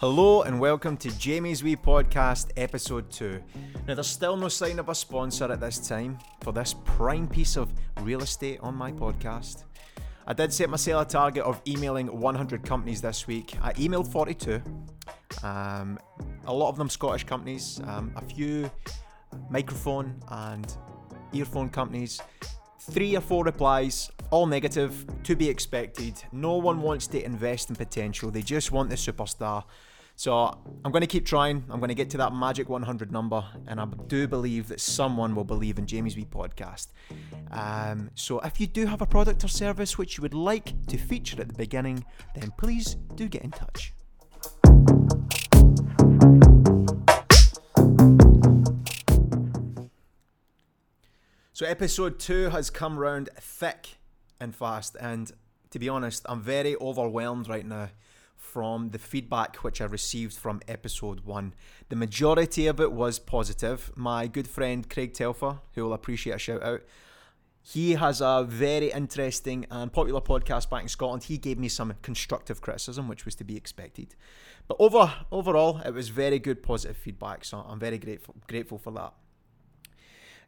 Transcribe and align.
Hello 0.00 0.40
and 0.44 0.58
welcome 0.58 0.96
to 0.96 1.10
Jamie's 1.18 1.62
Wee 1.62 1.76
Podcast, 1.76 2.52
episode 2.56 3.10
2. 3.10 3.38
Now, 3.86 3.92
there's 3.92 4.06
still 4.06 4.34
no 4.34 4.48
sign 4.48 4.78
of 4.78 4.88
a 4.88 4.94
sponsor 4.94 5.52
at 5.52 5.60
this 5.60 5.76
time 5.76 6.18
for 6.40 6.54
this 6.54 6.74
prime 6.86 7.28
piece 7.28 7.58
of 7.58 7.70
real 8.00 8.22
estate 8.22 8.60
on 8.62 8.74
my 8.74 8.92
podcast. 8.92 9.64
I 10.26 10.32
did 10.32 10.54
set 10.54 10.70
myself 10.70 11.06
a 11.06 11.10
target 11.10 11.44
of 11.44 11.60
emailing 11.68 12.06
100 12.18 12.64
companies 12.64 13.02
this 13.02 13.26
week. 13.26 13.54
I 13.60 13.74
emailed 13.74 14.10
42, 14.10 14.62
um, 15.42 15.98
a 16.46 16.54
lot 16.54 16.70
of 16.70 16.78
them 16.78 16.88
Scottish 16.88 17.24
companies, 17.24 17.78
um, 17.84 18.10
a 18.16 18.24
few 18.24 18.70
microphone 19.50 20.18
and 20.30 20.78
earphone 21.34 21.68
companies, 21.68 22.22
three 22.78 23.14
or 23.18 23.20
four 23.20 23.44
replies, 23.44 24.10
all 24.30 24.46
negative, 24.46 25.04
to 25.24 25.36
be 25.36 25.50
expected. 25.50 26.24
No 26.32 26.54
one 26.54 26.80
wants 26.80 27.06
to 27.08 27.22
invest 27.22 27.68
in 27.68 27.76
potential, 27.76 28.30
they 28.30 28.40
just 28.40 28.72
want 28.72 28.88
the 28.88 28.96
superstar. 28.96 29.64
So 30.20 30.34
I'm 30.84 30.92
going 30.92 31.00
to 31.00 31.06
keep 31.06 31.24
trying. 31.24 31.64
I'm 31.70 31.80
going 31.80 31.88
to 31.88 31.94
get 31.94 32.10
to 32.10 32.18
that 32.18 32.34
magic 32.34 32.68
100 32.68 33.10
number, 33.10 33.42
and 33.66 33.80
I 33.80 33.86
do 34.06 34.28
believe 34.28 34.68
that 34.68 34.78
someone 34.78 35.34
will 35.34 35.46
believe 35.46 35.78
in 35.78 35.86
Jamie's 35.86 36.14
Wee 36.14 36.26
podcast. 36.26 36.88
Um, 37.50 38.10
so 38.16 38.38
if 38.40 38.60
you 38.60 38.66
do 38.66 38.84
have 38.84 39.00
a 39.00 39.06
product 39.06 39.44
or 39.44 39.48
service 39.48 39.96
which 39.96 40.18
you 40.18 40.22
would 40.22 40.34
like 40.34 40.74
to 40.88 40.98
feature 40.98 41.40
at 41.40 41.48
the 41.48 41.54
beginning, 41.54 42.04
then 42.34 42.52
please 42.58 42.96
do 43.14 43.28
get 43.28 43.40
in 43.40 43.50
touch. 43.50 43.94
So 51.54 51.64
episode 51.64 52.18
two 52.18 52.50
has 52.50 52.68
come 52.68 52.98
round 52.98 53.30
thick 53.40 53.96
and 54.38 54.54
fast, 54.54 54.98
and 55.00 55.32
to 55.70 55.78
be 55.78 55.88
honest, 55.88 56.26
I'm 56.28 56.42
very 56.42 56.76
overwhelmed 56.76 57.48
right 57.48 57.64
now 57.64 57.88
from 58.52 58.90
the 58.90 58.98
feedback 58.98 59.56
which 59.56 59.80
I 59.80 59.84
received 59.84 60.34
from 60.34 60.60
episode 60.66 61.20
one. 61.20 61.54
The 61.88 61.96
majority 61.96 62.66
of 62.66 62.80
it 62.80 62.92
was 62.92 63.18
positive. 63.18 63.92
My 63.96 64.26
good 64.26 64.48
friend 64.48 64.88
Craig 64.88 65.14
Telfer, 65.14 65.60
who 65.74 65.84
will 65.84 65.92
appreciate 65.92 66.34
a 66.34 66.38
shout 66.38 66.62
out, 66.62 66.82
he 67.62 67.92
has 67.92 68.20
a 68.20 68.44
very 68.48 68.90
interesting 68.90 69.66
and 69.70 69.92
popular 69.92 70.20
podcast 70.20 70.68
back 70.68 70.82
in 70.82 70.88
Scotland. 70.88 71.24
He 71.24 71.38
gave 71.38 71.58
me 71.58 71.68
some 71.68 71.94
constructive 72.02 72.60
criticism, 72.60 73.06
which 73.06 73.24
was 73.24 73.34
to 73.36 73.44
be 73.44 73.56
expected. 73.56 74.16
But 74.66 74.78
over 74.80 75.12
overall, 75.30 75.80
it 75.84 75.92
was 75.92 76.08
very 76.08 76.38
good 76.38 76.62
positive 76.62 76.96
feedback. 76.96 77.44
So 77.44 77.58
I'm 77.58 77.78
very 77.78 77.98
grateful 77.98 78.34
grateful 78.48 78.78
for 78.78 78.92
that. 78.92 79.12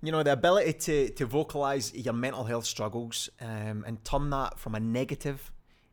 You 0.05 0.11
know, 0.11 0.25
the 0.25 0.33
ability 0.33 0.73
to, 0.73 1.09
to 1.11 1.27
vocalize 1.27 1.95
your 1.95 2.15
mental 2.15 2.43
health 2.43 2.65
struggles 2.65 3.31
um, 3.41 3.85
and 3.87 4.05
turn 4.05 4.31
that 4.31 4.59
from 4.59 4.75
a 4.75 4.81
negative 4.81 5.52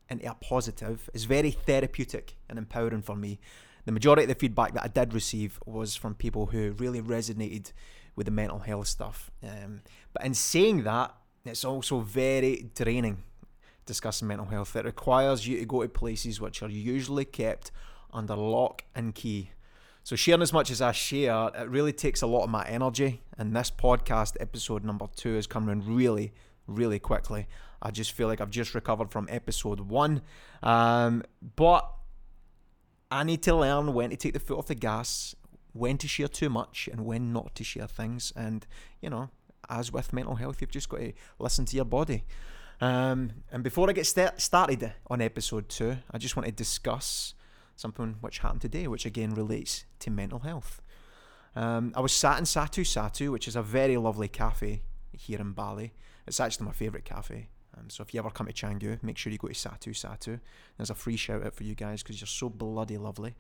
into 0.09 0.29
a 0.29 0.35
positive 0.35 1.09
is 1.13 1.25
very 1.25 1.51
therapeutic 1.51 2.35
and 2.49 2.57
empowering 2.57 3.01
for 3.01 3.15
me. 3.15 3.39
The 3.85 3.91
majority 3.91 4.23
of 4.23 4.29
the 4.29 4.35
feedback 4.35 4.73
that 4.73 4.83
I 4.83 4.87
did 4.87 5.13
receive 5.13 5.59
was 5.65 5.95
from 5.95 6.15
people 6.15 6.47
who 6.47 6.71
really 6.71 7.01
resonated 7.01 7.71
with 8.15 8.25
the 8.25 8.31
mental 8.31 8.59
health 8.59 8.87
stuff. 8.87 9.31
Um, 9.43 9.81
but 10.13 10.25
in 10.25 10.33
saying 10.33 10.83
that, 10.83 11.15
it's 11.45 11.63
also 11.63 12.01
very 12.01 12.69
draining 12.75 13.23
discussing 13.89 14.27
mental 14.27 14.45
health. 14.45 14.75
It 14.75 14.85
requires 14.85 15.47
you 15.47 15.57
to 15.57 15.65
go 15.65 15.81
to 15.81 15.89
places 15.89 16.39
which 16.39 16.61
are 16.61 16.69
usually 16.69 17.25
kept 17.25 17.71
under 18.13 18.35
lock 18.35 18.83
and 18.95 19.13
key. 19.13 19.51
So, 20.03 20.15
sharing 20.15 20.41
as 20.41 20.53
much 20.53 20.71
as 20.71 20.81
I 20.81 20.91
share, 20.91 21.49
it 21.55 21.67
really 21.69 21.91
takes 21.91 22.21
a 22.21 22.27
lot 22.27 22.43
of 22.43 22.49
my 22.49 22.65
energy. 22.65 23.21
And 23.37 23.55
this 23.55 23.69
podcast, 23.69 24.37
episode 24.39 24.83
number 24.83 25.07
two, 25.15 25.35
is 25.35 25.47
coming 25.47 25.69
in 25.69 25.95
really, 25.95 26.31
really 26.67 26.99
quickly. 26.99 27.47
I 27.81 27.91
just 27.91 28.11
feel 28.11 28.27
like 28.27 28.41
I've 28.41 28.49
just 28.49 28.75
recovered 28.75 29.11
from 29.11 29.27
episode 29.29 29.79
one. 29.81 30.21
Um, 30.61 31.23
but 31.55 31.89
I 33.11 33.23
need 33.23 33.41
to 33.43 33.55
learn 33.55 33.93
when 33.93 34.09
to 34.09 34.17
take 34.17 34.33
the 34.33 34.39
foot 34.39 34.57
off 34.57 34.67
the 34.67 34.75
gas, 34.75 35.35
when 35.73 35.97
to 35.99 36.07
share 36.07 36.27
too 36.27 36.49
much, 36.49 36.89
and 36.91 37.05
when 37.05 37.33
not 37.33 37.55
to 37.55 37.63
share 37.63 37.87
things. 37.87 38.33
And, 38.35 38.65
you 39.01 39.09
know, 39.09 39.29
as 39.69 39.91
with 39.91 40.13
mental 40.13 40.35
health, 40.35 40.61
you've 40.61 40.71
just 40.71 40.89
got 40.89 40.99
to 40.99 41.13
listen 41.39 41.65
to 41.65 41.75
your 41.75 41.85
body. 41.85 42.23
Um, 42.81 43.31
and 43.51 43.63
before 43.63 43.89
I 43.89 43.93
get 43.93 44.07
st- 44.07 44.39
started 44.39 44.93
on 45.07 45.21
episode 45.21 45.69
two, 45.69 45.97
I 46.11 46.17
just 46.17 46.35
want 46.35 46.45
to 46.45 46.51
discuss 46.51 47.33
something 47.75 48.17
which 48.21 48.39
happened 48.39 48.61
today, 48.61 48.87
which 48.87 49.05
again 49.05 49.33
relates 49.33 49.85
to 49.99 50.09
mental 50.09 50.39
health. 50.39 50.81
Um, 51.55 51.93
I 51.95 52.01
was 52.01 52.13
sat 52.13 52.37
in 52.37 52.45
Satu 52.45 52.83
Satu, 52.83 53.31
which 53.31 53.47
is 53.47 53.55
a 53.55 53.61
very 53.61 53.97
lovely 53.97 54.27
cafe 54.27 54.83
here 55.11 55.39
in 55.39 55.53
Bali. 55.53 55.93
It's 56.27 56.39
actually 56.39 56.67
my 56.67 56.71
favourite 56.71 57.05
cafe. 57.05 57.49
Um, 57.79 57.89
so 57.89 58.03
if 58.03 58.13
you 58.13 58.19
ever 58.19 58.29
come 58.29 58.47
to 58.47 58.53
Canggu, 58.53 59.01
make 59.03 59.17
sure 59.17 59.31
you 59.31 59.37
go 59.37 59.47
to 59.47 59.53
Satu 59.53 59.89
Satu. 59.89 60.39
There's 60.77 60.89
a 60.89 60.95
free 60.95 61.15
shout 61.15 61.45
out 61.45 61.53
for 61.53 61.63
you 61.63 61.75
guys 61.75 62.03
because 62.03 62.19
you're 62.19 62.27
so 62.27 62.49
bloody 62.49 62.97
lovely. 62.97 63.35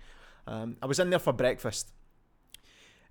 Um, 0.47 0.77
I 0.81 0.85
was 0.85 0.99
in 0.99 1.09
there 1.09 1.19
for 1.19 1.33
breakfast. 1.33 1.91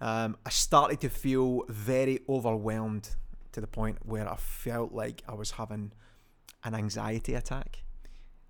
Um, 0.01 0.37
I 0.47 0.51
started 0.51 1.01
to 1.01 1.09
feel 1.09 1.65
very 1.69 2.21
overwhelmed 2.29 3.11
to 3.53 3.61
the 3.61 3.67
point 3.67 3.99
where 4.05 4.31
I 4.31 4.37
felt 4.37 4.93
like 4.93 5.23
I 5.29 5.35
was 5.35 5.53
having 5.53 5.93
an 6.65 6.75
anxiety 6.75 7.35
attack. 7.35 7.83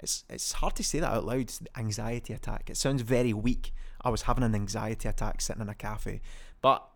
It's 0.01 0.25
it's 0.29 0.53
hard 0.53 0.77
to 0.77 0.85
say 0.85 1.01
that 1.01 1.11
out 1.11 1.25
loud. 1.25 1.53
Anxiety 1.77 2.33
attack. 2.33 2.71
It 2.71 2.77
sounds 2.77 3.03
very 3.03 3.33
weak. 3.33 3.73
I 4.01 4.11
was 4.11 4.23
having 4.23 4.45
an 4.45 4.55
anxiety 4.55 5.09
attack 5.09 5.41
sitting 5.41 5.63
in 5.63 5.69
a 5.69 5.75
cafe, 5.75 6.21
but 6.63 6.87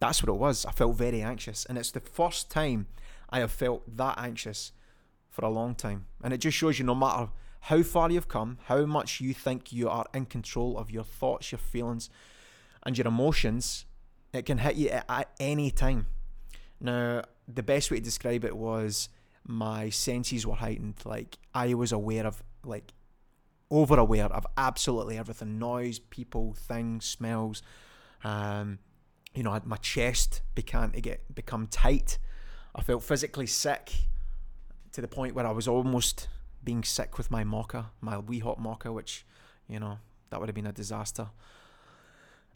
that's 0.00 0.22
what 0.22 0.28
it 0.28 0.38
was. 0.38 0.64
I 0.64 0.72
felt 0.72 0.96
very 0.96 1.22
anxious, 1.22 1.64
and 1.66 1.78
it's 1.78 1.92
the 1.92 2.00
first 2.00 2.50
time 2.50 2.86
I 3.28 3.38
have 3.40 3.52
felt 3.52 3.96
that 3.96 4.18
anxious 4.18 4.72
for 5.30 5.44
a 5.44 5.50
long 5.50 5.74
time. 5.74 6.06
And 6.22 6.34
it 6.34 6.38
just 6.38 6.56
shows 6.56 6.78
you 6.78 6.84
no 6.84 6.94
matter 6.94 7.30
how 7.60 7.82
far 7.82 8.10
you've 8.10 8.28
come, 8.28 8.58
how 8.64 8.84
much 8.86 9.20
you 9.20 9.32
think 9.32 9.72
you 9.72 9.88
are 9.88 10.06
in 10.12 10.26
control 10.26 10.78
of 10.78 10.90
your 10.90 11.04
thoughts, 11.04 11.52
your 11.52 11.58
feelings, 11.58 12.10
and 12.84 12.96
your 12.96 13.06
emotions, 13.06 13.84
it 14.32 14.46
can 14.46 14.58
hit 14.58 14.76
you 14.76 14.88
at 14.90 15.28
any 15.38 15.70
time. 15.70 16.06
Now, 16.80 17.22
the 17.46 17.62
best 17.62 17.90
way 17.90 17.98
to 17.98 18.02
describe 18.02 18.44
it 18.44 18.56
was 18.56 19.08
my 19.46 19.90
senses 19.90 20.46
were 20.46 20.54
heightened. 20.54 20.94
Like, 21.04 21.38
I 21.54 21.74
was 21.74 21.92
aware 21.92 22.26
of, 22.26 22.42
like, 22.64 22.92
over 23.70 23.98
aware 23.98 24.26
of 24.26 24.46
absolutely 24.56 25.18
everything 25.18 25.58
noise, 25.58 25.98
people, 25.98 26.54
things, 26.54 27.04
smells. 27.04 27.62
Um, 28.24 28.78
you 29.34 29.42
know, 29.42 29.60
my 29.64 29.76
chest 29.76 30.42
began 30.54 30.90
to 30.92 31.00
get 31.00 31.34
become 31.34 31.66
tight. 31.66 32.18
I 32.74 32.82
felt 32.82 33.02
physically 33.02 33.46
sick 33.46 33.92
to 34.92 35.00
the 35.00 35.08
point 35.08 35.34
where 35.34 35.46
I 35.46 35.50
was 35.50 35.68
almost 35.68 36.28
being 36.62 36.84
sick 36.84 37.16
with 37.18 37.30
my 37.30 37.44
mocha, 37.44 37.90
my 38.00 38.18
wee 38.18 38.40
hot 38.40 38.58
mocha, 38.58 38.92
which, 38.92 39.24
you 39.68 39.80
know, 39.80 39.98
that 40.30 40.40
would 40.40 40.48
have 40.48 40.54
been 40.54 40.66
a 40.66 40.72
disaster. 40.72 41.28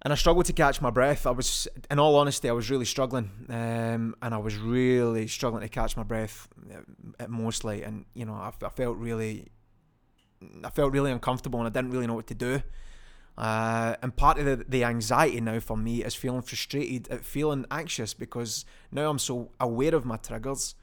And 0.02 0.12
I 0.12 0.16
struggled 0.16 0.44
to 0.46 0.52
catch 0.52 0.82
my 0.82 0.90
breath. 0.90 1.26
I 1.26 1.30
was, 1.30 1.66
in 1.90 1.98
all 1.98 2.16
honesty, 2.16 2.48
I 2.48 2.52
was 2.52 2.70
really 2.70 2.84
struggling, 2.84 3.30
um, 3.48 4.14
and 4.20 4.34
I 4.34 4.36
was 4.36 4.56
really 4.56 5.26
struggling 5.28 5.62
to 5.62 5.68
catch 5.68 5.96
my 5.96 6.02
breath, 6.02 6.46
uh, 7.18 7.26
mostly. 7.28 7.82
And 7.82 8.04
you 8.12 8.26
know, 8.26 8.34
I, 8.34 8.52
I, 8.62 8.68
felt 8.68 8.98
really, 8.98 9.46
I 10.62 10.68
felt 10.68 10.92
really 10.92 11.10
uncomfortable, 11.10 11.58
and 11.58 11.66
I 11.66 11.70
didn't 11.70 11.92
really 11.92 12.06
know 12.06 12.14
what 12.14 12.26
to 12.26 12.34
do. 12.34 12.62
Uh, 13.38 13.96
and 14.02 14.14
part 14.14 14.38
of 14.38 14.44
the, 14.44 14.64
the 14.68 14.84
anxiety 14.84 15.40
now 15.40 15.58
for 15.58 15.76
me 15.76 16.04
is 16.04 16.14
feeling 16.14 16.42
frustrated, 16.42 17.08
at 17.08 17.24
feeling 17.24 17.64
anxious 17.70 18.14
because 18.14 18.64
now 18.92 19.10
I'm 19.10 19.18
so 19.18 19.50
aware 19.58 19.94
of 19.94 20.04
my 20.04 20.16
triggers 20.18 20.74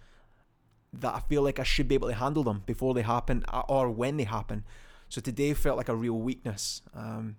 that 0.93 1.15
I 1.15 1.19
feel 1.21 1.41
like 1.41 1.59
I 1.59 1.63
should 1.63 1.87
be 1.87 1.95
able 1.95 2.09
to 2.09 2.15
handle 2.15 2.43
them 2.43 2.63
before 2.65 2.93
they 2.93 3.01
happen 3.01 3.43
uh, 3.47 3.63
or 3.67 3.89
when 3.89 4.17
they 4.17 4.25
happen. 4.25 4.65
So 5.09 5.21
today 5.21 5.53
felt 5.53 5.77
like 5.77 5.89
a 5.89 5.95
real 5.95 6.19
weakness. 6.19 6.81
Um, 6.93 7.37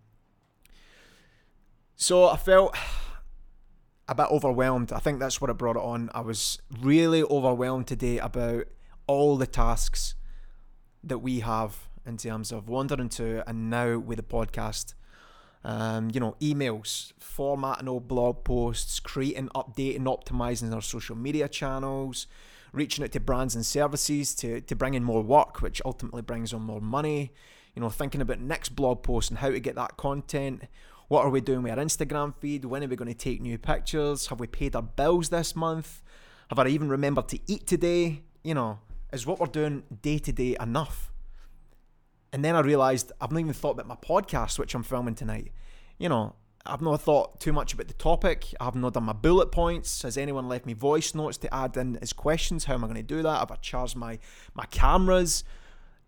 so 1.97 2.29
I 2.29 2.37
felt 2.37 2.77
a 4.09 4.15
bit 4.15 4.27
overwhelmed. 4.31 4.93
I 4.93 4.99
think 4.99 5.21
that's 5.21 5.41
what 5.41 5.51
it 5.51 5.59
brought 5.59 5.77
it 5.77 5.83
on. 5.83 6.11
I 6.15 6.21
was 6.21 6.61
really 6.81 7.23
overwhelmed 7.23 7.87
today 7.87 8.19
about 8.19 8.67
all 9.07 9.37
the 9.37 9.47
tasks 9.47 10.15
that 11.05 11.19
we 11.19 11.41
have 11.41 11.89
in 12.07 12.17
terms 12.17 12.53
of 12.53 12.69
wandering 12.69 13.09
to 13.09 13.49
and 13.49 13.71
now 13.71 13.99
with 13.99 14.17
the 14.17 14.23
podcast. 14.23 14.95
Um, 15.65 16.11
you 16.13 16.19
know, 16.19 16.35
emails, 16.41 17.13
formatting 17.21 17.89
old 17.89 18.09
blog 18.09 18.43
posts, 18.43 18.99
creating, 18.99 19.49
updating, 19.55 20.03
optimizing 20.03 20.75
our 20.75 20.83
social 20.83 21.15
media 21.15 21.49
channels, 21.49 22.27
reaching 22.73 23.05
out 23.05 23.13
to 23.13 23.21
brands 23.21 23.55
and 23.55 23.65
services 23.65 24.35
to, 24.37 24.61
to 24.63 24.75
bring 24.75 24.95
in 24.95 25.05
more 25.05 25.23
work, 25.23 25.61
which 25.61 25.83
ultimately 25.85 26.23
brings 26.23 26.53
on 26.53 26.63
more 26.63 26.81
money. 26.81 27.33
You 27.75 27.81
know, 27.83 27.91
thinking 27.91 28.21
about 28.21 28.41
next 28.41 28.71
blog 28.71 29.03
post 29.03 29.31
and 29.31 29.39
how 29.39 29.51
to 29.51 29.61
get 29.61 29.77
that 29.77 29.97
content. 29.97 30.65
What 31.09 31.25
are 31.25 31.31
we 31.31 31.41
doing 31.41 31.63
with 31.63 31.73
our 31.73 31.85
Instagram 31.85 32.35
feed? 32.35 32.65
When 32.65 32.83
are 32.83 32.89
we 32.89 32.97
going 32.97 33.09
to 33.09 33.15
take 33.15 33.41
new 33.41 33.59
pictures? 33.59 34.29
Have 34.29 34.41
we 34.41 34.47
paid 34.47 34.75
our 34.75 34.83
bills 34.83 35.29
this 35.29 35.55
month? 35.55 36.03
Have 36.49 36.59
I 36.59 36.67
even 36.69 36.89
remembered 36.89 37.29
to 37.29 37.39
eat 37.47 37.67
today? 37.67 38.23
You 38.43 38.55
know, 38.55 38.79
is 39.13 39.27
what 39.27 39.41
we're 39.41 39.47
doing 39.47 39.85
day 40.03 40.19
to 40.19 40.33
day 40.33 40.57
enough? 40.61 41.13
And 42.33 42.45
then 42.45 42.57
I 42.57 42.61
realised 42.61 43.13
I've 43.21 43.31
not 43.31 43.41
even 43.41 43.53
thought 43.53 43.79
about 43.79 43.89
my 43.89 43.97
podcast, 43.97 44.59
which 44.59 44.75
I'm 44.75 44.83
filming 44.83 45.15
tonight. 45.15 45.53
You 45.99 46.09
know, 46.09 46.35
I've 46.65 46.81
not 46.81 47.01
thought 47.03 47.41
too 47.41 47.53
much 47.53 47.75
about 47.75 47.89
the 47.89 47.95
topic. 47.95 48.55
I've 48.61 48.77
not 48.77 48.95
done 48.95 49.05
my 49.05 49.13
bullet 49.13 49.51
points. 49.51 50.03
Has 50.03 50.17
anyone 50.17 50.49
left 50.49 50.65
me 50.65 50.75
voice 50.75 51.15
notes 51.15 51.37
to 51.39 51.53
add 51.53 51.77
in 51.77 51.97
as 51.97 52.13
questions? 52.13 52.65
How 52.65 52.75
am 52.75 52.85
I 52.85 52.87
going 52.87 52.97
to 52.97 53.03
do 53.03 53.23
that? 53.23 53.39
Have 53.41 53.51
I 53.51 53.57
charged 53.57 53.97
my 53.97 54.19
my 54.55 54.67
cameras? 54.67 55.45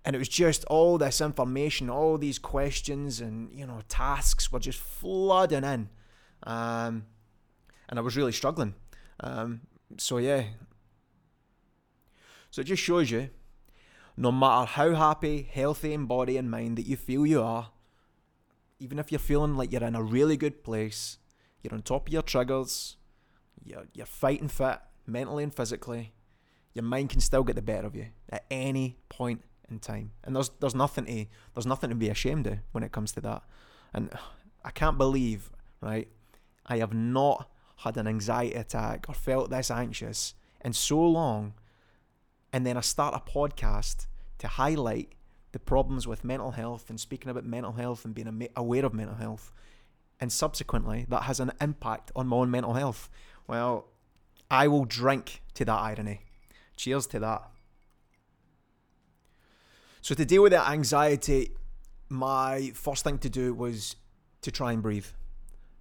and 0.05 0.15
it 0.15 0.19
was 0.19 0.29
just 0.29 0.65
all 0.67 0.99
this 0.99 1.21
information, 1.21 1.89
all 1.89 2.19
these 2.19 2.39
questions, 2.39 3.21
and 3.21 3.51
you 3.53 3.67
know, 3.67 3.81
tasks 3.89 4.53
were 4.53 4.61
just 4.61 4.79
flooding 4.79 5.65
in, 5.65 5.89
um, 6.43 7.07
and 7.89 7.99
I 7.99 8.03
was 8.03 8.17
really 8.17 8.33
struggling. 8.33 8.75
Um, 9.21 9.63
so 9.97 10.19
yeah, 10.19 10.45
so 12.51 12.61
it 12.61 12.65
just 12.65 12.83
shows 12.83 13.11
you, 13.11 13.31
no 14.17 14.31
matter 14.31 14.67
how 14.67 14.95
happy, 14.95 15.49
healthy 15.51 15.95
in 15.95 16.05
body 16.05 16.37
and 16.37 16.51
mind 16.51 16.77
that 16.77 16.87
you 16.87 16.97
feel 16.97 17.25
you 17.25 17.43
are, 17.43 17.71
even 18.79 18.99
if 18.99 19.13
you're 19.13 19.19
feeling 19.19 19.57
like 19.57 19.73
you're 19.73 19.83
in 19.83 19.95
a 19.95 20.03
really 20.03 20.37
good 20.37 20.65
place, 20.65 21.19
you're 21.63 21.75
on 21.75 21.83
top 21.83 22.09
of 22.09 22.13
your 22.13 22.23
triggers, 22.23 22.97
you're 23.63 23.85
you're 23.93 24.07
fighting 24.07 24.49
fit 24.49 24.79
mentally 25.07 25.43
and 25.43 25.55
physically, 25.55 26.13
your 26.73 26.85
mind 26.85 27.11
can 27.11 27.21
still 27.21 27.45
get 27.45 27.57
the 27.57 27.63
better 27.63 27.87
of 27.87 27.95
you 27.95 28.07
at 28.31 28.45
any 28.51 28.97
point 29.09 29.43
in 29.71 29.79
time. 29.79 30.13
And 30.25 30.35
there's 30.35 30.51
there's 30.61 30.75
nothing 30.75 31.07
to 31.07 31.27
there's 31.55 31.67
nothing 31.67 31.91
to 31.91 31.97
be 31.97 32.09
ashamed 32.09 32.47
of 32.47 32.59
when 32.73 32.85
it 32.85 32.93
comes 32.93 33.13
to 33.13 33.21
that. 33.23 33.43
And 33.93 34.11
I 34.65 34.71
can't 34.71 34.99
believe, 34.99 35.51
right? 35.81 36.09
I 36.67 36.79
have 36.79 36.93
not 36.93 37.51
had 37.77 37.97
an 37.97 38.07
anxiety 38.07 38.55
attack 38.55 39.07
or 39.09 39.15
felt 39.15 39.51
this 39.51 39.71
anxious 39.71 40.35
in 40.65 40.73
so 40.73 41.01
long. 41.01 41.55
And 42.53 42.65
then 42.65 42.77
I 42.77 42.81
start 42.81 43.15
a 43.15 43.31
podcast 43.31 44.07
to 44.39 44.49
highlight 44.49 45.13
the 45.55 45.59
problems 45.61 46.07
with 46.07 46.25
mental 46.25 46.51
health 46.51 46.91
and 46.91 46.99
speaking 46.99 47.31
about 47.31 47.45
mental 47.45 47.73
health 47.73 48.05
and 48.05 48.13
being 48.13 48.49
aware 48.57 48.85
of 48.85 48.93
mental 48.93 49.15
health. 49.15 49.53
And 50.21 50.33
subsequently, 50.33 51.07
that 51.09 51.23
has 51.23 51.39
an 51.39 51.53
impact 51.61 52.11
on 52.17 52.27
my 52.27 52.37
own 52.39 52.51
mental 52.51 52.75
health. 52.75 53.09
Well, 53.47 53.87
I 54.51 54.67
will 54.67 54.85
drink 54.85 55.43
to 55.55 55.65
that 55.65 55.79
irony. 55.79 56.23
Cheers 56.77 57.07
to 57.09 57.21
that. 57.21 57.49
So 60.03 60.17
to 60.17 60.25
deal 60.25 60.43
with 60.43 60.51
that 60.51 60.69
anxiety, 60.69 61.53
my 62.09 62.73
first 62.75 63.05
thing 63.05 63.19
to 63.19 63.31
do 63.31 63.55
was 63.55 63.95
to 64.43 64.51
try 64.51 64.73
and 64.73 64.83
breathe. 64.83 65.07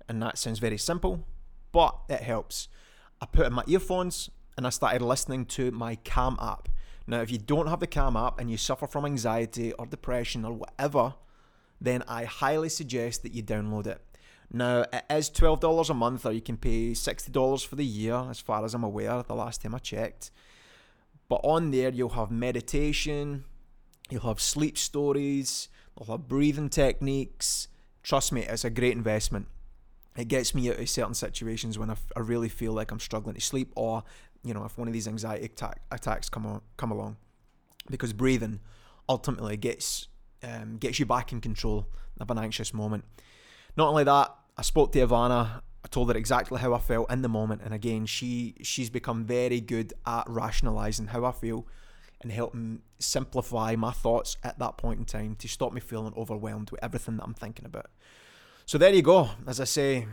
And 0.08 0.22
that 0.22 0.38
sounds 0.38 0.60
very 0.60 0.78
simple, 0.78 1.26
but 1.72 1.98
it 2.10 2.22
helps. 2.22 2.68
I 3.20 3.26
put 3.26 3.48
in 3.48 3.54
my 3.54 3.64
earphones 3.66 4.30
and 4.56 4.68
I 4.68 4.70
started 4.70 5.02
listening 5.02 5.46
to 5.48 5.72
my 5.72 5.96
Calm 6.06 6.38
app. 6.40 6.70
Now, 7.06 7.22
if 7.22 7.32
you 7.32 7.38
don't 7.38 7.68
have 7.68 7.80
the 7.80 7.88
Calm 7.88 8.16
app 8.16 8.40
and 8.40 8.50
you 8.50 8.58
suffer 8.58 8.88
from 8.88 9.06
anxiety 9.06 9.74
or 9.74 9.86
depression 9.86 10.46
or 10.46 10.54
whatever, 10.54 11.16
then 11.82 12.04
I 12.08 12.24
highly 12.24 12.70
suggest 12.70 13.24
that 13.24 13.34
you 13.34 13.44
download 13.44 13.88
it. 13.88 14.02
Now, 14.52 14.86
it 14.94 15.04
is 15.10 15.30
$12 15.30 15.90
a 15.90 15.94
month, 15.94 16.26
or 16.26 16.32
you 16.32 16.42
can 16.42 16.58
pay 16.58 16.92
$60 16.92 17.66
for 17.66 17.76
the 17.76 17.86
year, 17.86 18.16
as 18.30 18.40
far 18.40 18.64
as 18.64 18.74
I'm 18.74 18.84
aware, 18.84 19.24
the 19.24 19.36
last 19.36 19.62
time 19.62 19.76
I 19.76 19.80
checked. 19.80 20.32
But 21.28 21.42
on 21.44 21.72
there, 21.72 21.90
you'll 21.90 22.10
have 22.10 22.30
meditation, 22.32 23.46
You'll 24.10 24.22
have 24.24 24.40
sleep 24.42 24.78
stories, 24.78 25.70
you'll 25.98 26.16
have 26.16 26.28
breathing 26.28 26.70
techniques. 26.70 27.68
Trust 28.04 28.32
me, 28.32 28.42
it's 28.44 28.66
a 28.66 28.70
great 28.70 28.94
investment. 28.94 29.48
It 30.16 30.28
gets 30.28 30.54
me 30.54 30.70
out 30.70 30.80
of 30.80 30.90
certain 30.90 31.16
situations 31.16 31.80
when 31.80 31.90
I, 31.90 31.94
f- 31.94 32.12
I 32.16 32.20
really 32.20 32.50
feel 32.50 32.74
like 32.74 32.92
I'm 32.92 33.00
struggling 33.00 33.36
to 33.36 33.42
sleep, 33.42 33.72
or 33.76 34.04
you 34.44 34.54
know, 34.54 34.66
if 34.66 34.78
one 34.78 34.88
of 34.88 34.94
these 34.94 35.08
anxiety 35.08 35.46
attack- 35.46 35.82
attacks 35.92 36.30
come 36.30 36.46
on, 36.46 36.62
come 36.78 36.92
along, 36.92 37.18
because 37.90 38.14
breathing 38.14 38.60
ultimately 39.08 39.58
gets 39.58 40.08
um, 40.44 40.78
gets 40.78 41.00
you 41.00 41.06
back 41.06 41.32
in 41.32 41.40
control 41.40 41.88
of 42.20 42.30
an 42.30 42.38
anxious 42.38 42.74
moment. 42.74 43.06
Not 43.78 43.90
only 43.90 44.04
that, 44.04 44.36
I 44.58 44.62
spoke 44.62 44.92
to 44.94 45.00
Ivana. 45.00 45.62
I 45.86 45.88
told 45.90 46.10
her 46.10 46.18
exactly 46.18 46.60
how 46.60 46.74
I 46.74 46.80
felt 46.80 47.12
in 47.12 47.22
the 47.22 47.30
moment, 47.30 47.62
and 47.64 47.74
again, 47.74 48.06
she 48.06 48.56
she's 48.62 48.90
become 48.90 49.26
very 49.26 49.62
good 49.62 49.94
at 50.06 50.26
rationalizing 50.28 51.08
how 51.08 51.26
I 51.26 51.32
feel 51.32 51.66
and 52.22 52.32
helping 52.32 52.82
simplify 53.00 53.76
my 53.76 53.92
thoughts 53.92 54.38
at 54.44 54.58
that 54.60 54.78
point 54.78 55.00
in 55.00 55.06
time 55.06 55.36
to 55.36 55.48
stop 55.48 55.74
me 55.74 55.82
feeling 55.82 56.14
overwhelmed 56.16 56.72
with 56.72 56.82
everything 56.84 57.18
that 57.18 57.24
I'm 57.24 57.34
thinking 57.34 57.66
about. 57.66 57.88
So 58.66 58.78
there 58.78 58.94
you 58.94 59.02
go. 59.02 59.30
As 59.46 59.60
I 59.60 59.66
say, 59.66 60.08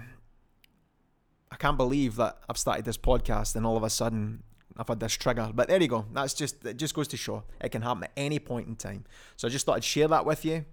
I 1.53 1.57
can't 1.57 1.77
believe 1.77 2.17
that 2.17 2.39
I've 2.49 2.59
started 2.59 2.85
this 2.85 2.97
podcast 2.97 3.57
and 3.57 3.67
all 3.67 3.77
of 3.77 3.83
a 3.83 3.91
sudden 3.91 4.43
I've 4.77 4.89
had 4.89 5.01
this 5.01 5.13
trigger. 5.13 5.51
But 5.53 5.69
there 5.69 5.81
you 5.81 5.89
go. 5.89 6.07
That's 6.13 6.35
just 6.35 6.65
it 6.65 6.77
just 6.77 6.95
goes 6.95 7.09
to 7.09 7.17
show 7.17 7.45
it 7.61 7.71
can 7.71 7.83
happen 7.83 8.05
at 8.05 8.13
any 8.17 8.39
point 8.39 8.69
in 8.69 8.77
time. 8.77 9.05
So 9.37 9.49
I 9.49 9.51
just 9.51 9.67
thought 9.67 9.77
I'd 9.77 9.85
share 9.85 10.09
that 10.09 10.25
with 10.25 10.45
you. 10.45 10.65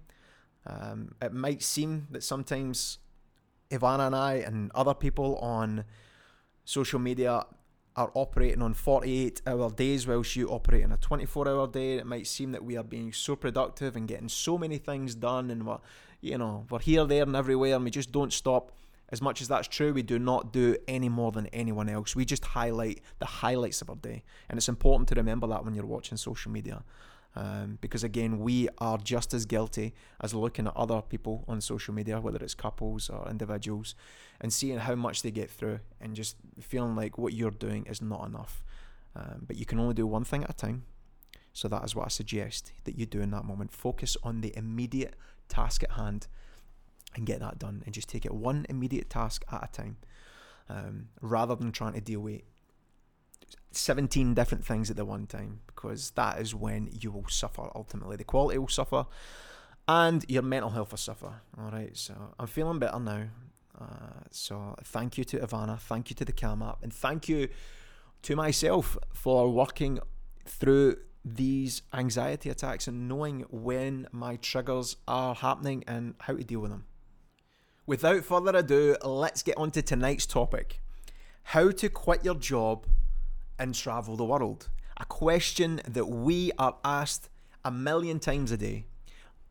Um, 0.66 1.14
it 1.20 1.32
might 1.32 1.62
seem 1.62 2.06
that 2.10 2.22
sometimes 2.22 2.98
Ivana 3.70 4.06
and 4.06 4.16
I 4.16 4.34
and 4.34 4.70
other 4.74 4.94
people 4.94 5.36
on 5.36 5.84
social 6.64 6.98
media 6.98 7.44
are 7.96 8.10
operating 8.14 8.62
on 8.62 8.74
48 8.74 9.42
hour 9.46 9.70
days 9.70 10.06
whilst 10.06 10.36
you 10.36 10.48
operate 10.48 10.84
on 10.84 10.92
a 10.92 10.96
24 10.96 11.48
hour 11.48 11.66
day. 11.66 11.98
It 11.98 12.06
might 12.06 12.26
seem 12.28 12.52
that 12.52 12.64
we 12.64 12.76
are 12.76 12.84
being 12.84 13.12
so 13.12 13.34
productive 13.34 13.96
and 13.96 14.06
getting 14.06 14.28
so 14.28 14.56
many 14.56 14.78
things 14.78 15.16
done 15.16 15.50
and 15.50 15.66
we're, 15.66 15.78
you 16.20 16.38
know, 16.38 16.66
we're 16.70 16.78
here, 16.78 17.04
there 17.04 17.24
and 17.24 17.34
everywhere 17.34 17.74
and 17.74 17.84
we 17.84 17.90
just 17.90 18.12
don't 18.12 18.32
stop. 18.32 18.70
As 19.10 19.22
much 19.22 19.40
as 19.40 19.48
that's 19.48 19.68
true, 19.68 19.92
we 19.92 20.02
do 20.02 20.18
not 20.18 20.52
do 20.52 20.76
any 20.86 21.08
more 21.08 21.32
than 21.32 21.46
anyone 21.48 21.88
else. 21.88 22.14
We 22.14 22.24
just 22.24 22.44
highlight 22.44 23.00
the 23.18 23.26
highlights 23.26 23.80
of 23.80 23.88
our 23.88 23.96
day. 23.96 24.22
And 24.48 24.58
it's 24.58 24.68
important 24.68 25.08
to 25.08 25.14
remember 25.14 25.46
that 25.46 25.64
when 25.64 25.74
you're 25.74 25.86
watching 25.86 26.18
social 26.18 26.52
media. 26.52 26.84
Um, 27.36 27.78
because 27.80 28.04
again, 28.04 28.40
we 28.40 28.68
are 28.78 28.98
just 28.98 29.32
as 29.32 29.46
guilty 29.46 29.94
as 30.20 30.34
looking 30.34 30.66
at 30.66 30.76
other 30.76 31.00
people 31.02 31.44
on 31.46 31.60
social 31.60 31.94
media, 31.94 32.20
whether 32.20 32.38
it's 32.38 32.54
couples 32.54 33.08
or 33.08 33.28
individuals, 33.30 33.94
and 34.40 34.52
seeing 34.52 34.78
how 34.78 34.94
much 34.94 35.22
they 35.22 35.30
get 35.30 35.50
through 35.50 35.80
and 36.00 36.14
just 36.14 36.36
feeling 36.60 36.96
like 36.96 37.16
what 37.16 37.32
you're 37.32 37.50
doing 37.50 37.86
is 37.86 38.02
not 38.02 38.26
enough. 38.26 38.64
Um, 39.14 39.44
but 39.46 39.56
you 39.56 39.64
can 39.64 39.78
only 39.78 39.94
do 39.94 40.06
one 40.06 40.24
thing 40.24 40.44
at 40.44 40.50
a 40.50 40.54
time. 40.54 40.84
So 41.52 41.68
that 41.68 41.84
is 41.84 41.94
what 41.94 42.06
I 42.06 42.08
suggest 42.08 42.72
that 42.84 42.98
you 42.98 43.06
do 43.06 43.20
in 43.20 43.30
that 43.30 43.44
moment. 43.44 43.72
Focus 43.72 44.16
on 44.22 44.42
the 44.42 44.56
immediate 44.56 45.14
task 45.48 45.82
at 45.82 45.92
hand 45.92 46.28
and 47.14 47.26
get 47.26 47.40
that 47.40 47.58
done, 47.58 47.82
and 47.84 47.94
just 47.94 48.08
take 48.08 48.24
it 48.24 48.32
one 48.32 48.66
immediate 48.68 49.10
task 49.10 49.44
at 49.50 49.64
a 49.64 49.72
time, 49.72 49.96
um, 50.68 51.08
rather 51.20 51.54
than 51.54 51.72
trying 51.72 51.94
to 51.94 52.00
deal 52.00 52.20
with 52.20 52.42
17 53.70 54.34
different 54.34 54.64
things 54.64 54.90
at 54.90 54.96
the 54.96 55.04
one 55.04 55.26
time 55.26 55.60
because 55.66 56.10
that 56.12 56.40
is 56.40 56.54
when 56.54 56.88
you 56.92 57.10
will 57.10 57.26
suffer 57.28 57.70
ultimately. 57.74 58.16
The 58.16 58.24
quality 58.24 58.58
will 58.58 58.68
suffer 58.68 59.06
and 59.86 60.24
your 60.28 60.42
mental 60.42 60.70
health 60.70 60.90
will 60.90 60.98
suffer. 60.98 61.40
All 61.58 61.70
right, 61.70 61.96
so 61.96 62.14
I'm 62.38 62.46
feeling 62.46 62.78
better 62.78 62.98
now. 62.98 63.24
Uh, 63.80 64.24
so 64.30 64.74
thank 64.84 65.16
you 65.16 65.24
to 65.24 65.38
Ivana, 65.38 65.78
thank 65.78 66.10
you 66.10 66.16
to 66.16 66.24
the 66.24 66.32
Calm 66.32 66.62
app, 66.62 66.82
and 66.82 66.92
thank 66.92 67.28
you 67.28 67.48
to 68.22 68.34
myself 68.34 68.98
for 69.14 69.50
working 69.50 70.00
through 70.44 70.96
these 71.24 71.82
anxiety 71.92 72.50
attacks 72.50 72.88
and 72.88 73.06
knowing 73.08 73.44
when 73.50 74.08
my 74.10 74.36
triggers 74.36 74.96
are 75.06 75.34
happening 75.34 75.84
and 75.86 76.14
how 76.20 76.34
to 76.34 76.42
deal 76.42 76.60
with 76.60 76.70
them. 76.70 76.86
Without 77.88 78.22
further 78.22 78.54
ado, 78.54 78.96
let's 79.02 79.42
get 79.42 79.56
on 79.56 79.70
to 79.70 79.80
tonight's 79.80 80.26
topic 80.26 80.82
how 81.42 81.70
to 81.70 81.88
quit 81.88 82.22
your 82.22 82.34
job 82.34 82.84
and 83.58 83.74
travel 83.74 84.14
the 84.14 84.26
world? 84.26 84.68
A 84.98 85.06
question 85.06 85.80
that 85.88 86.04
we 86.04 86.52
are 86.58 86.76
asked 86.84 87.30
a 87.64 87.70
million 87.70 88.20
times 88.20 88.52
a 88.52 88.58
day. 88.58 88.84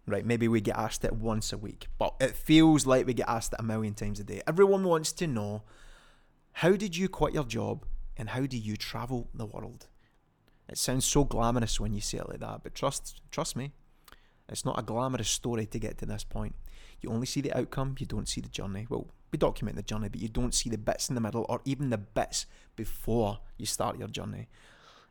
Right, 0.06 0.24
maybe 0.24 0.48
we 0.48 0.62
get 0.62 0.78
asked 0.78 1.04
it 1.04 1.14
once 1.14 1.52
a 1.52 1.58
week, 1.58 1.88
but 1.98 2.14
it 2.20 2.36
feels 2.36 2.86
like 2.86 3.08
we 3.08 3.16
get 3.16 3.28
asked 3.28 3.54
it 3.54 3.60
a 3.60 3.64
million 3.64 3.96
times 3.96 4.20
a 4.20 4.24
day. 4.24 4.44
Everyone 4.46 4.84
wants 4.84 5.12
to 5.14 5.26
know 5.26 5.64
how 6.52 6.74
did 6.74 6.96
you 6.96 7.10
quit 7.10 7.34
your 7.34 7.44
job 7.44 7.88
and 8.18 8.30
how 8.30 8.46
do 8.46 8.56
you 8.56 8.78
travel 8.78 9.30
the 9.34 9.48
world? 9.48 9.88
It 10.70 10.78
sounds 10.78 11.06
so 11.06 11.24
glamorous 11.24 11.80
when 11.80 11.92
you 11.92 12.02
say 12.02 12.20
it 12.20 12.30
like 12.30 12.42
that, 12.42 12.62
but 12.62 12.76
trust 12.76 13.20
trust 13.32 13.56
me, 13.56 13.72
it's 14.48 14.64
not 14.64 14.78
a 14.78 14.84
glamorous 14.84 15.28
story 15.28 15.66
to 15.66 15.80
get 15.80 15.98
to 15.98 16.06
this 16.06 16.24
point. 16.24 16.54
You 17.02 17.10
only 17.10 17.28
see 17.28 17.42
the 17.42 17.58
outcome, 17.58 17.96
you 18.00 18.06
don't 18.06 18.28
see 18.28 18.42
the 18.42 18.50
journey. 18.50 18.88
Well, 18.90 19.08
we 19.32 19.38
document 19.38 19.76
the 19.76 19.84
journey, 19.84 20.10
but 20.10 20.22
you 20.22 20.30
don't 20.30 20.54
see 20.54 20.70
the 20.70 20.78
bits 20.78 21.10
in 21.10 21.16
the 21.16 21.22
middle 21.22 21.46
or 21.50 21.62
even 21.66 21.90
the 21.90 21.98
bits 21.98 22.46
before 22.76 23.40
you 23.58 23.66
start 23.66 23.98
your 23.98 24.08
journey. 24.08 24.48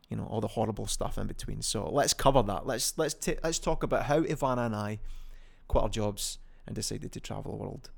You 0.08 0.16
know, 0.16 0.24
all 0.24 0.40
the 0.40 0.48
horrible 0.48 0.86
stuff 0.86 1.18
in 1.18 1.26
between. 1.26 1.62
So 1.62 1.88
let's 1.88 2.14
cover 2.14 2.42
that. 2.44 2.66
Let's 2.66 2.96
let's 2.96 3.14
t- 3.14 3.38
let's 3.42 3.58
talk 3.58 3.82
about 3.82 4.04
how 4.04 4.20
Ivana 4.20 4.66
and 4.66 4.74
I 4.76 5.00
quit 5.66 5.82
our 5.82 5.88
jobs 5.88 6.38
and 6.66 6.74
decided 6.74 7.12
to 7.12 7.20
travel 7.20 7.52
the 7.52 7.58
world. 7.58 7.90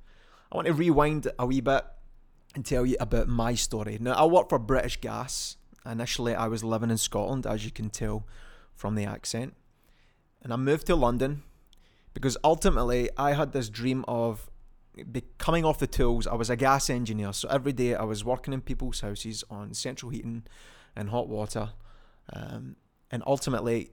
I 0.50 0.56
want 0.56 0.66
to 0.66 0.72
rewind 0.72 1.30
a 1.38 1.46
wee 1.46 1.60
bit 1.60 1.84
and 2.54 2.64
tell 2.64 2.86
you 2.86 2.96
about 2.98 3.28
my 3.28 3.54
story. 3.54 3.98
Now, 4.00 4.14
I 4.14 4.24
work 4.24 4.48
for 4.48 4.58
British 4.58 5.00
Gas. 5.00 5.56
Initially, 5.84 6.34
I 6.34 6.48
was 6.48 6.64
living 6.64 6.90
in 6.90 6.96
Scotland, 6.96 7.46
as 7.46 7.64
you 7.64 7.70
can 7.70 7.90
tell 7.90 8.26
from 8.74 8.94
the 8.94 9.04
accent. 9.04 9.54
And 10.42 10.52
I 10.52 10.56
moved 10.56 10.86
to 10.86 10.96
London 10.96 11.42
because 12.18 12.36
ultimately 12.42 13.08
I 13.16 13.34
had 13.34 13.52
this 13.52 13.68
dream 13.68 14.04
of 14.08 14.50
coming 15.38 15.64
off 15.64 15.78
the 15.78 15.86
tools. 15.86 16.26
I 16.26 16.34
was 16.34 16.50
a 16.50 16.56
gas 16.56 16.90
engineer, 16.90 17.32
so 17.32 17.48
every 17.48 17.72
day 17.72 17.94
I 17.94 18.02
was 18.02 18.24
working 18.24 18.52
in 18.52 18.60
people's 18.60 19.02
houses 19.02 19.44
on 19.48 19.72
central 19.72 20.10
heating 20.10 20.42
and 20.96 21.10
hot 21.10 21.28
water, 21.28 21.70
um, 22.32 22.74
and 23.12 23.22
ultimately 23.24 23.92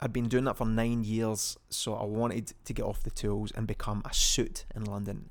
I'd 0.00 0.12
been 0.12 0.26
doing 0.26 0.42
that 0.46 0.56
for 0.56 0.66
nine 0.66 1.04
years. 1.04 1.56
So 1.70 1.94
I 1.94 2.02
wanted 2.02 2.52
to 2.64 2.72
get 2.72 2.84
off 2.84 3.04
the 3.04 3.10
tools 3.10 3.52
and 3.54 3.68
become 3.68 4.02
a 4.04 4.12
suit 4.12 4.64
in 4.74 4.82
London. 4.82 5.30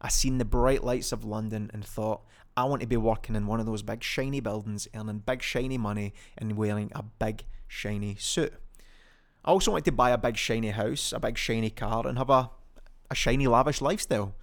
I 0.00 0.08
seen 0.08 0.38
the 0.38 0.44
bright 0.44 0.82
lights 0.82 1.12
of 1.12 1.24
London 1.24 1.70
and 1.72 1.84
thought 1.84 2.22
I 2.56 2.64
want 2.64 2.80
to 2.80 2.88
be 2.88 2.96
working 2.96 3.36
in 3.36 3.46
one 3.46 3.60
of 3.60 3.66
those 3.66 3.82
big 3.82 4.02
shiny 4.02 4.40
buildings, 4.40 4.88
earning 4.96 5.18
big 5.18 5.42
shiny 5.42 5.78
money 5.78 6.12
and 6.36 6.56
wearing 6.56 6.90
a 6.96 7.04
big 7.04 7.44
shiny 7.68 8.16
suit. 8.16 8.52
I 9.44 9.50
also 9.50 9.72
wanted 9.72 9.86
to 9.86 9.92
buy 9.92 10.10
a 10.10 10.18
big 10.18 10.36
shiny 10.36 10.70
house, 10.70 11.12
a 11.12 11.20
big 11.20 11.36
shiny 11.36 11.70
car, 11.70 12.06
and 12.06 12.18
have 12.18 12.30
a, 12.30 12.50
a 13.10 13.14
shiny 13.14 13.46
lavish 13.46 13.80
lifestyle. 13.80 14.34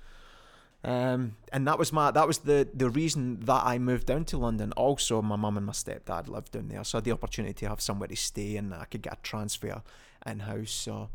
Um, 0.84 1.36
and 1.51 1.68
that 1.68 1.77
was 1.77 1.91
my 1.91 2.10
that 2.12 2.25
was 2.25 2.39
the 2.39 2.68
the 2.74 2.89
reason 2.89 3.41
that 3.41 3.63
I 3.65 3.79
moved 3.79 4.06
down 4.08 4.24
to 4.25 4.38
London. 4.38 4.72
Also, 4.74 5.22
my 5.22 5.36
mum 5.36 5.58
and 5.58 5.65
my 5.65 5.74
stepdad 5.74 6.29
lived 6.29 6.53
down 6.53 6.70
there, 6.70 6.84
so 6.86 6.98
I 6.98 7.00
had 7.00 7.06
the 7.06 7.12
opportunity 7.12 7.53
to 7.53 7.70
have 7.70 7.82
somewhere 7.82 8.08
to 8.08 8.15
stay, 8.15 8.56
and 8.56 8.74
I 8.74 8.86
could 8.86 9.01
get 9.01 9.13
a 9.13 9.22
transfer 9.22 9.82
in 10.25 10.39
house. 10.39 10.72
So, 10.72 11.10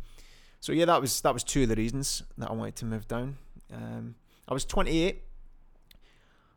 so 0.61 0.73
yeah, 0.73 0.85
that 0.85 1.01
was 1.01 1.21
that 1.23 1.33
was 1.33 1.43
two 1.43 1.63
of 1.63 1.71
the 1.71 1.77
reasons 1.77 2.23
that 2.37 2.51
I 2.51 2.53
wanted 2.53 2.77
to 2.77 2.85
move 2.85 3.09
down. 3.09 3.39
Um, 3.73 4.17
I 4.47 4.53
was 4.53 4.67
28. 4.67 5.23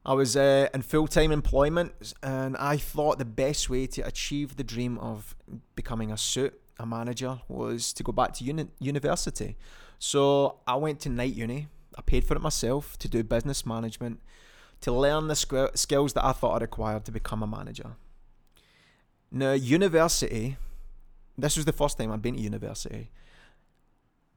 I 0.06 0.14
was 0.14 0.38
uh, 0.38 0.68
in 0.74 0.82
full 0.82 1.08
time 1.08 1.32
employment, 1.32 2.14
and 2.22 2.58
I 2.58 2.76
thought 2.76 3.20
the 3.20 3.26
best 3.26 3.70
way 3.70 3.88
to 3.88 4.02
achieve 4.02 4.58
the 4.58 4.64
dream 4.64 4.98
of 4.98 5.36
becoming 5.76 6.12
a 6.12 6.18
suit, 6.18 6.60
a 6.80 6.86
manager, 6.86 7.40
was 7.48 7.94
to 7.94 8.04
go 8.04 8.12
back 8.12 8.34
to 8.34 8.44
uni- 8.44 8.72
university. 8.80 9.58
So 10.00 10.60
I 10.68 10.76
went 10.76 11.00
to 11.02 11.10
night 11.10 11.34
uni 11.34 11.68
I 11.98 12.02
paid 12.02 12.24
for 12.26 12.36
it 12.36 12.42
myself 12.42 12.98
to 13.00 13.08
do 13.08 13.24
business 13.24 13.66
management, 13.66 14.20
to 14.82 14.92
learn 14.92 15.28
the 15.28 15.72
skills 15.74 16.14
that 16.14 16.24
I 16.24 16.32
thought 16.32 16.62
I 16.62 16.64
required 16.64 17.06
to 17.06 17.12
become 17.12 17.42
a 17.42 17.48
manager. 17.48 17.96
Now, 19.32 19.54
university, 19.54 20.58
this 21.38 21.58
was 21.58 21.66
the 21.66 21.74
first 21.74 21.98
time 21.98 22.12
I'd 22.12 22.22
been 22.22 22.36
to 22.36 22.42
university. 22.42 23.10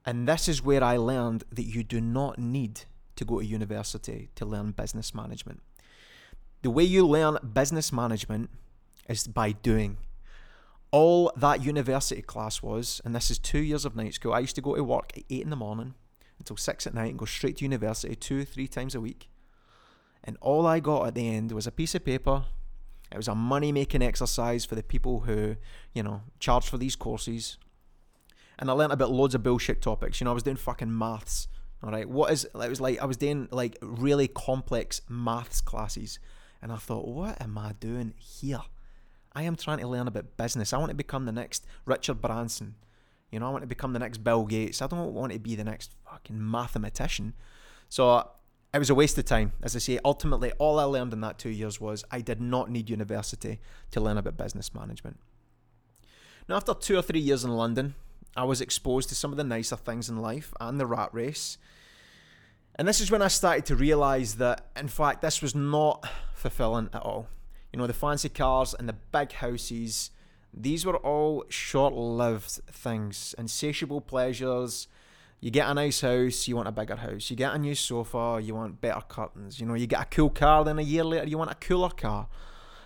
And 0.06 0.26
this 0.26 0.48
is 0.48 0.62
where 0.62 0.82
I 0.82 0.96
learned 0.96 1.44
that 1.52 1.64
you 1.64 1.84
do 1.84 2.00
not 2.00 2.38
need 2.38 2.82
to 3.16 3.24
go 3.24 3.40
to 3.40 3.44
university 3.44 4.30
to 4.36 4.46
learn 4.46 4.70
business 4.70 5.14
management. 5.14 5.60
The 6.62 6.70
way 6.70 6.84
you 6.84 7.06
learn 7.06 7.36
business 7.52 7.92
management 7.92 8.48
is 9.08 9.26
by 9.26 9.52
doing. 9.52 9.98
All 10.92 11.32
that 11.36 11.64
university 11.64 12.22
class 12.22 12.62
was, 12.62 13.00
and 13.04 13.14
this 13.14 13.30
is 13.30 13.38
two 13.38 13.60
years 13.60 13.84
of 13.84 13.94
night 13.94 14.14
school, 14.14 14.32
I 14.32 14.40
used 14.40 14.56
to 14.56 14.62
go 14.62 14.74
to 14.74 14.82
work 14.82 15.12
at 15.16 15.22
8 15.30 15.42
in 15.42 15.50
the 15.50 15.56
morning 15.56 15.94
until 16.40 16.56
six 16.56 16.86
at 16.86 16.94
night 16.94 17.10
and 17.10 17.18
go 17.18 17.26
straight 17.26 17.58
to 17.58 17.64
university 17.64 18.16
two, 18.16 18.44
three 18.44 18.66
times 18.66 18.94
a 18.94 19.00
week. 19.00 19.28
And 20.24 20.36
all 20.40 20.66
I 20.66 20.80
got 20.80 21.06
at 21.06 21.14
the 21.14 21.28
end 21.28 21.52
was 21.52 21.66
a 21.66 21.70
piece 21.70 21.94
of 21.94 22.04
paper. 22.04 22.44
It 23.12 23.16
was 23.16 23.28
a 23.28 23.34
money 23.34 23.72
making 23.72 24.02
exercise 24.02 24.64
for 24.64 24.74
the 24.74 24.82
people 24.82 25.20
who, 25.20 25.56
you 25.94 26.02
know, 26.02 26.22
charge 26.38 26.68
for 26.68 26.78
these 26.78 26.96
courses. 26.96 27.58
And 28.58 28.70
I 28.70 28.72
learned 28.72 28.92
about 28.92 29.10
loads 29.10 29.34
of 29.34 29.42
bullshit 29.42 29.80
topics. 29.80 30.20
You 30.20 30.24
know, 30.24 30.30
I 30.32 30.34
was 30.34 30.42
doing 30.42 30.56
fucking 30.56 30.96
maths. 30.96 31.48
All 31.82 31.90
right. 31.90 32.08
What 32.08 32.32
is, 32.32 32.44
it 32.44 32.68
was 32.68 32.80
like, 32.80 33.00
I 33.00 33.06
was 33.06 33.16
doing 33.16 33.48
like 33.50 33.78
really 33.80 34.28
complex 34.28 35.00
maths 35.08 35.60
classes. 35.60 36.18
And 36.62 36.70
I 36.70 36.76
thought, 36.76 37.06
what 37.06 37.40
am 37.40 37.56
I 37.56 37.72
doing 37.72 38.14
here? 38.18 38.60
I 39.32 39.42
am 39.42 39.56
trying 39.56 39.78
to 39.78 39.86
learn 39.86 40.08
about 40.08 40.36
business. 40.36 40.72
I 40.72 40.78
want 40.78 40.90
to 40.90 40.96
become 40.96 41.24
the 41.24 41.32
next 41.32 41.66
Richard 41.84 42.20
Branson. 42.20 42.74
You 43.30 43.38
know, 43.38 43.46
I 43.46 43.50
want 43.50 43.62
to 43.62 43.68
become 43.68 43.92
the 43.92 43.98
next 43.98 44.18
Bill 44.18 44.44
Gates. 44.44 44.82
I 44.82 44.88
don't 44.88 45.14
want 45.14 45.32
to 45.32 45.38
be 45.38 45.54
the 45.54 45.64
next 45.64 45.94
fucking 46.04 46.50
mathematician. 46.50 47.34
So 47.88 48.28
it 48.74 48.78
was 48.78 48.90
a 48.90 48.94
waste 48.94 49.18
of 49.18 49.24
time. 49.24 49.52
As 49.62 49.76
I 49.76 49.78
say, 49.78 49.98
ultimately, 50.04 50.52
all 50.58 50.78
I 50.80 50.84
learned 50.84 51.12
in 51.12 51.20
that 51.20 51.38
two 51.38 51.50
years 51.50 51.80
was 51.80 52.04
I 52.10 52.20
did 52.20 52.40
not 52.40 52.70
need 52.70 52.90
university 52.90 53.60
to 53.92 54.00
learn 54.00 54.18
about 54.18 54.36
business 54.36 54.74
management. 54.74 55.18
Now, 56.48 56.56
after 56.56 56.74
two 56.74 56.98
or 56.98 57.02
three 57.02 57.20
years 57.20 57.44
in 57.44 57.50
London, 57.50 57.94
I 58.36 58.44
was 58.44 58.60
exposed 58.60 59.08
to 59.10 59.14
some 59.14 59.30
of 59.30 59.36
the 59.36 59.44
nicer 59.44 59.76
things 59.76 60.08
in 60.08 60.18
life 60.18 60.52
and 60.60 60.80
the 60.80 60.86
rat 60.86 61.10
race. 61.12 61.58
And 62.76 62.88
this 62.88 63.00
is 63.00 63.10
when 63.10 63.22
I 63.22 63.28
started 63.28 63.66
to 63.66 63.76
realize 63.76 64.36
that, 64.36 64.66
in 64.76 64.88
fact, 64.88 65.22
this 65.22 65.42
was 65.42 65.54
not 65.54 66.08
fulfilling 66.34 66.90
at 66.92 67.02
all. 67.02 67.28
You 67.72 67.78
know, 67.78 67.86
the 67.86 67.92
fancy 67.92 68.28
cars 68.28 68.74
and 68.74 68.88
the 68.88 68.96
big 69.12 69.32
houses 69.32 70.10
these 70.52 70.84
were 70.84 70.96
all 70.96 71.44
short 71.48 71.94
lived 71.94 72.50
things, 72.70 73.34
insatiable 73.38 74.00
pleasures. 74.00 74.88
You 75.40 75.50
get 75.50 75.68
a 75.68 75.74
nice 75.74 76.00
house, 76.00 76.48
you 76.48 76.56
want 76.56 76.68
a 76.68 76.72
bigger 76.72 76.96
house. 76.96 77.30
You 77.30 77.36
get 77.36 77.54
a 77.54 77.58
new 77.58 77.74
sofa, 77.74 78.40
you 78.42 78.54
want 78.54 78.80
better 78.80 79.00
curtains. 79.00 79.60
You 79.60 79.66
know, 79.66 79.74
you 79.74 79.86
get 79.86 80.02
a 80.02 80.06
cool 80.06 80.30
car, 80.30 80.64
then 80.64 80.78
a 80.78 80.82
year 80.82 81.04
later 81.04 81.26
you 81.26 81.38
want 81.38 81.50
a 81.50 81.54
cooler 81.54 81.90
car. 81.90 82.28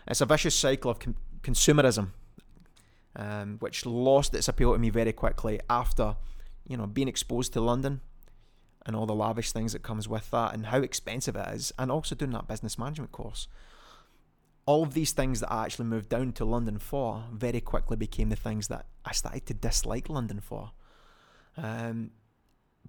It's 0.07 0.21
a 0.21 0.27
vicious 0.27 0.55
cycle 0.55 0.91
of 0.91 0.99
com- 0.99 1.17
consumerism, 1.43 2.11
um, 3.17 3.57
which 3.61 3.87
lost 3.87 4.35
its 4.35 4.49
appeal 4.49 4.73
to 4.75 4.79
me 4.79 4.91
very 4.91 5.13
quickly 5.13 5.59
after, 5.69 6.17
you 6.69 6.77
know, 6.77 6.87
being 6.87 7.09
exposed 7.09 7.55
to 7.55 7.61
London 7.61 8.03
and 8.87 8.95
all 8.95 9.07
the 9.07 9.15
lavish 9.15 9.51
things 9.51 9.73
that 9.73 9.83
comes 9.83 10.07
with 10.07 10.31
that 10.31 10.53
and 10.53 10.67
how 10.67 10.79
expensive 10.79 11.35
it 11.35 11.49
is, 11.49 11.73
and 11.79 11.91
also 11.91 12.15
doing 12.15 12.33
that 12.33 12.47
business 12.47 12.79
management 12.79 13.11
course 13.11 13.49
all 14.67 14.83
of 14.83 14.95
these 14.95 15.13
things 15.13 15.41
that 15.41 15.53
I 15.53 15.65
actually 15.65 15.87
moved 15.87 16.09
down 16.09 16.33
to 16.33 16.45
London 16.45 16.79
for 16.79 17.25
very 17.33 17.61
quickly 17.61 17.97
became 17.97 18.31
the 18.31 18.37
things 18.37 18.69
that 18.69 18.87
I 19.05 19.13
started 19.13 19.47
to 19.47 19.55
dislike 19.55 20.09
London 20.09 20.41
for. 20.41 20.73
Um, 21.57 22.13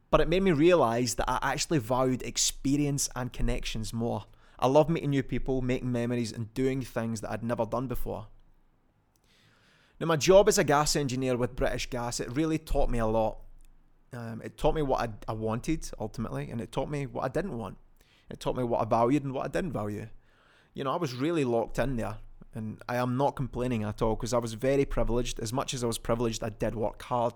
but 0.10 0.22
it 0.22 0.30
made 0.30 0.44
me 0.44 0.52
realise 0.52 1.16
that 1.16 1.30
I 1.30 1.40
actually 1.42 1.80
valued 1.80 2.24
experience 2.24 3.10
and 3.16 3.34
connections 3.34 3.94
more. 3.94 4.26
I 4.58 4.68
love 4.68 4.90
meeting 4.90 5.10
new 5.10 5.24
people, 5.24 5.62
making 5.62 5.92
memories, 5.92 6.32
and 6.32 6.54
doing 6.54 6.82
things 6.82 7.20
that 7.22 7.32
I'd 7.32 7.44
never 7.44 7.66
done 7.66 7.88
before. 7.88 8.28
Now, 10.00 10.08
my 10.08 10.16
job 10.16 10.48
as 10.48 10.58
a 10.58 10.64
gas 10.64 10.96
engineer 10.96 11.36
with 11.36 11.56
British 11.56 11.90
Gas, 11.90 12.22
it 12.22 12.32
really 12.32 12.58
taught 12.58 12.90
me 12.90 13.00
a 13.00 13.06
lot. 13.06 13.40
Um, 14.14 14.42
it 14.44 14.58
taught 14.58 14.76
me 14.76 14.82
what 14.82 15.02
I, 15.02 15.32
I 15.32 15.34
wanted 15.34 15.90
ultimately, 16.00 16.50
and 16.50 16.62
it 16.62 16.72
taught 16.72 16.90
me 16.90 17.06
what 17.06 17.26
I 17.26 17.28
didn't 17.28 17.58
want. 17.58 17.78
It 18.30 18.40
taught 18.40 18.56
me 18.56 18.64
what 18.64 18.82
I 18.82 18.86
valued 18.86 19.26
and 19.26 19.34
what 19.34 19.46
I 19.46 19.50
didn't 19.50 19.74
value 19.74 20.08
you 20.76 20.84
know, 20.84 20.92
I 20.92 20.98
was 20.98 21.16
really 21.16 21.46
locked 21.46 21.80
in 21.80 21.96
there. 21.96 22.18
And 22.54 22.82
I 22.88 22.98
am 22.98 23.18
not 23.18 23.36
complaining 23.36 23.84
at 23.84 24.02
all 24.02 24.16
because 24.16 24.34
I 24.34 24.38
was 24.38 24.54
very 24.54 24.86
privileged. 24.86 25.40
As 25.40 25.52
much 25.52 25.74
as 25.74 25.84
I 25.84 25.88
was 25.88 25.98
privileged, 25.98 26.44
I 26.44 26.50
did 26.50 26.76
work 26.76 27.02
hard 27.02 27.34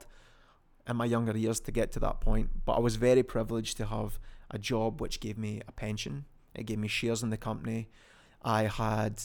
in 0.88 0.96
my 0.96 1.06
younger 1.06 1.38
years 1.38 1.60
to 1.62 1.72
get 1.72 1.92
to 1.94 2.00
that 2.02 2.22
point. 2.22 2.50
But 2.66 2.74
I 2.74 2.80
was 2.80 2.96
very 2.96 3.24
privileged 3.24 3.76
to 3.78 3.86
have 3.88 4.20
a 4.52 4.58
job 4.58 5.02
which 5.02 5.20
gave 5.20 5.38
me 5.38 5.62
a 5.68 5.72
pension, 5.72 6.26
it 6.56 6.66
gave 6.66 6.80
me 6.80 6.88
shares 6.88 7.22
in 7.22 7.30
the 7.30 7.38
company. 7.38 7.90
I 8.42 8.64
had 8.64 9.22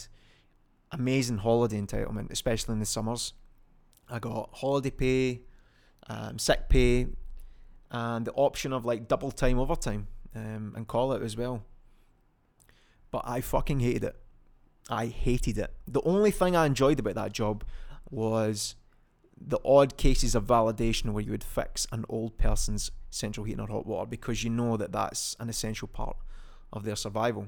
amazing 0.90 1.38
holiday 1.38 1.80
entitlement, 1.80 2.30
especially 2.30 2.72
in 2.74 2.80
the 2.80 2.86
summers. 2.86 3.32
I 4.08 4.18
got 4.18 4.50
holiday 4.52 4.90
pay, 4.90 5.42
um, 6.08 6.38
sick 6.38 6.68
pay, 6.68 7.06
and 7.90 8.26
the 8.26 8.32
option 8.32 8.72
of 8.72 8.84
like 8.84 9.08
double 9.08 9.30
time 9.30 9.58
overtime 9.58 10.08
um, 10.34 10.74
and 10.76 10.86
call 10.86 11.12
out 11.12 11.22
as 11.22 11.36
well 11.36 11.64
but 13.14 13.22
I 13.24 13.42
fucking 13.42 13.78
hated 13.78 14.02
it. 14.02 14.16
I 14.90 15.06
hated 15.06 15.56
it. 15.56 15.72
The 15.86 16.02
only 16.02 16.32
thing 16.32 16.56
I 16.56 16.66
enjoyed 16.66 16.98
about 16.98 17.14
that 17.14 17.32
job 17.32 17.62
was 18.10 18.74
the 19.40 19.60
odd 19.64 19.96
cases 19.96 20.34
of 20.34 20.48
validation 20.48 21.12
where 21.12 21.22
you 21.22 21.30
would 21.30 21.44
fix 21.44 21.86
an 21.92 22.04
old 22.08 22.36
person's 22.38 22.90
central 23.10 23.44
heating 23.44 23.60
or 23.60 23.68
hot 23.68 23.86
water 23.86 24.06
because 24.06 24.42
you 24.42 24.50
know 24.50 24.76
that 24.76 24.90
that's 24.90 25.36
an 25.38 25.48
essential 25.48 25.86
part 25.86 26.16
of 26.72 26.82
their 26.82 26.96
survival. 26.96 27.46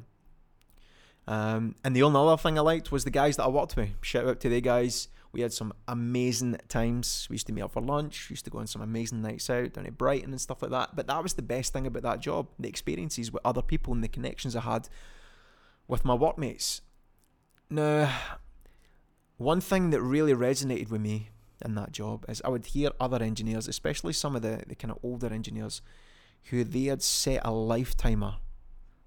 Um, 1.27 1.75
and 1.83 1.97
the 1.97 2.05
only 2.05 2.21
other 2.21 2.41
thing 2.41 2.59
I 2.59 2.63
liked 2.63 2.93
was 2.93 3.03
the 3.03 3.11
guys 3.11 3.37
that 3.37 3.43
I 3.43 3.49
worked 3.49 3.75
with. 3.75 3.89
Shout 4.03 4.29
out 4.29 4.39
to 4.43 4.49
the 4.49 4.61
guys. 4.61 5.09
We 5.33 5.41
had 5.41 5.53
some 5.53 5.73
amazing 5.89 6.59
times. 6.69 7.27
We 7.29 7.35
used 7.35 7.49
to 7.49 7.53
meet 7.53 7.63
up 7.63 7.73
for 7.73 7.83
lunch. 7.83 8.31
We 8.31 8.35
used 8.35 8.45
to 8.45 8.53
go 8.53 8.59
on 8.59 8.69
some 8.69 8.83
amazing 8.83 9.21
nights 9.21 9.51
out 9.51 9.73
down 9.73 9.87
at 9.87 9.99
Brighton 9.99 10.31
and 10.31 10.41
stuff 10.41 10.63
like 10.63 10.71
that. 10.71 10.95
But 10.95 11.09
that 11.09 11.25
was 11.25 11.35
the 11.35 11.43
best 11.43 11.73
thing 11.73 11.89
about 11.89 12.05
that 12.05 12.21
job 12.21 12.47
the 12.57 12.69
experiences 12.69 13.33
with 13.33 13.45
other 13.45 13.63
people 13.63 13.93
and 13.95 14.05
the 14.05 14.09
connections 14.09 14.55
I 14.55 14.61
had 14.61 14.89
with 15.89 16.05
my 16.05 16.15
workmates. 16.15 16.83
Now, 17.71 18.13
one 19.37 19.61
thing 19.61 19.91
that 19.91 20.01
really 20.01 20.35
resonated 20.35 20.91
with 20.91 21.01
me 21.01 21.31
in 21.65 21.75
that 21.75 21.93
job 21.93 22.25
is 22.29 22.43
I 22.45 22.49
would 22.49 22.67
hear 22.67 22.91
other 23.01 23.23
engineers, 23.23 23.69
especially 23.69 24.13
some 24.13 24.37
of 24.37 24.43
the, 24.43 24.63
the 24.67 24.75
kind 24.75 24.91
of 24.91 24.99
older 25.03 25.33
engineers, 25.33 25.83
who 26.45 26.65
they 26.65 26.85
had 26.85 27.03
set 27.03 27.43
a 27.45 27.51
lifetimer 27.51 28.37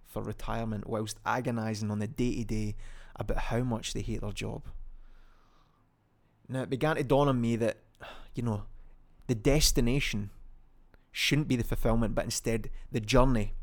for 0.06 0.22
retirement 0.22 0.88
whilst 0.88 1.20
agonising 1.26 1.92
on 1.92 2.00
the 2.00 2.08
day 2.08 2.36
to 2.36 2.44
day 2.44 2.76
about 3.16 3.38
how 3.38 3.60
much 3.60 3.94
they 3.94 4.02
hate 4.02 4.22
their 4.22 4.32
job. 4.32 4.64
Now, 6.48 6.64
it 6.64 6.70
began 6.70 6.96
to 6.96 7.04
dawn 7.04 7.28
on 7.28 7.40
me 7.40 7.56
that, 7.58 7.78
you 8.34 8.42
know, 8.44 8.64
the 9.28 9.36
destination 9.36 10.32
shouldn't 11.12 11.48
be 11.48 11.56
the 11.56 11.64
fulfillment, 11.64 12.16
but 12.16 12.26
instead 12.26 12.70
the 12.92 13.00
journey 13.00 13.54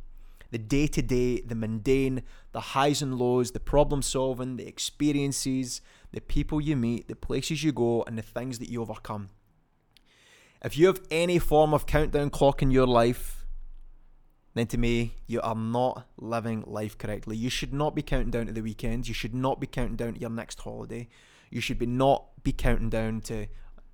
the 0.51 0.59
day 0.59 0.87
to 0.87 1.03
day, 1.03 1.41
the 1.41 1.55
mundane, 1.55 2.23
the 2.53 2.61
highs 2.61 3.03
and 3.03 3.19
lows, 3.19 3.51
the 3.51 3.61
problem 3.61 4.03
solving, 4.03 4.57
the 4.57 4.67
experiences, 4.67 5.81
the 6.13 6.21
people 6.21 6.61
you 6.61 6.77
meet, 6.77 7.09
the 7.09 7.17
places 7.17 7.63
you 7.65 7.73
go, 7.73 8.05
and 8.07 8.17
the 8.17 8.23
things 8.23 8.59
that 8.59 8.69
you 8.69 8.81
overcome. 8.81 9.29
If 10.65 10.79
you 10.79 10.87
have 10.87 11.01
any 11.11 11.39
form 11.39 11.75
of 11.75 11.87
countdown 11.87 12.31
clock 12.31 12.63
in 12.63 12.71
your 12.71 12.87
life, 12.87 13.47
then 14.55 14.67
to 14.69 14.79
me, 14.79 15.17
you 15.27 15.41
are 15.43 15.55
not 15.55 16.07
living 16.17 16.65
life 16.67 16.97
correctly. 16.97 17.37
You 17.37 17.51
should 17.51 17.75
not 17.75 17.95
be 17.95 18.01
counting 18.01 18.31
down 18.31 18.47
to 18.47 18.53
the 18.53 18.63
weekends. 18.63 19.07
You 19.07 19.13
should 19.13 19.35
not 19.35 19.61
be 19.61 19.67
counting 19.67 19.97
down 19.97 20.15
to 20.15 20.21
your 20.21 20.31
next 20.31 20.61
holiday. 20.61 21.09
You 21.51 21.61
should 21.61 21.79
be 21.79 21.87
not 21.87 22.43
be 22.43 22.53
counting 22.53 22.89
down 22.89 23.21
to 23.23 23.49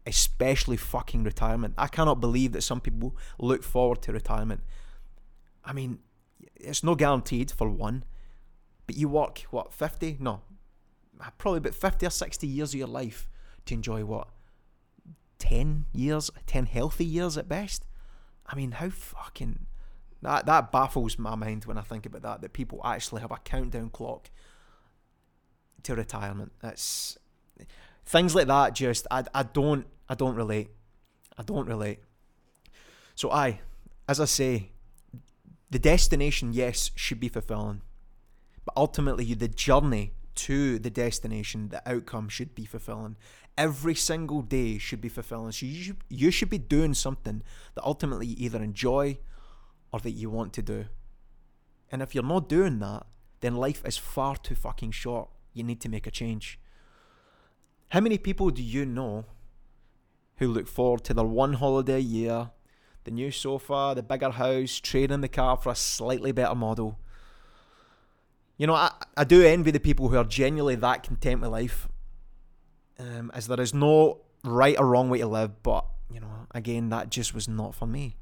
especially 0.06 0.76
fucking 0.76 1.24
retirement. 1.24 1.74
I 1.76 1.88
cannot 1.88 2.20
believe 2.20 2.52
that 2.52 2.62
some 2.62 2.80
people 2.80 3.16
look 3.38 3.62
forward 3.62 4.02
to 4.02 4.12
retirement. 4.12 4.62
I 5.64 5.72
mean, 5.72 5.98
it's 6.56 6.82
not 6.82 6.98
guaranteed 6.98 7.50
for 7.50 7.68
one, 7.68 8.04
but 8.86 8.96
you 8.96 9.08
work 9.08 9.40
what 9.50 9.72
fifty? 9.72 10.16
No, 10.20 10.42
probably 11.38 11.58
about 11.58 11.74
fifty 11.74 12.06
or 12.06 12.10
sixty 12.10 12.46
years 12.46 12.74
of 12.74 12.78
your 12.78 12.88
life 12.88 13.28
to 13.66 13.74
enjoy 13.74 14.04
what 14.04 14.28
10 15.42 15.86
years, 15.92 16.30
10 16.46 16.66
healthy 16.66 17.04
years 17.04 17.36
at 17.36 17.48
best. 17.48 17.84
I 18.46 18.54
mean, 18.54 18.72
how 18.72 18.90
fucking. 18.90 19.66
That, 20.22 20.46
that 20.46 20.70
baffles 20.70 21.18
my 21.18 21.34
mind 21.34 21.64
when 21.64 21.76
I 21.76 21.80
think 21.80 22.06
about 22.06 22.22
that, 22.22 22.42
that 22.42 22.52
people 22.52 22.80
actually 22.84 23.22
have 23.22 23.32
a 23.32 23.38
countdown 23.38 23.90
clock 23.90 24.30
to 25.82 25.96
retirement. 25.96 26.52
That's 26.60 27.18
things 28.06 28.36
like 28.36 28.46
that 28.46 28.74
just 28.74 29.06
I, 29.10 29.24
I 29.34 29.42
don't 29.42 29.86
I 30.08 30.14
don't 30.14 30.36
relate. 30.36 30.70
I 31.36 31.42
don't 31.42 31.66
relate. 31.66 32.00
So 33.16 33.32
I, 33.32 33.60
as 34.08 34.20
I 34.20 34.26
say, 34.26 34.70
the 35.72 35.78
destination, 35.78 36.52
yes, 36.52 36.90
should 36.94 37.18
be 37.18 37.28
fulfilling. 37.28 37.80
But 38.66 38.76
ultimately 38.76 39.32
the 39.32 39.48
journey 39.48 40.12
to 40.34 40.78
the 40.78 40.90
destination, 40.90 41.70
the 41.70 41.82
outcome 41.90 42.28
should 42.28 42.54
be 42.54 42.66
fulfilling. 42.66 43.16
Every 43.56 43.94
single 43.94 44.42
day 44.42 44.76
should 44.76 45.00
be 45.00 45.08
fulfilling. 45.08 45.52
So 45.52 45.64
you 45.64 45.82
should, 45.82 45.96
you 46.10 46.30
should 46.30 46.50
be 46.50 46.58
doing 46.58 46.92
something 46.92 47.42
that 47.74 47.84
ultimately 47.84 48.26
you 48.26 48.36
either 48.38 48.62
enjoy 48.62 49.18
or 49.92 50.00
that 50.00 50.10
you 50.10 50.28
want 50.28 50.52
to 50.54 50.62
do. 50.62 50.84
And 51.90 52.02
if 52.02 52.14
you're 52.14 52.22
not 52.22 52.50
doing 52.50 52.78
that, 52.80 53.06
then 53.40 53.56
life 53.56 53.82
is 53.86 53.96
far 53.96 54.36
too 54.36 54.54
fucking 54.54 54.90
short. 54.90 55.30
You 55.54 55.64
need 55.64 55.80
to 55.80 55.88
make 55.88 56.06
a 56.06 56.10
change. 56.10 56.60
How 57.88 58.00
many 58.00 58.18
people 58.18 58.50
do 58.50 58.62
you 58.62 58.84
know 58.84 59.24
who 60.36 60.48
look 60.48 60.68
forward 60.68 61.04
to 61.04 61.14
their 61.14 61.24
one 61.24 61.54
holiday 61.54 61.96
a 61.96 61.98
year, 61.98 62.50
the 63.04 63.10
new 63.10 63.30
sofa, 63.30 63.92
the 63.94 64.02
bigger 64.02 64.30
house, 64.30 64.80
trading 64.80 65.20
the 65.20 65.28
car 65.28 65.56
for 65.56 65.70
a 65.70 65.74
slightly 65.74 66.32
better 66.32 66.54
model? 66.54 66.98
You 68.56 68.66
know, 68.66 68.74
I, 68.74 68.92
I 69.16 69.24
do 69.24 69.44
envy 69.44 69.70
the 69.70 69.80
people 69.80 70.08
who 70.08 70.16
are 70.16 70.24
genuinely 70.24 70.76
that 70.76 71.02
content 71.02 71.40
with 71.40 71.50
life. 71.50 71.88
Um, 72.98 73.30
as 73.34 73.48
there 73.48 73.60
is 73.60 73.74
no 73.74 74.20
right 74.44 74.78
or 74.78 74.86
wrong 74.86 75.10
way 75.10 75.18
to 75.18 75.26
live, 75.26 75.62
but, 75.62 75.84
you 76.12 76.20
know, 76.20 76.46
again, 76.52 76.90
that 76.90 77.10
just 77.10 77.34
was 77.34 77.48
not 77.48 77.74
for 77.74 77.86
me. 77.86 78.16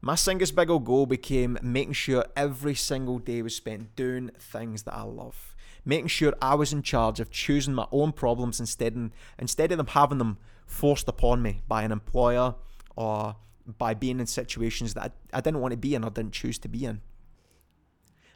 My 0.00 0.14
single 0.14 0.48
big 0.54 0.70
old 0.70 0.84
goal 0.84 1.06
became 1.06 1.58
making 1.62 1.92
sure 1.92 2.24
every 2.36 2.74
single 2.74 3.18
day 3.18 3.42
was 3.42 3.54
spent 3.54 3.94
doing 3.94 4.30
things 4.38 4.82
that 4.84 4.94
I 4.94 5.02
love 5.02 5.56
making 5.86 6.08
sure 6.08 6.34
I 6.42 6.56
was 6.56 6.72
in 6.72 6.82
charge 6.82 7.20
of 7.20 7.30
choosing 7.30 7.72
my 7.72 7.86
own 7.92 8.12
problems 8.12 8.60
instead, 8.60 9.10
instead 9.38 9.70
of 9.70 9.78
them 9.78 9.86
having 9.86 10.18
them 10.18 10.36
forced 10.66 11.08
upon 11.08 11.40
me 11.40 11.62
by 11.68 11.84
an 11.84 11.92
employer 11.92 12.56
or 12.96 13.36
by 13.78 13.94
being 13.94 14.20
in 14.20 14.26
situations 14.26 14.94
that 14.94 15.12
I, 15.32 15.38
I 15.38 15.40
didn't 15.40 15.60
want 15.60 15.72
to 15.72 15.78
be 15.78 15.94
in 15.94 16.04
or 16.04 16.10
didn't 16.10 16.32
choose 16.32 16.58
to 16.60 16.68
be 16.68 16.84
in. 16.84 17.00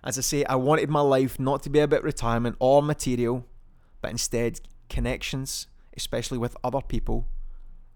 As 0.03 0.19
I 0.19 0.23
say, 0.23 0.45
I 0.45 0.57
wanted 0.57 0.89
my 0.89 1.01
life 1.01 1.39
not 1.39 1.63
to 1.65 1.71
be 1.71 1.79
about 1.81 2.03
retirement 2.03 2.57
or 2.59 2.83
material, 2.83 3.47
but 4.01 4.11
instead 4.11 4.61
connections, 4.89 5.67
especially 5.97 6.39
with 6.39 6.57
other 6.65 6.81
people 6.81 7.29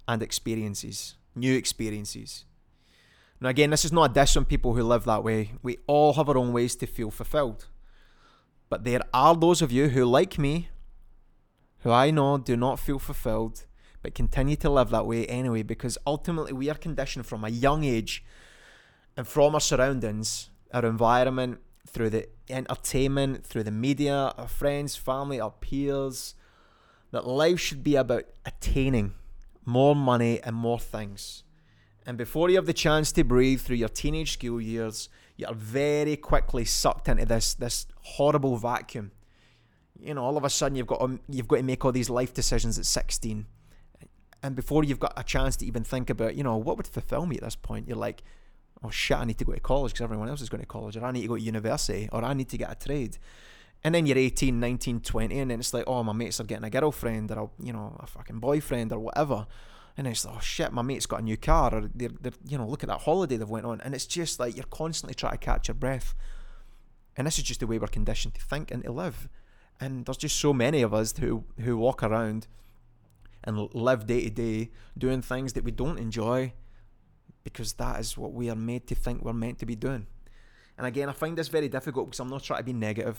and 0.07 0.23
experiences, 0.23 1.17
new 1.35 1.57
experiences. 1.57 2.45
Now, 3.41 3.49
again, 3.49 3.71
this 3.71 3.85
is 3.85 3.93
not 3.93 4.11
a 4.11 4.15
diss 4.15 4.37
on 4.37 4.45
people 4.45 4.75
who 4.75 4.83
live 4.83 5.05
that 5.05 5.25
way. 5.25 5.53
We 5.63 5.79
all 5.87 6.15
have 6.15 6.29
our 6.29 6.39
own 6.39 6.53
ways 6.53 6.77
to 6.77 6.87
feel 6.87 7.11
fulfilled. 7.11 7.67
But 8.69 8.85
there 8.85 9.01
are 9.13 9.35
those 9.35 9.63
of 9.63 9.73
you 9.73 9.89
who, 9.89 10.05
like 10.05 10.39
me, 10.39 10.69
who 11.81 11.91
I 11.91 12.11
know 12.11 12.39
do 12.39 12.57
not 12.57 12.79
feel 12.79 12.99
fulfilled, 12.99 13.67
but 14.05 14.15
continue 14.15 14.55
to 14.55 14.69
live 14.69 14.91
that 14.91 15.07
way 15.07 15.25
anyway, 15.27 15.63
because 15.63 15.97
ultimately 16.07 16.53
we 16.53 16.69
are 16.69 16.75
conditioned 16.75 17.25
from 17.25 17.43
a 17.43 17.49
young 17.49 17.85
age 17.85 18.23
and 19.17 19.27
from 19.27 19.55
our 19.55 19.61
surroundings, 19.61 20.51
our 20.75 20.85
environment, 20.85 21.59
through 21.87 22.11
the 22.11 22.29
entertainment, 22.51 23.47
through 23.47 23.63
the 23.63 23.71
media, 23.71 24.35
our 24.37 24.47
friends, 24.47 24.95
family, 24.95 25.41
our 25.41 25.53
peers, 25.53 26.35
that 27.13 27.27
life 27.27 27.59
should 27.59 27.83
be 27.83 27.97
about 27.97 28.25
attaining 28.45 29.15
more 29.65 29.97
money 29.97 30.39
and 30.43 30.55
more 30.55 30.79
things. 30.79 31.43
And 32.05 32.19
before 32.19 32.51
you 32.51 32.57
have 32.57 32.67
the 32.67 32.75
chance 32.75 33.11
to 33.13 33.25
breathe 33.25 33.63
through 33.63 33.77
your 33.77 33.89
teenage 33.89 34.35
school 34.35 34.61
years, 34.61 35.09
you're 35.39 35.55
very 35.55 36.17
quickly 36.17 36.67
sucked 36.67 37.09
into 37.09 37.25
this 37.25 37.55
this 37.55 37.87
horrible 38.03 38.59
vacuum. 38.59 39.13
You 39.99 40.13
know, 40.13 40.25
all 40.25 40.37
of 40.37 40.45
a 40.45 40.51
sudden 40.51 40.77
you've 40.77 40.87
got 40.87 40.99
to, 40.99 41.19
you've 41.27 41.49
got 41.49 41.57
to 41.57 41.63
make 41.63 41.83
all 41.87 41.93
these 41.93 42.11
life 42.11 42.35
decisions 42.35 42.79
at 42.79 42.85
16, 42.85 43.47
and 44.45 44.55
before 44.55 44.85
you've 44.85 45.01
got 45.01 45.15
a 45.17 45.25
chance 45.25 45.57
to 45.57 45.67
even 45.67 45.85
think 45.85 46.11
about, 46.11 46.37
you 46.37 46.45
know, 46.45 46.59
what 46.59 46.77
would 46.77 46.87
fulfill 46.87 47.25
me 47.25 47.37
at 47.37 47.43
this 47.43 47.57
point, 47.57 47.89
you're 47.89 47.97
like, 47.97 48.23
oh 48.83 48.91
shit, 48.91 49.17
I 49.17 49.25
need 49.25 49.39
to 49.39 49.45
go 49.47 49.55
to 49.55 49.59
college 49.59 49.93
because 49.93 50.05
everyone 50.05 50.29
else 50.29 50.43
is 50.43 50.51
going 50.51 50.61
to 50.61 50.67
college, 50.67 50.99
or 50.99 51.05
I 51.07 51.13
need 51.13 51.23
to 51.23 51.29
go 51.29 51.37
to 51.37 51.41
university, 51.41 52.11
or 52.13 52.23
I 52.23 52.35
need 52.35 52.51
to 52.51 52.59
get 52.59 52.71
a 52.71 52.75
trade. 52.75 53.17
And 53.83 53.95
then 53.95 54.05
you're 54.05 54.19
18, 54.19 54.61
19, 54.61 55.01
20, 55.01 55.39
and 55.39 55.51
then 55.51 55.61
it's 55.61 55.73
like, 55.73 55.85
oh, 55.87 56.03
my 56.03 56.13
mates 56.13 56.41
are 56.41 56.45
getting 56.45 56.65
a 56.65 56.69
girlfriend 56.69 57.31
or, 57.31 57.39
a, 57.39 57.65
you 57.65 57.73
know, 57.73 57.97
a 57.99 58.07
fucking 58.07 58.39
boyfriend 58.39 58.93
or 58.93 58.99
whatever. 58.99 59.47
And 59.97 60.07
it's 60.07 60.27
like, 60.27 60.37
oh 60.37 60.41
shit, 60.41 60.75
my 60.75 60.83
mate's 60.83 61.07
got 61.07 61.21
a 61.21 61.25
new 61.25 61.39
car, 61.39 61.75
or 61.75 61.91
they're, 61.95 62.11
they're, 62.21 62.33
you 62.47 62.59
know, 62.59 62.69
look 62.69 62.83
at 62.83 62.91
that 62.91 63.01
holiday 63.01 63.39
they've 63.39 63.49
went 63.49 63.65
on, 63.65 63.81
and 63.81 63.95
it's 63.95 64.05
just 64.05 64.39
like 64.39 64.57
you're 64.57 64.67
constantly 64.67 65.15
trying 65.15 65.33
to 65.33 65.39
catch 65.39 65.69
your 65.69 65.75
breath, 65.75 66.15
and 67.17 67.27
this 67.27 67.39
is 67.39 67.45
just 67.45 67.61
the 67.61 67.67
way 67.67 67.79
we're 67.79 67.87
conditioned 67.87 68.35
to 68.35 68.43
think 68.43 68.71
and 68.71 68.85
to 68.85 68.93
live, 68.93 69.27
and 69.81 70.05
there's 70.05 70.19
just 70.19 70.37
so 70.37 70.53
many 70.53 70.83
of 70.83 70.93
us 70.93 71.15
who 71.19 71.45
who 71.61 71.79
walk 71.79 72.03
around 72.03 72.47
and 73.45 73.73
live 73.75 74.07
day 74.07 74.23
to 74.25 74.31
day 74.31 74.71
doing 74.97 75.23
things 75.23 75.53
that 75.53 75.65
we 75.65 75.71
don't 75.71 75.99
enjoy, 75.99 76.53
because 77.43 77.75
that 77.75 78.01
is 78.01 78.17
what 78.17 78.33
we 78.33 78.51
are 78.51 78.57
made 78.57 78.87
to 78.89 78.95
think 78.95 79.23
we're 79.23 79.33
meant 79.33 79.59
to 79.59 79.67
be 79.67 79.77
doing, 79.77 80.07
and 80.77 80.87
again, 80.87 81.09
I 81.09 81.13
find 81.13 81.39
this 81.39 81.49
very 81.49 81.69
difficult 81.69 82.07
because 82.07 82.21
I'm 82.21 82.31
not 82.31 82.43
trying 82.43 82.65
to 82.65 82.73
be. 82.73 83.13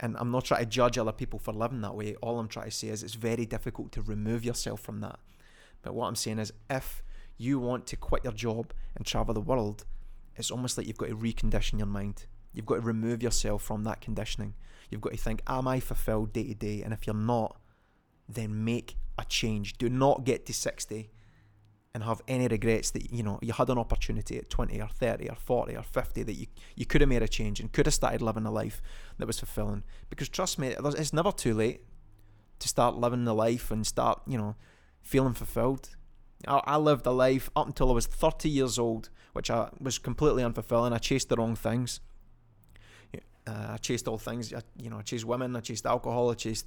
And 0.00 0.16
I'm 0.16 0.30
not 0.30 0.44
trying 0.44 0.62
to 0.62 0.70
judge 0.70 0.96
other 0.96 1.10
people 1.10 1.40
for 1.40 1.52
living 1.52 1.80
that 1.80 1.96
way. 1.96 2.14
All 2.22 2.38
I'm 2.38 2.46
trying 2.46 2.66
to 2.66 2.70
say 2.70 2.86
is 2.86 3.02
it's 3.02 3.14
very 3.14 3.44
difficult 3.44 3.90
to 3.92 4.02
remove 4.02 4.44
yourself 4.44 4.80
from 4.80 5.00
that 5.00 5.18
but 5.82 5.94
what 5.94 6.08
I'm 6.08 6.16
saying 6.16 6.38
is, 6.38 6.52
if 6.68 7.02
you 7.36 7.58
want 7.58 7.86
to 7.88 7.96
quit 7.96 8.24
your 8.24 8.32
job 8.32 8.72
and 8.96 9.06
travel 9.06 9.34
the 9.34 9.40
world, 9.40 9.84
it's 10.36 10.50
almost 10.50 10.76
like 10.76 10.86
you've 10.86 10.98
got 10.98 11.08
to 11.08 11.16
recondition 11.16 11.78
your 11.78 11.86
mind. 11.86 12.26
You've 12.52 12.66
got 12.66 12.76
to 12.76 12.80
remove 12.80 13.22
yourself 13.22 13.62
from 13.62 13.84
that 13.84 14.00
conditioning. 14.00 14.54
You've 14.90 15.00
got 15.00 15.12
to 15.12 15.18
think, 15.18 15.42
am 15.46 15.68
I 15.68 15.80
fulfilled 15.80 16.32
day 16.32 16.44
to 16.44 16.54
day? 16.54 16.82
And 16.82 16.92
if 16.92 17.06
you're 17.06 17.14
not, 17.14 17.60
then 18.28 18.64
make 18.64 18.96
a 19.18 19.24
change. 19.24 19.78
Do 19.78 19.88
not 19.88 20.24
get 20.24 20.46
to 20.46 20.54
60 20.54 21.10
and 21.94 22.04
have 22.04 22.22
any 22.28 22.46
regrets 22.46 22.90
that 22.92 23.12
you 23.12 23.22
know 23.22 23.38
you 23.42 23.52
had 23.52 23.70
an 23.70 23.78
opportunity 23.78 24.36
at 24.36 24.50
20 24.50 24.80
or 24.80 24.88
30 24.88 25.28
or 25.30 25.34
40 25.34 25.76
or 25.76 25.82
50 25.82 26.22
that 26.22 26.34
you, 26.34 26.46
you 26.76 26.86
could 26.86 27.00
have 27.00 27.08
made 27.08 27.22
a 27.22 27.28
change 27.28 27.60
and 27.60 27.72
could 27.72 27.86
have 27.86 27.94
started 27.94 28.20
living 28.20 28.44
a 28.44 28.50
life 28.50 28.82
that 29.16 29.26
was 29.26 29.38
fulfilling 29.38 29.82
because 30.10 30.28
trust 30.28 30.58
me 30.58 30.68
it's 30.78 31.12
never 31.14 31.32
too 31.32 31.54
late 31.54 31.80
to 32.58 32.68
start 32.68 32.96
living 32.96 33.24
the 33.24 33.34
life 33.34 33.70
and 33.70 33.86
start 33.86 34.20
you 34.26 34.36
know 34.36 34.54
feeling 35.08 35.34
fulfilled. 35.34 35.90
I, 36.46 36.76
lived 36.76 37.04
a 37.06 37.10
life 37.10 37.50
up 37.56 37.66
until 37.66 37.90
I 37.90 37.94
was 37.94 38.06
30 38.06 38.48
years 38.48 38.78
old, 38.78 39.10
which 39.32 39.50
I 39.50 39.70
was 39.80 39.98
completely 39.98 40.44
unfulfilling. 40.44 40.92
I 40.92 40.98
chased 40.98 41.30
the 41.30 41.36
wrong 41.36 41.56
things. 41.56 42.00
Uh, 43.46 43.70
I 43.70 43.76
chased 43.78 44.06
all 44.06 44.18
things. 44.18 44.52
I, 44.52 44.60
you 44.76 44.88
know, 44.90 44.98
I 44.98 45.02
chased 45.02 45.24
women. 45.24 45.56
I 45.56 45.60
chased 45.60 45.86
alcohol. 45.86 46.30
I 46.30 46.34
chased 46.34 46.66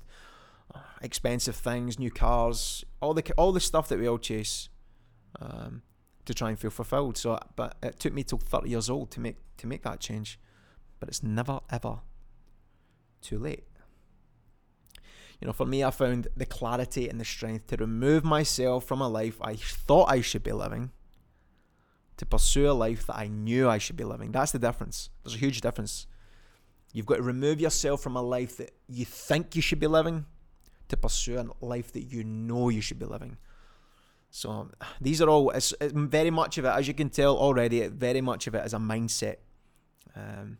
expensive 1.01 1.55
things, 1.55 1.99
new 1.99 2.11
cars, 2.11 2.83
all 3.01 3.13
the 3.13 3.23
all 3.37 3.51
the 3.51 3.59
stuff 3.59 3.87
that 3.89 3.99
we 3.99 4.07
all 4.07 4.17
chase 4.17 4.69
um, 5.39 5.81
to 6.25 6.33
try 6.33 6.49
and 6.49 6.59
feel 6.59 6.71
fulfilled. 6.71 7.17
So, 7.17 7.39
but 7.55 7.75
it 7.81 7.99
took 7.99 8.13
me 8.13 8.23
till 8.23 8.37
30 8.37 8.69
years 8.69 8.89
old 8.89 9.11
to 9.11 9.19
make 9.19 9.37
to 9.57 9.67
make 9.67 9.83
that 9.83 9.99
change. 9.99 10.39
But 10.99 11.09
it's 11.09 11.23
never 11.23 11.59
ever 11.69 11.99
too 13.21 13.39
late. 13.39 13.63
You 15.39 15.47
know, 15.47 15.53
for 15.53 15.65
me, 15.65 15.83
I 15.83 15.89
found 15.89 16.27
the 16.37 16.45
clarity 16.45 17.09
and 17.09 17.19
the 17.19 17.25
strength 17.25 17.67
to 17.67 17.77
remove 17.77 18.23
myself 18.23 18.85
from 18.85 19.01
a 19.01 19.07
life 19.07 19.41
I 19.41 19.55
thought 19.55 20.11
I 20.11 20.21
should 20.21 20.43
be 20.43 20.51
living 20.51 20.91
to 22.17 22.25
pursue 22.27 22.69
a 22.69 22.73
life 22.73 23.07
that 23.07 23.17
I 23.17 23.27
knew 23.27 23.67
I 23.67 23.79
should 23.79 23.97
be 23.97 24.03
living. 24.03 24.31
That's 24.31 24.51
the 24.51 24.59
difference. 24.59 25.09
There's 25.23 25.33
a 25.33 25.39
huge 25.39 25.61
difference. 25.61 26.05
You've 26.93 27.07
got 27.07 27.15
to 27.15 27.23
remove 27.23 27.59
yourself 27.59 28.03
from 28.03 28.15
a 28.15 28.21
life 28.21 28.57
that 28.57 28.75
you 28.87 29.05
think 29.05 29.55
you 29.55 29.61
should 29.63 29.79
be 29.79 29.87
living 29.87 30.25
to 30.91 30.97
pursue 30.97 31.39
a 31.39 31.65
life 31.65 31.91
that 31.93 32.03
you 32.03 32.23
know 32.23 32.69
you 32.69 32.81
should 32.81 32.99
be 32.99 33.05
living. 33.05 33.37
So 34.29 34.69
these 35.01 35.21
are 35.21 35.29
all, 35.29 35.49
it's, 35.49 35.73
it's 35.81 35.93
very 35.93 36.29
much 36.29 36.57
of 36.57 36.65
it, 36.65 36.69
as 36.69 36.87
you 36.87 36.93
can 36.93 37.09
tell 37.09 37.35
already, 37.35 37.85
very 37.87 38.21
much 38.21 38.47
of 38.47 38.55
it 38.55 38.65
is 38.65 38.73
a 38.73 38.77
mindset. 38.77 39.37
Um, 40.15 40.57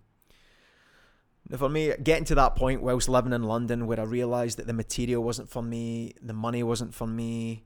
for 1.56 1.70
me, 1.70 1.94
getting 2.02 2.26
to 2.26 2.36
that 2.36 2.56
point 2.56 2.82
whilst 2.82 3.08
living 3.10 3.34
in 3.34 3.44
London 3.44 3.88
where 3.88 4.00
I 4.00 4.04
realised 4.04 4.58
that 4.58 4.68
the 4.68 4.74
material 4.74 5.24
wasn't 5.24 5.50
for 5.50 5.62
me, 5.62 6.14
the 6.22 6.34
money 6.34 6.64
wasn't 6.64 6.94
for 6.94 7.08
me, 7.08 7.64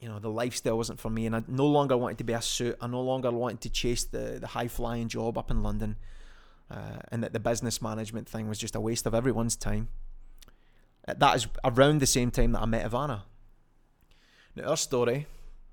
you 0.00 0.08
know, 0.08 0.18
the 0.18 0.30
lifestyle 0.30 0.76
wasn't 0.76 1.00
for 1.00 1.10
me, 1.10 1.26
and 1.26 1.34
I 1.34 1.42
no 1.48 1.66
longer 1.66 1.96
wanted 1.96 2.18
to 2.18 2.24
be 2.24 2.32
a 2.32 2.42
suit. 2.42 2.76
I 2.80 2.86
no 2.86 3.02
longer 3.02 3.30
wanted 3.30 3.60
to 3.62 3.70
chase 3.70 4.04
the, 4.04 4.38
the 4.40 4.46
high 4.46 4.68
flying 4.68 5.08
job 5.08 5.36
up 5.36 5.50
in 5.50 5.62
London, 5.62 5.96
uh, 6.70 6.98
and 7.10 7.22
that 7.24 7.32
the 7.32 7.40
business 7.40 7.82
management 7.82 8.28
thing 8.28 8.48
was 8.48 8.58
just 8.58 8.76
a 8.76 8.80
waste 8.80 9.06
of 9.06 9.14
everyone's 9.14 9.56
time. 9.56 9.88
That 11.16 11.36
is 11.36 11.46
around 11.64 12.00
the 12.00 12.06
same 12.06 12.30
time 12.30 12.52
that 12.52 12.62
I 12.62 12.66
met 12.66 12.90
Ivana. 12.90 13.22
Now, 14.54 14.70
our 14.70 14.76
story, 14.76 15.26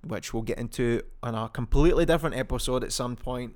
which 0.04 0.34
we'll 0.34 0.44
get 0.44 0.58
into 0.60 1.02
on 1.22 1.36
a 1.36 1.50
completely 1.50 2.06
different 2.06 2.36
episode 2.36 2.84
at 2.84 2.94
some 2.94 3.16
point, 3.16 3.56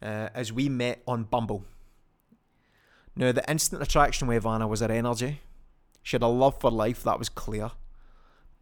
uh, 0.00 0.28
as 0.34 0.52
we 0.52 0.68
met 0.68 1.02
on 1.06 1.24
Bumble. 1.24 1.64
Now, 3.14 3.32
the 3.32 3.48
instant 3.50 3.82
attraction 3.82 4.28
with 4.28 4.42
Ivana 4.42 4.68
was 4.68 4.80
her 4.80 4.90
energy. 4.90 5.40
She 6.02 6.14
had 6.14 6.22
a 6.22 6.28
love 6.28 6.60
for 6.60 6.70
life, 6.70 7.02
that 7.02 7.18
was 7.18 7.28
clear. 7.28 7.72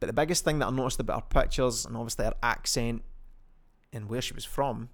But 0.01 0.07
the 0.07 0.13
biggest 0.13 0.45
thing 0.45 0.59
that 0.59 0.67
I 0.67 0.71
noticed 0.71 0.99
about 0.99 1.23
her 1.23 1.43
pictures 1.43 1.85
and 1.85 1.97
obviously 1.97 2.25
her 2.25 2.35
accent 2.43 3.03
and 3.93 4.09
where 4.09 4.23
she 4.23 4.35
was 4.35 4.45
from 4.45 4.89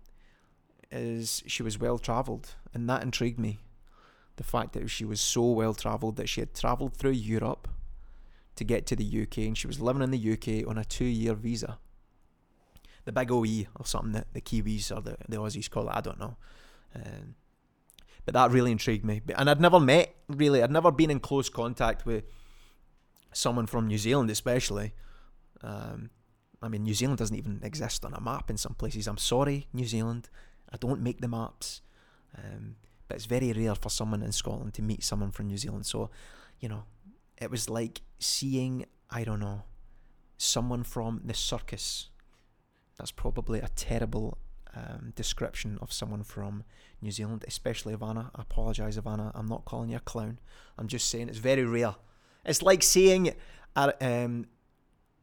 is 0.90 1.42
she 1.46 1.62
was 1.62 1.78
well 1.78 1.98
travelled, 1.98 2.54
and 2.74 2.88
that 2.88 3.02
intrigued 3.02 3.38
me. 3.38 3.58
The 4.36 4.44
fact 4.44 4.74
that 4.74 4.88
she 4.88 5.04
was 5.04 5.20
so 5.20 5.50
well 5.50 5.74
travelled 5.74 6.16
that 6.16 6.28
she 6.28 6.40
had 6.40 6.54
travelled 6.54 6.94
through 6.94 7.12
Europe 7.12 7.68
to 8.56 8.64
get 8.64 8.86
to 8.86 8.96
the 8.96 9.22
UK, 9.22 9.38
and 9.38 9.56
she 9.56 9.66
was 9.66 9.80
living 9.80 10.02
in 10.02 10.10
the 10.10 10.32
UK 10.32 10.68
on 10.68 10.78
a 10.78 10.84
two-year 10.84 11.34
visa. 11.34 11.78
The 13.04 13.12
big 13.12 13.30
OE 13.30 13.66
or 13.76 13.84
something 13.84 14.12
that 14.12 14.32
the 14.32 14.40
Kiwis 14.40 14.94
or 14.94 15.00
the, 15.00 15.16
the 15.28 15.36
Aussies 15.36 15.70
call 15.70 15.88
it, 15.88 15.94
I 15.94 16.00
don't 16.00 16.18
know. 16.18 16.36
Um, 16.94 17.34
but 18.24 18.34
that 18.34 18.50
really 18.50 18.72
intrigued 18.72 19.04
me. 19.04 19.22
And 19.36 19.48
I'd 19.48 19.60
never 19.60 19.78
met, 19.78 20.14
really, 20.28 20.62
I'd 20.62 20.72
never 20.72 20.90
been 20.90 21.10
in 21.10 21.20
close 21.20 21.48
contact 21.48 22.04
with 22.04 22.24
someone 23.32 23.66
from 23.66 23.86
New 23.86 23.98
Zealand, 23.98 24.30
especially. 24.30 24.92
Um, 25.62 26.10
I 26.60 26.68
mean, 26.68 26.82
New 26.82 26.94
Zealand 26.94 27.18
doesn't 27.18 27.36
even 27.36 27.60
exist 27.62 28.04
on 28.04 28.14
a 28.14 28.20
map 28.20 28.50
in 28.50 28.56
some 28.56 28.74
places. 28.74 29.06
I'm 29.06 29.18
sorry, 29.18 29.68
New 29.72 29.86
Zealand. 29.86 30.28
I 30.72 30.76
don't 30.76 31.00
make 31.00 31.20
the 31.20 31.28
maps. 31.28 31.82
Um, 32.36 32.76
but 33.08 33.16
it's 33.16 33.26
very 33.26 33.52
rare 33.52 33.74
for 33.74 33.90
someone 33.90 34.22
in 34.22 34.32
Scotland 34.32 34.74
to 34.74 34.82
meet 34.82 35.02
someone 35.04 35.30
from 35.30 35.46
New 35.46 35.56
Zealand. 35.56 35.86
So, 35.86 36.10
you 36.60 36.68
know, 36.68 36.84
it 37.38 37.50
was 37.50 37.68
like 37.68 38.00
seeing, 38.18 38.86
I 39.10 39.24
don't 39.24 39.40
know, 39.40 39.62
someone 40.38 40.82
from 40.82 41.20
the 41.24 41.34
circus. 41.34 42.10
That's 42.98 43.12
probably 43.12 43.60
a 43.60 43.68
terrible 43.76 44.38
um, 44.74 45.12
description 45.14 45.78
of 45.80 45.92
someone 45.92 46.22
from 46.22 46.64
New 47.00 47.10
Zealand, 47.10 47.44
especially 47.46 47.94
Ivana. 47.94 48.30
I 48.34 48.42
apologise, 48.42 48.96
Ivana. 48.96 49.32
I'm 49.34 49.46
not 49.46 49.64
calling 49.64 49.90
you 49.90 49.96
a 49.96 50.00
clown. 50.00 50.38
I'm 50.78 50.88
just 50.88 51.08
saying 51.08 51.28
it's 51.28 51.38
very 51.38 51.64
rare. 51.64 51.94
It's 52.44 52.62
like 52.62 52.82
seeing 52.82 53.34
um, 53.74 54.46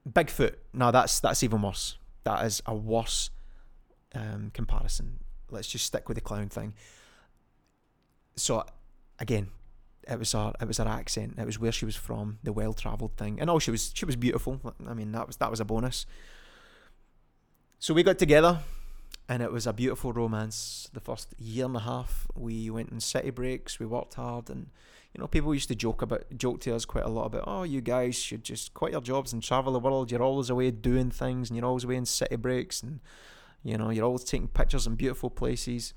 Bigfoot. 0.08 0.56
No, 0.74 0.92
that's 0.92 1.20
that's 1.20 1.44
even 1.44 1.62
worse. 1.62 1.98
That 2.24 2.46
is 2.46 2.62
a 2.66 2.76
worse 2.76 3.30
um, 4.16 4.52
comparison. 4.54 5.20
Let's 5.50 5.68
just 5.68 5.86
stick 5.86 6.08
with 6.08 6.16
the 6.16 6.22
clown 6.22 6.50
thing. 6.50 6.74
So, 8.36 8.64
again, 9.20 9.50
it 10.08 10.20
was 10.20 10.32
her 10.34 10.54
it 10.60 10.68
was 10.68 10.78
her 10.78 10.88
accent. 10.88 11.36
It 11.38 11.46
was 11.46 11.60
where 11.60 11.72
she 11.72 11.86
was 11.86 11.96
from, 11.96 12.40
the 12.44 12.54
well 12.54 12.74
travelled 12.74 13.16
thing, 13.18 13.40
and 13.40 13.50
oh, 13.50 13.60
she 13.60 13.72
was 13.72 13.92
she 13.94 14.06
was 14.06 14.16
beautiful. 14.16 14.60
I 14.88 14.94
mean, 14.94 15.12
that 15.14 15.28
was 15.28 15.38
that 15.38 15.52
was 15.52 15.60
a 15.60 15.66
bonus. 15.66 16.06
So 17.80 17.94
we 17.94 18.04
got 18.04 18.18
together, 18.18 18.60
and 19.28 19.42
it 19.44 19.52
was 19.52 19.68
a 19.68 19.74
beautiful 19.74 20.14
romance. 20.14 20.90
The 20.94 21.00
first 21.00 21.34
year 21.38 21.66
and 21.66 21.76
a 21.76 21.82
half, 21.82 22.28
we 22.36 22.70
went 22.70 22.92
on 22.92 23.00
city 23.00 23.30
breaks. 23.30 23.80
We 23.80 23.86
worked 23.86 24.16
hard, 24.16 24.50
and 24.50 24.68
you 25.14 25.22
know, 25.22 25.28
people 25.28 25.54
used 25.54 25.70
to 25.70 25.76
joke 25.76 26.02
about 26.02 26.26
joke 26.36 26.60
to 26.62 26.76
us 26.76 26.86
quite 26.86 27.06
a 27.06 27.10
lot 27.10 27.26
about, 27.26 27.44
oh, 27.46 27.64
you 27.64 27.82
guys 27.82 28.16
should 28.16 28.44
just 28.44 28.74
quit 28.74 28.94
your 28.94 29.02
jobs 29.02 29.32
and 29.32 29.44
travel 29.44 29.74
the 29.74 29.80
world. 29.80 30.12
You're 30.12 30.24
always 30.24 30.50
away 30.50 30.72
doing 30.72 31.12
things, 31.12 31.50
and 31.50 31.58
you're 31.58 31.66
always 31.66 31.84
away 31.84 31.96
in 31.96 32.06
city 32.06 32.36
breaks, 32.36 32.82
and 32.82 33.00
you 33.64 33.78
know, 33.78 33.90
you're 33.90 34.06
always 34.06 34.24
taking 34.24 34.48
pictures 34.48 34.88
in 34.88 34.96
beautiful 34.96 35.30
places. 35.30 35.94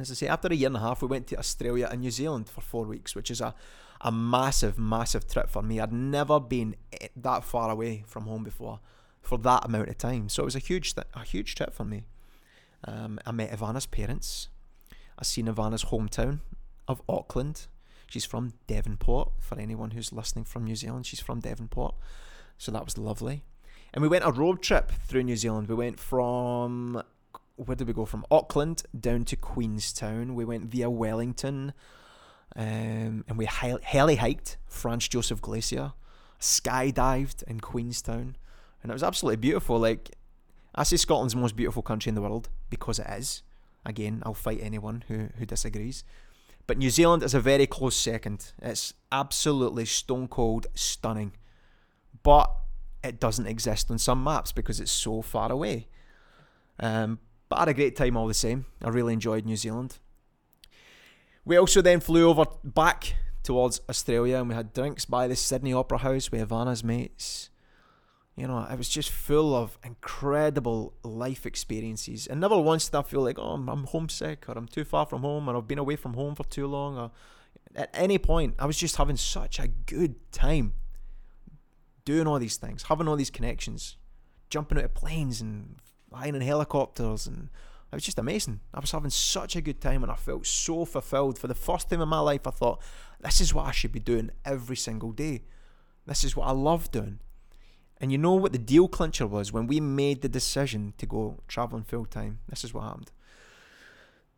As 0.00 0.10
I 0.10 0.14
say, 0.14 0.26
after 0.28 0.48
a 0.48 0.54
year 0.54 0.68
and 0.68 0.76
a 0.76 0.80
half, 0.80 1.02
we 1.02 1.08
went 1.08 1.26
to 1.28 1.38
Australia 1.38 1.88
and 1.90 2.00
New 2.00 2.10
Zealand 2.10 2.48
for 2.48 2.60
four 2.60 2.84
weeks, 2.84 3.14
which 3.14 3.30
is 3.30 3.40
a 3.40 3.54
a 4.02 4.10
massive, 4.10 4.78
massive 4.78 5.28
trip 5.28 5.50
for 5.50 5.62
me. 5.62 5.78
I'd 5.78 5.92
never 5.92 6.40
been 6.40 6.74
that 7.14 7.44
far 7.44 7.70
away 7.70 8.02
from 8.06 8.24
home 8.24 8.42
before 8.42 8.80
for 9.20 9.36
that 9.36 9.66
amount 9.66 9.90
of 9.90 9.98
time, 9.98 10.30
so 10.30 10.42
it 10.42 10.46
was 10.46 10.56
a 10.56 10.60
huge, 10.60 10.94
th- 10.94 11.06
a 11.14 11.22
huge 11.22 11.54
trip 11.54 11.74
for 11.74 11.84
me. 11.84 12.04
Um, 12.82 13.18
I 13.26 13.32
met 13.32 13.52
Ivana's 13.52 13.84
parents. 13.84 14.48
I 15.18 15.24
seen 15.24 15.48
Ivana's 15.48 15.84
hometown 15.84 16.40
of 16.88 17.02
Auckland, 17.06 17.66
She's 18.10 18.24
from 18.24 18.54
Devonport. 18.66 19.30
For 19.38 19.56
anyone 19.56 19.92
who's 19.92 20.12
listening 20.12 20.44
from 20.44 20.64
New 20.64 20.74
Zealand, 20.74 21.06
she's 21.06 21.20
from 21.20 21.38
Devonport. 21.38 21.94
So 22.58 22.72
that 22.72 22.84
was 22.84 22.98
lovely. 22.98 23.44
And 23.94 24.02
we 24.02 24.08
went 24.08 24.24
a 24.24 24.32
road 24.32 24.62
trip 24.62 24.90
through 25.06 25.22
New 25.22 25.36
Zealand. 25.36 25.68
We 25.68 25.76
went 25.76 26.00
from 26.00 27.04
where 27.66 27.76
did 27.76 27.86
we 27.86 27.92
go? 27.92 28.04
From 28.04 28.24
Auckland 28.30 28.82
down 28.98 29.24
to 29.24 29.36
Queenstown. 29.36 30.34
We 30.34 30.44
went 30.44 30.64
via 30.64 30.88
Wellington, 30.88 31.72
um, 32.56 33.24
and 33.28 33.36
we 33.36 33.44
heli 33.46 34.16
hiked 34.16 34.56
Franz 34.66 35.08
Josef 35.08 35.40
Glacier, 35.42 35.92
skydived 36.40 37.42
in 37.44 37.60
Queenstown, 37.60 38.36
and 38.82 38.90
it 38.90 38.92
was 38.92 39.02
absolutely 39.02 39.36
beautiful. 39.36 39.78
Like 39.78 40.16
I 40.74 40.84
say, 40.84 40.96
Scotland's 40.96 41.34
the 41.34 41.40
most 41.40 41.56
beautiful 41.56 41.82
country 41.82 42.08
in 42.08 42.14
the 42.14 42.22
world 42.22 42.48
because 42.70 42.98
it 42.98 43.06
is. 43.10 43.42
Again, 43.84 44.22
I'll 44.24 44.34
fight 44.34 44.60
anyone 44.62 45.04
who 45.08 45.28
who 45.36 45.44
disagrees. 45.44 46.02
But 46.66 46.78
New 46.78 46.90
Zealand 46.90 47.22
is 47.22 47.34
a 47.34 47.40
very 47.40 47.66
close 47.66 47.96
second. 47.96 48.52
It's 48.62 48.94
absolutely 49.10 49.84
stone 49.86 50.28
cold 50.28 50.66
stunning. 50.74 51.32
But 52.22 52.54
it 53.02 53.18
doesn't 53.18 53.46
exist 53.46 53.90
on 53.90 53.98
some 53.98 54.22
maps 54.22 54.52
because 54.52 54.78
it's 54.78 54.92
so 54.92 55.22
far 55.22 55.50
away. 55.50 55.88
Um, 56.78 57.18
but 57.50 57.56
I 57.56 57.60
had 57.62 57.68
a 57.68 57.74
great 57.74 57.96
time 57.96 58.16
all 58.16 58.28
the 58.28 58.32
same. 58.32 58.64
I 58.82 58.88
really 58.88 59.12
enjoyed 59.12 59.44
New 59.44 59.56
Zealand. 59.56 59.98
We 61.44 61.56
also 61.56 61.82
then 61.82 61.98
flew 62.00 62.30
over 62.30 62.44
back 62.62 63.16
towards 63.42 63.80
Australia 63.88 64.38
and 64.38 64.48
we 64.48 64.54
had 64.54 64.72
drinks 64.72 65.04
by 65.04 65.26
the 65.26 65.34
Sydney 65.34 65.72
Opera 65.72 65.98
House 65.98 66.30
with 66.30 66.40
Ivana's 66.40 66.84
mates. 66.84 67.50
You 68.36 68.46
know, 68.46 68.64
it 68.70 68.78
was 68.78 68.88
just 68.88 69.10
full 69.10 69.54
of 69.54 69.78
incredible 69.84 70.94
life 71.02 71.44
experiences. 71.44 72.28
And 72.28 72.40
never 72.40 72.56
once 72.56 72.88
did 72.88 72.96
I 72.96 73.02
feel 73.02 73.22
like, 73.22 73.38
oh, 73.38 73.54
I'm, 73.54 73.84
homesick 73.84 74.48
or 74.48 74.52
I'm 74.56 74.68
too 74.68 74.84
far 74.84 75.04
from 75.04 75.22
home 75.22 75.50
or 75.50 75.56
I've 75.56 75.66
been 75.66 75.78
away 75.78 75.96
from 75.96 76.14
home 76.14 76.36
for 76.36 76.44
too 76.44 76.68
long. 76.68 76.96
Or 76.96 77.10
at 77.74 77.90
any 77.92 78.18
point, 78.18 78.54
I 78.60 78.66
was 78.66 78.78
just 78.78 78.96
having 78.96 79.16
such 79.16 79.58
a 79.58 79.66
good 79.66 80.14
time 80.30 80.74
doing 82.04 82.28
all 82.28 82.38
these 82.38 82.56
things, 82.58 82.84
having 82.84 83.08
all 83.08 83.16
these 83.16 83.28
connections, 83.28 83.96
jumping 84.50 84.78
out 84.78 84.84
of 84.84 84.94
planes 84.94 85.40
and 85.40 85.80
flying 86.10 86.34
in 86.34 86.42
helicopters. 86.42 87.26
And 87.26 87.48
it 87.90 87.96
was 87.96 88.04
just 88.04 88.18
amazing. 88.18 88.60
I 88.74 88.80
was 88.80 88.90
having 88.90 89.10
such 89.10 89.56
a 89.56 89.60
good 89.60 89.80
time 89.80 90.02
and 90.02 90.12
I 90.12 90.16
felt 90.16 90.46
so 90.46 90.84
fulfilled. 90.84 91.38
For 91.38 91.46
the 91.46 91.54
first 91.54 91.88
time 91.88 92.02
in 92.02 92.08
my 92.08 92.20
life, 92.20 92.46
I 92.46 92.50
thought, 92.50 92.82
this 93.20 93.40
is 93.40 93.54
what 93.54 93.66
I 93.66 93.70
should 93.70 93.92
be 93.92 94.00
doing 94.00 94.30
every 94.44 94.76
single 94.76 95.12
day. 95.12 95.44
This 96.06 96.24
is 96.24 96.36
what 96.36 96.46
I 96.48 96.52
love 96.52 96.90
doing. 96.90 97.20
And 98.00 98.10
you 98.10 98.18
know 98.18 98.34
what 98.34 98.52
the 98.52 98.58
deal 98.58 98.88
clincher 98.88 99.26
was 99.26 99.52
when 99.52 99.66
we 99.66 99.78
made 99.78 100.22
the 100.22 100.28
decision 100.28 100.94
to 100.98 101.06
go 101.06 101.40
traveling 101.48 101.84
full 101.84 102.06
time? 102.06 102.40
This 102.48 102.64
is 102.64 102.72
what 102.72 102.84
happened. 102.84 103.10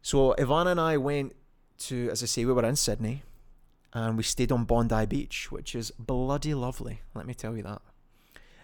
So 0.03 0.35
Ivana 0.37 0.73
and 0.73 0.81
I 0.81 0.97
went 0.97 1.35
to, 1.79 2.11
as 2.11 2.23
I 2.23 2.27
say, 2.27 2.45
we 2.45 2.53
were 2.53 2.65
in 2.65 2.75
Sydney 2.75 3.23
and 3.93 4.17
we 4.17 4.25
stayed 4.25 4.51
on 4.51 4.65
Bondi 4.65 5.07
Beach, 5.07 5.53
which 5.53 5.75
is 5.75 5.93
bloody 5.93 6.55
lovely, 6.55 7.03
let 7.15 7.27
me 7.27 7.35
tell 7.35 7.57
you 7.57 7.63
that. 7.63 7.83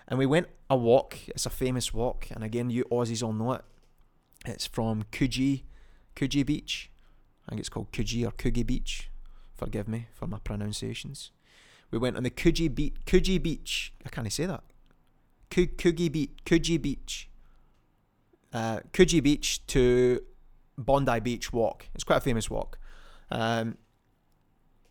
And 0.09 0.19
we 0.19 0.27
went 0.27 0.49
a 0.71 0.77
walk, 0.77 1.19
it's 1.29 1.45
a 1.45 1.51
famous 1.51 1.93
walk, 1.93 2.29
and 2.31 2.43
again, 2.43 2.71
you 2.71 2.85
Aussies 2.91 3.23
all 3.23 3.35
know 3.35 3.53
it. 3.53 3.65
It's 4.47 4.67
from 4.67 5.05
Coogee, 5.13 5.65
Coogee 6.17 6.47
Beach. 6.47 6.91
I 7.47 7.51
think 7.51 7.61
it's 7.61 7.69
called 7.69 7.93
Coogee 7.93 8.27
or 8.27 8.31
Coogee 8.33 8.67
Beach. 8.67 9.11
Forgive 9.55 9.87
me 9.87 10.09
for 10.13 10.27
my 10.27 10.39
pronunciations. 10.39 11.31
We 11.91 11.99
went 11.99 12.17
on 12.17 12.23
the 12.23 12.31
Coogee, 12.31 12.75
Beach. 12.75 12.95
Coogee 13.05 13.43
Beach. 13.43 13.93
I 14.05 14.09
can't 14.09 14.33
say 14.33 14.47
that. 14.47 14.63
Coogee 15.51 16.13
Beach, 16.13 16.31
Coogee 16.45 16.81
Beach, 16.81 17.29
uh, 18.53 18.81
Coogee 18.93 19.23
Beach 19.23 19.67
to 19.67 20.23
Bondi 20.77 21.21
Beach 21.21 21.53
walk. 21.53 21.87
It's 21.95 22.05
quite 22.05 22.19
a 22.19 22.21
famous 22.21 22.51
walk. 22.51 22.79
Um, 23.31 23.77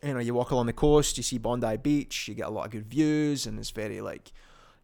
you 0.04 0.14
know, 0.14 0.20
you 0.20 0.34
walk 0.34 0.52
along 0.52 0.68
the 0.68 0.74
coast, 0.74 1.18
you 1.18 1.24
see 1.24 1.38
Bondi 1.38 1.78
Beach, 1.78 2.28
you 2.28 2.36
get 2.36 2.48
a 2.48 2.52
lot 2.52 2.66
of 2.66 2.72
good 2.72 2.86
views, 2.86 3.46
and 3.46 3.58
it's 3.58 3.72
very 3.72 4.02
like, 4.02 4.32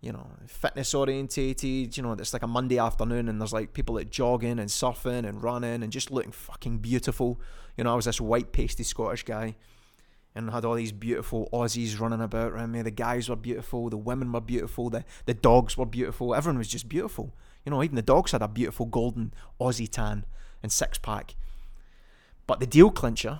you 0.03 0.11
know, 0.11 0.27
fitness 0.47 0.93
orientated. 0.93 1.95
You 1.95 2.03
know, 2.03 2.11
it's 2.11 2.33
like 2.33 2.43
a 2.43 2.47
Monday 2.47 2.77
afternoon, 2.77 3.29
and 3.29 3.39
there's 3.39 3.53
like 3.53 3.71
people 3.71 3.95
that 3.95 4.11
jogging 4.11 4.59
and 4.59 4.69
surfing 4.69 5.25
and 5.25 5.41
running 5.41 5.81
and 5.81 5.93
just 5.93 6.11
looking 6.11 6.33
fucking 6.33 6.79
beautiful. 6.79 7.39
You 7.77 7.85
know, 7.85 7.93
I 7.93 7.95
was 7.95 8.03
this 8.05 8.19
white 8.19 8.51
pasty 8.51 8.83
Scottish 8.83 9.23
guy 9.23 9.55
and 10.35 10.51
had 10.51 10.65
all 10.65 10.75
these 10.75 10.91
beautiful 10.91 11.47
Aussies 11.53 11.99
running 11.99 12.21
about 12.21 12.51
around 12.51 12.73
me. 12.73 12.81
The 12.81 12.91
guys 12.91 13.29
were 13.29 13.37
beautiful, 13.37 13.89
the 13.89 13.97
women 13.97 14.33
were 14.33 14.41
beautiful, 14.41 14.89
the, 14.89 15.05
the 15.25 15.33
dogs 15.33 15.77
were 15.77 15.85
beautiful. 15.85 16.35
Everyone 16.35 16.57
was 16.57 16.67
just 16.67 16.89
beautiful. 16.89 17.33
You 17.65 17.69
know, 17.69 17.81
even 17.81 17.95
the 17.95 18.01
dogs 18.01 18.31
had 18.31 18.41
a 18.41 18.49
beautiful 18.49 18.85
golden 18.85 19.33
Aussie 19.61 19.89
tan 19.89 20.25
and 20.61 20.69
six 20.69 20.97
pack. 20.97 21.35
But 22.45 22.59
the 22.59 22.67
deal 22.67 22.91
clincher, 22.91 23.39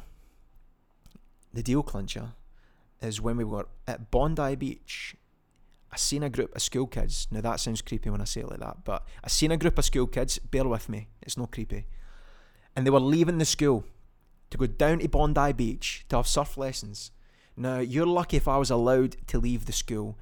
the 1.53 1.61
deal 1.61 1.83
clincher, 1.83 2.31
is 3.01 3.19
when 3.19 3.35
we 3.35 3.43
were 3.43 3.67
at 3.85 4.11
Bondi 4.11 4.55
Beach. 4.55 5.17
I 5.93 5.95
seen 5.95 6.23
a 6.23 6.29
group 6.29 6.55
of 6.55 6.61
school 6.63 6.87
kids. 6.87 7.27
Now 7.29 7.41
that 7.41 7.59
sounds 7.59 7.83
creepy 7.83 8.09
when 8.09 8.19
I 8.19 8.23
say 8.23 8.41
it 8.41 8.49
like 8.49 8.61
that, 8.61 8.83
but 8.83 9.05
I 9.23 9.27
seen 9.27 9.51
a 9.51 9.57
group 9.57 9.77
of 9.77 9.85
school 9.85 10.07
kids. 10.07 10.39
Bear 10.39 10.67
with 10.67 10.89
me, 10.89 11.09
it's 11.21 11.37
not 11.37 11.51
creepy. 11.51 11.85
And 12.75 12.83
they 12.83 12.89
were 12.89 12.99
leaving 12.99 13.37
the 13.37 13.45
school 13.45 13.85
to 14.49 14.57
go 14.57 14.65
down 14.65 14.99
to 14.99 15.07
Bondi 15.07 15.53
Beach 15.53 16.03
to 16.09 16.15
have 16.15 16.27
surf 16.27 16.57
lessons. 16.57 17.11
Now, 17.55 17.77
you're 17.77 18.07
lucky 18.07 18.37
if 18.37 18.47
I 18.47 18.57
was 18.57 18.71
allowed 18.71 19.17
to 19.27 19.37
leave 19.37 19.67
the 19.67 19.71
school 19.71 20.17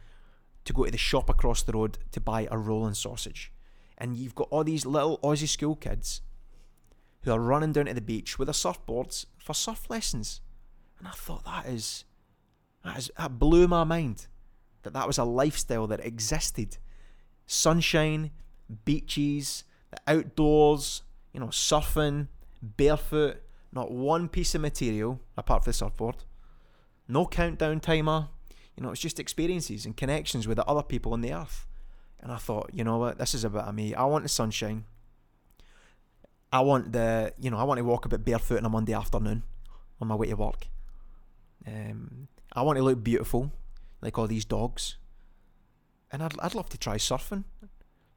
to 0.66 0.74
go 0.74 0.84
to 0.84 0.92
the 0.92 0.98
shop 0.98 1.30
across 1.30 1.64
the 1.64 1.72
road 1.72 1.98
to 2.12 2.20
buy 2.20 2.50
a 2.52 2.58
rolling 2.58 2.94
sausage. 2.94 3.54
And 3.98 4.18
you've 4.18 4.36
got 4.36 4.50
all 4.52 4.66
these 4.66 4.86
little 4.86 5.20
Aussie 5.20 5.48
school 5.48 5.78
kids 5.78 6.22
who 7.22 7.32
are 7.32 7.40
running 7.40 7.72
down 7.72 7.86
to 7.86 7.94
the 7.94 8.02
beach 8.02 8.38
with 8.38 8.48
their 8.48 8.54
surfboards 8.54 9.26
for 9.38 9.54
surf 9.54 9.90
lessons. 9.90 10.42
And 11.00 11.08
I 11.08 11.12
thought 11.12 11.46
that 11.46 11.66
is 11.66 12.04
that 12.84 12.98
is 12.98 13.12
that 13.18 13.40
blew 13.40 13.70
my 13.70 13.86
mind. 13.86 14.28
That 14.84 14.94
that 14.94 15.08
was 15.08 15.17
a 15.17 15.24
lifestyle 15.24 15.88
that 15.88 16.06
existed. 16.06 16.78
Sunshine, 17.46 18.32
beaches, 18.86 19.63
the 19.91 19.98
outdoors, 20.08 21.04
you 21.34 21.39
know, 21.39 21.48
surfing, 21.48 22.28
barefoot, 22.62 23.41
not 23.72 23.91
one 23.91 24.28
piece 24.28 24.56
of 24.56 24.62
material 24.62 25.20
apart 25.38 25.63
from 25.63 25.72
the 25.72 25.74
surfboard, 25.74 26.17
no 27.08 27.26
countdown 27.26 27.80
timer. 27.80 28.30
You 28.76 28.84
know, 28.84 28.91
it's 28.91 29.02
just 29.02 29.20
experiences 29.20 29.86
and 29.86 29.96
connections 29.98 30.48
with 30.48 30.58
the 30.58 30.65
other 30.65 30.84
people 30.84 31.13
on 31.13 31.22
the 31.22 31.34
earth. 31.34 31.67
And 32.22 32.32
I 32.32 32.38
thought, 32.38 32.70
you 32.74 32.84
know 32.84 32.98
what, 32.98 33.17
this 33.17 33.34
is 33.34 33.44
a 33.44 33.50
bit 33.50 33.62
of 33.62 33.76
me. 33.76 33.94
I 33.94 34.06
want 34.06 34.24
the 34.24 34.30
sunshine. 34.30 34.86
I 36.54 36.62
want 36.62 36.91
the, 36.91 37.34
you 37.39 37.50
know, 37.50 37.58
I 37.58 37.63
want 37.63 37.80
to 37.80 37.84
walk 37.84 38.06
a 38.06 38.10
bit 38.10 38.24
barefoot 38.24 38.60
on 38.60 38.65
a 38.65 38.70
Monday 38.70 38.94
afternoon 38.94 39.44
on 40.00 40.08
my 40.08 40.15
way 40.15 40.28
to 40.28 40.36
work. 40.36 40.67
Um, 41.65 42.28
I 42.54 42.62
want 42.63 42.78
to 42.78 42.84
look 42.84 43.04
beautiful, 43.04 43.52
like 44.02 44.18
all 44.18 44.28
these 44.28 44.46
dogs. 44.46 44.98
And 46.12 46.22
I'd, 46.22 46.38
I'd 46.40 46.56
love 46.56 46.70
to 46.70 46.78
try 46.78 46.98
surfing. 46.98 47.46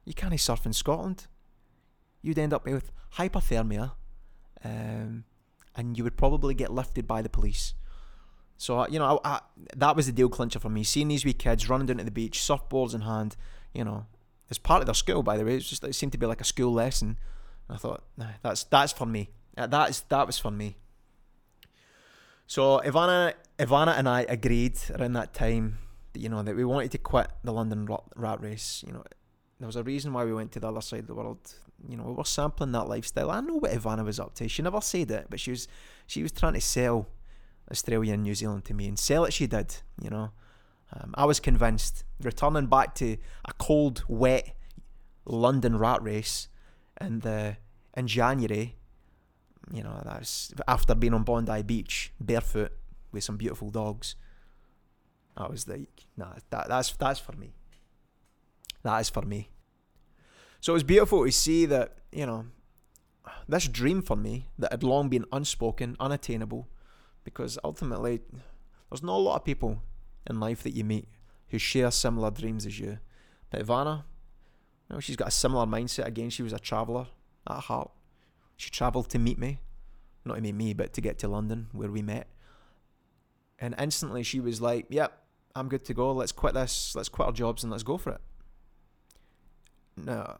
You 0.03 0.13
can't 0.13 0.39
surf 0.39 0.65
in 0.65 0.73
Scotland. 0.73 1.27
You'd 2.21 2.39
end 2.39 2.53
up 2.53 2.65
with 2.65 2.91
hypothermia, 3.17 3.91
um, 4.63 5.23
and 5.75 5.97
you 5.97 6.03
would 6.03 6.17
probably 6.17 6.53
get 6.53 6.71
lifted 6.71 7.07
by 7.07 7.21
the 7.21 7.29
police. 7.29 7.73
So 8.57 8.87
you 8.87 8.99
know, 8.99 9.19
I, 9.23 9.35
I, 9.35 9.39
that 9.75 9.95
was 9.95 10.05
the 10.07 10.11
deal 10.11 10.29
clincher 10.29 10.59
for 10.59 10.69
me. 10.69 10.83
Seeing 10.83 11.07
these 11.07 11.25
wee 11.25 11.33
kids 11.33 11.69
running 11.69 11.87
down 11.87 11.97
to 11.97 12.03
the 12.03 12.11
beach, 12.11 12.39
surfboards 12.39 12.93
in 12.93 13.01
hand, 13.01 13.35
you 13.73 13.83
know, 13.83 14.05
as 14.49 14.57
part 14.57 14.81
of 14.81 14.85
their 14.85 14.95
school, 14.95 15.23
by 15.23 15.37
the 15.37 15.45
way. 15.45 15.55
It's 15.55 15.69
just 15.69 15.83
it 15.83 15.93
seemed 15.95 16.11
to 16.13 16.17
be 16.17 16.25
like 16.25 16.41
a 16.41 16.45
school 16.45 16.73
lesson. 16.73 17.17
I 17.69 17.77
thought, 17.77 18.03
nah, 18.17 18.27
that's 18.41 18.63
that's 18.63 18.93
for 18.93 19.05
me. 19.05 19.29
That 19.55 19.89
is 19.89 20.01
that 20.09 20.27
was 20.27 20.37
for 20.37 20.51
me. 20.51 20.77
So 22.47 22.79
Ivana, 22.85 23.33
Ivana 23.57 23.97
and 23.97 24.07
I 24.07 24.21
agreed 24.21 24.77
around 24.97 25.13
that 25.13 25.33
time 25.33 25.79
that 26.13 26.19
you 26.19 26.29
know 26.29 26.43
that 26.43 26.55
we 26.55 26.63
wanted 26.63 26.91
to 26.91 26.97
quit 26.97 27.27
the 27.43 27.51
London 27.51 27.87
rat 28.15 28.41
race. 28.41 28.83
You 28.85 28.93
know, 28.93 29.03
there 29.59 29.67
was 29.67 29.75
a 29.75 29.83
reason 29.83 30.13
why 30.13 30.25
we 30.25 30.33
went 30.33 30.51
to 30.53 30.59
the 30.59 30.67
other 30.67 30.81
side 30.81 31.01
of 31.01 31.07
the 31.07 31.15
world. 31.15 31.55
You 31.87 31.97
know, 31.97 32.03
we 32.03 32.13
were 32.13 32.23
sampling 32.23 32.71
that 32.73 32.87
lifestyle. 32.87 33.31
I 33.31 33.41
know 33.41 33.55
what 33.55 33.71
Ivana 33.71 34.05
was 34.05 34.19
up 34.19 34.35
to. 34.35 34.47
She 34.47 34.61
never 34.61 34.81
said 34.81 35.11
it, 35.11 35.27
but 35.29 35.39
she 35.39 35.51
was 35.51 35.67
she 36.05 36.21
was 36.21 36.31
trying 36.31 36.53
to 36.53 36.61
sell 36.61 37.07
Australia 37.71 38.13
and 38.13 38.23
New 38.23 38.35
Zealand 38.35 38.65
to 38.65 38.73
me, 38.73 38.87
and 38.87 38.97
sell 38.97 39.25
it 39.25 39.33
she 39.33 39.47
did. 39.47 39.77
You 40.01 40.11
know, 40.11 40.31
um, 40.93 41.13
I 41.15 41.25
was 41.25 41.39
convinced. 41.39 42.03
Returning 42.21 42.67
back 42.67 42.95
to 42.95 43.17
a 43.43 43.53
cold, 43.53 44.03
wet 44.07 44.55
London 45.25 45.77
rat 45.77 46.01
race, 46.03 46.47
and 46.97 47.23
the 47.23 47.57
in 47.97 48.07
January 48.07 48.75
you 49.71 49.83
know, 49.83 50.01
that's 50.05 50.53
after 50.67 50.95
being 50.95 51.13
on 51.13 51.23
Bondi 51.23 51.63
Beach 51.63 52.11
barefoot 52.19 52.71
with 53.11 53.23
some 53.23 53.37
beautiful 53.37 53.69
dogs. 53.69 54.15
I 55.37 55.47
was 55.47 55.67
like, 55.67 56.05
nah, 56.15 56.33
that 56.49 56.67
that's 56.67 56.91
that's 56.93 57.19
for 57.19 57.33
me. 57.33 57.53
That 58.83 58.99
is 58.99 59.09
for 59.09 59.23
me. 59.23 59.49
So 60.61 60.73
it 60.73 60.75
was 60.75 60.83
beautiful 60.83 61.25
to 61.25 61.31
see 61.31 61.65
that, 61.65 61.97
you 62.11 62.25
know, 62.25 62.45
this 63.47 63.67
dream 63.67 64.01
for 64.01 64.15
me 64.15 64.47
that 64.57 64.71
had 64.71 64.83
long 64.83 65.09
been 65.09 65.25
unspoken, 65.31 65.95
unattainable, 65.99 66.67
because 67.23 67.57
ultimately 67.63 68.21
there's 68.89 69.03
not 69.03 69.15
a 69.15 69.17
lot 69.17 69.35
of 69.35 69.45
people 69.45 69.81
in 70.29 70.39
life 70.39 70.63
that 70.63 70.71
you 70.71 70.83
meet 70.83 71.07
who 71.49 71.57
share 71.57 71.91
similar 71.91 72.31
dreams 72.31 72.65
as 72.65 72.79
you. 72.79 72.99
But 73.49 73.65
Ivana, 73.65 74.03
you 74.89 74.95
know, 74.95 74.99
she's 74.99 75.15
got 75.15 75.27
a 75.27 75.31
similar 75.31 75.65
mindset. 75.65 76.05
Again, 76.05 76.29
she 76.29 76.43
was 76.43 76.53
a 76.53 76.59
traveller 76.59 77.07
at 77.47 77.59
heart. 77.61 77.91
She 78.57 78.69
travelled 78.69 79.09
to 79.09 79.19
meet 79.19 79.37
me, 79.37 79.59
not 80.23 80.35
to 80.35 80.41
meet 80.41 80.55
me, 80.55 80.73
but 80.73 80.93
to 80.93 81.01
get 81.01 81.19
to 81.19 81.27
London 81.27 81.67
where 81.71 81.91
we 81.91 82.01
met. 82.01 82.27
And 83.59 83.75
instantly 83.79 84.23
she 84.23 84.39
was 84.39 84.61
like, 84.61 84.85
"Yep, 84.89 85.11
I'm 85.55 85.69
good 85.69 85.85
to 85.85 85.93
go. 85.93 86.11
Let's 86.11 86.31
quit 86.31 86.53
this. 86.53 86.95
Let's 86.95 87.09
quit 87.09 87.27
our 87.27 87.31
jobs 87.33 87.63
and 87.63 87.71
let's 87.71 87.83
go 87.83 87.97
for 87.97 88.11
it." 88.11 88.21
No, 89.97 90.37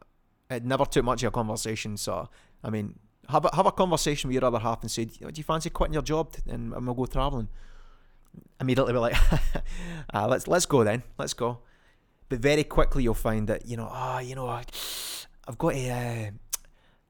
it 0.49 0.65
never 0.65 0.85
took 0.85 1.05
much 1.05 1.23
of 1.23 1.29
a 1.29 1.31
conversation. 1.31 1.97
So, 1.97 2.29
I 2.63 2.69
mean, 2.69 2.99
have 3.29 3.45
a, 3.45 3.55
have 3.55 3.65
a 3.65 3.71
conversation 3.71 4.27
with 4.27 4.35
your 4.35 4.45
other 4.45 4.59
half 4.59 4.81
and 4.81 4.91
say, 4.91 5.05
"Do 5.05 5.31
you 5.33 5.43
fancy 5.43 5.69
quitting 5.69 5.93
your 5.93 6.03
job 6.03 6.35
and, 6.47 6.73
and 6.73 6.85
we'll 6.85 6.95
go 6.95 7.05
travelling?" 7.05 7.49
Immediately, 8.59 8.91
be 8.91 8.99
like, 8.99 9.15
uh, 10.13 10.27
"Let's 10.29 10.47
let's 10.47 10.65
go 10.65 10.83
then. 10.83 11.03
Let's 11.17 11.33
go." 11.33 11.59
But 12.27 12.39
very 12.39 12.63
quickly, 12.63 13.03
you'll 13.03 13.13
find 13.13 13.47
that 13.47 13.65
you 13.65 13.77
know, 13.77 13.87
ah, 13.89 14.15
oh, 14.15 14.19
you 14.19 14.35
know, 14.35 14.47
I've 14.47 15.57
got 15.57 15.73
a, 15.73 15.89
uh, 15.89 16.31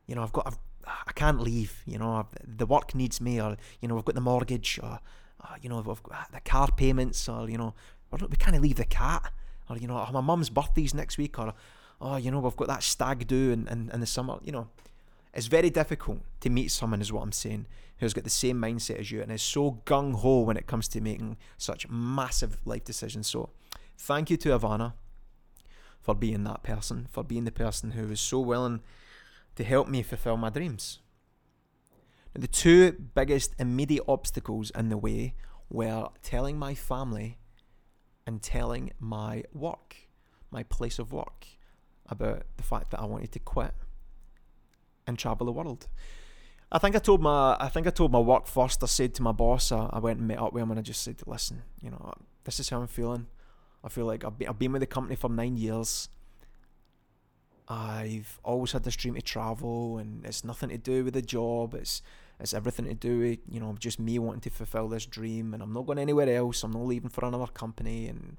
you 0.08 0.16
know, 0.16 0.24
I've 0.24 0.34
got, 0.34 0.48
I've 0.48 0.58
I 0.88 1.12
can't 1.14 1.42
leave. 1.42 1.82
You 1.86 1.98
know, 1.98 2.28
the 2.44 2.66
work 2.66 2.96
needs 2.96 3.20
me, 3.20 3.42
or 3.42 3.58
you 3.82 3.88
know, 3.88 3.96
we've 3.96 4.06
got 4.06 4.16
the 4.16 4.22
mortgage, 4.22 4.80
or, 4.82 5.00
or 5.42 5.58
you 5.62 5.70
know, 5.70 5.82
we've 5.82 6.04
got 6.04 6.32
the 6.32 6.42
car 6.42 6.70
payments, 6.76 7.28
or 7.28 7.50
you 7.50 7.58
know, 7.58 7.74
we 8.12 8.38
can't 8.38 8.62
leave 8.62 8.78
the 8.78 8.86
cat, 8.86 9.32
or 9.70 9.78
you 9.78 9.88
know, 9.88 10.06
oh, 10.08 10.12
my 10.12 10.22
mum's 10.22 10.50
birthday's 10.50 10.94
next 10.94 11.18
week, 11.18 11.40
or 11.40 11.54
oh, 12.02 12.18
you 12.18 12.32
know, 12.32 12.40
we've 12.40 12.56
got 12.56 12.68
that 12.68 12.84
stag 12.84 13.28
do 13.28 13.52
in, 13.52 13.68
in, 13.68 13.90
in 13.94 14.00
the 14.00 14.06
summer. 14.06 14.38
You 14.44 14.52
know, 14.52 14.68
it's 15.34 15.48
very 15.48 15.70
difficult 15.70 16.20
to 16.42 16.50
meet 16.50 16.72
someone, 16.72 17.02
is 17.02 17.12
what 17.12 17.24
I'm 17.24 17.32
saying, 17.32 17.66
who's 17.98 18.14
got 18.14 18.24
the 18.24 18.30
same 18.30 18.62
mindset 18.62 19.00
as 19.00 19.12
you 19.12 19.22
and 19.22 19.32
is 19.32 19.42
so 19.42 19.80
gung 19.86 20.16
ho 20.16 20.42
when 20.42 20.58
it 20.58 20.68
comes 20.68 20.88
to 20.90 21.02
making 21.02 21.38
such 21.58 21.88
massive 21.90 22.58
life 22.66 22.84
decisions. 22.84 23.28
So, 23.28 23.50
thank 23.98 24.30
you 24.30 24.38
to 24.38 24.50
Ivana 24.50 24.94
for 26.02 26.14
being 26.14 26.44
that 26.44 26.62
person, 26.64 27.08
for 27.12 27.24
being 27.24 27.46
the 27.46 27.52
person 27.52 27.92
who 27.92 28.12
is 28.12 28.22
so 28.22 28.40
willing 28.40 28.82
to 29.56 29.64
help 29.64 29.88
me 29.88 30.02
fulfill 30.02 30.38
my 30.38 30.50
dreams. 30.50 31.00
Now, 32.34 32.42
the 32.42 32.48
two 32.48 32.92
biggest 32.92 33.56
immediate 33.60 34.04
obstacles 34.08 34.72
in 34.72 34.90
the 34.90 34.98
way 34.98 35.36
were 35.70 36.10
telling 36.22 36.60
my 36.60 36.76
family 36.76 37.38
and 38.28 38.42
telling 38.42 38.92
my 39.00 39.44
work, 39.54 39.96
my 40.52 40.64
place 40.64 41.00
of 41.00 41.12
work, 41.12 41.48
about 42.08 42.44
the 42.58 42.64
fact 42.64 42.92
that 42.92 43.00
I 43.00 43.06
wanted 43.06 43.32
to 43.32 43.40
quit 43.40 43.74
and 45.08 45.18
travel 45.18 45.46
the 45.46 45.52
world. 45.52 45.88
I 46.72 46.78
think 46.80 46.96
I 46.96 47.00
told 47.00 47.22
my 47.22 47.56
I 47.60 47.70
think 47.70 47.88
I 47.88 47.92
told 47.92 48.12
my 48.12 48.20
work 48.20 48.48
first. 48.48 48.84
I 48.84 48.88
said 48.88 49.14
to 49.16 49.22
my 49.22 49.32
boss, 49.32 49.72
I, 49.72 49.90
I 49.94 50.00
went 50.00 50.20
and 50.20 50.28
met 50.28 50.40
up 50.40 50.54
with 50.54 50.64
him 50.64 50.72
and 50.72 50.80
I 50.80 50.84
just 50.84 51.04
said, 51.04 51.22
listen, 51.26 51.64
you 51.82 51.92
know, 51.92 52.14
this 52.44 52.60
is 52.60 52.70
how 52.70 52.82
I'm 52.82 52.88
feeling. 52.88 53.28
I 53.84 53.90
feel 53.90 54.06
like 54.06 54.26
I've 54.26 54.38
been, 54.38 54.48
I've 54.48 54.60
been 54.60 54.72
with 54.72 54.82
the 54.82 54.88
company 54.88 55.16
for 55.16 55.30
nine 55.30 55.58
years. 55.58 56.10
I've 57.68 58.40
always 58.44 58.72
had 58.74 58.84
this 58.84 58.96
dream 58.96 59.16
to 59.16 59.22
travel, 59.22 59.98
and 59.98 60.26
it's 60.26 60.44
nothing 60.44 60.70
to 60.70 60.78
do 60.78 61.04
with 61.04 61.14
the 61.14 61.22
job. 61.22 61.74
It's 61.74 62.02
it's 62.40 62.54
everything 62.54 62.86
to 62.86 62.94
do 62.94 63.20
with 63.20 63.40
you 63.50 63.60
know 63.60 63.76
just 63.80 64.00
me 64.00 64.20
wanting 64.20 64.42
to 64.42 64.50
fulfill 64.50 64.88
this 64.88 65.06
dream, 65.06 65.54
and 65.54 65.64
I'm 65.64 65.74
not 65.74 65.86
going 65.86 66.00
anywhere 66.00 66.30
else. 66.30 66.64
I'm 66.64 66.72
not 66.72 66.86
leaving 66.86 67.10
for 67.10 67.26
another 67.26 67.48
company, 67.48 68.08
and 68.08 68.38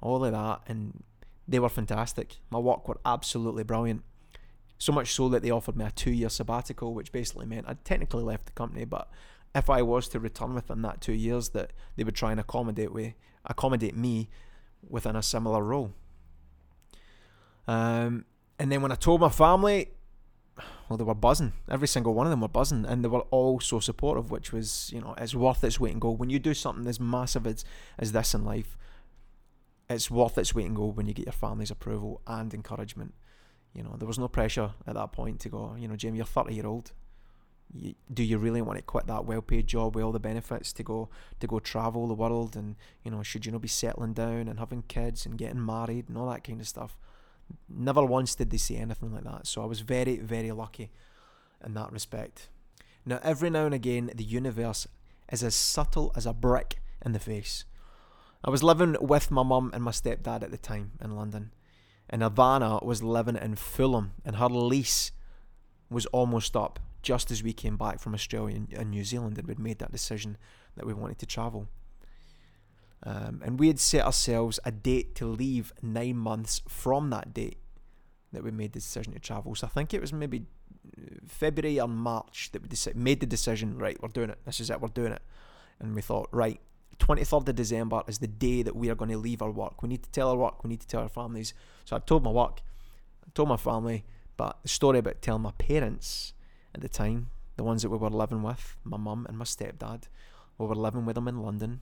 all 0.00 0.24
of 0.24 0.32
that. 0.32 0.60
And 0.66 1.02
they 1.46 1.58
were 1.58 1.68
fantastic. 1.68 2.36
My 2.50 2.58
work 2.58 2.86
were 2.88 3.00
absolutely 3.06 3.64
brilliant. 3.64 4.02
So 4.76 4.92
much 4.92 5.12
so 5.12 5.28
that 5.30 5.42
they 5.42 5.50
offered 5.50 5.76
me 5.76 5.84
a 5.84 5.90
two-year 5.90 6.28
sabbatical, 6.28 6.94
which 6.94 7.10
basically 7.10 7.46
meant 7.46 7.66
I'd 7.68 7.84
technically 7.84 8.22
left 8.22 8.46
the 8.46 8.52
company, 8.52 8.84
but 8.84 9.10
if 9.54 9.68
I 9.70 9.82
was 9.82 10.08
to 10.08 10.20
return 10.20 10.54
within 10.54 10.82
that 10.82 11.00
two 11.00 11.14
years, 11.14 11.48
that 11.50 11.72
they 11.96 12.04
would 12.04 12.14
try 12.14 12.30
and 12.30 12.38
accommodate 12.38 12.92
with 12.92 13.14
accommodate 13.44 13.96
me 13.96 14.28
within 14.88 15.16
a 15.16 15.22
similar 15.22 15.64
role. 15.64 15.94
Um, 17.66 18.24
and 18.58 18.72
then 18.72 18.82
when 18.82 18.92
I 18.92 18.96
told 18.96 19.20
my 19.20 19.28
family, 19.28 19.90
well, 20.88 20.96
they 20.96 21.04
were 21.04 21.14
buzzing. 21.14 21.52
Every 21.70 21.86
single 21.86 22.14
one 22.14 22.26
of 22.26 22.30
them 22.30 22.40
were 22.40 22.48
buzzing, 22.48 22.84
and 22.86 23.04
they 23.04 23.08
were 23.08 23.20
all 23.30 23.60
so 23.60 23.78
supportive, 23.78 24.30
which 24.30 24.52
was, 24.52 24.90
you 24.92 25.00
know, 25.00 25.14
it's 25.18 25.34
worth 25.34 25.62
its 25.62 25.78
weight 25.78 25.92
in 25.92 25.98
gold. 25.98 26.18
When 26.18 26.30
you 26.30 26.38
do 26.38 26.54
something 26.54 26.86
as 26.86 26.98
massive 26.98 27.46
as, 27.46 27.64
as 27.98 28.12
this 28.12 28.34
in 28.34 28.44
life, 28.44 28.76
it's 29.88 30.10
worth 30.10 30.38
its 30.38 30.54
weight 30.54 30.66
in 30.66 30.74
gold 30.74 30.96
when 30.96 31.06
you 31.06 31.14
get 31.14 31.26
your 31.26 31.32
family's 31.32 31.70
approval 31.70 32.20
and 32.26 32.52
encouragement. 32.52 33.14
You 33.74 33.82
know, 33.82 33.96
there 33.98 34.08
was 34.08 34.18
no 34.18 34.28
pressure 34.28 34.72
at 34.86 34.94
that 34.94 35.12
point 35.12 35.40
to 35.40 35.48
go, 35.48 35.76
you 35.78 35.88
know, 35.88 35.96
Jamie, 35.96 36.16
you're 36.16 36.26
30 36.26 36.54
year 36.54 36.66
old. 36.66 36.92
You, 37.72 37.94
do 38.12 38.22
you 38.22 38.38
really 38.38 38.62
want 38.62 38.78
to 38.78 38.82
quit 38.82 39.06
that 39.08 39.26
well-paid 39.26 39.66
job 39.66 39.94
with 39.94 40.02
all 40.02 40.12
the 40.12 40.18
benefits 40.18 40.72
to 40.72 40.82
go 40.82 41.10
to 41.38 41.46
go 41.46 41.58
travel 41.58 42.08
the 42.08 42.14
world 42.14 42.56
and 42.56 42.76
you 43.04 43.10
know 43.10 43.22
should 43.22 43.44
you 43.44 43.52
not 43.52 43.60
be 43.60 43.68
settling 43.68 44.14
down 44.14 44.48
and 44.48 44.58
having 44.58 44.84
kids 44.88 45.26
and 45.26 45.36
getting 45.36 45.66
married 45.66 46.08
and 46.08 46.16
all 46.16 46.30
that 46.30 46.42
kind 46.42 46.62
of 46.62 46.66
stuff 46.66 46.96
Never 47.68 48.04
once 48.04 48.34
did 48.34 48.50
they 48.50 48.56
say 48.56 48.76
anything 48.76 49.12
like 49.12 49.24
that. 49.24 49.46
So 49.46 49.62
I 49.62 49.66
was 49.66 49.80
very, 49.80 50.16
very 50.16 50.52
lucky 50.52 50.90
in 51.64 51.74
that 51.74 51.92
respect. 51.92 52.48
Now, 53.04 53.20
every 53.22 53.50
now 53.50 53.66
and 53.66 53.74
again, 53.74 54.10
the 54.14 54.24
universe 54.24 54.86
is 55.30 55.42
as 55.42 55.54
subtle 55.54 56.12
as 56.16 56.26
a 56.26 56.32
brick 56.32 56.80
in 57.04 57.12
the 57.12 57.18
face. 57.18 57.64
I 58.44 58.50
was 58.50 58.62
living 58.62 58.96
with 59.00 59.30
my 59.30 59.42
mum 59.42 59.70
and 59.74 59.82
my 59.82 59.90
stepdad 59.90 60.42
at 60.42 60.50
the 60.50 60.58
time 60.58 60.92
in 61.02 61.16
London, 61.16 61.52
and 62.08 62.22
Ivana 62.22 62.84
was 62.84 63.02
living 63.02 63.36
in 63.36 63.56
Fulham, 63.56 64.12
and 64.24 64.36
her 64.36 64.48
lease 64.48 65.12
was 65.90 66.06
almost 66.06 66.56
up 66.56 66.78
just 67.02 67.30
as 67.30 67.42
we 67.42 67.52
came 67.52 67.76
back 67.76 68.00
from 68.00 68.14
Australia 68.14 68.60
and 68.72 68.90
New 68.90 69.04
Zealand 69.04 69.38
and 69.38 69.46
we'd 69.46 69.58
made 69.58 69.78
that 69.78 69.92
decision 69.92 70.36
that 70.76 70.86
we 70.86 70.92
wanted 70.92 71.18
to 71.18 71.26
travel. 71.26 71.68
Um, 73.04 73.42
and 73.44 73.58
we 73.58 73.68
had 73.68 73.78
set 73.78 74.04
ourselves 74.04 74.58
a 74.64 74.72
date 74.72 75.14
to 75.16 75.26
leave 75.26 75.72
nine 75.82 76.16
months 76.16 76.62
from 76.68 77.10
that 77.10 77.32
date 77.32 77.58
that 78.32 78.42
we 78.42 78.50
made 78.50 78.72
the 78.72 78.80
decision 78.80 79.12
to 79.12 79.18
travel. 79.18 79.54
So 79.54 79.66
I 79.66 79.70
think 79.70 79.94
it 79.94 80.00
was 80.00 80.12
maybe 80.12 80.46
February 81.26 81.80
or 81.80 81.88
March 81.88 82.50
that 82.52 82.62
we 82.62 82.92
made 83.00 83.20
the 83.20 83.26
decision, 83.26 83.78
right, 83.78 84.00
we're 84.02 84.08
doing 84.08 84.30
it. 84.30 84.38
This 84.44 84.60
is 84.60 84.70
it, 84.70 84.80
we're 84.80 84.88
doing 84.88 85.12
it. 85.12 85.22
And 85.80 85.94
we 85.94 86.02
thought, 86.02 86.28
right, 86.32 86.60
23rd 86.98 87.48
of 87.48 87.54
December 87.54 88.02
is 88.08 88.18
the 88.18 88.26
day 88.26 88.62
that 88.62 88.74
we 88.74 88.90
are 88.90 88.94
going 88.94 89.10
to 89.10 89.18
leave 89.18 89.42
our 89.42 89.50
work. 89.50 89.82
We 89.82 89.88
need 89.88 90.02
to 90.02 90.10
tell 90.10 90.30
our 90.30 90.36
work, 90.36 90.64
we 90.64 90.68
need 90.68 90.80
to 90.80 90.86
tell 90.86 91.02
our 91.02 91.08
families. 91.08 91.54
So 91.84 91.96
I 91.96 92.00
told 92.00 92.24
my 92.24 92.30
work, 92.30 92.60
I 93.24 93.30
told 93.34 93.48
my 93.48 93.56
family, 93.56 94.04
but 94.36 94.58
the 94.62 94.68
story 94.68 94.98
about 94.98 95.22
telling 95.22 95.42
my 95.42 95.52
parents 95.52 96.32
at 96.74 96.80
the 96.80 96.88
time, 96.88 97.30
the 97.56 97.64
ones 97.64 97.82
that 97.82 97.90
we 97.90 97.96
were 97.96 98.10
living 98.10 98.42
with, 98.42 98.76
my 98.84 98.96
mum 98.96 99.26
and 99.28 99.38
my 99.38 99.44
stepdad, 99.44 100.04
we 100.58 100.66
were 100.66 100.74
living 100.74 101.04
with 101.04 101.14
them 101.14 101.28
in 101.28 101.42
London. 101.42 101.80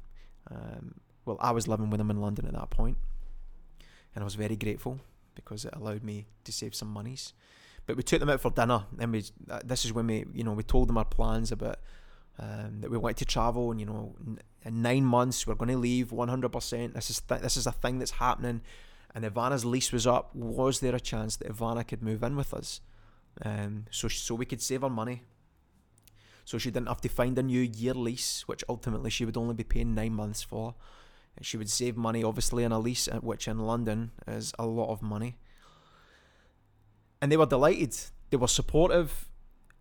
Um, 0.51 0.95
well, 1.27 1.37
I 1.41 1.51
was 1.51 1.69
living 1.69 1.91
with 1.91 1.99
them 1.99 2.11
in 2.11 2.21
London 2.21 2.47
at 2.47 2.55
that 2.55 2.71
point, 2.71 2.97
and 4.15 4.23
I 4.23 4.25
was 4.25 4.37
very 4.37 4.57
grateful 4.57 5.01
because 5.35 5.65
it 5.65 5.75
allowed 5.77 6.03
me 6.03 6.27
to 6.45 6.53
save 6.53 6.75
some 6.75 6.89
monies. 6.89 7.35
But 7.85 7.97
we 7.97 8.03
took 8.03 8.21
them 8.21 8.31
out 8.31 8.41
for 8.41 8.51
dinner, 8.51 8.85
and 8.99 9.13
we. 9.13 9.25
Uh, 9.51 9.61
this 9.65 9.85
is 9.85 9.93
when 9.93 10.07
we, 10.07 10.25
you 10.33 10.43
know, 10.43 10.53
we 10.53 10.63
told 10.63 10.89
them 10.89 10.97
our 10.97 11.05
plans 11.05 11.53
about 11.53 11.79
um, 12.39 12.81
that 12.81 12.91
we 12.91 12.99
wanted 12.99 13.19
to 13.19 13.25
travel, 13.25 13.71
and 13.71 13.81
you 13.81 13.87
know, 13.87 14.15
in 14.65 14.83
nine 14.83 15.05
months 15.05 15.47
we're 15.47 15.55
going 15.55 15.71
to 15.71 15.77
leave 15.77 16.09
100%. 16.09 16.95
This 16.95 17.11
is 17.11 17.21
th- 17.21 17.41
this 17.41 17.57
is 17.57 17.67
a 17.67 17.73
thing 17.73 17.99
that's 17.99 18.13
happening, 18.13 18.61
and 19.15 19.25
Ivana's 19.25 19.65
lease 19.65 19.93
was 19.93 20.07
up. 20.07 20.35
Was 20.35 20.81
there 20.81 20.95
a 20.95 21.01
chance 21.01 21.37
that 21.37 21.49
Ivana 21.49 21.87
could 21.87 22.03
move 22.03 22.23
in 22.23 22.37
with 22.37 22.55
us, 22.55 22.81
um, 23.45 23.87
so 23.91 24.09
so 24.09 24.35
we 24.35 24.47
could 24.47 24.63
save 24.63 24.83
our 24.83 24.91
money? 24.91 25.23
So 26.45 26.59
she 26.59 26.71
didn't 26.71 26.89
have 26.89 27.01
to 27.01 27.09
find 27.09 27.37
a 27.39 27.43
new 27.43 27.61
year 27.61 27.95
lease, 27.95 28.45
which 28.47 28.63
ultimately 28.69 29.11
she 29.11 29.25
would 29.25 29.37
only 29.37 29.55
be 29.55 29.65
paying 29.65 29.95
nine 29.95 30.15
months 30.15 30.43
for. 30.43 30.75
She 31.43 31.57
would 31.57 31.71
save 31.71 31.97
money, 31.97 32.25
obviously, 32.25 32.65
on 32.65 32.73
a 32.73 32.79
lease, 32.79 33.09
uh, 33.09 33.19
which 33.19 33.47
in 33.47 33.59
London 33.59 34.13
is 34.27 34.53
a 34.59 34.67
lot 34.67 34.91
of 34.91 35.03
money. 35.03 35.37
And 37.21 37.31
they 37.31 37.37
were 37.37 37.47
delighted. 37.47 37.97
They 38.31 38.37
were 38.37 38.49
supportive, 38.49 39.29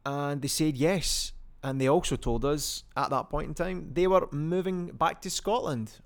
and 0.06 0.42
they 0.42 0.48
said 0.48 0.78
yes. 0.78 1.32
And 1.64 1.82
they 1.82 1.88
also 1.88 2.16
told 2.16 2.46
us 2.46 2.84
at 2.96 3.10
that 3.10 3.30
point 3.30 3.48
in 3.48 3.54
time 3.56 3.90
they 3.94 4.06
were 4.06 4.28
moving 4.32 4.88
back 4.88 5.22
to 5.22 5.30
Scotland. 5.30 6.00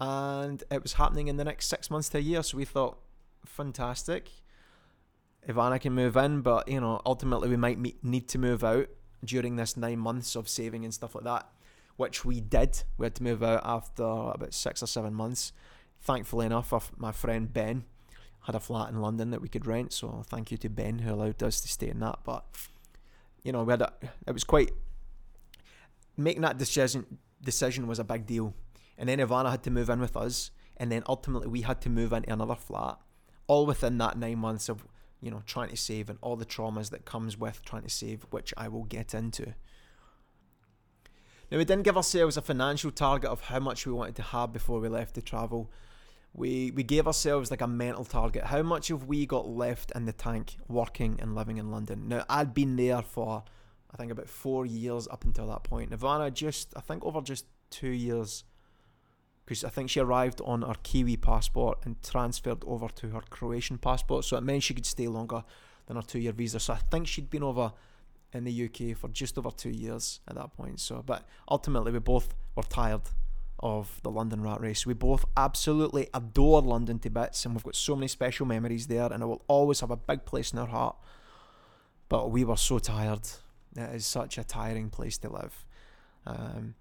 And 0.00 0.62
it 0.70 0.82
was 0.82 0.94
happening 0.94 1.28
in 1.28 1.38
the 1.38 1.44
next 1.44 1.68
six 1.68 1.90
months 1.90 2.08
to 2.10 2.18
a 2.18 2.20
year. 2.20 2.42
So 2.42 2.58
we 2.58 2.64
thought, 2.64 2.98
fantastic. 3.46 4.30
Ivana 5.48 5.80
can 5.80 5.94
move 5.94 6.16
in, 6.16 6.42
but 6.42 6.68
you 6.68 6.80
know, 6.80 7.00
ultimately 7.06 7.48
we 7.48 7.56
might 7.56 7.78
meet, 7.78 8.04
need 8.04 8.28
to 8.28 8.38
move 8.38 8.62
out 8.62 8.88
during 9.24 9.56
this 9.56 9.76
nine 9.76 9.98
months 9.98 10.36
of 10.36 10.48
saving 10.48 10.84
and 10.84 10.92
stuff 10.92 11.14
like 11.14 11.24
that, 11.24 11.48
which 11.98 12.24
we 12.24 12.40
did. 12.40 12.84
We 12.96 13.04
had 13.04 13.16
to 13.16 13.24
move 13.24 13.42
out 13.42 13.60
after 13.64 14.04
about 14.04 14.54
six 14.54 14.82
or 14.82 14.86
seven 14.86 15.12
months. 15.12 15.52
Thankfully 16.00 16.46
enough, 16.46 16.72
my 16.96 17.12
friend 17.12 17.52
Ben 17.52 17.84
had 18.42 18.54
a 18.54 18.60
flat 18.60 18.88
in 18.88 19.02
London 19.02 19.30
that 19.32 19.42
we 19.42 19.48
could 19.48 19.66
rent, 19.66 19.92
so 19.92 20.22
thank 20.24 20.52
you 20.52 20.56
to 20.58 20.68
Ben 20.68 21.00
who 21.00 21.12
allowed 21.12 21.42
us 21.42 21.60
to 21.60 21.68
stay 21.68 21.88
in 21.88 21.98
that. 21.98 22.20
But 22.24 22.44
you 23.42 23.50
know, 23.50 23.64
we 23.64 23.72
had 23.72 23.82
a, 23.82 23.92
it 24.26 24.32
was 24.32 24.44
quite 24.44 24.70
making 26.16 26.42
that 26.42 26.56
decision 26.56 27.18
decision 27.42 27.88
was 27.88 27.98
a 27.98 28.04
big 28.04 28.26
deal. 28.26 28.54
And 28.96 29.08
then 29.08 29.18
Ivana 29.18 29.50
had 29.50 29.64
to 29.64 29.70
move 29.70 29.90
in 29.90 30.00
with 30.00 30.16
us, 30.16 30.52
and 30.76 30.90
then 30.90 31.02
ultimately 31.08 31.48
we 31.48 31.62
had 31.62 31.80
to 31.82 31.90
move 31.90 32.12
into 32.12 32.32
another 32.32 32.54
flat, 32.54 32.98
all 33.48 33.66
within 33.66 33.98
that 33.98 34.16
nine 34.16 34.38
months 34.38 34.68
of 34.68 34.86
you 35.20 35.32
know 35.32 35.42
trying 35.46 35.70
to 35.70 35.76
save 35.76 36.08
and 36.08 36.18
all 36.22 36.36
the 36.36 36.46
traumas 36.46 36.90
that 36.90 37.04
comes 37.04 37.36
with 37.36 37.64
trying 37.64 37.82
to 37.82 37.90
save, 37.90 38.24
which 38.30 38.54
I 38.56 38.68
will 38.68 38.84
get 38.84 39.14
into. 39.14 39.54
Now 41.50 41.58
we 41.58 41.64
didn't 41.64 41.84
give 41.84 41.96
ourselves 41.96 42.36
a 42.36 42.42
financial 42.42 42.90
target 42.90 43.30
of 43.30 43.42
how 43.42 43.58
much 43.58 43.86
we 43.86 43.92
wanted 43.92 44.16
to 44.16 44.22
have 44.22 44.52
before 44.52 44.80
we 44.80 44.88
left 44.88 45.14
to 45.14 45.22
travel 45.22 45.70
we 46.34 46.70
we 46.70 46.82
gave 46.82 47.06
ourselves 47.06 47.50
like 47.50 47.60
a 47.60 47.66
mental 47.66 48.04
target. 48.04 48.44
How 48.44 48.62
much 48.62 48.88
have 48.88 49.04
we 49.04 49.26
got 49.26 49.48
left 49.48 49.92
in 49.94 50.04
the 50.04 50.12
tank 50.12 50.56
working 50.68 51.18
and 51.20 51.34
living 51.34 51.58
in 51.58 51.70
London? 51.70 52.08
Now 52.08 52.24
I'd 52.28 52.54
been 52.54 52.76
there 52.76 53.02
for 53.02 53.44
I 53.92 53.96
think 53.96 54.12
about 54.12 54.28
four 54.28 54.66
years 54.66 55.08
up 55.08 55.24
until 55.24 55.48
that 55.48 55.64
point. 55.64 55.90
Ivana 55.90 56.32
just 56.32 56.72
I 56.76 56.80
think 56.80 57.04
over 57.04 57.20
just 57.20 57.46
two 57.70 57.88
years 57.88 58.44
because 59.44 59.64
I 59.64 59.70
think 59.70 59.88
she 59.88 60.00
arrived 60.00 60.42
on 60.44 60.62
her 60.62 60.74
Kiwi 60.82 61.16
passport 61.16 61.78
and 61.84 62.02
transferred 62.02 62.62
over 62.66 62.88
to 62.88 63.08
her 63.10 63.22
Croatian 63.30 63.78
passport, 63.78 64.26
so 64.26 64.36
it 64.36 64.42
meant 64.42 64.62
she 64.62 64.74
could 64.74 64.84
stay 64.84 65.08
longer 65.08 65.42
than 65.86 65.96
her 65.96 66.02
two 66.02 66.18
year 66.18 66.32
visa. 66.32 66.60
So 66.60 66.74
I 66.74 66.78
think 66.90 67.06
she'd 67.06 67.30
been 67.30 67.42
over 67.42 67.72
in 68.32 68.44
the 68.44 68.64
UK 68.64 68.96
for 68.96 69.08
just 69.08 69.38
over 69.38 69.50
two 69.50 69.70
years 69.70 70.20
at 70.28 70.34
that 70.36 70.56
point. 70.56 70.80
So, 70.80 71.02
but 71.04 71.26
ultimately 71.50 71.92
we 71.92 71.98
both 71.98 72.34
were 72.54 72.62
tired 72.62 73.02
of 73.60 74.00
the 74.02 74.10
London 74.10 74.42
Rat 74.42 74.60
Race. 74.60 74.86
We 74.86 74.94
both 74.94 75.24
absolutely 75.36 76.08
adore 76.14 76.62
London 76.62 76.98
to 77.00 77.10
bits, 77.10 77.44
and 77.44 77.54
we've 77.54 77.64
got 77.64 77.74
so 77.74 77.96
many 77.96 78.08
special 78.08 78.46
memories 78.46 78.86
there, 78.86 79.12
and 79.12 79.22
it 79.22 79.26
will 79.26 79.42
always 79.48 79.80
have 79.80 79.90
a 79.90 79.96
big 79.96 80.24
place 80.24 80.52
in 80.52 80.58
our 80.58 80.66
heart. 80.66 80.96
But 82.08 82.30
we 82.30 82.44
were 82.44 82.56
so 82.56 82.78
tired. 82.78 83.26
It 83.76 83.94
is 83.94 84.06
such 84.06 84.38
a 84.38 84.44
tiring 84.44 84.90
place 84.90 85.18
to 85.18 85.30
live. 85.30 85.64
Um, 86.26 86.74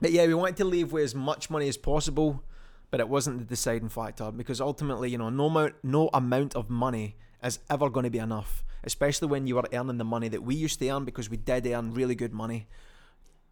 but 0.00 0.12
yeah, 0.12 0.26
we 0.26 0.34
wanted 0.34 0.56
to 0.58 0.64
leave 0.64 0.92
with 0.92 1.04
as 1.04 1.14
much 1.14 1.50
money 1.50 1.68
as 1.68 1.76
possible, 1.76 2.42
but 2.90 3.00
it 3.00 3.08
wasn't 3.08 3.38
the 3.38 3.44
deciding 3.44 3.88
factor 3.88 4.30
because 4.30 4.60
ultimately, 4.60 5.10
you 5.10 5.18
know, 5.18 5.30
no 5.30 5.46
amount, 5.46 5.74
no 5.82 6.10
amount 6.12 6.54
of 6.54 6.70
money 6.70 7.16
is 7.42 7.58
ever 7.70 7.90
going 7.90 8.04
to 8.04 8.10
be 8.10 8.18
enough, 8.18 8.64
especially 8.84 9.28
when 9.28 9.46
you 9.46 9.56
were 9.56 9.64
earning 9.72 9.98
the 9.98 10.04
money 10.04 10.28
that 10.28 10.42
we 10.42 10.54
used 10.54 10.78
to 10.78 10.88
earn 10.88 11.04
because 11.04 11.30
we 11.30 11.36
did 11.36 11.66
earn 11.66 11.94
really 11.94 12.14
good 12.14 12.32
money, 12.32 12.66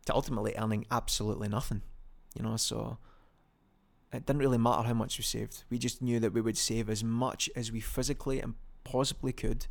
to 0.06 0.14
ultimately 0.14 0.54
earning 0.56 0.86
absolutely 0.90 1.48
nothing 1.48 1.82
you 2.34 2.42
know, 2.42 2.56
so 2.56 2.98
it 4.12 4.26
didn't 4.26 4.40
really 4.40 4.58
matter 4.58 4.82
how 4.82 4.94
much 4.94 5.18
we 5.18 5.24
saved. 5.24 5.64
We 5.70 5.78
just 5.78 6.02
knew 6.02 6.20
that 6.20 6.32
we 6.32 6.40
would 6.40 6.58
save 6.58 6.88
as 6.88 7.02
much 7.02 7.50
as 7.56 7.72
we 7.72 7.80
physically 7.80 8.40
and 8.40 8.54
possibly 8.84 9.32
could. 9.32 9.66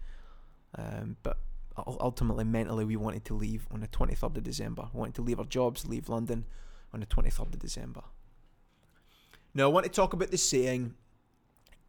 Um, 0.78 1.18
but 1.24 1.38
ultimately, 1.78 2.44
mentally, 2.44 2.86
we 2.86 2.96
wanted 2.96 3.26
to 3.26 3.34
leave 3.34 3.68
on 3.72 3.82
the 3.82 3.88
23rd 3.88 4.38
of 4.38 4.44
December. 4.44 4.90
We 4.94 5.00
wanted 5.00 5.16
to 5.16 5.22
leave 5.22 5.40
our 5.40 5.46
jobs, 5.46 5.88
leave 5.88 6.10
London 6.10 6.46
on 6.94 7.00
the 7.00 7.06
23rd 7.06 7.54
of 7.54 7.60
December. 7.60 8.02
Now, 9.54 9.66
I 9.66 9.68
want 9.68 9.86
to 9.86 9.92
talk 9.92 10.14
about 10.14 10.32
the 10.32 10.38
saying 10.38 10.96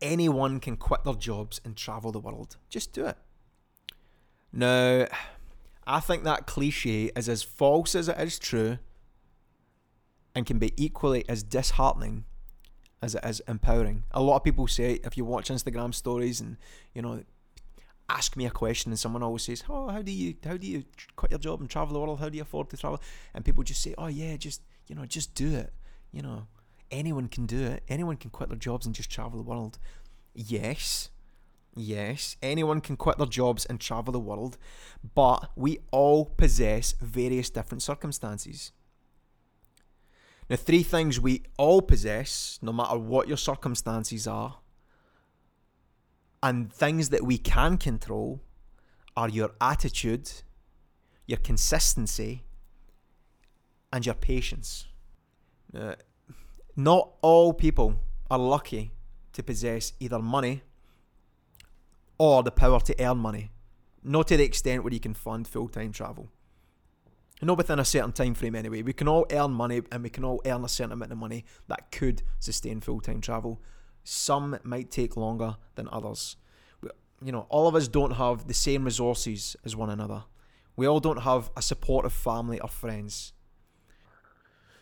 anyone 0.01 0.61
can 0.61 0.77
quit 0.77 1.05
their 1.05 1.15
jobs 1.15 1.61
and 1.65 1.77
travel 1.77 2.11
the 2.11 2.21
world. 2.21 2.57
Just 2.69 2.93
do 2.93 3.07
it. 3.07 3.17
Now, 4.53 5.07
I 5.87 6.01
think 6.01 6.25
that 6.25 6.47
cliche 6.47 7.11
is 7.17 7.29
as 7.29 7.43
false 7.43 7.95
as 7.95 8.09
it 8.09 8.19
is 8.19 8.39
true 8.39 8.79
and 10.35 10.47
can 10.47 10.59
be 10.59 10.73
equally 10.77 11.29
as 11.29 11.43
disheartening 11.43 12.25
as 13.03 13.15
it 13.15 13.25
is 13.25 13.41
empowering. 13.49 14.05
A 14.13 14.23
lot 14.23 14.37
of 14.37 14.45
people 14.45 14.67
say 14.69 15.01
if 15.05 15.17
you 15.17 15.25
watch 15.25 15.49
Instagram 15.49 15.95
stories 15.95 16.41
and 16.41 16.57
you 16.95 17.03
know 17.03 17.25
ask 18.09 18.37
me 18.37 18.45
a 18.45 18.51
question 18.51 18.91
and 18.93 18.99
someone 18.99 19.23
always 19.23 19.43
says, 19.43 19.65
"Oh, 19.69 19.89
how 19.89 20.03
do 20.03 20.13
you 20.13 20.35
how 20.45 20.57
do 20.57 20.67
you 20.67 20.85
quit 21.17 21.31
your 21.31 21.39
job 21.39 21.61
and 21.61 21.71
travel 21.71 21.95
the 21.95 22.01
world? 22.01 22.21
How 22.21 22.29
do 22.29 22.37
you 22.37 22.43
afford 22.43 22.71
to 22.71 22.77
travel?" 22.77 23.01
And 23.35 23.45
people 23.45 23.65
just 23.65 23.83
say, 23.83 23.95
"Oh 23.97 24.09
yeah, 24.09 24.37
just 24.37 24.63
you 24.87 24.95
know, 24.95 25.07
just 25.07 25.35
do 25.35 25.55
it." 25.55 25.73
You 26.13 26.23
know, 26.23 26.47
anyone 26.91 27.29
can 27.29 27.47
do 27.47 27.65
it. 27.65 27.83
Anyone 27.89 28.17
can 28.17 28.31
quit 28.31 28.49
their 28.49 28.59
jobs 28.59 28.85
and 28.87 28.95
just 28.95 29.11
travel 29.11 29.39
the 29.39 29.49
world. 29.49 29.79
Yes. 30.35 31.11
Yes, 31.77 32.37
anyone 32.43 32.81
can 32.81 32.97
quit 32.97 33.19
their 33.19 33.27
jobs 33.27 33.65
and 33.65 33.81
travel 33.81 34.13
the 34.13 34.21
world, 34.21 34.59
but 35.15 35.51
we 35.57 35.79
all 35.93 36.25
possess 36.25 36.95
various 37.01 37.49
different 37.49 37.83
circumstances. 37.83 38.73
Now, 40.49 40.57
three 40.57 40.83
things 40.83 41.21
we 41.21 41.45
all 41.57 41.81
possess, 41.81 42.59
no 42.61 42.73
matter 42.73 42.99
what 42.99 43.29
your 43.29 43.37
circumstances 43.37 44.27
are, 44.27 44.59
and 46.43 46.73
things 46.73 47.11
that 47.11 47.25
we 47.25 47.39
can 47.39 47.79
control 47.79 48.41
are 49.17 49.29
your 49.29 49.53
attitude, 49.61 50.31
your 51.27 51.39
consistency, 51.39 52.45
and 53.93 54.05
your 54.05 54.17
patience. 54.17 54.89
Not 56.75 57.11
all 57.23 57.53
people 57.53 58.01
are 58.29 58.39
lucky 58.39 58.93
to 59.35 59.43
possess 59.43 59.93
either 60.01 60.19
money 60.19 60.63
or 62.21 62.43
the 62.43 62.51
power 62.51 62.81
to 62.81 62.95
earn 63.03 63.17
money, 63.17 63.51
not 64.05 64.29
to 64.29 64.37
the 64.37 64.45
extent 64.45 64.85
where 64.85 64.93
you 64.93 65.01
can 65.01 65.15
fund 65.15 65.49
full 65.49 65.69
time 65.69 65.91
travel 65.91 66.29
not 67.43 67.57
within 67.57 67.79
a 67.79 67.85
certain 67.85 68.13
time 68.13 68.35
frame 68.35 68.55
anyway. 68.55 68.83
We 68.83 68.93
can 68.93 69.09
all 69.09 69.27
earn 69.31 69.53
money 69.53 69.83
and 69.91 70.03
we 70.03 70.11
can 70.11 70.25
all 70.25 70.43
earn 70.45 70.65
a 70.65 70.69
certain 70.69 70.93
amount 70.93 71.13
of 71.13 71.19
money 71.19 71.45
that 71.69 71.91
could 71.91 72.23
sustain 72.39 72.81
full 72.81 73.01
time 73.01 73.21
travel. 73.21 73.61
Some 74.05 74.59
might 74.63 74.91
take 74.91 75.17
longer 75.17 75.57
than 75.75 75.89
others. 75.91 76.37
You 77.23 77.33
know, 77.33 77.47
all 77.49 77.69
of 77.69 77.75
us 77.75 77.89
don't 77.89 78.13
have 78.13 78.47
the 78.47 78.55
same 78.55 78.85
resources 78.85 79.57
as 79.65 79.77
one 79.77 79.91
another. 79.91 80.25
We 80.77 80.87
all 80.87 81.01
don't 81.01 81.23
have 81.23 81.51
a 81.57 81.63
supportive 81.63 82.13
family 82.13 82.61
or 82.61 82.69
friends. 82.69 83.33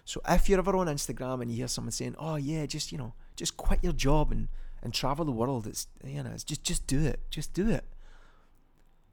So 0.04 0.20
if 0.28 0.48
you're 0.48 0.58
ever 0.58 0.76
on 0.76 0.86
Instagram 0.86 1.42
and 1.42 1.50
you 1.50 1.58
hear 1.58 1.68
someone 1.68 1.92
saying, 1.92 2.14
"Oh 2.18 2.36
yeah, 2.36 2.64
just 2.66 2.92
you 2.92 2.98
know, 2.98 3.14
just 3.36 3.56
quit 3.56 3.82
your 3.82 3.92
job 3.92 4.32
and 4.32 4.48
and 4.82 4.92
travel 4.92 5.24
the 5.24 5.32
world," 5.32 5.66
it's 5.66 5.88
you 6.04 6.22
know, 6.22 6.30
it's 6.30 6.44
just 6.44 6.64
just 6.64 6.86
do 6.86 7.04
it, 7.04 7.20
just 7.30 7.52
do 7.52 7.68
it. 7.70 7.84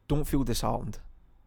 Don't 0.07 0.25
feel 0.25 0.43
disheartened. 0.43 0.99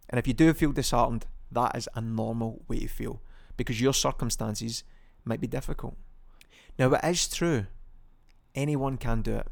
And 0.09 0.19
if 0.19 0.27
you 0.27 0.35
do 0.35 0.53
feel 0.55 0.73
disheartened, 0.73 1.27
that 1.51 1.77
is 1.77 1.89
a 1.95 2.01
normal 2.01 2.65
way 2.69 2.81
to 2.81 2.89
feel 2.89 3.21
because 3.57 3.81
your 3.81 3.93
circumstances 3.95 4.85
might 5.25 5.41
be 5.41 5.47
difficult. 5.47 5.97
Now, 6.79 6.93
it 6.93 7.05
is 7.05 7.29
true, 7.29 7.67
anyone 8.55 8.97
can 8.97 9.23
do 9.23 9.37
it, 9.37 9.49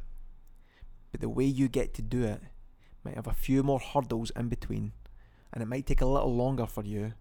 but 1.11 1.21
the 1.21 1.29
way 1.29 1.45
you 1.45 1.69
get 1.69 1.93
to 1.95 2.03
do 2.03 2.25
it 2.25 2.41
might 3.05 3.17
have 3.17 3.27
a 3.27 3.35
few 3.35 3.63
more 3.63 3.81
hurdles 3.81 4.31
in 4.37 4.49
between, 4.49 4.93
and 5.53 5.63
it 5.63 5.67
might 5.67 5.87
take 5.87 6.01
a 6.01 6.07
little 6.07 6.35
longer 6.35 6.67
for 6.67 6.85
you. 6.85 7.15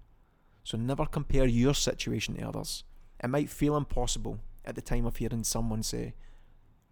So, 0.63 0.77
never 0.77 1.05
compare 1.05 1.45
your 1.45 1.73
situation 1.73 2.35
to 2.35 2.47
others. 2.47 2.83
It 3.23 3.29
might 3.29 3.49
feel 3.49 3.77
impossible 3.77 4.39
at 4.63 4.75
the 4.75 4.81
time 4.81 5.05
of 5.05 5.17
hearing 5.17 5.43
someone 5.43 5.83
say, 5.83 6.15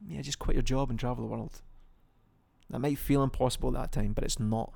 Yeah, 0.05 0.21
just 0.21 0.39
quit 0.39 0.55
your 0.55 0.63
job 0.63 0.89
and 0.89 0.99
travel 0.99 1.23
the 1.23 1.31
world. 1.31 1.61
That 2.69 2.79
might 2.79 2.97
feel 2.97 3.23
impossible 3.23 3.75
at 3.75 3.81
that 3.81 4.01
time, 4.01 4.13
but 4.13 4.23
it's 4.23 4.39
not 4.39 4.73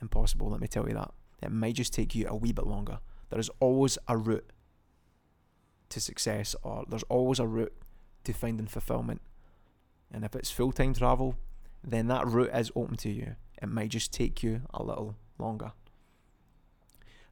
impossible, 0.00 0.50
let 0.50 0.60
me 0.60 0.68
tell 0.68 0.88
you 0.88 0.94
that. 0.94 1.12
It 1.42 1.50
might 1.50 1.74
just 1.74 1.92
take 1.92 2.14
you 2.14 2.26
a 2.28 2.36
wee 2.36 2.52
bit 2.52 2.66
longer. 2.66 2.98
There 3.30 3.38
is 3.38 3.50
always 3.60 3.98
a 4.08 4.16
route 4.16 4.52
to 5.90 6.00
success, 6.00 6.54
or 6.62 6.84
there's 6.88 7.04
always 7.04 7.38
a 7.38 7.46
route 7.46 7.74
to 8.24 8.32
finding 8.32 8.66
fulfillment. 8.66 9.22
And 10.10 10.24
if 10.24 10.34
it's 10.34 10.50
full 10.50 10.72
time 10.72 10.94
travel, 10.94 11.36
then 11.84 12.08
that 12.08 12.26
route 12.26 12.50
is 12.54 12.72
open 12.74 12.96
to 12.98 13.10
you. 13.10 13.36
It 13.62 13.68
might 13.68 13.90
just 13.90 14.12
take 14.12 14.42
you 14.42 14.62
a 14.72 14.82
little 14.82 15.16
longer. 15.38 15.72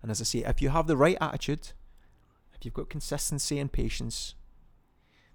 And 0.02 0.10
as 0.10 0.20
I 0.20 0.24
say, 0.24 0.38
if 0.40 0.62
you 0.62 0.68
have 0.70 0.86
the 0.86 0.96
right 0.96 1.16
attitude, 1.20 1.72
if 2.54 2.64
you've 2.64 2.74
got 2.74 2.88
consistency 2.88 3.58
and 3.58 3.72
patience, 3.72 4.34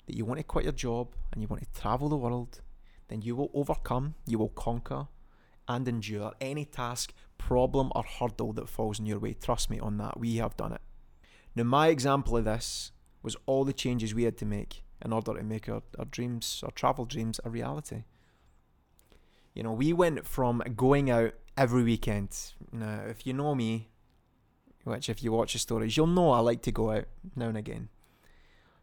that 0.06 0.16
you 0.16 0.26
want 0.26 0.40
to 0.40 0.44
quit 0.44 0.66
your 0.66 0.74
job 0.74 1.16
and 1.32 1.42
you 1.42 1.48
want 1.48 1.62
to 1.62 1.82
travel 1.82 2.10
the 2.10 2.18
world, 2.18 2.62
then 3.08 3.22
you 3.22 3.36
will 3.36 3.52
overcome, 3.54 4.16
you 4.26 4.38
will 4.40 4.50
conquer, 4.50 5.08
and 5.68 5.88
endure 5.88 6.34
any 6.42 6.66
task, 6.66 7.14
problem, 7.38 7.92
or 7.96 8.04
hurdle 8.04 8.54
that 8.54 8.70
falls 8.70 9.00
in 9.00 9.06
your 9.06 9.20
way. 9.20 9.34
Trust 9.34 9.70
me 9.70 9.80
on 9.80 9.98
that, 9.98 10.20
we 10.20 10.38
have 10.38 10.58
done 10.58 10.74
it. 10.74 10.82
Now, 11.56 11.64
my 11.64 11.88
example 11.88 12.38
of 12.38 12.46
this 12.46 12.92
was 13.22 13.36
all 13.46 13.66
the 13.66 13.74
changes 13.74 14.16
we 14.16 14.24
had 14.24 14.38
to 14.38 14.46
make 14.46 14.84
in 15.04 15.12
order 15.14 15.34
to 15.34 15.44
make 15.44 15.68
our, 15.68 15.82
our 16.00 16.06
dreams, 16.06 16.62
our 16.64 16.72
travel 16.72 17.06
dreams, 17.06 17.40
a 17.44 17.50
reality. 17.50 18.04
You 19.54 19.64
know, 19.64 19.74
we 19.74 19.92
went 19.92 20.26
from 20.26 20.64
going 20.76 21.10
out 21.10 21.34
every 21.58 21.84
weekend. 21.84 22.38
Now, 22.72 23.02
if 23.08 23.28
you 23.28 23.34
know 23.34 23.54
me, 23.54 23.90
which 24.84 25.10
if 25.10 25.24
you 25.24 25.32
watch 25.32 25.54
the 25.54 25.60
stories, 25.60 25.98
you'll 25.98 26.08
know 26.08 26.32
I 26.32 26.40
like 26.40 26.62
to 26.64 26.72
go 26.72 26.92
out 26.92 27.06
now 27.36 27.50
and 27.50 27.58
again. 27.58 27.90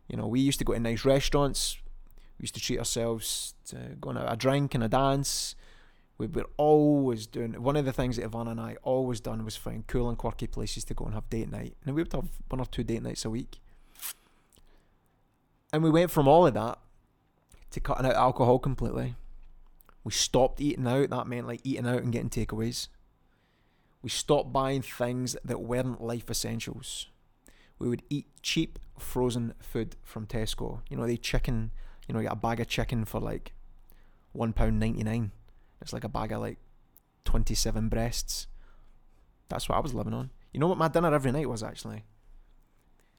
You 0.08 0.16
know, 0.16 0.26
we 0.26 0.40
used 0.40 0.58
to 0.58 0.64
go 0.64 0.72
to 0.72 0.80
nice 0.80 1.04
restaurants. 1.04 1.78
We 2.38 2.44
used 2.44 2.54
to 2.54 2.60
treat 2.60 2.78
ourselves 2.78 3.54
to 3.66 3.96
going 4.00 4.16
out 4.16 4.32
a 4.32 4.36
drink 4.36 4.74
and 4.74 4.82
a 4.82 4.88
dance. 4.88 5.54
We 6.16 6.26
were 6.26 6.46
always 6.56 7.26
doing 7.26 7.62
one 7.62 7.76
of 7.76 7.84
the 7.84 7.92
things 7.92 8.16
that 8.16 8.28
Ivana 8.28 8.50
and 8.52 8.60
I 8.60 8.76
always 8.82 9.20
done 9.20 9.44
was 9.44 9.56
find 9.56 9.86
cool 9.86 10.08
and 10.08 10.18
quirky 10.18 10.48
places 10.48 10.84
to 10.84 10.94
go 10.94 11.04
and 11.04 11.14
have 11.14 11.30
date 11.30 11.50
night. 11.50 11.76
And 11.84 11.94
we 11.94 12.02
would 12.02 12.12
have 12.12 12.28
one 12.48 12.60
or 12.60 12.66
two 12.66 12.82
date 12.82 13.02
nights 13.02 13.24
a 13.24 13.30
week. 13.30 13.60
And 15.72 15.82
we 15.82 15.90
went 15.90 16.10
from 16.10 16.26
all 16.26 16.46
of 16.46 16.54
that 16.54 16.78
to 17.70 17.80
cutting 17.80 18.06
out 18.06 18.14
alcohol 18.14 18.58
completely. 18.58 19.14
We 20.02 20.12
stopped 20.12 20.60
eating 20.60 20.86
out. 20.86 21.10
That 21.10 21.26
meant 21.26 21.46
like 21.46 21.60
eating 21.62 21.86
out 21.86 22.02
and 22.02 22.12
getting 22.12 22.30
takeaways. 22.30 22.88
We 24.02 24.08
stopped 24.08 24.52
buying 24.52 24.82
things 24.82 25.36
that 25.44 25.60
weren't 25.60 26.00
life 26.00 26.30
essentials. 26.30 27.08
We 27.78 27.88
would 27.88 28.02
eat 28.08 28.26
cheap 28.42 28.78
frozen 28.98 29.54
food 29.60 29.96
from 30.02 30.26
Tesco. 30.26 30.80
You 30.88 30.96
know, 30.96 31.06
the 31.06 31.16
chicken, 31.16 31.72
you 32.06 32.12
know, 32.12 32.20
you 32.20 32.26
get 32.26 32.32
a 32.32 32.36
bag 32.36 32.60
of 32.60 32.68
chicken 32.68 33.04
for 33.04 33.20
like 33.20 33.52
£1.99. 34.36 35.30
It's 35.80 35.92
like 35.92 36.04
a 36.04 36.08
bag 36.08 36.32
of 36.32 36.40
like 36.40 36.58
27 37.24 37.88
breasts. 37.88 38.46
That's 39.48 39.68
what 39.68 39.76
I 39.76 39.80
was 39.80 39.94
living 39.94 40.14
on. 40.14 40.30
You 40.52 40.60
know 40.60 40.66
what 40.66 40.78
my 40.78 40.88
dinner 40.88 41.14
every 41.14 41.32
night 41.32 41.48
was 41.48 41.62
actually? 41.62 42.04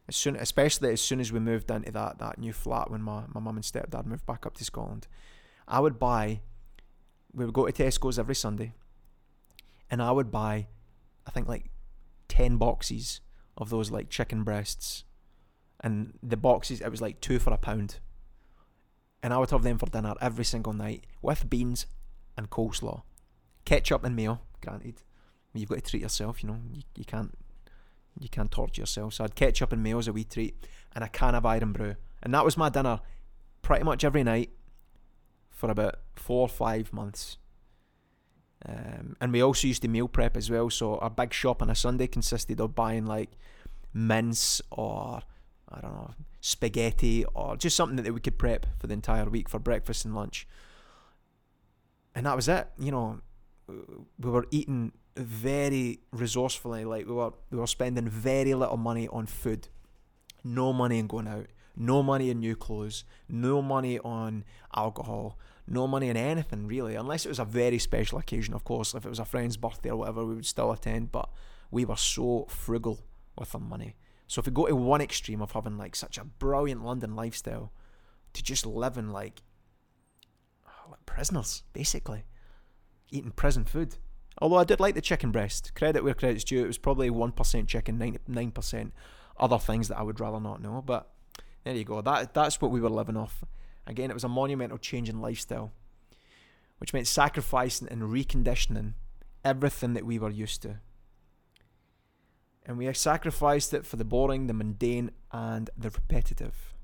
As 0.08 0.16
soon, 0.16 0.36
especially 0.36 0.92
as 0.92 1.02
soon 1.02 1.20
as 1.20 1.32
we 1.32 1.40
moved 1.40 1.70
into 1.70 1.92
that, 1.92 2.18
that 2.18 2.40
new 2.40 2.52
flat 2.52 2.90
when 2.90 3.02
my, 3.02 3.24
my 3.34 3.40
mum 3.40 3.58
and 3.58 3.64
stepdad 3.64 4.06
moved 4.06 4.26
back 4.26 4.46
up 4.46 4.56
to 4.58 4.66
Scotland, 4.66 5.08
I 5.68 5.80
would 5.80 6.00
buy, 6.00 6.42
we 7.34 7.46
would 7.46 7.54
go 7.54 7.68
to 7.68 7.72
Tesco's 7.72 8.18
every 8.18 8.34
Sunday, 8.34 8.74
and 9.92 10.02
I 10.02 10.12
would 10.12 10.32
buy, 10.32 10.68
I 11.28 11.32
think 11.32 11.48
like 11.48 11.70
10 12.28 12.58
boxes 12.58 13.22
of 13.58 13.70
those 13.70 13.92
like 13.92 14.10
chicken 14.10 14.44
breasts. 14.44 15.04
And 15.82 16.14
the 16.22 16.38
boxes, 16.38 16.82
it 16.82 16.90
was 16.90 17.02
like 17.02 17.22
two 17.22 17.40
for 17.40 17.54
a 17.54 17.58
pound. 17.58 18.00
And 19.24 19.34
I 19.34 19.38
would 19.38 19.52
have 19.52 19.64
them 19.64 19.78
for 19.78 19.86
dinner 19.86 20.14
every 20.22 20.46
single 20.46 20.74
night 20.74 21.06
with 21.22 21.50
beans 21.50 21.86
and 22.38 22.50
coleslaw. 22.50 23.04
Ketchup 23.66 24.04
and 24.04 24.16
mayo, 24.16 24.42
granted. 24.62 25.02
You've 25.54 25.70
got 25.70 25.84
to 25.84 25.90
treat 25.90 26.02
yourself, 26.02 26.44
you 26.44 26.50
know. 26.50 26.60
You, 26.74 26.84
you 26.96 27.06
can't 27.06 27.36
you 28.20 28.30
can't 28.30 28.52
torture 28.52 28.82
yourself. 28.82 29.14
So 29.14 29.24
I 29.24 29.26
had 29.26 29.36
ketchup 29.36 29.72
and 29.72 29.82
mayo 29.82 30.00
as 30.00 30.08
a 30.08 30.14
wee 30.14 30.24
treat 30.24 30.66
and 30.94 31.04
a 31.04 31.08
can 31.08 31.36
of 31.36 31.46
Irn-Bru, 31.46 31.96
And 32.22 32.34
that 32.34 32.44
was 32.44 32.58
my 32.58 32.70
dinner 32.70 33.00
pretty 33.62 33.84
much 33.84 34.04
every 34.04 34.24
night 34.24 34.52
for 35.50 35.70
about 35.70 36.00
four 36.16 36.42
or 36.42 36.50
five 36.50 36.92
months. 36.92 37.38
Um, 38.66 39.16
and 39.22 39.32
we 39.32 39.42
also 39.42 39.68
used 39.68 39.82
to 39.84 39.88
meal 39.88 40.08
prep 40.08 40.36
as 40.36 40.50
well. 40.50 40.70
So 40.70 40.98
our 40.98 41.10
big 41.10 41.34
shop 41.34 41.62
on 41.62 41.70
a 41.70 41.76
Sunday 41.76 42.08
consisted 42.08 42.60
of 42.60 42.76
buying 42.76 43.06
like 43.06 43.32
mince 43.94 44.62
or 44.70 45.22
I 45.72 45.82
don't 45.82 45.94
know 45.94 46.14
spaghetti 46.42 47.26
or 47.34 47.58
just 47.58 47.76
something 47.76 47.98
that 47.98 48.14
we 48.14 48.20
could 48.20 48.38
prep 48.38 48.66
for 48.80 48.88
the 48.88 48.94
entire 48.94 49.30
week 49.30 49.50
for 49.50 49.60
breakfast 49.60 50.06
and 50.06 50.16
lunch. 50.16 50.48
And 52.16 52.26
that 52.26 52.36
was 52.36 52.48
it. 52.48 52.68
You 52.80 52.92
know, 52.92 53.20
we 53.68 54.30
were 54.30 54.48
eating 54.52 54.94
very 55.16 56.00
resourcefully. 56.12 56.86
Like 56.86 57.06
we 57.08 57.14
were 57.14 57.32
we 57.52 57.58
were 57.58 57.68
spending 57.68 58.10
very 58.10 58.54
little 58.54 58.78
money 58.78 59.08
on 59.10 59.26
food, 59.26 59.68
no 60.44 60.74
money 60.74 61.00
in 61.00 61.08
going 61.08 61.28
out, 61.28 61.48
no 61.76 62.02
money 62.02 62.32
on 62.32 62.40
new 62.40 62.56
clothes, 62.56 63.04
no 63.28 63.62
money 63.62 64.00
on 64.00 64.44
alcohol, 64.76 65.38
no 65.68 65.88
money 65.88 66.10
on 66.10 66.18
anything 66.18 66.68
really, 66.68 66.96
unless 66.96 67.26
it 67.26 67.30
was 67.30 67.40
a 67.40 67.46
very 67.46 67.80
special 67.80 68.18
occasion. 68.18 68.54
Of 68.54 68.64
course, 68.64 68.94
if 68.94 69.06
it 69.06 69.10
was 69.10 69.20
a 69.20 69.26
friend's 69.26 69.58
birthday 69.58 69.92
or 69.92 69.98
whatever, 69.98 70.26
we 70.26 70.36
would 70.36 70.46
still 70.46 70.72
attend. 70.72 71.12
But 71.12 71.30
we 71.70 71.86
were 71.86 71.98
so 71.98 72.48
frugal 72.50 73.00
with 73.38 73.54
our 73.54 73.62
money. 73.62 73.96
So 74.30 74.40
if 74.40 74.46
we 74.46 74.54
go 74.54 74.68
to 74.68 74.76
one 74.76 75.02
extreme 75.02 75.42
of 75.42 75.52
having 75.52 75.78
like 75.78 75.98
such 75.98 76.18
a 76.18 76.24
brilliant 76.24 76.86
London 76.86 77.18
lifestyle, 77.18 77.74
to 78.32 78.42
just 78.42 78.66
living 78.66 79.10
like, 79.10 79.42
oh, 80.66 80.92
like 80.92 81.06
prisoners, 81.06 81.64
basically, 81.74 82.24
eating 83.12 83.32
prison 83.32 83.66
food 83.66 83.98
Although 84.42 84.58
I 84.58 84.64
did 84.64 84.80
like 84.80 84.96
the 84.96 85.02
chicken 85.02 85.32
breast. 85.32 85.74
Credit 85.76 86.04
where 86.04 86.14
credit's 86.14 86.44
due. 86.44 86.64
It 86.64 86.68
was 86.68 86.78
probably 86.78 87.10
1% 87.10 87.68
chicken, 87.68 87.98
99% 88.00 88.92
other 89.38 89.60
things 89.60 89.88
that 89.90 89.98
I 89.98 90.04
would 90.04 90.20
rather 90.20 90.40
not 90.40 90.62
know. 90.62 90.82
But 90.86 91.10
there 91.64 91.76
you 91.76 91.84
go. 91.84 92.02
That 92.02 92.34
That's 92.34 92.62
what 92.62 92.72
we 92.72 92.80
were 92.80 92.90
living 92.90 93.18
off. 93.18 93.44
Again, 93.86 94.10
it 94.10 94.14
was 94.14 94.24
a 94.24 94.30
monumental 94.30 94.78
change 94.78 95.10
in 95.10 95.20
lifestyle, 95.20 95.72
which 96.78 96.94
meant 96.94 97.08
sacrificing 97.08 97.88
and 97.90 98.04
reconditioning 98.04 98.94
everything 99.44 99.94
that 99.94 100.06
we 100.06 100.20
were 100.20 100.30
used 100.30 100.62
to. 100.62 100.80
And 102.70 102.78
we 102.78 102.94
sacrificed 102.94 103.74
it 103.74 103.84
for 103.84 103.96
the 103.96 104.06
boring, 104.06 104.46
the 104.46 104.54
mundane, 104.54 105.10
and 105.32 105.72
the 105.76 105.90
repetitive. 105.90 106.76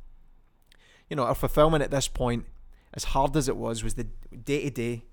You 1.07 1.15
know, 1.15 1.25
our 1.25 1.35
fulfillment 1.35 1.83
at 1.83 1.91
this 1.91 2.07
point, 2.07 2.47
as 2.95 3.03
hard 3.03 3.37
as 3.37 3.47
it 3.47 3.55
was, 3.55 3.83
was 3.83 3.93
the 3.93 4.07
day 4.43 4.63
to 4.63 4.71
day 4.71 5.03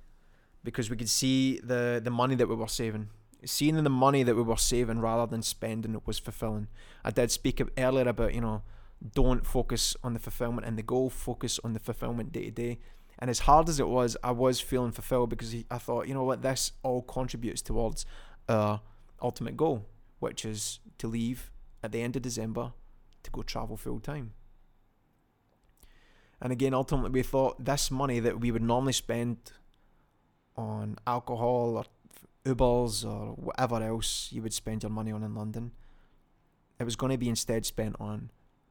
because 0.64 0.88
we 0.88 0.96
could 0.96 1.10
see 1.10 1.60
the 1.62 2.00
the 2.02 2.10
money 2.10 2.34
that 2.36 2.48
we 2.48 2.54
were 2.54 2.68
saving. 2.68 3.10
Seeing 3.44 3.84
the 3.84 3.90
money 3.90 4.22
that 4.22 4.34
we 4.34 4.40
were 4.40 4.56
saving 4.56 5.00
rather 5.00 5.26
than 5.26 5.42
spending 5.42 6.00
was 6.06 6.18
fulfilling. 6.18 6.68
I 7.04 7.10
did 7.10 7.30
speak 7.30 7.60
earlier 7.76 8.08
about 8.08 8.32
you 8.32 8.40
know 8.40 8.62
don't 9.14 9.46
focus 9.46 9.94
on 10.02 10.14
the 10.14 10.20
fulfillment 10.20 10.66
and 10.66 10.78
the 10.78 10.82
goal, 10.82 11.10
focus 11.10 11.60
on 11.62 11.74
the 11.74 11.80
fulfillment 11.80 12.32
day 12.32 12.44
to 12.46 12.50
day. 12.50 12.78
And 13.18 13.28
as 13.28 13.40
hard 13.40 13.68
as 13.68 13.78
it 13.78 13.88
was, 13.88 14.16
I 14.24 14.30
was 14.30 14.58
feeling 14.58 14.92
fulfilled 14.92 15.28
because 15.28 15.54
I 15.70 15.76
thought, 15.76 16.08
you 16.08 16.14
know 16.14 16.24
what, 16.24 16.40
this 16.40 16.72
all 16.82 17.02
contributes 17.02 17.60
towards 17.60 18.06
our 18.48 18.80
ultimate 19.20 19.58
goal, 19.58 19.86
which 20.22 20.44
is 20.44 20.78
to 20.98 21.08
leave 21.08 21.50
at 21.82 21.90
the 21.90 22.00
end 22.00 22.14
of 22.14 22.22
December 22.22 22.72
to 23.24 23.30
go 23.32 23.42
travel 23.42 23.76
full 23.76 23.98
time. 23.98 24.32
And 26.40 26.52
again, 26.52 26.74
ultimately, 26.74 27.10
we 27.10 27.22
thought 27.22 27.64
this 27.64 27.90
money 27.90 28.20
that 28.20 28.38
we 28.38 28.52
would 28.52 28.62
normally 28.62 28.92
spend 28.92 29.38
on 30.56 30.96
alcohol 31.08 31.76
or 31.76 31.84
Ubers 32.44 33.04
or 33.04 33.32
whatever 33.32 33.82
else 33.82 34.28
you 34.30 34.42
would 34.42 34.52
spend 34.52 34.84
your 34.84 34.90
money 34.90 35.10
on 35.10 35.24
in 35.24 35.34
London. 35.34 35.72
It 36.78 36.84
was 36.84 36.94
going 36.94 37.10
to 37.10 37.18
be 37.18 37.28
instead 37.28 37.66
spent 37.66 37.96
on 37.98 38.30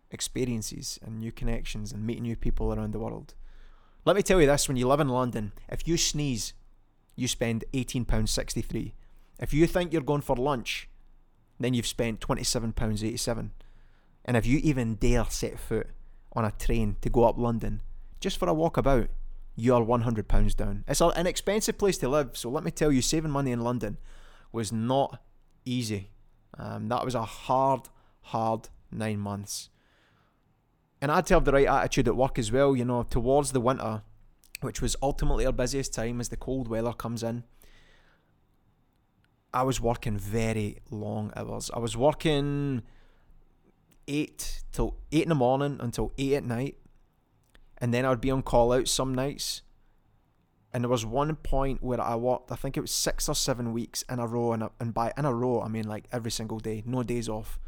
experiences 0.10 1.00
and 1.02 1.20
new 1.20 1.34
connections 1.34 1.92
and 1.92 2.06
meeting 2.06 2.24
new 2.24 2.38
people 2.38 2.74
around 2.74 2.94
the 2.94 3.00
world. 3.00 3.34
Let 4.06 4.16
me 4.16 4.24
tell 4.24 4.40
you 4.40 4.48
this 4.48 4.70
when 4.70 4.78
you 4.78 4.88
live 4.88 5.02
in 5.02 5.10
London, 5.10 5.52
if 5.68 5.86
you 5.86 5.98
sneeze, 5.98 6.54
you 7.18 7.28
spend 7.28 7.66
£18.63. 7.74 8.94
If 9.40 9.54
you 9.54 9.68
think 9.68 9.92
you're 9.92 10.02
going 10.02 10.22
for 10.22 10.36
lunch, 10.38 10.88
then 11.64 11.74
you've 11.74 11.88
spent 11.88 12.20
£27.87. 12.20 13.50
And 14.26 14.38
if 14.38 14.46
you 14.46 14.60
even 14.60 14.96
dare 14.96 15.26
set 15.30 15.60
foot 15.60 15.88
on 16.34 16.46
a 16.46 16.52
train 16.52 16.96
to 17.02 17.10
go 17.10 17.24
up 17.24 17.38
London 17.38 17.82
just 18.20 18.38
for 18.38 18.48
a 18.48 18.54
walk 18.54 18.78
about, 18.78 19.10
you're 19.56 19.86
£100 19.86 20.56
down. 20.56 20.84
It's 20.88 21.02
an 21.02 21.28
expensive 21.28 21.78
place 21.78 21.98
to 22.00 22.10
live, 22.10 22.38
so 22.38 22.50
let 22.50 22.64
me 22.64 22.72
tell 22.72 22.92
you, 22.92 23.02
saving 23.02 23.32
money 23.32 23.52
in 23.52 23.62
London 23.62 23.98
was 24.52 24.72
not 24.72 25.22
easy. 25.66 26.12
Um, 26.58 26.88
that 26.90 27.04
was 27.04 27.16
a 27.16 27.24
hard, 27.24 27.90
hard 28.22 28.70
nine 28.92 29.20
months. 29.20 29.70
And 31.02 31.12
I 31.12 31.16
had 31.16 31.26
to 31.28 31.34
have 31.34 31.46
the 31.46 31.52
right 31.52 31.68
attitude 31.68 32.08
at 32.08 32.16
work 32.16 32.38
as 32.38 32.52
well, 32.52 32.76
you 32.76 32.86
know, 32.86 33.04
towards 33.04 33.52
the 33.52 33.60
winter, 33.60 34.04
which 34.62 34.82
was 34.82 34.96
ultimately 35.02 35.46
our 35.46 35.52
busiest 35.52 35.94
time 35.94 36.20
as 36.20 36.30
the 36.30 36.38
cold 36.38 36.68
weather 36.68 36.94
comes 36.94 37.24
in. 37.24 37.44
I 39.54 39.64
was 39.64 39.82
working 39.82 40.18
very 40.18 40.78
long 40.90 41.34
hours. 41.36 41.70
I 41.74 41.80
was 41.80 41.98
working 41.98 42.84
eight 44.08 44.64
till 44.72 44.96
eight 45.12 45.24
in 45.24 45.30
the 45.30 45.36
morning 45.36 45.78
until 45.80 46.14
eight 46.18 46.36
at 46.36 46.44
night, 46.44 46.78
and 47.78 47.94
then 47.94 48.06
I 48.06 48.10
would 48.10 48.22
be 48.22 48.32
on 48.32 48.44
call 48.44 48.72
out 48.72 48.88
some 48.88 49.14
nights. 49.14 49.62
And 50.74 50.86
there 50.86 50.90
was 50.90 51.06
one 51.06 51.36
point 51.36 51.84
where 51.84 52.00
I 52.00 52.16
worked, 52.16 52.50
I 52.50 52.56
think 52.56 52.78
it 52.78 52.82
was 52.82 52.92
six 52.92 53.28
or 53.28 53.36
seven 53.36 53.74
weeks 53.74 54.06
in 54.10 54.20
a 54.20 54.28
row, 54.28 54.54
and, 54.54 54.70
and 54.80 54.94
by 54.94 55.12
in 55.18 55.26
a 55.26 55.34
row 55.34 55.62
I 55.62 55.68
mean 55.68 55.86
like 55.86 56.06
every 56.14 56.32
single 56.32 56.60
day, 56.60 56.82
no 56.86 57.04
days 57.04 57.28
off, 57.28 57.60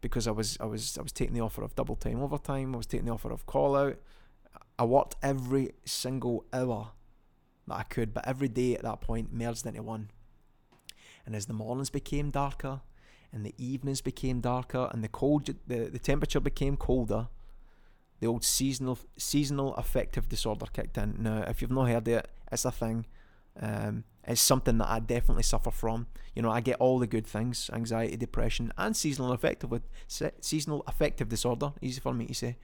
because 0.00 0.28
I 0.28 0.30
was 0.30 0.56
I 0.60 0.66
was 0.66 0.96
I 0.96 1.02
was 1.02 1.12
taking 1.12 1.34
the 1.34 1.40
offer 1.40 1.64
of 1.64 1.74
double 1.74 1.96
time 1.96 2.22
overtime, 2.22 2.74
I 2.74 2.76
was 2.76 2.86
taking 2.86 3.06
the 3.06 3.12
offer 3.12 3.32
of 3.32 3.44
call 3.46 3.74
out. 3.74 3.96
I 4.78 4.84
worked 4.84 5.16
every 5.22 5.72
single 5.84 6.44
hour 6.52 6.92
that 7.66 7.74
I 7.74 7.82
could, 7.82 8.14
but 8.14 8.28
every 8.28 8.48
day 8.48 8.76
at 8.76 8.82
that 8.82 9.00
point 9.00 9.32
merged 9.32 9.66
into 9.66 9.82
one. 9.82 10.10
And 11.26 11.34
as 11.34 11.46
the 11.46 11.52
mornings 11.52 11.90
became 11.90 12.30
darker, 12.30 12.80
and 13.32 13.44
the 13.44 13.54
evenings 13.58 14.00
became 14.00 14.40
darker, 14.40 14.88
and 14.92 15.02
the 15.04 15.08
cold, 15.08 15.46
the, 15.66 15.90
the 15.90 15.98
temperature 15.98 16.40
became 16.40 16.76
colder, 16.76 17.28
the 18.20 18.26
old 18.26 18.44
seasonal 18.44 18.98
seasonal 19.18 19.74
affective 19.74 20.28
disorder 20.28 20.66
kicked 20.72 20.96
in. 20.96 21.16
Now, 21.18 21.44
if 21.46 21.60
you've 21.60 21.70
not 21.70 21.88
heard 21.88 22.08
it, 22.08 22.28
it's 22.50 22.64
a 22.64 22.70
thing. 22.70 23.06
Um, 23.60 24.04
it's 24.24 24.40
something 24.40 24.78
that 24.78 24.88
I 24.88 25.00
definitely 25.00 25.42
suffer 25.42 25.70
from. 25.70 26.06
You 26.34 26.42
know, 26.42 26.50
I 26.50 26.60
get 26.60 26.76
all 26.76 26.98
the 26.98 27.06
good 27.06 27.26
things: 27.26 27.68
anxiety, 27.72 28.16
depression, 28.16 28.72
and 28.78 28.96
seasonal 28.96 29.32
affective 29.32 29.70
with 29.70 29.82
seasonal 30.06 30.82
affective 30.86 31.28
disorder. 31.28 31.72
Easy 31.82 32.00
for 32.00 32.14
me 32.14 32.26
to 32.26 32.34
say. 32.34 32.56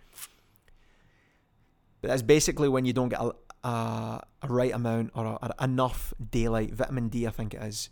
But 2.00 2.08
that's 2.08 2.22
basically 2.22 2.68
when 2.68 2.84
you 2.84 2.92
don't 2.92 3.10
get 3.10 3.20
a, 3.20 3.32
a, 3.68 4.22
a 4.42 4.48
right 4.48 4.72
amount 4.72 5.10
or 5.14 5.38
a 5.40 5.64
enough 5.64 6.12
daylight, 6.30 6.74
vitamin 6.74 7.08
D, 7.08 7.26
I 7.26 7.30
think 7.30 7.54
it 7.54 7.62
is, 7.62 7.90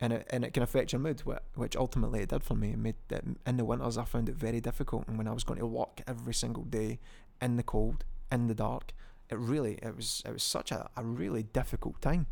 and 0.00 0.12
it 0.12 0.26
and 0.30 0.44
it 0.44 0.52
can 0.52 0.62
affect 0.62 0.92
your 0.92 1.00
mood, 1.00 1.22
which 1.54 1.76
ultimately 1.76 2.20
it 2.20 2.28
did 2.28 2.44
for 2.44 2.54
me. 2.54 2.70
It 2.70 2.78
made 2.78 2.96
it, 3.10 3.24
in 3.46 3.56
the 3.56 3.64
winters 3.64 3.96
I 3.96 4.04
found 4.04 4.28
it 4.28 4.34
very 4.36 4.60
difficult, 4.60 5.08
and 5.08 5.16
when 5.18 5.28
I 5.28 5.32
was 5.32 5.44
going 5.44 5.58
to 5.58 5.66
walk 5.66 6.00
every 6.06 6.34
single 6.34 6.64
day 6.64 6.98
in 7.40 7.56
the 7.56 7.62
cold, 7.62 8.04
in 8.30 8.46
the 8.48 8.54
dark, 8.54 8.92
it 9.30 9.38
really 9.38 9.74
it 9.82 9.96
was 9.96 10.22
it 10.26 10.32
was 10.32 10.42
such 10.42 10.70
a, 10.70 10.88
a 10.96 11.04
really 11.04 11.42
difficult 11.42 12.00
time. 12.00 12.26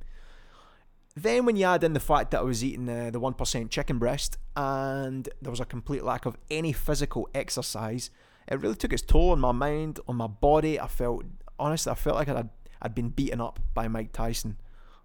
Then 1.17 1.47
when 1.47 1.57
you 1.57 1.65
add 1.65 1.85
in 1.85 1.93
the 1.93 2.01
fact 2.01 2.33
that 2.33 2.41
I 2.41 2.43
was 2.43 2.65
eating 2.65 2.87
the 2.87 3.21
one 3.21 3.35
percent 3.35 3.71
chicken 3.71 3.99
breast 3.99 4.37
and 4.57 5.29
there 5.41 5.51
was 5.51 5.61
a 5.61 5.65
complete 5.65 6.03
lack 6.03 6.27
of 6.27 6.37
any 6.51 6.73
physical 6.73 7.29
exercise, 7.35 8.11
it 8.49 8.61
really 8.61 8.75
took 8.75 8.93
its 8.93 9.03
toll 9.03 9.31
on 9.31 9.41
my 9.41 9.53
mind, 9.53 10.01
on 10.09 10.17
my 10.17 10.27
body. 10.27 10.79
I 10.79 10.89
felt 10.89 11.25
honestly, 11.59 11.93
I 11.93 11.95
felt 11.95 12.17
like 12.17 12.29
I'd 12.29 12.51
I'd 12.83 12.95
been 12.95 13.11
beaten 13.11 13.41
up 13.41 13.61
by 13.73 13.89
Mike 13.89 14.13
Tyson 14.13 14.59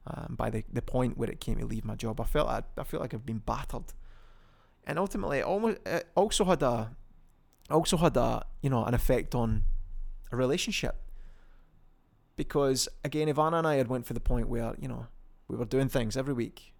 um, 0.09 0.35
by 0.35 0.49
the, 0.49 0.63
the 0.71 0.81
point 0.81 1.17
where 1.17 1.29
it 1.29 1.39
came 1.39 1.57
to 1.59 1.65
leave 1.65 1.85
my 1.85 1.95
job. 1.95 2.19
I 2.19 2.23
felt 2.23 2.47
I, 2.47 2.63
I 2.77 2.83
felt 2.83 3.01
like 3.01 3.13
I've 3.13 3.25
been 3.25 3.39
battered, 3.39 3.93
and 4.85 4.97
ultimately, 4.97 5.39
it 5.39 5.45
almost 5.45 5.77
it 5.85 6.07
also 6.15 6.45
had 6.45 6.63
a 6.63 6.95
also 7.69 7.97
had 7.97 8.17
a 8.17 8.45
you 8.61 8.69
know 8.69 8.83
an 8.85 8.93
effect 8.93 9.35
on 9.35 9.63
a 10.31 10.35
relationship 10.35 10.95
because 12.35 12.87
again, 13.03 13.27
Ivana 13.27 13.59
and 13.59 13.67
I 13.67 13.75
had 13.75 13.87
went 13.87 14.05
for 14.05 14.13
the 14.13 14.19
point 14.19 14.47
where 14.49 14.73
you 14.79 14.87
know 14.87 15.07
we 15.47 15.57
were 15.57 15.65
doing 15.65 15.89
things 15.89 16.17
every 16.17 16.33
week, 16.33 16.73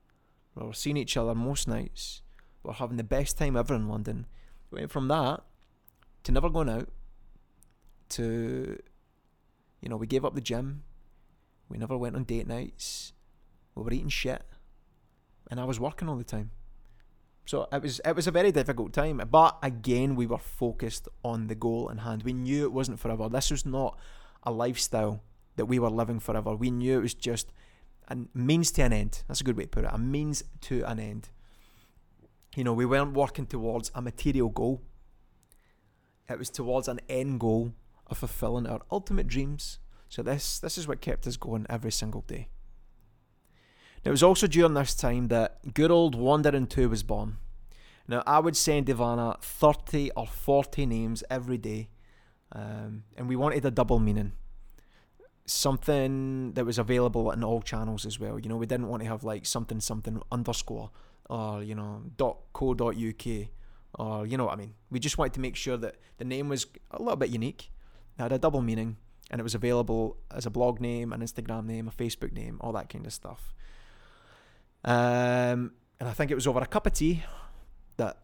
we 0.56 0.66
were 0.66 0.74
seeing 0.74 0.98
each 0.98 1.18
other 1.18 1.36
most 1.36 1.68
nights, 1.68 2.22
we 2.64 2.70
were 2.70 2.74
having 2.74 2.98
the 2.98 3.04
best 3.04 3.38
time 3.38 3.56
ever 3.56 3.76
in 3.76 3.88
London. 3.88 4.26
We 4.72 4.80
went 4.80 4.92
from 4.92 5.08
that 5.08 5.44
to 6.24 6.32
never 6.32 6.50
going 6.50 6.70
out 6.70 6.90
to 8.10 8.80
you 9.82 9.90
know 9.90 9.98
we 9.98 10.08
gave 10.08 10.26
up 10.26 10.34
the 10.34 10.42
gym 10.42 10.84
we 11.70 11.78
never 11.78 11.96
went 11.96 12.16
on 12.16 12.24
date 12.24 12.48
nights. 12.48 13.14
We 13.80 13.86
were 13.86 13.94
eating 13.94 14.10
shit, 14.10 14.44
and 15.50 15.60
I 15.60 15.66
was 15.66 15.80
working 15.80 16.10
all 16.10 16.16
the 16.16 16.24
time. 16.24 16.52
So 17.46 17.68
it 17.72 17.82
was 17.82 18.00
it 18.06 18.16
was 18.16 18.28
a 18.28 18.32
very 18.32 18.52
difficult 18.52 18.94
time. 18.94 19.22
But 19.30 19.58
again, 19.64 20.16
we 20.16 20.28
were 20.28 20.38
focused 20.38 21.08
on 21.24 21.48
the 21.48 21.56
goal 21.56 21.90
in 21.90 22.00
hand. 22.00 22.24
We 22.24 22.34
knew 22.34 22.64
it 22.64 22.72
wasn't 22.72 23.00
forever. 23.00 23.28
This 23.30 23.52
was 23.52 23.66
not 23.66 23.98
a 24.44 24.52
lifestyle 24.52 25.24
that 25.56 25.66
we 25.66 25.80
were 25.80 25.90
living 25.90 26.20
forever. 26.20 26.56
We 26.56 26.72
knew 26.72 27.00
it 27.00 27.02
was 27.02 27.14
just 27.14 27.52
a 28.08 28.18
means 28.34 28.72
to 28.74 28.84
an 28.84 28.94
end. 28.94 29.24
That's 29.28 29.42
a 29.42 29.44
good 29.44 29.58
way 29.58 29.64
to 29.64 29.70
put 29.70 29.86
it. 29.86 29.92
A 29.92 29.98
means 29.98 30.44
to 30.62 30.84
an 30.84 31.00
end. 31.00 31.30
You 32.56 32.64
know, 32.64 32.74
we 32.74 32.86
weren't 32.86 33.14
working 33.14 33.46
towards 33.46 33.92
a 33.96 34.02
material 34.02 34.50
goal. 34.50 34.82
It 36.30 36.38
was 36.38 36.50
towards 36.50 36.88
an 36.88 37.00
end 37.10 37.40
goal 37.40 37.74
of 38.08 38.18
fulfilling 38.18 38.68
our 38.68 38.82
ultimate 38.92 39.28
dreams 39.28 39.80
so 40.10 40.24
this 40.24 40.60
this 40.60 40.78
is 40.78 40.88
what 40.88 41.02
kept 41.02 41.28
us 41.28 41.38
going 41.38 41.68
every 41.70 41.92
single 41.92 42.22
day. 42.22 42.50
Now, 44.04 44.10
it 44.10 44.12
was 44.12 44.24
also 44.24 44.48
during 44.48 44.74
this 44.74 44.96
time 44.96 45.28
that 45.28 45.74
good 45.74 45.92
old 45.92 46.16
Wandering 46.16 46.68
2 46.68 46.90
was 46.90 47.04
born. 47.04 47.38
Now, 48.08 48.24
I 48.26 48.40
would 48.40 48.56
send 48.56 48.88
Ivana 48.88 49.42
30 49.42 50.12
or 50.16 50.26
40 50.26 50.86
names 50.86 51.24
every 51.30 51.58
day, 51.58 51.90
um, 52.54 53.04
and 53.18 53.28
we 53.28 53.36
wanted 53.36 53.66
a 53.66 53.72
double 53.72 54.00
meaning. 54.00 54.32
Something 55.46 56.54
that 56.54 56.66
was 56.66 56.80
available 56.80 57.32
in 57.32 57.44
all 57.44 57.62
channels 57.62 58.06
as 58.06 58.20
well. 58.20 58.40
You 58.40 58.50
know, 58.50 58.58
we 58.58 58.66
didn't 58.66 58.88
want 58.88 59.04
to 59.04 59.10
have 59.10 59.24
like 59.24 59.46
something, 59.46 59.80
something 59.80 60.22
underscore, 60.32 60.92
or, 61.30 61.62
you 61.62 61.76
know, 61.76 62.04
dot 62.18 62.38
co 62.54 62.74
dot 62.74 62.96
uk, 62.96 63.26
or, 63.96 64.26
you 64.26 64.38
know 64.38 64.46
what 64.46 64.54
I 64.54 64.58
mean. 64.58 64.74
We 64.90 65.00
just 65.00 65.18
wanted 65.18 65.34
to 65.34 65.40
make 65.40 65.56
sure 65.56 65.78
that 65.78 65.98
the 66.18 66.26
name 66.26 66.50
was 66.50 66.68
a 66.92 67.00
little 67.00 67.16
bit 67.16 67.30
unique, 67.30 67.70
it 68.18 68.22
had 68.22 68.32
a 68.32 68.40
double 68.40 68.62
meaning, 68.62 68.98
and 69.30 69.40
it 69.40 69.44
was 69.44 69.56
available 69.56 70.18
as 70.32 70.46
a 70.46 70.50
blog 70.50 70.80
name, 70.80 71.14
an 71.14 71.22
Instagram 71.22 71.66
name, 71.66 71.88
a 71.88 71.92
Facebook 71.92 72.32
name, 72.32 72.58
all 72.62 72.72
that 72.74 72.90
kind 72.90 73.06
of 73.06 73.14
stuff. 73.14 73.54
Um, 74.84 75.74
and 76.00 76.08
I 76.08 76.14
think 76.14 76.32
it 76.32 76.36
was 76.36 76.48
over 76.48 76.60
a 76.60 76.66
cup 76.66 76.86
of 76.86 76.94
tea 76.94 77.24
that 77.98 78.18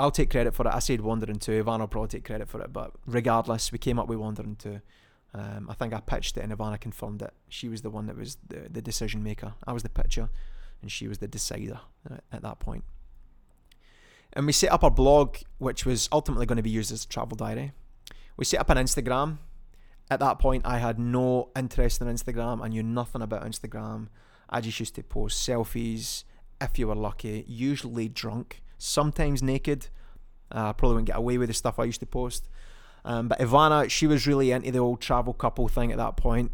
I'll 0.00 0.10
take 0.10 0.30
credit 0.30 0.54
for 0.54 0.66
it. 0.66 0.74
I 0.74 0.78
said 0.78 1.00
Wandering 1.00 1.38
2, 1.38 1.62
Ivana 1.62 1.80
will 1.80 1.88
probably 1.88 2.08
take 2.08 2.24
credit 2.24 2.48
for 2.48 2.60
it, 2.62 2.72
but 2.72 2.92
regardless, 3.06 3.72
we 3.72 3.78
came 3.78 3.98
up 3.98 4.08
with 4.08 4.18
Wandering 4.18 4.56
2. 4.56 4.80
Um, 5.34 5.68
I 5.68 5.74
think 5.74 5.92
I 5.92 6.00
pitched 6.00 6.38
it 6.38 6.40
and 6.40 6.52
Ivana 6.52 6.80
confirmed 6.80 7.20
it. 7.20 7.34
She 7.48 7.68
was 7.68 7.82
the 7.82 7.90
one 7.90 8.06
that 8.06 8.16
was 8.16 8.38
the, 8.48 8.68
the 8.70 8.80
decision 8.80 9.22
maker. 9.22 9.54
I 9.66 9.72
was 9.72 9.82
the 9.82 9.90
pitcher 9.90 10.30
and 10.80 10.90
she 10.90 11.06
was 11.06 11.18
the 11.18 11.28
decider 11.28 11.80
at, 12.10 12.24
at 12.32 12.42
that 12.42 12.60
point. 12.60 12.84
And 14.32 14.46
we 14.46 14.52
set 14.52 14.72
up 14.72 14.84
our 14.84 14.90
blog, 14.90 15.36
which 15.58 15.84
was 15.84 16.08
ultimately 16.12 16.46
going 16.46 16.56
to 16.56 16.62
be 16.62 16.70
used 16.70 16.92
as 16.92 17.04
a 17.04 17.08
travel 17.08 17.36
diary. 17.36 17.72
We 18.36 18.44
set 18.44 18.60
up 18.60 18.70
an 18.70 18.78
Instagram 18.78 19.38
at 20.10 20.20
that 20.20 20.38
point, 20.38 20.64
I 20.64 20.78
had 20.78 20.98
no 20.98 21.50
interest 21.54 22.00
in 22.00 22.08
Instagram. 22.08 22.62
I 22.62 22.68
knew 22.68 22.82
nothing 22.82 23.20
about 23.20 23.44
Instagram. 23.44 24.08
I 24.48 24.60
just 24.60 24.80
used 24.80 24.94
to 24.96 25.02
post 25.02 25.46
selfies, 25.46 26.24
if 26.60 26.78
you 26.78 26.88
were 26.88 26.94
lucky, 26.94 27.44
usually 27.46 28.08
drunk, 28.08 28.62
sometimes 28.78 29.42
naked. 29.42 29.88
I 30.50 30.70
uh, 30.70 30.72
probably 30.72 30.94
wouldn't 30.94 31.08
get 31.08 31.16
away 31.16 31.36
with 31.38 31.48
the 31.48 31.54
stuff 31.54 31.78
I 31.78 31.84
used 31.84 32.00
to 32.00 32.06
post. 32.06 32.48
Um, 33.04 33.28
but 33.28 33.38
Ivana, 33.38 33.90
she 33.90 34.06
was 34.06 34.26
really 34.26 34.50
into 34.50 34.70
the 34.70 34.78
old 34.78 35.00
travel 35.00 35.32
couple 35.32 35.68
thing 35.68 35.92
at 35.92 35.98
that 35.98 36.16
point. 36.16 36.52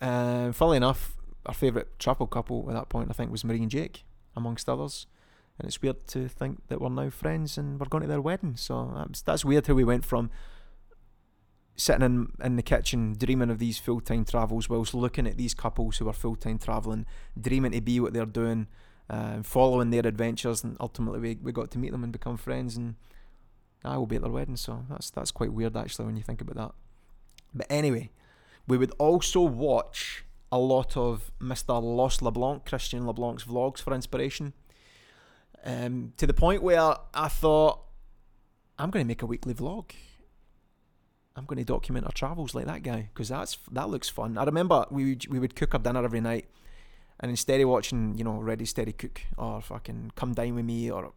Uh, 0.00 0.52
funnily 0.52 0.76
enough, 0.76 1.16
our 1.46 1.54
favourite 1.54 1.98
travel 1.98 2.26
couple 2.26 2.66
at 2.68 2.74
that 2.74 2.88
point, 2.88 3.10
I 3.10 3.12
think, 3.12 3.30
was 3.30 3.44
Marie 3.44 3.62
and 3.62 3.70
Jake, 3.70 4.04
amongst 4.36 4.68
others. 4.68 5.06
And 5.58 5.68
it's 5.68 5.82
weird 5.82 6.06
to 6.08 6.26
think 6.28 6.66
that 6.68 6.80
we're 6.80 6.88
now 6.88 7.10
friends 7.10 7.58
and 7.58 7.78
we're 7.78 7.86
going 7.86 8.02
to 8.02 8.08
their 8.08 8.20
wedding. 8.20 8.56
So 8.56 8.92
that's, 8.96 9.22
that's 9.22 9.44
weird 9.44 9.66
how 9.66 9.74
we 9.74 9.84
went 9.84 10.04
from 10.04 10.30
sitting 11.80 12.04
in, 12.04 12.32
in 12.44 12.56
the 12.56 12.62
kitchen 12.62 13.16
dreaming 13.18 13.48
of 13.48 13.58
these 13.58 13.78
full 13.78 14.00
time 14.00 14.24
travels 14.24 14.68
whilst 14.68 14.92
looking 14.92 15.26
at 15.26 15.38
these 15.38 15.54
couples 15.54 15.96
who 15.96 16.08
are 16.08 16.12
full 16.12 16.36
time 16.36 16.58
travelling, 16.58 17.06
dreaming 17.40 17.72
to 17.72 17.80
be 17.80 17.98
what 17.98 18.12
they're 18.12 18.26
doing, 18.26 18.66
uh, 19.08 19.42
following 19.42 19.90
their 19.90 20.06
adventures, 20.06 20.62
and 20.62 20.76
ultimately 20.78 21.18
we, 21.18 21.38
we 21.42 21.52
got 21.52 21.70
to 21.70 21.78
meet 21.78 21.90
them 21.92 22.04
and 22.04 22.12
become 22.12 22.36
friends. 22.36 22.76
And 22.76 22.96
I 23.82 23.96
will 23.96 24.06
be 24.06 24.16
at 24.16 24.22
their 24.22 24.30
wedding, 24.30 24.56
so 24.56 24.84
that's 24.90 25.10
that's 25.10 25.30
quite 25.30 25.54
weird 25.54 25.74
actually 25.76 26.04
when 26.04 26.16
you 26.16 26.22
think 26.22 26.42
about 26.42 26.56
that. 26.56 26.72
But 27.54 27.66
anyway, 27.70 28.10
we 28.68 28.76
would 28.76 28.92
also 28.98 29.40
watch 29.40 30.24
a 30.52 30.58
lot 30.58 30.96
of 30.96 31.32
Mr. 31.40 31.82
Lost 31.82 32.20
LeBlanc, 32.20 32.66
Christian 32.66 33.06
LeBlanc's 33.06 33.44
vlogs 33.44 33.80
for 33.80 33.94
inspiration. 33.94 34.52
Um, 35.64 36.12
to 36.18 36.26
the 36.26 36.34
point 36.34 36.62
where 36.62 36.94
I 37.14 37.28
thought, 37.28 37.80
I'm 38.78 38.90
going 38.90 39.04
to 39.04 39.08
make 39.08 39.22
a 39.22 39.26
weekly 39.26 39.54
vlog. 39.54 39.92
I'm 41.36 41.44
going 41.44 41.58
to 41.58 41.64
document 41.64 42.06
our 42.06 42.12
travels 42.12 42.54
like 42.54 42.66
that 42.66 42.82
guy 42.82 43.08
because 43.12 43.28
that's 43.28 43.58
that 43.70 43.88
looks 43.88 44.08
fun. 44.08 44.36
I 44.36 44.44
remember 44.44 44.84
we 44.90 45.10
would, 45.10 45.28
we 45.28 45.38
would 45.38 45.54
cook 45.54 45.74
our 45.74 45.80
dinner 45.80 46.04
every 46.04 46.20
night, 46.20 46.46
and 47.20 47.30
instead 47.30 47.60
of 47.60 47.68
watching 47.68 48.18
you 48.18 48.24
know 48.24 48.38
Ready 48.38 48.64
Steady 48.64 48.92
Cook 48.92 49.22
or 49.36 49.60
fucking 49.60 50.12
Come 50.16 50.34
Dine 50.34 50.54
with 50.54 50.64
Me 50.64 50.90
or 50.90 51.12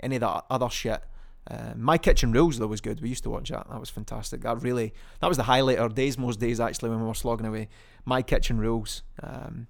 any 0.00 0.16
of 0.16 0.20
that 0.20 0.44
other 0.50 0.70
shit, 0.70 1.02
uh, 1.50 1.74
My 1.76 1.98
Kitchen 1.98 2.32
Rules 2.32 2.58
though 2.58 2.66
was 2.66 2.80
good. 2.80 3.02
We 3.02 3.10
used 3.10 3.24
to 3.24 3.30
watch 3.30 3.50
that. 3.50 3.68
That 3.68 3.78
was 3.78 3.90
fantastic. 3.90 4.40
That 4.42 4.62
really 4.62 4.94
that 5.20 5.28
was 5.28 5.36
the 5.36 5.44
highlight 5.44 5.78
of 5.78 5.94
days 5.94 6.16
most 6.16 6.40
days 6.40 6.58
actually 6.58 6.90
when 6.90 7.00
we 7.00 7.06
were 7.06 7.14
slogging 7.14 7.46
away. 7.46 7.68
My 8.04 8.22
Kitchen 8.22 8.58
Rules. 8.58 9.02
Um, 9.22 9.66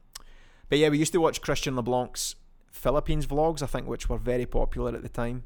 but 0.68 0.78
yeah, 0.78 0.88
we 0.88 0.98
used 0.98 1.12
to 1.12 1.20
watch 1.20 1.42
Christian 1.42 1.76
LeBlanc's 1.76 2.36
Philippines 2.70 3.26
vlogs, 3.26 3.62
I 3.62 3.66
think, 3.66 3.86
which 3.86 4.08
were 4.08 4.16
very 4.16 4.46
popular 4.46 4.94
at 4.94 5.02
the 5.02 5.08
time 5.08 5.44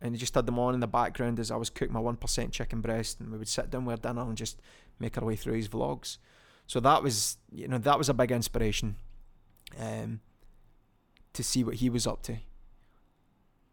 and 0.00 0.14
he 0.14 0.18
just 0.18 0.34
had 0.34 0.46
them 0.46 0.58
on 0.58 0.74
in 0.74 0.80
the 0.80 0.86
background 0.86 1.38
as 1.40 1.50
I 1.50 1.56
was 1.56 1.70
cooking 1.70 1.94
my 1.94 2.00
one 2.00 2.16
percent 2.16 2.52
chicken 2.52 2.80
breast, 2.80 3.20
and 3.20 3.30
we 3.30 3.38
would 3.38 3.48
sit 3.48 3.70
down 3.70 3.84
with 3.84 4.02
dinner 4.02 4.22
and 4.22 4.36
just 4.36 4.60
make 4.98 5.18
our 5.18 5.24
way 5.24 5.36
through 5.36 5.54
his 5.54 5.68
vlogs. 5.68 6.18
So 6.66 6.80
that 6.80 7.02
was, 7.02 7.38
you 7.50 7.68
know, 7.68 7.78
that 7.78 7.98
was 7.98 8.08
a 8.08 8.14
big 8.14 8.30
inspiration, 8.30 8.96
um, 9.80 10.20
to 11.32 11.42
see 11.42 11.64
what 11.64 11.76
he 11.76 11.88
was 11.90 12.06
up 12.06 12.22
to. 12.24 12.36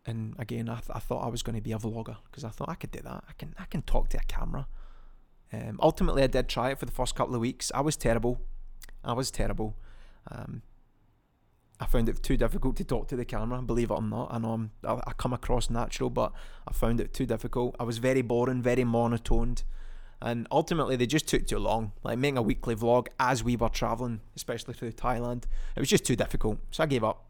and 0.05 0.35
again, 0.37 0.69
I, 0.69 0.75
th- 0.75 0.91
I 0.93 0.99
thought 0.99 1.25
I 1.25 1.29
was 1.29 1.41
going 1.41 1.55
to 1.55 1.61
be 1.61 1.71
a 1.71 1.77
vlogger 1.77 2.17
because 2.29 2.43
I 2.43 2.49
thought 2.49 2.69
I 2.69 2.75
could 2.75 2.91
do 2.91 2.99
that. 3.03 3.23
I 3.27 3.33
can 3.37 3.55
I 3.57 3.65
can 3.65 3.81
talk 3.81 4.09
to 4.09 4.17
a 4.17 4.23
camera. 4.27 4.67
Um, 5.51 5.79
ultimately, 5.81 6.23
I 6.23 6.27
did 6.27 6.47
try 6.47 6.71
it 6.71 6.79
for 6.79 6.85
the 6.85 6.91
first 6.91 7.15
couple 7.15 7.33
of 7.35 7.41
weeks. 7.41 7.71
I 7.73 7.81
was 7.81 7.95
terrible. 7.97 8.41
I 9.03 9.13
was 9.13 9.31
terrible. 9.31 9.75
Um, 10.31 10.61
I 11.79 11.85
found 11.85 12.07
it 12.07 12.23
too 12.23 12.37
difficult 12.37 12.77
to 12.77 12.83
talk 12.83 13.09
to 13.09 13.15
the 13.15 13.25
camera. 13.25 13.61
Believe 13.61 13.91
it 13.91 13.95
or 13.95 14.01
not, 14.01 14.29
I 14.31 14.37
know 14.37 14.51
I'm, 14.51 14.71
I, 14.83 14.93
I 15.07 15.11
come 15.17 15.33
across 15.33 15.69
natural, 15.69 16.09
but 16.09 16.31
I 16.67 16.71
found 16.71 17.01
it 17.01 17.13
too 17.13 17.25
difficult. 17.25 17.75
I 17.79 17.83
was 17.83 17.97
very 17.97 18.21
boring, 18.21 18.61
very 18.61 18.85
monotoned, 18.85 19.63
and 20.21 20.47
ultimately 20.51 20.95
they 20.95 21.05
just 21.05 21.27
took 21.27 21.45
too 21.45 21.59
long. 21.59 21.91
Like 22.03 22.17
making 22.17 22.37
a 22.37 22.41
weekly 22.41 22.75
vlog 22.75 23.07
as 23.19 23.43
we 23.43 23.57
were 23.57 23.67
traveling, 23.67 24.21
especially 24.35 24.73
through 24.73 24.93
Thailand, 24.93 25.43
it 25.75 25.79
was 25.79 25.89
just 25.89 26.05
too 26.05 26.15
difficult. 26.15 26.59
So 26.71 26.83
I 26.83 26.85
gave 26.85 27.03
up. 27.03 27.25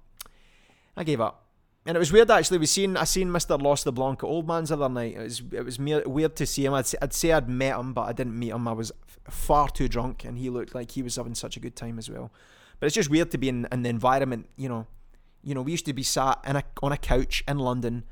I 0.95 1.03
gave 1.03 1.19
up. 1.19 1.41
And 1.87 1.95
it 1.95 1.99
was 1.99 2.11
weird 2.11 2.31
actually. 2.31 2.57
We 2.57 2.65
seen 2.65 2.97
I 2.97 3.03
seen 3.03 3.31
Mister 3.31 3.57
Lost 3.57 3.85
LeBlanc 3.85 4.23
Old 4.23 4.47
Man's 4.47 4.69
the 4.69 4.75
other 4.75 4.89
night. 4.89 5.15
It 5.15 5.21
was 5.21 5.43
it 5.51 5.65
was 5.65 5.79
weird 5.79 6.35
to 6.35 6.45
see 6.45 6.65
him. 6.65 6.73
I'd 6.73 6.87
I'd 7.01 7.13
say 7.13 7.31
I'd 7.31 7.47
met 7.47 7.79
him, 7.79 7.93
but 7.93 8.03
I 8.03 8.13
didn't 8.13 8.37
meet 8.37 8.49
him. 8.49 8.67
I 8.67 8.71
was 8.71 8.91
far 9.29 9.69
too 9.69 9.87
drunk, 9.87 10.23
and 10.23 10.37
he 10.37 10.49
looked 10.49 10.73
like 10.73 10.91
he 10.91 11.03
was 11.03 11.15
having 11.15 11.35
such 11.35 11.57
a 11.57 11.59
good 11.59 11.75
time 11.75 11.99
as 11.99 12.09
well. 12.09 12.31
But 12.79 12.87
it's 12.87 12.95
just 12.95 13.09
weird 13.09 13.31
to 13.31 13.37
be 13.37 13.49
in, 13.49 13.67
in 13.71 13.83
the 13.83 13.89
environment. 13.89 14.49
You 14.57 14.69
know, 14.69 14.87
you 15.43 15.53
know, 15.53 15.61
we 15.61 15.71
used 15.71 15.85
to 15.85 15.93
be 15.93 16.03
sat 16.03 16.39
in 16.45 16.55
a, 16.55 16.63
on 16.81 16.91
a 16.91 16.97
couch 16.97 17.43
in 17.47 17.59
London, 17.59 18.03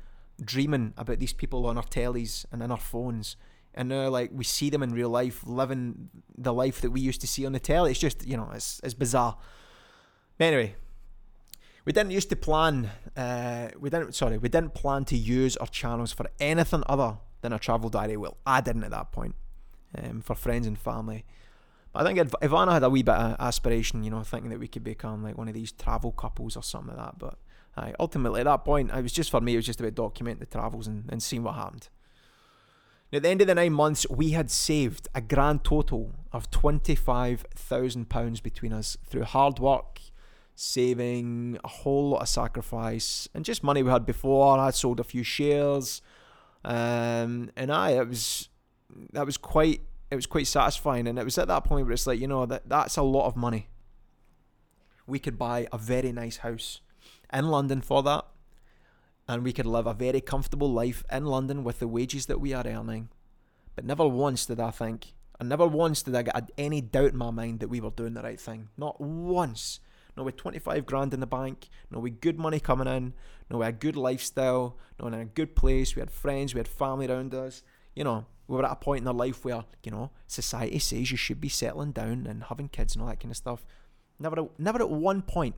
dreaming 0.42 0.94
about 0.96 1.18
these 1.18 1.32
people 1.32 1.66
on 1.66 1.76
our 1.76 1.84
tellies 1.84 2.44
and 2.52 2.62
in 2.62 2.70
our 2.70 2.78
phones, 2.78 3.36
and 3.74 3.88
now 3.88 4.08
like 4.08 4.30
we 4.32 4.44
see 4.44 4.70
them 4.70 4.82
in 4.82 4.94
real 4.94 5.10
life, 5.10 5.42
living 5.44 6.10
the 6.36 6.52
life 6.52 6.80
that 6.80 6.90
we 6.90 7.00
used 7.00 7.20
to 7.20 7.26
see 7.26 7.44
on 7.44 7.52
the 7.52 7.60
telly. 7.60 7.90
It's 7.90 8.00
just 8.00 8.26
you 8.26 8.36
know, 8.36 8.50
it's 8.54 8.80
it's 8.84 8.94
bizarre. 8.94 9.36
Anyway, 10.40 10.74
we 11.84 11.92
didn't 11.92 12.12
used 12.12 12.30
to 12.30 12.36
plan. 12.36 12.90
Uh, 13.16 13.68
we 13.78 13.90
didn't. 13.90 14.14
Sorry, 14.14 14.38
we 14.38 14.48
didn't 14.48 14.74
plan 14.74 15.04
to 15.06 15.16
use 15.16 15.56
our 15.58 15.66
channels 15.66 16.12
for 16.12 16.26
anything 16.40 16.82
other 16.88 17.18
than 17.42 17.52
a 17.52 17.58
travel 17.58 17.90
diary. 17.90 18.16
Well, 18.16 18.36
I 18.46 18.60
didn't 18.60 18.84
at 18.84 18.90
that 18.90 19.12
point. 19.12 19.34
Um, 19.96 20.22
for 20.22 20.34
friends 20.34 20.66
and 20.66 20.76
family. 20.76 21.24
But 21.94 22.04
I 22.06 22.12
think 22.12 22.30
Ivana 22.42 22.72
had 22.72 22.82
a 22.82 22.90
wee 22.90 23.04
bit 23.04 23.14
of 23.14 23.36
aspiration, 23.38 24.02
you 24.02 24.10
know, 24.10 24.22
thinking 24.24 24.50
that 24.50 24.58
we 24.58 24.68
could 24.68 24.82
become 24.82 25.22
like 25.22 25.38
one 25.38 25.48
of 25.48 25.54
these 25.54 25.72
travel 25.72 26.10
couples 26.10 26.56
or 26.56 26.62
something 26.62 26.96
like 26.96 27.06
that. 27.06 27.18
But 27.18 27.38
ultimately, 28.00 28.40
at 28.40 28.44
that 28.44 28.64
point, 28.64 28.90
it 28.90 29.00
was 29.00 29.12
just 29.12 29.30
for 29.30 29.40
me. 29.40 29.54
It 29.54 29.56
was 29.56 29.66
just 29.66 29.80
about 29.80 29.94
documenting 29.94 30.40
the 30.40 30.46
travels 30.46 30.88
and, 30.88 31.04
and 31.08 31.22
seeing 31.22 31.44
what 31.44 31.54
happened. 31.54 31.88
Now, 33.12 33.18
at 33.18 33.22
the 33.22 33.28
end 33.28 33.40
of 33.42 33.46
the 33.46 33.54
nine 33.54 33.72
months, 33.72 34.06
we 34.10 34.30
had 34.30 34.50
saved 34.50 35.06
a 35.14 35.20
grand 35.20 35.62
total 35.62 36.12
of 36.32 36.50
twenty-five 36.50 37.46
thousand 37.54 38.08
pounds 38.08 38.40
between 38.40 38.72
us 38.72 38.96
through 39.06 39.22
hard 39.22 39.60
work 39.60 40.00
saving, 40.56 41.58
a 41.64 41.68
whole 41.68 42.10
lot 42.10 42.22
of 42.22 42.28
sacrifice, 42.28 43.28
and 43.34 43.44
just 43.44 43.62
money 43.62 43.82
we 43.82 43.90
had 43.90 44.04
before. 44.04 44.58
I 44.58 44.70
sold 44.70 44.98
a 44.98 45.04
few 45.04 45.22
shares, 45.22 46.02
um, 46.64 47.50
and 47.56 47.72
I 47.72 47.90
it 47.90 48.08
was 48.08 48.48
that 49.12 49.26
was 49.26 49.36
quite 49.36 49.80
it 50.14 50.16
was 50.16 50.26
quite 50.26 50.46
satisfying. 50.46 51.06
And 51.06 51.18
it 51.18 51.24
was 51.24 51.38
at 51.38 51.48
that 51.48 51.64
point 51.64 51.86
where 51.86 51.92
it's 51.92 52.06
like 52.06 52.20
you 52.20 52.28
know 52.28 52.46
that 52.46 52.68
that's 52.68 52.96
a 52.96 53.02
lot 53.02 53.26
of 53.26 53.36
money. 53.36 53.68
We 55.06 55.18
could 55.18 55.38
buy 55.38 55.68
a 55.70 55.78
very 55.78 56.12
nice 56.12 56.38
house 56.38 56.80
in 57.32 57.48
London 57.48 57.82
for 57.82 58.02
that, 58.04 58.26
and 59.28 59.44
we 59.44 59.52
could 59.52 59.66
live 59.66 59.86
a 59.86 59.94
very 59.94 60.20
comfortable 60.20 60.72
life 60.72 61.04
in 61.12 61.26
London 61.26 61.62
with 61.62 61.78
the 61.78 61.88
wages 61.88 62.26
that 62.26 62.40
we 62.40 62.54
are 62.54 62.66
earning. 62.66 63.10
But 63.76 63.84
never 63.84 64.06
once 64.06 64.46
did 64.46 64.60
I 64.60 64.70
think, 64.70 65.12
and 65.38 65.48
never 65.48 65.66
once 65.66 66.02
did 66.02 66.14
I 66.14 66.22
get 66.22 66.50
any 66.56 66.80
doubt 66.80 67.10
in 67.10 67.18
my 67.18 67.30
mind 67.30 67.60
that 67.60 67.68
we 67.68 67.80
were 67.80 67.90
doing 67.90 68.14
the 68.14 68.22
right 68.22 68.40
thing. 68.40 68.68
Not 68.78 69.00
once 69.00 69.80
no, 70.16 70.22
we 70.22 70.32
25 70.32 70.86
grand 70.86 71.12
in 71.12 71.20
the 71.20 71.26
bank. 71.26 71.68
No, 71.90 71.98
we 71.98 72.10
good 72.10 72.38
money 72.38 72.60
coming 72.60 72.86
in. 72.86 73.14
No, 73.50 73.58
we 73.58 73.66
a 73.66 73.72
good 73.72 73.96
lifestyle. 73.96 74.76
No, 75.00 75.08
in 75.08 75.14
a 75.14 75.24
good 75.24 75.56
place. 75.56 75.96
We 75.96 76.00
had 76.00 76.10
friends. 76.10 76.54
We 76.54 76.60
had 76.60 76.68
family 76.68 77.08
around 77.08 77.34
us. 77.34 77.62
You 77.94 78.04
know, 78.04 78.26
we 78.46 78.56
were 78.56 78.64
at 78.64 78.72
a 78.72 78.76
point 78.76 79.02
in 79.02 79.08
our 79.08 79.14
life 79.14 79.44
where, 79.44 79.64
you 79.82 79.90
know, 79.90 80.10
society 80.26 80.78
says 80.78 81.10
you 81.10 81.16
should 81.16 81.40
be 81.40 81.48
settling 81.48 81.92
down 81.92 82.26
and 82.26 82.44
having 82.44 82.68
kids 82.68 82.94
and 82.94 83.02
all 83.02 83.08
that 83.08 83.20
kind 83.20 83.30
of 83.30 83.36
stuff. 83.36 83.64
Never, 84.18 84.48
never 84.58 84.80
at 84.80 84.90
one 84.90 85.22
point 85.22 85.54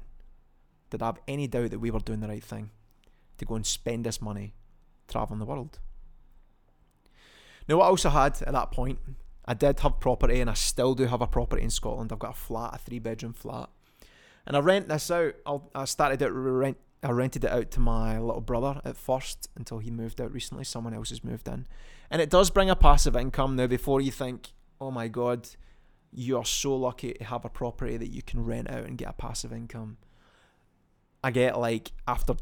did 0.90 1.02
I 1.02 1.06
have 1.06 1.20
any 1.26 1.46
doubt 1.46 1.70
that 1.70 1.80
we 1.80 1.90
were 1.90 2.00
doing 2.00 2.20
the 2.20 2.28
right 2.28 2.44
thing 2.44 2.70
to 3.38 3.44
go 3.44 3.56
and 3.56 3.66
spend 3.66 4.06
this 4.06 4.22
money 4.22 4.54
traveling 5.08 5.40
the 5.40 5.46
world. 5.46 5.78
Now, 7.68 7.78
what 7.78 7.86
I 7.86 7.88
also 7.88 8.10
had 8.10 8.40
at 8.42 8.52
that 8.52 8.70
point, 8.70 9.00
I 9.44 9.54
did 9.54 9.80
have 9.80 10.00
property 10.00 10.40
and 10.40 10.48
I 10.48 10.54
still 10.54 10.94
do 10.94 11.06
have 11.06 11.20
a 11.20 11.26
property 11.26 11.62
in 11.62 11.70
Scotland. 11.70 12.12
I've 12.12 12.18
got 12.18 12.34
a 12.34 12.38
flat, 12.38 12.74
a 12.74 12.78
three 12.78 12.98
bedroom 13.00 13.32
flat. 13.32 13.68
And 14.46 14.56
I 14.56 14.60
rent 14.60 14.88
this 14.88 15.10
out. 15.10 15.34
I'll, 15.44 15.68
I 15.74 15.84
started 15.86 16.22
out 16.22 16.30
rent. 16.32 16.76
I 17.02 17.10
rented 17.10 17.44
it 17.44 17.50
out 17.50 17.70
to 17.72 17.80
my 17.80 18.18
little 18.18 18.40
brother 18.40 18.80
at 18.84 18.96
first 18.96 19.48
until 19.56 19.78
he 19.78 19.90
moved 19.90 20.20
out 20.20 20.32
recently. 20.32 20.64
Someone 20.64 20.94
else 20.94 21.10
has 21.10 21.22
moved 21.22 21.46
in, 21.48 21.66
and 22.10 22.22
it 22.22 22.30
does 22.30 22.50
bring 22.50 22.70
a 22.70 22.76
passive 22.76 23.16
income. 23.16 23.56
Now, 23.56 23.66
before 23.66 24.00
you 24.00 24.10
think, 24.10 24.52
oh 24.80 24.90
my 24.90 25.08
god, 25.08 25.48
you 26.12 26.36
are 26.38 26.44
so 26.44 26.74
lucky 26.74 27.12
to 27.12 27.24
have 27.24 27.44
a 27.44 27.50
property 27.50 27.96
that 27.96 28.08
you 28.08 28.22
can 28.22 28.44
rent 28.44 28.70
out 28.70 28.84
and 28.84 28.96
get 28.96 29.08
a 29.08 29.12
passive 29.12 29.52
income. 29.52 29.98
I 31.22 31.30
get 31.30 31.58
like 31.58 31.92
after 32.06 32.34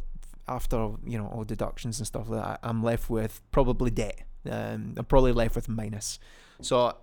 after 0.47 0.91
you 1.05 1.19
know 1.19 1.27
all 1.27 1.45
deductions 1.45 1.99
and 1.99 2.07
stuff 2.07 2.29
like 2.29 2.43
that, 2.43 2.61
I'm 2.63 2.83
left 2.83 3.11
with 3.11 3.41
probably 3.51 3.91
debt. 3.91 4.21
Um, 4.49 4.95
I'm 4.97 5.05
probably 5.07 5.33
left 5.33 5.57
with 5.57 5.69
minus. 5.69 6.19
So 6.61 6.97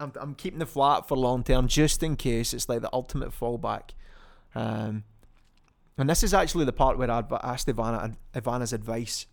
I'm 0.00 0.12
I'm 0.20 0.34
keeping 0.34 0.58
the 0.58 0.66
flat 0.66 1.06
for 1.06 1.16
long 1.16 1.44
term 1.44 1.68
just 1.68 2.02
in 2.02 2.16
case 2.16 2.52
it's 2.52 2.68
like 2.68 2.80
the 2.80 2.90
ultimate 2.92 3.30
fallback. 3.30 3.90
Um, 4.54 5.04
and 5.98 6.10
this 6.10 6.22
is 6.22 6.34
actually 6.34 6.64
the 6.64 6.72
part 6.72 6.98
where 6.98 7.10
I 7.10 7.22
asked 7.42 7.68
Ivana 7.68 8.16
Ivana's 8.34 8.72
advice 8.72 9.26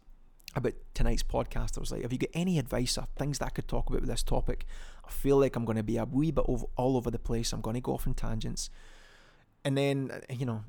about 0.55 0.73
tonight's 0.93 1.23
podcast. 1.23 1.77
I 1.77 1.79
was 1.79 1.91
like, 1.91 2.03
"Have 2.03 2.11
you 2.11 2.19
got 2.19 2.29
any 2.33 2.59
advice 2.59 2.97
or 2.97 3.07
things 3.17 3.39
that 3.39 3.47
I 3.47 3.49
could 3.49 3.67
talk 3.67 3.89
about 3.89 4.01
with 4.01 4.09
this 4.09 4.23
topic?" 4.23 4.65
I 5.05 5.09
feel 5.09 5.37
like 5.37 5.55
I'm 5.55 5.65
going 5.65 5.77
to 5.77 5.83
be 5.83 5.97
a 5.97 6.05
wee 6.05 6.31
bit 6.31 6.45
over, 6.47 6.65
all 6.75 6.97
over 6.97 7.09
the 7.09 7.19
place. 7.19 7.51
I'm 7.53 7.61
going 7.61 7.75
to 7.75 7.81
go 7.81 7.93
off 7.93 8.05
in 8.05 8.13
tangents, 8.13 8.69
and 9.65 9.77
then 9.77 10.11
uh, 10.11 10.33
you 10.33 10.45
know, 10.45 10.63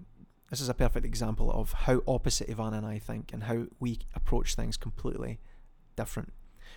this 0.51 0.61
is 0.61 0.69
a 0.69 0.75
perfect 0.75 1.05
example 1.05 1.51
of 1.53 1.73
how 1.73 2.03
opposite 2.07 2.49
Ivana 2.49 2.79
and 2.79 2.87
I 2.87 2.99
think, 2.99 3.33
and 3.33 3.45
how 3.45 3.67
we 3.81 3.99
approach 4.15 4.55
things 4.55 4.77
completely 4.77 5.41
different. 5.97 6.33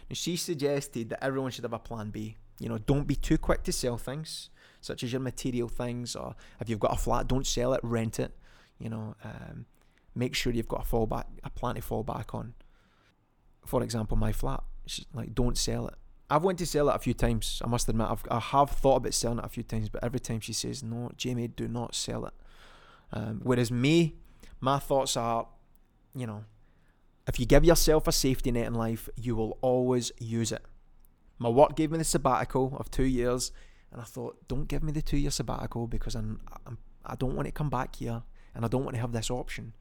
And 0.09 0.17
she 0.17 0.35
suggested 0.35 1.09
that 1.09 1.23
everyone 1.23 1.51
should 1.51 1.63
have 1.63 1.73
a 1.73 1.79
plan 1.79 2.09
B. 2.09 2.37
You 2.59 2.69
know, 2.69 2.77
don't 2.77 3.07
be 3.07 3.15
too 3.15 3.37
quick 3.37 3.63
to 3.63 3.71
sell 3.71 3.97
things 3.97 4.49
such 4.81 5.03
as 5.03 5.11
your 5.11 5.21
material 5.21 5.67
things, 5.67 6.15
or 6.15 6.35
if 6.59 6.69
you've 6.69 6.79
got 6.79 6.93
a 6.93 6.97
flat, 6.97 7.27
don't 7.27 7.47
sell 7.47 7.73
it, 7.73 7.79
rent 7.83 8.19
it. 8.19 8.37
You 8.79 8.89
know, 8.89 9.15
um, 9.23 9.65
make 10.13 10.35
sure 10.35 10.53
you've 10.53 10.67
got 10.67 10.85
a 10.85 10.87
fallback, 10.87 11.25
a 11.43 11.49
plan 11.49 11.75
to 11.75 11.81
fall 11.81 12.03
back 12.03 12.33
on. 12.33 12.53
For 13.65 13.83
example, 13.83 14.17
my 14.17 14.31
flat, 14.31 14.63
like 15.13 15.33
don't 15.33 15.57
sell 15.57 15.87
it. 15.87 15.95
I've 16.29 16.43
went 16.43 16.57
to 16.59 16.65
sell 16.65 16.89
it 16.89 16.95
a 16.95 16.99
few 16.99 17.13
times. 17.13 17.61
I 17.63 17.67
must 17.67 17.87
admit, 17.87 18.07
I've, 18.09 18.23
I 18.31 18.39
have 18.39 18.71
thought 18.71 18.97
about 18.97 19.13
selling 19.13 19.39
it 19.39 19.45
a 19.45 19.49
few 19.49 19.63
times, 19.63 19.89
but 19.89 20.03
every 20.03 20.19
time 20.19 20.39
she 20.39 20.53
says, 20.53 20.83
"No, 20.83 21.11
Jamie, 21.17 21.47
do 21.47 21.67
not 21.67 21.95
sell 21.95 22.25
it." 22.25 22.33
Um, 23.13 23.41
whereas 23.43 23.71
me, 23.71 24.15
my 24.59 24.79
thoughts 24.79 25.15
are, 25.15 25.47
you 26.15 26.25
know, 26.25 26.45
if 27.27 27.39
you 27.39 27.45
give 27.45 27.63
yourself 27.63 28.07
a 28.07 28.11
safety 28.11 28.51
net 28.51 28.67
in 28.67 28.73
life, 28.73 29.09
you 29.15 29.35
will 29.35 29.57
always 29.61 30.11
use 30.19 30.51
it. 30.51 30.63
My 31.37 31.49
work 31.49 31.75
gave 31.75 31.91
me 31.91 31.97
the 31.97 32.03
sabbatical 32.03 32.75
of 32.79 32.89
two 32.89 33.03
years. 33.03 33.51
And 33.91 34.01
I 34.01 34.03
thought, 34.03 34.47
don't 34.47 34.67
give 34.67 34.83
me 34.83 34.91
the 34.91 35.01
two 35.01 35.17
year 35.17 35.31
sabbatical 35.31 35.87
because 35.87 36.15
I'm, 36.15 36.41
I'm 36.65 36.77
I 37.05 37.15
don't 37.15 37.35
want 37.35 37.47
to 37.47 37.51
come 37.51 37.69
back 37.69 37.95
here 37.95 38.23
and 38.55 38.65
I 38.65 38.67
don't 38.67 38.83
want 38.83 38.95
to 38.95 39.01
have 39.01 39.11
this 39.11 39.29
option. 39.29 39.73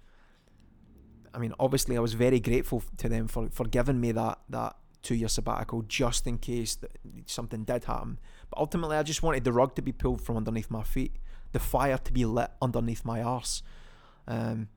I 1.32 1.38
mean, 1.38 1.54
obviously, 1.58 1.96
I 1.96 2.00
was 2.00 2.14
very 2.14 2.40
grateful 2.40 2.82
to 2.98 3.08
them 3.08 3.28
for, 3.28 3.48
for 3.50 3.64
giving 3.64 4.00
me 4.00 4.12
that 4.12 4.38
that 4.50 4.76
two 5.02 5.14
year 5.14 5.28
sabbatical 5.28 5.82
just 5.82 6.26
in 6.26 6.38
case 6.38 6.74
that 6.76 6.90
something 7.26 7.64
did 7.64 7.84
happen. 7.84 8.18
But 8.50 8.58
ultimately, 8.58 8.96
I 8.96 9.02
just 9.02 9.22
wanted 9.22 9.44
the 9.44 9.52
rug 9.52 9.74
to 9.76 9.82
be 9.82 9.92
pulled 9.92 10.22
from 10.22 10.36
underneath 10.36 10.70
my 10.70 10.82
feet, 10.82 11.16
the 11.52 11.58
fire 11.58 11.98
to 11.98 12.12
be 12.12 12.24
lit 12.24 12.50
underneath 12.60 13.04
my 13.04 13.22
arse. 13.22 13.62
Um, 14.26 14.68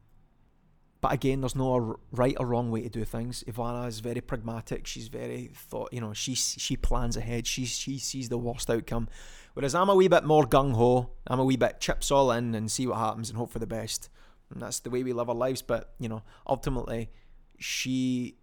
but 1.00 1.14
again, 1.14 1.42
there's 1.42 1.56
no 1.56 2.00
right 2.12 2.36
or 2.40 2.48
wrong 2.48 2.72
way 2.72 2.82
to 2.82 2.90
do 2.90 3.06
things. 3.06 3.44
Ivana 3.48 3.88
is 3.88 4.00
very 4.00 4.22
pragmatic. 4.22 4.88
She's 4.88 5.10
very 5.10 5.52
thought. 5.54 5.94
You 5.94 6.02
know, 6.02 6.14
she 6.14 6.34
she 6.34 6.76
plans 6.76 7.16
ahead. 7.16 7.46
She 7.46 7.66
she 7.66 8.00
sees 8.00 8.30
the 8.30 8.38
worst 8.38 8.70
outcome, 8.70 9.08
whereas 9.54 9.76
I'm 9.76 9.90
a 9.90 9.96
wee 9.96 10.08
bit 10.08 10.24
more 10.24 10.46
gung 10.46 10.74
ho. 10.74 11.12
I'm 11.28 11.40
a 11.40 11.46
wee 11.46 11.56
bit 11.58 11.80
chips 11.80 12.10
all 12.10 12.32
in 12.32 12.56
and 12.56 12.72
see 12.72 12.88
what 12.88 12.98
happens 12.98 13.30
and 13.30 13.38
hope 13.38 13.52
for 13.52 13.60
the 13.60 13.68
best. 13.68 14.10
And 14.50 14.62
that's 14.62 14.80
the 14.80 14.90
way 14.90 15.04
we 15.04 15.14
live 15.14 15.30
our 15.30 15.36
lives. 15.36 15.62
But 15.62 15.94
you 16.00 16.10
know, 16.10 16.24
ultimately, 16.48 17.12
she 17.60 18.38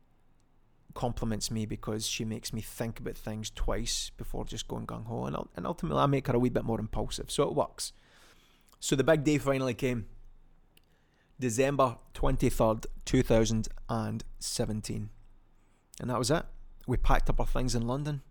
compliments 0.94 1.50
me 1.50 1.66
because 1.66 2.07
she 2.07 2.24
makes 2.24 2.52
me 2.52 2.61
think 2.61 3.00
about 3.00 3.16
things 3.16 3.50
twice 3.50 4.12
before 4.16 4.44
just 4.44 4.68
going 4.68 4.86
gung 4.86 5.07
ho, 5.07 5.24
and 5.24 5.36
and 5.57 5.66
ultimately, 5.66 6.00
I 6.00 6.07
make 6.07 6.28
her 6.28 6.36
a 6.36 6.38
wee 6.38 6.50
bit 6.50 6.64
more 6.64 6.78
impulsive. 6.78 7.32
So 7.32 7.42
it 7.42 7.55
works. 7.55 7.92
So 8.78 8.94
the 8.94 9.02
big 9.02 9.24
day 9.24 9.38
finally 9.38 9.74
came. 9.74 10.07
December 11.39 11.97
23rd, 12.14 12.87
2017. 13.05 15.11
And 16.01 16.11
that 16.11 16.18
was 16.18 16.30
it. 16.30 16.45
We 16.87 16.97
packed 16.97 17.28
up 17.28 17.41
our 17.41 17.47
things 17.47 17.74
in 17.74 17.87
London. 17.87 18.22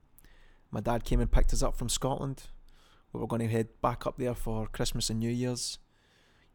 My 0.71 0.79
dad 0.79 1.03
came 1.03 1.19
and 1.19 1.31
picked 1.31 1.53
us 1.53 1.61
up 1.61 1.75
from 1.75 1.89
Scotland. 1.89 2.43
We 3.11 3.19
were 3.19 3.27
going 3.27 3.41
to 3.41 3.47
head 3.47 3.69
back 3.81 4.07
up 4.07 4.17
there 4.17 4.33
for 4.33 4.67
Christmas 4.67 5.09
and 5.09 5.19
New 5.19 5.29
Year's. 5.29 5.77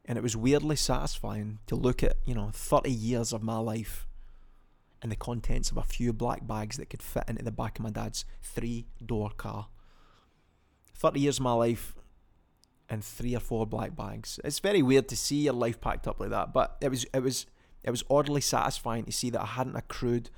And 0.04 0.16
it 0.16 0.22
was 0.22 0.36
weirdly 0.36 0.76
satisfying 0.76 1.58
to 1.66 1.76
look 1.76 2.02
at, 2.02 2.16
you 2.24 2.34
know, 2.34 2.50
30 2.52 2.90
years 2.90 3.32
of 3.32 3.42
my 3.42 3.58
life 3.58 4.06
and 5.02 5.12
the 5.12 5.16
contents 5.16 5.70
of 5.70 5.76
a 5.76 5.82
few 5.82 6.12
black 6.12 6.46
bags 6.46 6.76
that 6.78 6.90
could 6.90 7.02
fit 7.02 7.24
into 7.28 7.44
the 7.44 7.52
back 7.52 7.78
of 7.78 7.84
my 7.84 7.90
dad's 7.90 8.24
three 8.42 8.86
door 9.04 9.30
car. 9.36 9.68
30 10.94 11.20
years 11.20 11.38
of 11.38 11.44
my 11.44 11.52
life 11.52 11.94
and 12.88 13.04
three 13.04 13.34
or 13.34 13.40
four 13.40 13.66
black 13.66 13.94
bags. 13.94 14.40
It's 14.44 14.58
very 14.58 14.82
weird 14.82 15.08
to 15.08 15.16
see 15.16 15.42
your 15.42 15.54
life 15.54 15.80
packed 15.80 16.08
up 16.08 16.20
like 16.20 16.30
that, 16.30 16.52
but 16.52 16.76
it 16.80 16.90
was 16.90 17.04
it 17.12 17.22
was 17.22 17.46
it 17.82 17.90
was 17.90 18.04
oddly 18.10 18.40
satisfying 18.40 19.04
to 19.04 19.12
see 19.12 19.30
that 19.30 19.40
I 19.40 19.46
hadn't 19.46 19.76
accrued 19.76 20.30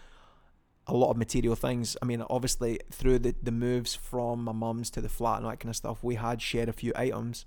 a 0.86 0.94
lot 0.94 1.10
of 1.10 1.16
material 1.16 1.54
things. 1.54 1.96
I 2.02 2.04
mean, 2.04 2.24
obviously 2.28 2.80
through 2.90 3.20
the, 3.20 3.34
the 3.42 3.52
moves 3.52 3.94
from 3.94 4.44
my 4.44 4.52
mum's 4.52 4.90
to 4.90 5.00
the 5.00 5.08
flat 5.08 5.38
and 5.38 5.46
that 5.46 5.60
kind 5.60 5.70
of 5.70 5.76
stuff, 5.76 6.02
we 6.02 6.16
had 6.16 6.42
shared 6.42 6.68
a 6.68 6.72
few 6.72 6.92
items. 6.96 7.46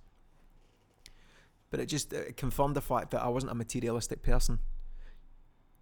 But 1.69 1.79
it 1.79 1.87
just 1.87 2.13
it 2.13 2.37
confirmed 2.37 2.75
the 2.75 2.81
fact 2.81 3.11
that 3.11 3.21
I 3.21 3.27
wasn't 3.27 3.51
a 3.51 3.55
materialistic 3.55 4.21
person. 4.21 4.59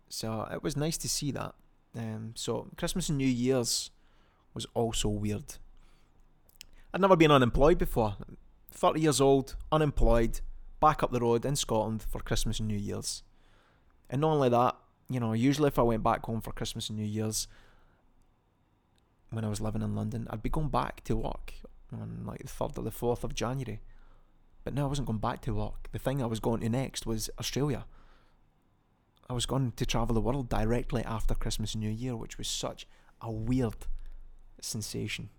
So 0.10 0.48
it 0.52 0.64
was 0.64 0.76
nice 0.76 0.98
to 0.98 1.10
see 1.10 1.32
that. 1.32 1.54
Um, 1.96 2.32
so 2.36 2.68
Christmas 2.78 3.10
and 3.10 3.18
New 3.18 3.28
Year's 3.28 3.92
was 4.54 4.66
also 4.74 5.10
weird. 5.10 5.56
I'd 6.94 7.02
never 7.02 7.16
been 7.16 7.32
unemployed 7.32 7.78
before. 7.78 8.16
30 8.72 9.02
years 9.02 9.22
old, 9.22 9.56
unemployed, 9.72 10.42
back 10.80 11.04
up 11.04 11.12
the 11.12 11.20
road 11.20 11.46
in 11.46 11.56
Scotland 11.56 12.04
for 12.04 12.20
Christmas 12.20 12.60
and 12.60 12.68
New 12.68 12.78
Year's. 12.78 13.24
And 14.10 14.22
not 14.22 14.32
only 14.32 14.50
that, 14.50 14.76
you 15.10 15.20
know, 15.20 15.34
usually 15.34 15.68
if 15.68 15.78
I 15.78 15.84
went 15.84 16.04
back 16.04 16.26
home 16.26 16.42
for 16.42 16.52
Christmas 16.52 16.90
and 16.90 16.98
New 16.98 17.06
Year's 17.06 17.48
when 19.30 19.46
I 19.46 19.50
was 19.50 19.62
living 19.62 19.82
in 19.82 19.96
London, 19.96 20.28
I'd 20.30 20.44
be 20.44 20.50
going 20.50 20.70
back 20.70 21.04
to 21.06 21.16
work 21.16 21.54
on 21.94 22.24
like 22.26 22.40
the 22.40 22.48
3rd 22.48 22.78
or 22.78 22.84
the 22.84 22.92
4th 22.92 23.24
of 23.24 23.34
January. 23.34 23.82
But 24.64 24.74
no, 24.74 24.86
I 24.86 24.90
wasn't 24.90 25.08
going 25.08 25.20
back 25.20 25.42
to 25.42 25.54
work. 25.54 25.90
The 25.92 26.00
thing 26.00 26.22
I 26.22 26.28
was 26.28 26.40
going 26.40 26.62
to 26.62 26.70
next 26.70 27.06
was 27.06 27.30
Australia. 27.40 27.86
I 29.30 29.34
was 29.34 29.46
going 29.46 29.72
to 29.74 29.86
travel 29.86 30.14
the 30.14 30.22
world 30.22 30.50
directly 30.50 31.04
after 31.04 31.34
Christmas 31.34 31.74
and 31.74 31.82
New 31.82 31.90
Year, 31.90 32.16
which 32.16 32.38
was 32.38 32.48
such 32.48 32.86
a 33.22 33.32
weird 33.32 33.76
sensation. 34.60 35.30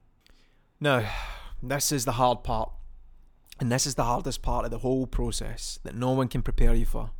Now, 0.80 1.09
this 1.62 1.93
is 1.93 2.05
the 2.05 2.12
hard 2.12 2.43
part. 2.43 2.72
And 3.62 3.70
this 3.70 3.86
is 3.86 3.94
the 3.94 4.02
hardest 4.02 4.42
part 4.42 4.64
of 4.64 4.72
the 4.72 4.78
whole 4.78 5.06
process 5.06 5.78
that 5.84 5.94
no 5.94 6.10
one 6.10 6.26
can 6.26 6.42
prepare 6.42 6.74
you 6.74 6.84
for. 6.84 7.10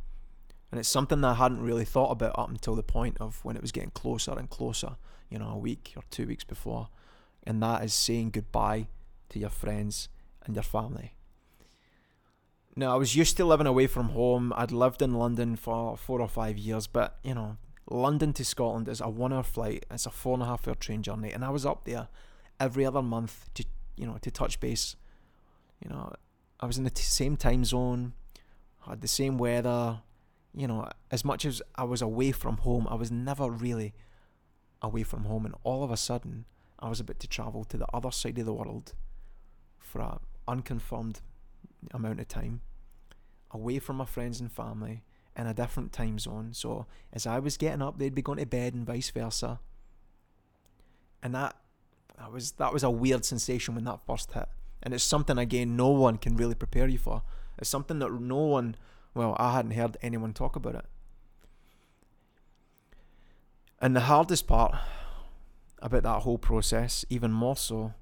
And 0.71 0.77
it's 0.77 0.89
something 0.89 1.21
that 1.21 1.27
I 1.29 1.33
hadn't 1.35 1.61
really 1.61 1.85
thought 1.85 2.11
about 2.11 2.37
up 2.37 2.49
until 2.49 2.75
the 2.75 2.83
point 2.83 3.15
of 3.21 3.39
when 3.45 3.55
it 3.55 3.61
was 3.61 3.71
getting 3.71 3.91
closer 3.91 4.37
and 4.37 4.49
closer, 4.49 4.97
you 5.29 5.39
know, 5.39 5.47
a 5.47 5.57
week 5.57 5.93
or 5.95 6.03
two 6.11 6.27
weeks 6.27 6.43
before. 6.43 6.89
And 7.47 7.63
that 7.63 7.81
is 7.85 7.93
saying 7.93 8.31
goodbye 8.31 8.87
to 9.29 9.39
your 9.39 9.51
friends 9.51 10.09
and 10.45 10.53
your 10.53 10.63
family. 10.63 11.13
Now, 12.75 12.93
I 12.93 12.97
was 12.97 13.15
used 13.15 13.37
to 13.37 13.45
living 13.45 13.65
away 13.65 13.87
from 13.87 14.09
home. 14.09 14.51
I'd 14.57 14.73
lived 14.73 15.01
in 15.01 15.13
London 15.13 15.55
for 15.55 15.95
four 15.95 16.19
or 16.19 16.27
five 16.27 16.57
years, 16.57 16.87
but, 16.87 17.19
you 17.23 17.35
know, 17.35 17.55
London 17.89 18.33
to 18.33 18.43
Scotland 18.43 18.89
is 18.89 18.99
a 18.99 19.07
one 19.07 19.31
hour 19.31 19.43
flight, 19.43 19.85
it's 19.89 20.05
a 20.05 20.09
four 20.09 20.33
and 20.33 20.43
a 20.43 20.47
half 20.47 20.67
hour 20.67 20.75
train 20.75 21.03
journey, 21.03 21.31
and 21.31 21.45
I 21.45 21.51
was 21.51 21.65
up 21.65 21.85
there 21.85 22.09
every 22.59 22.85
other 22.85 23.01
month 23.01 23.45
to, 23.53 23.63
you 23.95 24.05
know, 24.05 24.17
to 24.21 24.29
touch 24.29 24.59
base. 24.59 24.97
You 25.81 25.89
know, 25.89 26.13
I 26.63 26.65
was 26.65 26.77
in 26.77 26.85
the 26.85 26.89
t- 26.89 27.03
same 27.03 27.35
time 27.35 27.65
zone, 27.65 28.13
had 28.87 29.01
the 29.01 29.07
same 29.09 29.37
weather, 29.37 29.99
you 30.55 30.65
know, 30.65 30.87
as 31.11 31.25
much 31.25 31.43
as 31.43 31.61
I 31.75 31.83
was 31.83 32.01
away 32.01 32.31
from 32.31 32.55
home, 32.55 32.87
I 32.89 32.95
was 32.95 33.11
never 33.11 33.49
really 33.49 33.93
away 34.81 35.03
from 35.03 35.25
home. 35.25 35.45
And 35.45 35.55
all 35.65 35.83
of 35.83 35.91
a 35.91 35.97
sudden, 35.97 36.45
I 36.79 36.87
was 36.87 37.01
about 37.01 37.19
to 37.19 37.27
travel 37.27 37.65
to 37.65 37.75
the 37.75 37.87
other 37.93 38.11
side 38.11 38.37
of 38.39 38.45
the 38.45 38.53
world 38.53 38.93
for 39.77 39.99
an 39.99 40.19
unconfirmed 40.47 41.19
amount 41.91 42.21
of 42.21 42.29
time, 42.29 42.61
away 43.51 43.79
from 43.79 43.97
my 43.97 44.05
friends 44.05 44.39
and 44.39 44.49
family 44.49 45.03
in 45.35 45.47
a 45.47 45.53
different 45.53 45.91
time 45.91 46.17
zone. 46.17 46.51
So 46.53 46.85
as 47.11 47.27
I 47.27 47.39
was 47.39 47.57
getting 47.57 47.81
up, 47.81 47.99
they'd 47.99 48.15
be 48.15 48.21
going 48.21 48.39
to 48.39 48.45
bed 48.45 48.73
and 48.73 48.87
vice 48.87 49.09
versa. 49.09 49.59
And 51.21 51.35
that, 51.35 51.57
that 52.17 52.31
was 52.31 52.53
that 52.53 52.71
was 52.71 52.83
a 52.83 52.89
weird 52.89 53.25
sensation 53.25 53.75
when 53.75 53.83
that 53.83 53.99
first 54.07 54.31
hit. 54.31 54.47
And 54.83 54.93
it's 54.93 55.03
something 55.03 55.37
again 55.37 55.75
no 55.75 55.87
one 55.87 56.17
can 56.17 56.35
really 56.35 56.55
prepare 56.55 56.87
you 56.87 56.99
for. 56.99 57.23
It's 57.57 57.69
something 57.69 57.99
that 57.99 58.11
no 58.11 58.37
one 58.37 58.75
well, 59.13 59.35
I 59.37 59.53
hadn't 59.53 59.71
heard 59.71 59.97
anyone 60.01 60.33
talk 60.33 60.55
about 60.55 60.75
it. 60.75 60.85
And 63.79 63.95
the 63.95 64.01
hardest 64.01 64.47
part 64.47 64.75
about 65.79 66.03
that 66.03 66.21
whole 66.21 66.37
process, 66.37 67.05
even 67.09 67.31
more 67.31 67.57
so, 67.57 67.93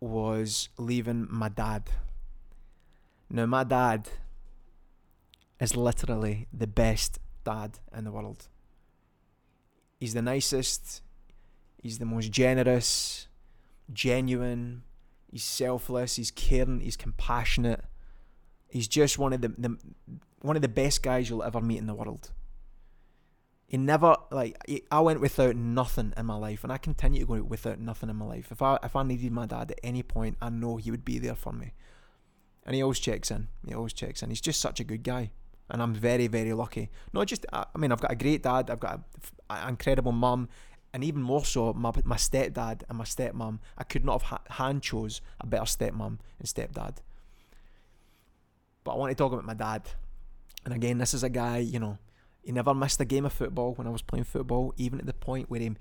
was 0.00 0.68
leaving 0.78 1.26
my 1.30 1.48
dad. 1.48 1.90
Now, 3.28 3.46
my 3.46 3.64
dad 3.64 4.08
is 5.60 5.76
literally 5.76 6.46
the 6.52 6.66
best 6.66 7.18
dad 7.44 7.78
in 7.96 8.04
the 8.04 8.12
world. 8.12 8.48
He's 9.98 10.14
the 10.14 10.22
nicest, 10.22 11.02
he's 11.82 11.98
the 11.98 12.04
most 12.04 12.30
generous, 12.30 13.26
genuine, 13.92 14.82
he's 15.30 15.44
selfless, 15.44 16.16
he's 16.16 16.30
caring, 16.30 16.80
he's 16.80 16.96
compassionate. 16.96 17.84
He's 18.68 18.88
just 18.88 19.18
one 19.18 19.32
of 19.32 19.40
the, 19.40 19.48
the 19.48 19.76
one 20.40 20.56
of 20.56 20.62
the 20.62 20.68
best 20.68 21.02
guys 21.02 21.30
you'll 21.30 21.42
ever 21.42 21.60
meet 21.60 21.78
in 21.78 21.86
the 21.86 21.94
world. 21.94 22.32
He 23.66 23.78
never 23.78 24.16
like 24.30 24.56
he, 24.66 24.82
I 24.90 25.00
went 25.00 25.20
without 25.20 25.56
nothing 25.56 26.12
in 26.16 26.26
my 26.26 26.36
life, 26.36 26.62
and 26.64 26.72
I 26.72 26.78
continue 26.78 27.20
to 27.20 27.26
go 27.26 27.42
without 27.42 27.78
nothing 27.78 28.10
in 28.10 28.16
my 28.16 28.26
life. 28.26 28.48
If 28.50 28.62
I 28.62 28.78
if 28.82 28.94
I 28.94 29.02
needed 29.02 29.32
my 29.32 29.46
dad 29.46 29.70
at 29.70 29.80
any 29.82 30.02
point, 30.02 30.36
I 30.42 30.50
know 30.50 30.76
he 30.76 30.90
would 30.90 31.04
be 31.04 31.18
there 31.18 31.34
for 31.34 31.52
me, 31.52 31.72
and 32.66 32.74
he 32.74 32.82
always 32.82 32.98
checks 32.98 33.30
in. 33.30 33.48
He 33.66 33.74
always 33.74 33.92
checks 33.92 34.22
in. 34.22 34.28
He's 34.28 34.40
just 34.40 34.60
such 34.60 34.80
a 34.80 34.84
good 34.84 35.02
guy, 35.02 35.30
and 35.70 35.82
I'm 35.82 35.94
very 35.94 36.26
very 36.26 36.52
lucky. 36.52 36.90
Not 37.12 37.26
just 37.26 37.46
I 37.52 37.64
mean 37.76 37.90
I've 37.90 38.00
got 38.00 38.12
a 38.12 38.16
great 38.16 38.42
dad. 38.42 38.70
I've 38.70 38.80
got 38.80 39.00
an 39.48 39.68
incredible 39.68 40.12
mum, 40.12 40.48
and 40.94 41.02
even 41.02 41.20
more 41.20 41.44
so 41.44 41.72
my 41.72 41.92
my 42.04 42.16
stepdad 42.16 42.84
and 42.88 42.96
my 42.96 43.04
stepmom. 43.04 43.58
I 43.76 43.82
could 43.82 44.04
not 44.04 44.22
have 44.22 44.30
ha- 44.30 44.54
hand 44.62 44.82
chose 44.82 45.20
a 45.40 45.46
better 45.46 45.64
stepmom 45.64 46.18
and 46.38 46.48
stepdad. 46.48 46.98
But 48.84 48.92
I 48.92 48.96
want 48.96 49.10
to 49.10 49.16
talk 49.16 49.32
about 49.32 49.44
my 49.44 49.54
dad. 49.54 49.82
And 50.64 50.72
again, 50.72 50.98
this 50.98 51.12
is 51.12 51.24
a 51.24 51.28
guy, 51.28 51.58
you 51.58 51.80
know, 51.80 51.98
he 52.42 52.52
never 52.52 52.72
missed 52.74 53.00
a 53.00 53.04
game 53.04 53.26
of 53.26 53.32
football 53.32 53.74
when 53.74 53.86
I 53.86 53.90
was 53.90 54.02
playing 54.02 54.24
football, 54.24 54.72
even 54.76 55.00
at 55.00 55.06
the 55.06 55.12
point 55.12 55.50
where 55.50 55.60
he, 55.60 55.72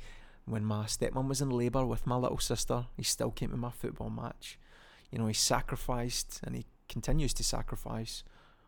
when 0.46 0.66
my 0.66 0.86
stepmom 0.86 1.28
was 1.28 1.42
in 1.42 1.50
labour 1.52 1.86
with 1.86 2.08
my 2.08 2.16
little 2.16 2.40
sister, 2.40 2.88
he 2.98 3.04
still 3.04 3.32
came 3.32 3.52
to 3.52 3.58
my 3.58 3.72
football 3.72 4.10
match. 4.10 4.58
You 5.12 5.20
know, 5.20 5.28
he 5.28 5.34
sacrificed 5.34 6.42
and 6.44 6.56
he 6.56 6.66
continues 6.90 7.34
to 7.36 7.44
sacrifice 7.44 8.24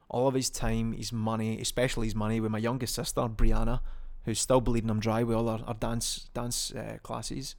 all 0.10 0.28
of 0.28 0.36
his 0.36 0.52
time, 0.52 0.94
his 0.94 1.12
money, 1.12 1.60
especially 1.60 2.06
his 2.08 2.16
money 2.16 2.40
with 2.40 2.52
my 2.52 2.60
youngest 2.60 2.94
sister, 2.94 3.22
Brianna, 3.22 3.80
who's 4.26 4.40
still 4.40 4.62
bleeding 4.62 4.90
him 4.90 5.00
dry 5.00 5.24
with 5.24 5.36
all 5.36 5.50
our, 5.50 5.62
our 5.66 5.74
dance 5.74 6.30
dance 6.34 6.74
uh, 6.74 6.98
classes. 7.04 7.56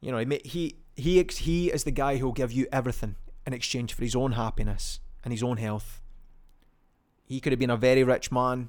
You 0.00 0.12
know, 0.12 0.18
he, 0.18 0.40
he 0.44 0.76
he 0.96 1.26
he 1.38 1.70
is 1.70 1.84
the 1.84 1.90
guy 1.90 2.16
who'll 2.16 2.32
give 2.32 2.52
you 2.52 2.66
everything 2.72 3.16
in 3.46 3.52
exchange 3.52 3.94
for 3.94 4.02
his 4.02 4.16
own 4.16 4.32
happiness 4.32 5.00
and 5.24 5.32
his 5.32 5.42
own 5.42 5.56
health. 5.56 6.00
He 7.24 7.40
could 7.40 7.52
have 7.52 7.60
been 7.60 7.70
a 7.70 7.76
very 7.76 8.04
rich 8.04 8.30
man. 8.30 8.68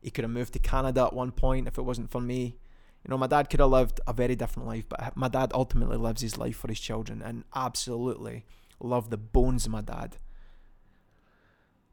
He 0.00 0.10
could 0.10 0.24
have 0.24 0.30
moved 0.30 0.52
to 0.54 0.58
Canada 0.58 1.04
at 1.04 1.12
one 1.12 1.32
point 1.32 1.68
if 1.68 1.78
it 1.78 1.82
wasn't 1.82 2.10
for 2.10 2.20
me. 2.20 2.56
You 3.04 3.10
know, 3.10 3.18
my 3.18 3.26
dad 3.26 3.50
could 3.50 3.60
have 3.60 3.70
lived 3.70 4.00
a 4.06 4.12
very 4.12 4.36
different 4.36 4.68
life, 4.68 4.84
but 4.88 5.16
my 5.16 5.28
dad 5.28 5.50
ultimately 5.54 5.96
lives 5.96 6.22
his 6.22 6.38
life 6.38 6.56
for 6.56 6.68
his 6.68 6.78
children 6.78 7.20
and 7.20 7.44
absolutely 7.54 8.44
love 8.80 9.10
the 9.10 9.16
bones 9.16 9.66
of 9.66 9.72
my 9.72 9.80
dad. 9.80 10.16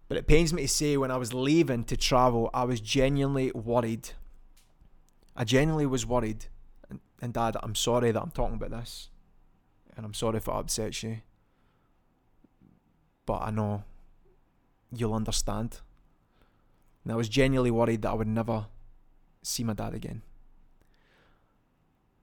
But 0.10 0.18
it 0.18 0.28
pains 0.28 0.52
me 0.52 0.64
to 0.64 0.68
say 0.68 0.98
when 0.98 1.12
I 1.12 1.18
was 1.18 1.34
leaving 1.34 1.86
to 1.86 1.96
travel, 1.96 2.50
I 2.54 2.66
was 2.66 2.82
genuinely 2.82 3.52
worried. 3.52 4.10
I 5.36 5.46
genuinely 5.46 5.86
was 5.86 6.06
worried. 6.06 6.48
And, 6.90 7.00
and 7.22 7.34
Dad, 7.34 7.56
I'm 7.64 7.76
sorry 7.76 8.12
that 8.12 8.22
I'm 8.22 8.32
talking 8.32 8.56
about 8.56 8.72
this. 8.72 9.10
And 9.96 10.06
I'm 10.06 10.14
sorry 10.14 10.38
if 10.38 10.48
it 10.48 10.54
upsets 10.54 11.04
you 11.04 11.22
but 13.30 13.44
I 13.44 13.52
know 13.52 13.84
you'll 14.92 15.14
understand. 15.14 15.82
And 17.04 17.14
I 17.14 17.16
was 17.16 17.30
genuinely 17.30 17.70
worried 17.70 18.02
that 18.02 18.10
I 18.10 18.14
would 18.16 18.28
never 18.28 18.66
see 19.44 19.64
my 19.64 19.74
dad 19.74 19.94
again. 19.94 20.24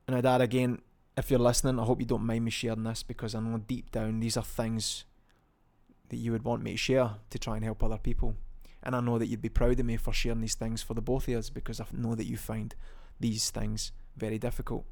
And 0.09 0.21
dad, 0.21 0.41
again, 0.41 0.83
if 1.17 1.31
you're 1.31 1.39
listening, 1.39 1.79
I 1.79 1.85
hope 1.85 2.01
you 2.01 2.07
don't 2.07 2.27
mind 2.27 2.45
me 2.45 2.51
sharing 2.51 2.83
this 2.83 3.05
because 3.05 3.37
I 3.37 3.41
know 3.41 3.59
deep 3.59 3.93
down 3.93 4.19
these 4.19 4.37
are 4.37 4.43
things 4.43 5.05
that 6.09 6.17
you 6.17 6.33
would 6.33 6.45
want 6.45 6.63
me 6.63 6.73
to 6.73 6.77
share 6.77 7.11
to 7.31 7.39
try 7.39 7.57
and 7.57 7.65
help 7.65 7.83
other 7.83 7.99
people. 7.99 8.37
And 8.83 8.95
I 8.95 9.01
know 9.01 9.19
that 9.19 9.27
you'd 9.27 9.43
be 9.43 9.49
proud 9.49 9.81
of 9.81 9.87
me 9.87 9.97
for 9.97 10.13
sharing 10.13 10.41
these 10.41 10.55
things 10.55 10.83
for 10.83 10.95
the 10.95 11.01
both 11.01 11.29
of 11.29 11.35
us 11.35 11.51
because 11.51 11.81
I 11.81 11.87
know 11.93 12.15
that 12.15 12.27
you 12.27 12.37
find 12.37 12.75
these 13.19 13.51
things 13.51 13.93
very 14.17 14.39
difficult. 14.39 14.85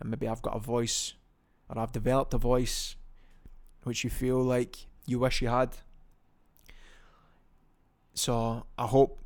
And 0.00 0.10
maybe 0.10 0.28
I've 0.28 0.42
got 0.42 0.56
a 0.56 0.60
voice 0.60 1.14
or 1.68 1.78
I've 1.78 1.92
developed 1.92 2.34
a 2.34 2.38
voice 2.38 2.96
which 3.82 4.04
you 4.04 4.10
feel 4.10 4.42
like 4.42 4.86
you 5.06 5.18
wish 5.18 5.42
you 5.42 5.48
had. 5.48 5.76
So 8.14 8.64
I 8.78 8.86
hope 8.86 9.20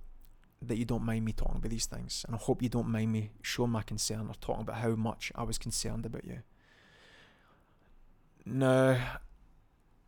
that 0.62 0.76
you 0.76 0.84
don't 0.84 1.04
mind 1.04 1.24
me 1.24 1.32
talking 1.32 1.56
about 1.56 1.70
these 1.70 1.86
things, 1.86 2.24
and 2.26 2.34
I 2.34 2.38
hope 2.38 2.62
you 2.62 2.68
don't 2.68 2.88
mind 2.88 3.12
me 3.12 3.30
showing 3.42 3.70
my 3.70 3.82
concern 3.82 4.26
or 4.28 4.34
talking 4.40 4.62
about 4.62 4.76
how 4.76 4.96
much 4.96 5.30
I 5.34 5.44
was 5.44 5.58
concerned 5.58 6.04
about 6.04 6.24
you. 6.24 6.40
Now, 8.44 8.98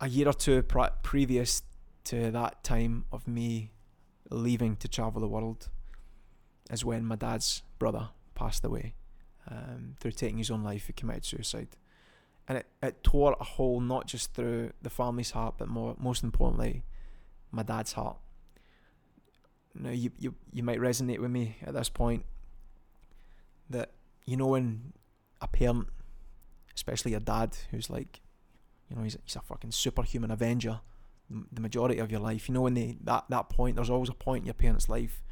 a 0.01 0.09
year 0.09 0.27
or 0.27 0.33
two 0.33 0.63
previous 1.03 1.61
to 2.05 2.31
that 2.31 2.63
time 2.63 3.05
of 3.11 3.27
me 3.27 3.71
leaving 4.31 4.75
to 4.77 4.87
travel 4.87 5.21
the 5.21 5.27
world, 5.27 5.69
is 6.71 6.83
when 6.83 7.05
my 7.05 7.15
dad's 7.15 7.61
brother 7.77 8.09
passed 8.33 8.65
away 8.65 8.95
um, 9.49 9.95
through 9.99 10.11
taking 10.11 10.39
his 10.39 10.49
own 10.49 10.63
life. 10.63 10.87
He 10.87 10.93
committed 10.93 11.23
suicide, 11.23 11.69
and 12.47 12.57
it, 12.57 12.65
it 12.81 13.03
tore 13.03 13.35
a 13.39 13.43
hole 13.43 13.79
not 13.79 14.07
just 14.07 14.33
through 14.33 14.71
the 14.81 14.89
family's 14.89 15.31
heart, 15.31 15.55
but 15.57 15.67
more 15.67 15.95
most 15.99 16.23
importantly, 16.23 16.83
my 17.51 17.61
dad's 17.63 17.93
heart. 17.93 18.17
Now 19.75 19.91
you 19.91 20.11
you 20.17 20.33
you 20.51 20.63
might 20.63 20.79
resonate 20.79 21.19
with 21.19 21.31
me 21.31 21.57
at 21.63 21.73
this 21.73 21.89
point 21.89 22.25
that 23.69 23.91
you 24.25 24.35
know 24.35 24.47
when 24.47 24.93
a 25.39 25.47
parent, 25.47 25.87
especially 26.75 27.13
a 27.13 27.19
dad, 27.19 27.55
who's 27.69 27.89
like, 27.89 28.20
you 28.91 28.97
know, 28.97 29.03
he's 29.03 29.17
he's 29.23 29.35
a 29.35 29.41
fucking 29.41 29.71
superhuman 29.71 30.29
avenger 30.29 30.81
the 31.51 31.61
majority 31.61 31.99
of 31.99 32.11
your 32.11 32.19
life. 32.19 32.47
You 32.47 32.53
know, 32.53 32.61
when 32.61 32.73
they 32.73 32.97
that 33.03 33.25
that 33.29 33.49
point, 33.49 33.75
there's 33.75 33.89
always 33.89 34.09
a 34.09 34.13
point 34.13 34.41
in 34.41 34.45
your 34.47 34.53
parents' 34.53 34.89
life 34.89 35.23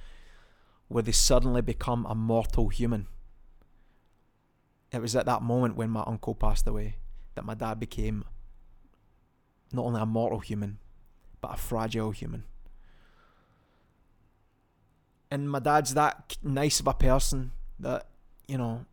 where 0.88 1.04
they 1.04 1.12
suddenly 1.12 1.62
become 1.62 2.06
a 2.06 2.16
mortal 2.16 2.70
human. 2.70 3.08
It 4.92 5.02
was 5.02 5.16
at 5.16 5.26
that 5.28 5.44
moment 5.44 5.76
when 5.76 5.90
my 5.90 6.04
uncle 6.08 6.34
passed 6.34 6.68
away 6.68 6.96
that 7.36 7.46
my 7.46 7.54
dad 7.54 7.80
became 7.80 8.26
not 9.72 9.86
only 9.86 10.02
a 10.02 10.06
mortal 10.06 10.40
human, 10.40 10.80
but 11.42 11.54
a 11.54 11.58
fragile 11.58 12.12
human. 12.12 12.44
And 15.30 15.50
my 15.50 15.60
dad's 15.60 15.94
that 15.94 16.38
nice 16.42 16.80
of 16.80 16.88
a 16.88 16.94
person 16.94 17.52
that, 17.78 18.08
you 18.48 18.58
know, 18.58 18.86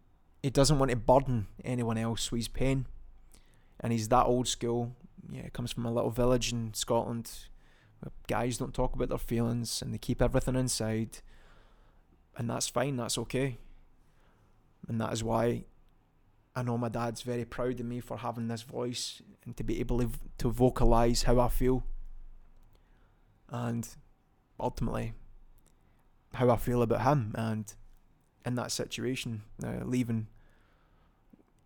he 0.42 0.50
doesn't 0.50 0.78
want 0.78 0.90
to 0.90 0.96
burden 0.96 1.46
anyone 1.64 1.96
else 1.96 2.30
with 2.30 2.40
his 2.40 2.48
pain. 2.48 2.86
And 3.80 3.92
he's 3.92 4.08
that 4.08 4.26
old 4.26 4.48
school 4.48 4.92
yeah, 5.30 5.48
comes 5.52 5.72
from 5.72 5.86
a 5.86 5.92
little 5.92 6.10
village 6.10 6.52
in 6.52 6.72
Scotland 6.74 7.30
where 8.00 8.12
guys 8.28 8.58
don't 8.58 8.74
talk 8.74 8.94
about 8.94 9.08
their 9.08 9.18
feelings 9.18 9.82
and 9.82 9.92
they 9.92 9.98
keep 9.98 10.22
everything 10.22 10.56
inside. 10.56 11.18
And 12.36 12.50
that's 12.50 12.68
fine, 12.68 12.96
that's 12.96 13.18
okay. 13.18 13.58
And 14.88 15.00
that 15.00 15.12
is 15.12 15.24
why 15.24 15.64
I 16.54 16.62
know 16.62 16.78
my 16.78 16.88
dad's 16.88 17.22
very 17.22 17.44
proud 17.44 17.80
of 17.80 17.86
me 17.86 18.00
for 18.00 18.18
having 18.18 18.48
this 18.48 18.62
voice 18.62 19.20
and 19.44 19.56
to 19.56 19.64
be 19.64 19.80
able 19.80 20.02
to 20.38 20.50
vocalize 20.50 21.24
how 21.24 21.40
I 21.40 21.48
feel. 21.48 21.84
And 23.48 23.88
ultimately, 24.58 25.12
how 26.34 26.50
I 26.50 26.56
feel 26.56 26.82
about 26.82 27.02
him 27.02 27.34
and 27.36 27.72
in 28.44 28.54
that 28.54 28.70
situation, 28.70 29.42
uh, 29.64 29.84
leaving, 29.84 30.28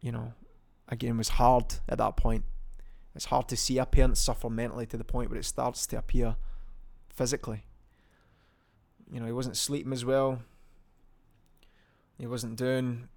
you 0.01 0.13
know, 0.13 0.33
again 0.91 1.17
was 1.17 1.31
hard 1.31 1.75
at 1.89 1.99
that 1.99 2.17
point 2.17 2.45
it's 3.15 3.27
hard 3.27 3.49
to 3.49 3.57
see 3.57 3.79
a 3.79 3.87
parent 3.87 4.17
suffer 4.17 4.49
mentally 4.49 4.87
to 4.87 4.97
the 4.97 5.05
point 5.05 5.31
where 5.31 5.39
it 5.39 5.45
starts 5.45 5.87
to 5.89 5.99
appear 5.99 6.37
physically. 7.09 7.65
You 9.13 9.21
know, 9.21 9.27
he 9.27 9.33
wasn't 9.33 9.57
sleeping 9.57 9.93
as 9.93 10.05
well. 10.05 10.43
He 12.19 12.27
wasn't 12.27 12.57
doing 12.57 13.09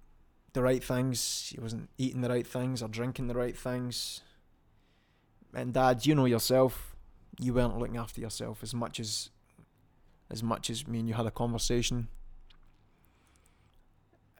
the 0.52 0.62
right 0.62 0.82
things. 0.82 1.52
He 1.54 1.60
wasn't 1.60 1.90
eating 1.98 2.22
the 2.22 2.28
right 2.28 2.46
things 2.46 2.82
or 2.82 2.88
drinking 2.88 3.28
the 3.28 3.34
right 3.34 3.56
things. 3.56 4.22
And 5.54 5.72
dad, 5.72 6.04
you 6.04 6.14
know 6.14 6.24
yourself, 6.24 6.96
you 7.38 7.54
weren't 7.54 7.78
looking 7.78 7.96
after 7.96 8.20
yourself 8.20 8.62
as 8.62 8.74
much 8.74 8.98
as 8.98 9.30
as 10.30 10.42
much 10.42 10.70
as 10.70 10.88
me 10.88 11.00
and 11.00 11.08
you 11.08 11.14
had 11.14 11.26
a 11.26 11.30
conversation 11.30 12.08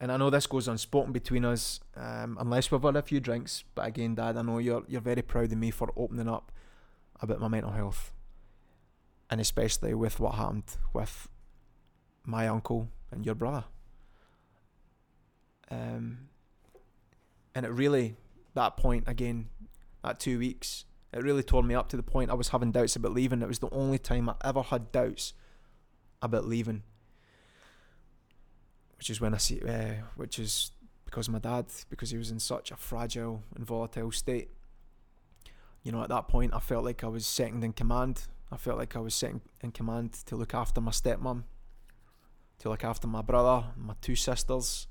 and 0.05 0.13
I 0.13 0.19
know 0.19 0.29
this 0.29 0.47
goes 0.47 0.69
unspoken 0.69 1.15
between 1.15 1.47
us, 1.47 1.81
um, 1.97 2.37
unless 2.39 2.71
we've 2.71 2.83
had 2.83 2.95
a 2.95 3.01
few 3.01 3.21
drinks. 3.21 3.65
But 3.75 3.87
again, 3.87 4.15
Dad, 4.15 4.37
I 4.37 4.43
know 4.43 4.59
you're 4.59 4.85
you're 4.87 5.01
very 5.01 5.23
proud 5.23 5.51
of 5.51 5.57
me 5.57 5.71
for 5.71 5.95
opening 5.97 6.29
up 6.29 6.53
about 7.23 7.41
my 7.41 7.49
mental 7.49 7.71
health, 7.71 8.13
and 9.31 9.41
especially 9.41 9.95
with 9.95 10.21
what 10.21 10.35
happened 10.35 10.77
with 10.93 11.31
my 12.23 12.47
uncle 12.49 12.91
and 13.11 13.25
your 13.25 13.35
brother. 13.35 13.65
Um, 15.71 16.29
and 17.55 17.65
it 17.65 17.71
really, 17.71 18.17
that 18.53 18.77
point 18.77 19.05
again, 19.07 19.49
that 20.03 20.21
two 20.21 20.39
weeks, 20.39 20.85
it 21.15 21.23
really 21.23 21.43
tore 21.43 21.63
me 21.63 21.75
up 21.75 21.89
to 21.89 21.97
the 21.97 22.03
point 22.03 22.31
I 22.31 22.35
was 22.35 22.49
having 22.49 22.73
doubts 22.73 22.95
about 22.95 23.13
leaving. 23.13 23.41
It 23.41 23.49
was 23.49 23.61
the 23.61 23.71
only 23.71 23.99
time 23.99 24.29
I 24.29 24.35
ever 24.45 24.61
had 24.61 24.93
doubts 24.93 25.33
about 26.21 26.45
leaving 26.47 26.83
which 29.05 29.11
is 29.11 29.21
when 29.21 29.35
I 29.35 29.37
see, 29.37 29.61
uh, 29.61 29.97
which 30.17 30.39
is 30.39 30.71
because 31.05 31.29
my 31.29 31.39
dad, 31.39 31.67
because 31.91 32.09
he 32.09 32.17
was 32.17 32.31
in 32.31 32.39
such 32.39 32.71
a 32.71 32.77
fragile 32.77 33.43
and 33.55 33.67
volatile 33.67 34.11
state. 34.11 34.49
You 35.83 35.93
know, 35.93 36.03
at 36.03 36.09
that 36.09 36.27
point, 36.27 36.55
I 36.55 36.59
felt 36.59 36.87
like 36.87 37.05
I 37.05 37.09
was 37.09 37.27
second 37.27 37.63
in 37.63 37.75
command. 37.75 38.23
I 38.51 38.57
felt 38.57 38.79
like 38.79 38.97
I 38.97 39.01
was 39.01 39.15
second 39.15 39.43
in 39.61 39.73
command 39.73 40.15
to 40.25 40.37
look 40.37 40.55
after 40.55 40.81
my 40.81 40.91
stepmom, 40.91 41.43
to 42.61 42.71
look 42.71 42.83
after 42.83 43.07
my 43.07 43.21
brother, 43.21 43.67
my 43.77 43.93
two 44.01 44.17
sisters, 44.17 44.87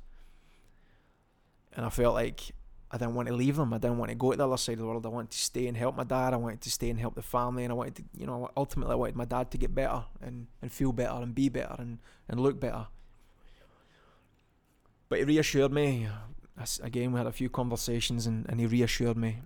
and 1.76 1.84
I 1.84 1.90
felt 1.90 2.14
like 2.14 2.52
I 2.92 3.00
didn't 3.00 3.16
want 3.16 3.30
to 3.30 3.34
leave 3.34 3.56
them. 3.56 3.74
I 3.74 3.80
didn't 3.80 3.98
want 3.98 4.10
to 4.10 4.16
go 4.16 4.30
to 4.30 4.38
the 4.38 4.48
other 4.48 4.58
side 4.58 4.74
of 4.74 4.80
the 4.82 4.86
world. 4.86 5.08
I 5.08 5.10
wanted 5.10 5.32
to 5.32 5.40
stay 5.40 5.66
and 5.66 5.76
help 5.76 5.96
my 5.96 6.04
dad. 6.04 6.36
I 6.36 6.38
wanted 6.38 6.62
to 6.62 6.70
stay 6.70 6.92
and 6.92 7.00
help 7.00 7.16
the 7.16 7.24
family, 7.24 7.64
and 7.64 7.72
I 7.72 7.76
wanted 7.76 7.96
to, 7.96 8.04
you 8.16 8.28
know, 8.28 8.52
ultimately 8.56 8.94
I 8.94 8.96
wanted 8.96 9.16
my 9.16 9.26
dad 9.26 9.50
to 9.50 9.58
get 9.58 9.74
better 9.74 10.04
and, 10.22 10.46
and 10.62 10.72
feel 10.72 10.92
better 10.92 11.16
and 11.16 11.34
be 11.34 11.50
better 11.50 11.78
and, 11.80 11.98
and 12.30 12.40
look 12.40 12.60
better. 12.60 12.86
But 15.14 15.20
he 15.20 15.26
reassured 15.26 15.72
me. 15.72 16.08
Again, 16.82 17.12
we 17.12 17.20
had 17.20 17.28
a 17.28 17.32
few 17.32 17.48
conversations 17.48 18.26
and, 18.26 18.48
and 18.50 18.60
he 18.60 18.66
reassured 18.66 19.16
me. 19.16 19.42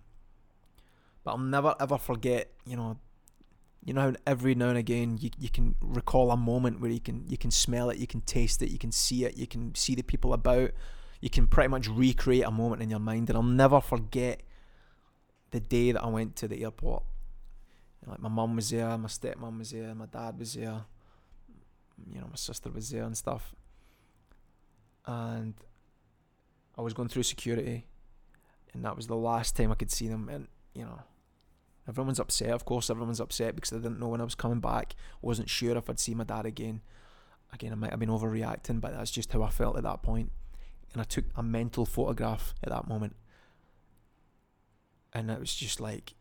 But 1.26 1.32
I'll 1.32 1.38
never 1.40 1.76
ever 1.78 1.98
forget, 1.98 2.54
you 2.66 2.78
know, 2.78 2.98
you 3.84 3.94
know 3.94 4.00
how 4.00 4.14
every 4.26 4.56
now 4.56 4.70
and 4.70 4.78
again 4.78 5.18
you, 5.20 5.30
you 5.38 5.50
can 5.50 5.76
recall 5.82 6.32
a 6.32 6.38
moment 6.38 6.80
where 6.80 6.90
you 6.90 7.02
can 7.02 7.26
you 7.28 7.38
can 7.38 7.52
smell 7.52 7.90
it, 7.90 7.98
you 7.98 8.08
can 8.08 8.22
taste 8.22 8.62
it, 8.62 8.70
you 8.70 8.78
can 8.78 8.94
see 8.94 9.26
it, 9.26 9.36
you 9.36 9.46
can 9.46 9.76
see 9.76 9.94
the 9.94 10.04
people 10.04 10.32
about, 10.32 10.72
you 11.20 11.30
can 11.30 11.48
pretty 11.48 11.68
much 11.68 11.90
recreate 11.90 12.46
a 12.46 12.52
moment 12.52 12.82
in 12.82 12.90
your 12.90 13.00
mind. 13.00 13.30
And 13.30 13.36
I'll 13.36 13.44
never 13.44 13.82
forget 13.82 14.44
the 15.52 15.60
day 15.60 15.92
that 15.92 16.02
I 16.02 16.08
went 16.08 16.38
to 16.38 16.48
the 16.48 16.64
airport. 16.64 17.04
Like 18.06 18.22
my 18.22 18.30
mum 18.30 18.56
was 18.56 18.70
there, 18.70 18.98
my 18.98 19.10
stepmom 19.10 19.60
was 19.60 19.72
there, 19.72 19.94
my 19.94 20.06
dad 20.06 20.40
was 20.40 20.54
there, 20.54 20.86
you 22.10 22.22
know, 22.22 22.28
my 22.30 22.38
sister 22.38 22.70
was 22.70 22.90
there 22.90 23.04
and 23.04 23.18
stuff 23.18 23.54
and 25.08 25.56
I 26.78 26.82
was 26.82 26.94
going 26.94 27.08
through 27.08 27.24
security, 27.24 27.88
and 28.74 28.86
that 28.86 28.96
was 28.96 29.08
the 29.08 29.16
last 29.16 29.56
time 29.56 29.72
I 29.72 29.76
could 29.76 29.92
see 29.92 30.08
them. 30.08 30.30
And 30.30 30.48
you 30.76 30.84
know, 30.84 31.00
everyone's 31.88 32.20
upset. 32.20 32.50
Of 32.50 32.66
course, 32.66 32.90
everyone's 32.90 33.22
upset 33.22 33.56
because 33.56 33.72
they 33.72 33.78
didn't 33.78 34.00
know 34.00 34.10
when 34.10 34.22
I 34.22 34.26
was 34.26 34.36
coming 34.36 34.60
back. 34.60 34.96
wasn't 35.22 35.50
sure 35.50 35.76
if 35.76 35.90
I'd 35.90 36.00
see 36.00 36.14
my 36.14 36.26
dad 36.26 36.46
again. 36.46 36.82
Again, 37.54 37.72
I 37.72 37.76
might 37.76 37.92
have 37.92 38.00
been 38.00 38.10
overreacting, 38.10 38.82
but 38.82 38.94
that's 38.94 39.10
just 39.10 39.32
how 39.32 39.42
I 39.42 39.50
felt 39.50 39.78
at 39.78 39.84
that 39.84 40.04
point. 40.04 40.32
And 40.92 41.02
I 41.02 41.06
took 41.06 41.26
a 41.36 41.42
mental 41.42 41.86
photograph 41.86 42.54
at 42.62 42.70
that 42.70 42.88
moment, 42.88 43.16
and 45.14 45.32
it 45.32 45.40
was 45.40 45.56
just 45.56 45.80
like 45.80 46.14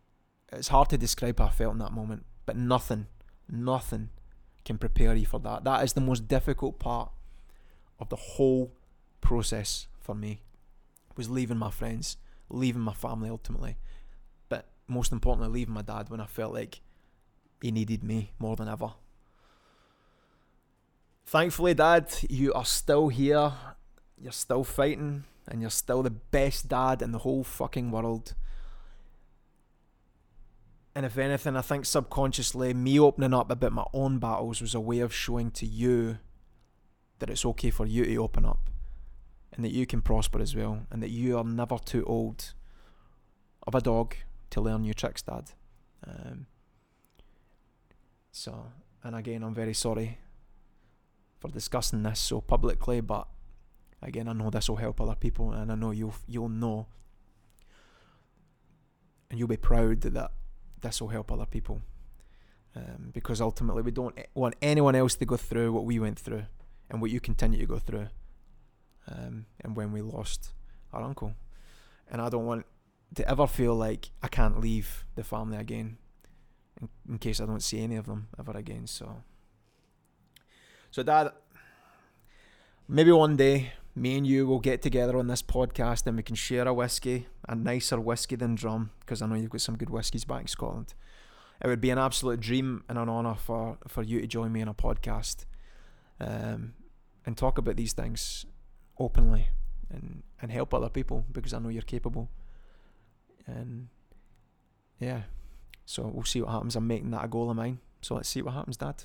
it's 0.52 0.68
hard 0.68 0.88
to 0.90 0.98
describe 0.98 1.40
how 1.40 1.46
I 1.46 1.50
felt 1.50 1.72
in 1.72 1.78
that 1.80 1.92
moment. 1.92 2.24
But 2.46 2.56
nothing, 2.56 3.08
nothing 3.50 4.10
can 4.64 4.78
prepare 4.78 5.14
you 5.16 5.26
for 5.26 5.40
that. 5.40 5.64
That 5.64 5.82
is 5.82 5.94
the 5.94 6.00
most 6.00 6.28
difficult 6.28 6.78
part 6.78 7.10
of 7.98 8.08
the 8.08 8.16
whole 8.16 8.72
process 9.20 9.86
for 10.00 10.14
me 10.14 10.40
was 11.16 11.30
leaving 11.30 11.58
my 11.58 11.70
friends, 11.70 12.16
leaving 12.48 12.82
my 12.82 12.92
family 12.92 13.30
ultimately, 13.30 13.76
but 14.48 14.66
most 14.86 15.12
importantly, 15.12 15.52
leaving 15.52 15.74
my 15.74 15.82
dad 15.82 16.10
when 16.10 16.20
I 16.20 16.26
felt 16.26 16.52
like 16.52 16.80
he 17.62 17.70
needed 17.70 18.04
me 18.04 18.32
more 18.38 18.56
than 18.56 18.68
ever. 18.68 18.92
Thankfully, 21.26 21.74
Dad, 21.74 22.14
you 22.30 22.52
are 22.52 22.64
still 22.64 23.08
here. 23.08 23.52
You're 24.16 24.32
still 24.32 24.62
fighting, 24.62 25.24
and 25.48 25.60
you're 25.60 25.70
still 25.70 26.02
the 26.02 26.10
best 26.10 26.68
dad 26.68 27.02
in 27.02 27.10
the 27.12 27.18
whole 27.18 27.42
fucking 27.42 27.90
world. 27.90 28.34
And 30.94 31.04
if 31.04 31.18
anything, 31.18 31.56
I 31.56 31.62
think 31.62 31.84
subconsciously, 31.84 32.72
me 32.72 32.98
opening 33.00 33.34
up 33.34 33.50
about 33.50 33.72
my 33.72 33.84
own 33.92 34.18
battles 34.18 34.62
was 34.62 34.74
a 34.74 34.80
way 34.80 35.00
of 35.00 35.12
showing 35.12 35.50
to 35.52 35.66
you 35.66 36.18
that 37.18 37.30
it's 37.30 37.44
okay 37.44 37.70
for 37.70 37.86
you 37.86 38.04
to 38.04 38.16
open 38.16 38.44
up 38.44 38.70
and 39.52 39.64
that 39.64 39.72
you 39.72 39.86
can 39.86 40.02
prosper 40.02 40.40
as 40.40 40.54
well 40.54 40.86
and 40.90 41.02
that 41.02 41.10
you 41.10 41.36
are 41.36 41.44
never 41.44 41.78
too 41.78 42.04
old 42.04 42.52
of 43.66 43.74
a 43.74 43.80
dog 43.80 44.14
to 44.50 44.60
learn 44.60 44.82
new 44.82 44.94
tricks, 44.94 45.22
Dad. 45.22 45.50
Um, 46.06 46.46
so, 48.30 48.66
and 49.02 49.16
again, 49.16 49.42
I'm 49.42 49.54
very 49.54 49.74
sorry 49.74 50.18
for 51.38 51.48
discussing 51.48 52.02
this 52.02 52.20
so 52.20 52.40
publicly, 52.40 53.00
but 53.00 53.26
again, 54.02 54.28
I 54.28 54.32
know 54.32 54.50
this 54.50 54.68
will 54.68 54.76
help 54.76 55.00
other 55.00 55.14
people, 55.14 55.52
and 55.52 55.72
I 55.72 55.74
know 55.74 55.90
you'll 55.90 56.14
you'll 56.28 56.48
know, 56.48 56.86
and 59.30 59.38
you'll 59.38 59.48
be 59.48 59.56
proud 59.56 60.02
that 60.02 60.30
this 60.80 61.00
will 61.00 61.08
help 61.08 61.32
other 61.32 61.46
people, 61.46 61.80
um, 62.76 63.10
because 63.12 63.40
ultimately 63.40 63.82
we 63.82 63.90
don't 63.90 64.16
want 64.34 64.54
anyone 64.62 64.94
else 64.94 65.16
to 65.16 65.24
go 65.24 65.36
through 65.36 65.72
what 65.72 65.84
we 65.84 65.98
went 65.98 66.18
through 66.18 66.44
and 66.90 67.00
what 67.00 67.10
you 67.10 67.20
continue 67.20 67.58
to 67.58 67.66
go 67.66 67.78
through. 67.78 68.08
Um, 69.08 69.46
and 69.60 69.76
when 69.76 69.92
we 69.92 70.02
lost 70.02 70.52
our 70.92 71.02
uncle, 71.02 71.34
and 72.10 72.20
I 72.20 72.28
don't 72.28 72.46
want 72.46 72.66
to 73.14 73.28
ever 73.28 73.46
feel 73.46 73.74
like 73.74 74.10
I 74.22 74.28
can't 74.28 74.60
leave 74.60 75.04
the 75.14 75.24
family 75.24 75.56
again, 75.56 75.98
in, 76.80 76.88
in 77.08 77.18
case 77.18 77.40
I 77.40 77.46
don't 77.46 77.62
see 77.62 77.80
any 77.80 77.96
of 77.96 78.06
them 78.06 78.28
ever 78.38 78.52
again. 78.52 78.86
So, 78.86 79.22
so 80.90 81.02
Dad, 81.02 81.30
maybe 82.88 83.12
one 83.12 83.36
day 83.36 83.72
me 83.94 84.18
and 84.18 84.26
you 84.26 84.46
will 84.46 84.60
get 84.60 84.82
together 84.82 85.16
on 85.16 85.26
this 85.26 85.42
podcast 85.42 86.06
and 86.06 86.18
we 86.18 86.22
can 86.22 86.36
share 86.36 86.68
a 86.68 86.74
whiskey, 86.74 87.26
a 87.48 87.54
nicer 87.54 87.98
whiskey 87.98 88.36
than 88.36 88.54
Drum, 88.54 88.90
because 89.00 89.22
I 89.22 89.26
know 89.26 89.36
you've 89.36 89.50
got 89.50 89.62
some 89.62 89.78
good 89.78 89.88
whiskies 89.88 90.26
back 90.26 90.42
in 90.42 90.48
Scotland. 90.48 90.92
It 91.62 91.66
would 91.66 91.80
be 91.80 91.88
an 91.88 91.98
absolute 91.98 92.40
dream 92.40 92.84
and 92.90 92.98
an 92.98 93.08
honour 93.08 93.36
for, 93.36 93.78
for 93.88 94.02
you 94.02 94.20
to 94.20 94.26
join 94.26 94.52
me 94.52 94.60
in 94.60 94.68
a 94.68 94.74
podcast 94.74 95.46
um, 96.20 96.74
and 97.24 97.36
talk 97.36 97.58
about 97.58 97.76
these 97.76 97.92
things 97.92 98.46
openly 98.98 99.48
and, 99.90 100.22
and 100.40 100.50
help 100.50 100.72
other 100.72 100.88
people 100.88 101.24
because 101.32 101.52
I 101.52 101.58
know 101.58 101.68
you're 101.68 101.82
capable. 101.82 102.30
And 103.46 103.88
yeah, 104.98 105.22
so 105.84 106.10
we'll 106.12 106.24
see 106.24 106.40
what 106.40 106.50
happens. 106.50 106.76
I'm 106.76 106.86
making 106.86 107.10
that 107.10 107.24
a 107.24 107.28
goal 107.28 107.50
of 107.50 107.56
mine. 107.56 107.78
So 108.00 108.14
let's 108.14 108.28
see 108.28 108.42
what 108.42 108.54
happens, 108.54 108.76
Dad. 108.76 109.04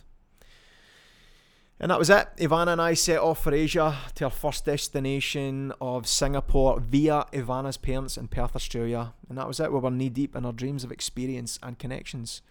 And 1.80 1.90
that 1.90 1.98
was 1.98 2.12
it. 2.12 2.28
Ivana 2.38 2.74
and 2.74 2.82
I 2.82 2.94
set 2.94 3.20
off 3.20 3.44
for 3.44 3.54
Asia 3.54 3.98
to 4.14 4.26
our 4.26 4.30
first 4.30 4.66
destination 4.66 5.74
of 5.82 6.06
Singapore 6.06 6.80
via 6.80 7.26
Ivana's 7.34 7.78
parents 7.78 8.18
in 8.18 8.28
Perth, 8.28 8.56
Australia. 8.56 9.14
And 9.28 9.38
that 9.40 9.48
was 9.48 9.60
it. 9.60 9.72
We 9.72 9.80
were 9.80 9.90
knee 9.90 10.10
deep 10.10 10.36
in 10.36 10.46
our 10.46 10.52
dreams 10.54 10.84
of 10.84 10.92
experience 10.92 11.58
and 11.64 11.80
connections 11.80 12.44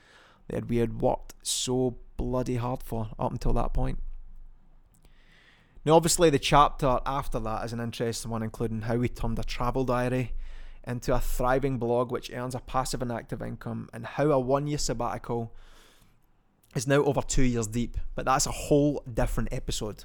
that 0.49 0.69
we 0.69 0.79
had 0.79 1.01
worked 1.01 1.35
so 1.45 1.97
bloody 2.17 2.57
hard 2.57 2.83
for 2.83 3.11
up 3.21 3.31
until 3.31 3.53
that 3.53 3.73
point. 3.73 4.01
Now, 5.85 5.95
obviously, 5.95 6.31
the 6.31 6.39
chapter 6.39 7.01
after 7.07 7.39
that 7.41 7.65
is 7.65 7.73
an 7.73 7.81
interesting 7.81 8.31
one, 8.31 8.43
including 8.43 8.83
how 8.83 8.97
we 8.97 9.09
turned 9.09 9.39
a 9.39 9.45
travel 9.45 9.85
diary 9.85 10.35
into 10.87 11.15
a 11.15 11.21
thriving 11.21 11.79
blog 11.79 12.11
which 12.11 12.31
earns 12.33 12.55
a 12.55 12.61
passive 12.61 13.03
and 13.03 13.13
active 13.13 13.43
income, 13.43 13.89
and 13.93 14.05
how 14.05 14.31
a 14.31 14.39
one 14.39 14.67
year 14.67 14.79
sabbatical 14.79 15.55
is 16.75 16.87
now 16.87 17.03
over 17.03 17.23
two 17.23 17.43
years 17.43 17.67
deep, 17.67 17.97
but 18.15 18.25
that's 18.25 18.47
a 18.47 18.53
whole 18.53 19.03
different 19.13 19.53
episode. 19.53 20.05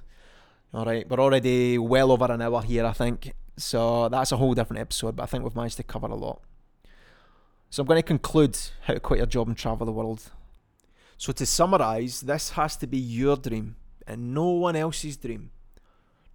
All 0.73 0.85
right, 0.85 1.07
we're 1.09 1.19
already 1.19 1.77
well 1.77 2.11
over 2.11 2.25
an 2.31 2.41
hour 2.41 2.61
here, 2.61 2.85
I 2.85 2.93
think. 2.93 3.33
So 3.57 4.09
that's 4.09 4.31
a 4.31 4.37
whole 4.37 4.53
different 4.53 4.81
episode, 4.81 5.15
but 5.15 5.23
I 5.23 5.25
think 5.27 5.43
we've 5.43 5.55
managed 5.55 5.77
to 5.77 5.83
cover 5.83 6.07
a 6.07 6.15
lot. 6.15 6.41
So 7.69 7.81
I'm 7.81 7.87
going 7.87 7.99
to 7.99 8.03
conclude 8.03 8.57
how 8.83 8.93
to 8.93 8.99
quit 8.99 9.17
your 9.17 9.27
job 9.27 9.47
and 9.47 9.57
travel 9.57 9.85
the 9.85 9.91
world. 9.91 10.23
So 11.17 11.31
to 11.33 11.45
summarize, 11.45 12.21
this 12.21 12.51
has 12.51 12.75
to 12.77 12.87
be 12.87 12.97
your 12.97 13.37
dream 13.37 13.75
and 14.07 14.33
no 14.33 14.49
one 14.49 14.75
else's 14.75 15.17
dream. 15.17 15.51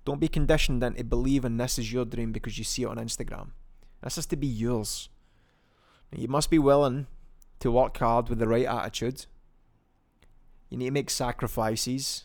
Don't 0.05 0.21
be 0.21 0.29
conditioned 0.29 0.83
into 0.83 1.05
believing 1.05 1.57
this 1.57 1.79
is 1.79 1.93
your 1.93 2.05
dream 2.05 2.33
because 2.33 2.59
you 2.59 2.65
see 2.65 2.83
it 2.83 2.89
on 2.89 2.97
Instagram. 2.97 3.51
This 4.03 4.17
has 4.17 4.27
to 4.27 4.37
be 4.37 4.47
yours. 4.47 5.09
You 6.15 6.29
must 6.29 6.51
be 6.51 6.59
willing 6.59 7.07
to 7.61 7.71
work 7.71 7.97
hard 7.99 8.29
with 8.29 8.39
the 8.39 8.49
right 8.49 8.67
attitude 8.67 9.27
you 10.71 10.77
need 10.77 10.87
to 10.87 10.93
make 10.93 11.11
sacrifices, 11.11 12.25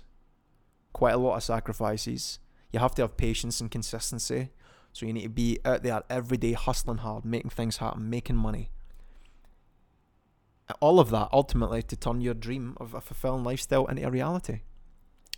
quite 0.94 1.16
a 1.16 1.18
lot 1.18 1.36
of 1.36 1.44
sacrifices. 1.44 2.40
You 2.72 2.80
have 2.80 2.94
to 2.96 3.02
have 3.02 3.18
patience 3.18 3.60
and 3.60 3.72
consistency. 3.72 4.50
So 4.94 5.06
you 5.06 5.14
need 5.14 5.24
to 5.24 5.30
be 5.30 5.60
out 5.66 5.84
there 5.84 6.04
every 6.10 6.38
day 6.38 6.54
hustling 6.54 7.00
hard, 7.00 7.26
making 7.26 7.50
things 7.50 7.78
happen, 7.78 8.10
making 8.10 8.38
money. 8.38 8.70
All 10.80 11.00
of 11.00 11.10
that 11.10 11.30
ultimately 11.34 11.82
to 11.84 11.96
turn 11.96 12.22
your 12.22 12.34
dream 12.34 12.78
of 12.78 12.94
a 12.94 13.02
fulfilling 13.02 13.44
lifestyle 13.44 13.88
into 13.88 14.08
a 14.08 14.12
reality. 14.12 14.62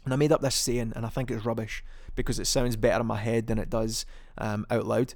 And 0.08 0.14
I 0.14 0.16
made 0.16 0.32
up 0.32 0.40
this 0.40 0.56
saying, 0.56 0.94
and 0.96 1.06
I 1.06 1.10
think 1.10 1.30
it's 1.30 1.44
rubbish 1.44 1.84
because 2.16 2.40
it 2.40 2.48
sounds 2.48 2.78
better 2.78 3.02
in 3.02 3.08
my 3.08 3.18
head 3.18 3.48
than 3.48 3.60
it 3.60 3.70
does 3.70 4.06
um, 4.38 4.66
out 4.72 4.86
loud. 4.86 5.16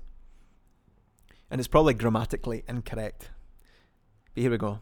And 1.50 1.62
it's 1.62 1.68
probably 1.70 1.94
grammatically 1.94 2.66
incorrect. 2.68 3.30
But 4.36 4.42
here 4.42 4.52
we 4.52 4.58
go. 4.58 4.80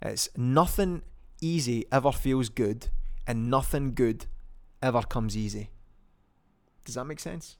It's 0.00 0.30
nothing 0.38 1.02
easy 1.42 1.84
ever 1.92 2.12
feels 2.12 2.48
good 2.48 2.88
and 3.26 3.50
nothing 3.50 3.92
good 3.92 4.24
ever 4.80 5.02
comes 5.02 5.36
easy. 5.36 5.68
Does 6.86 6.94
that 6.94 7.04
make 7.04 7.20
sense? 7.20 7.58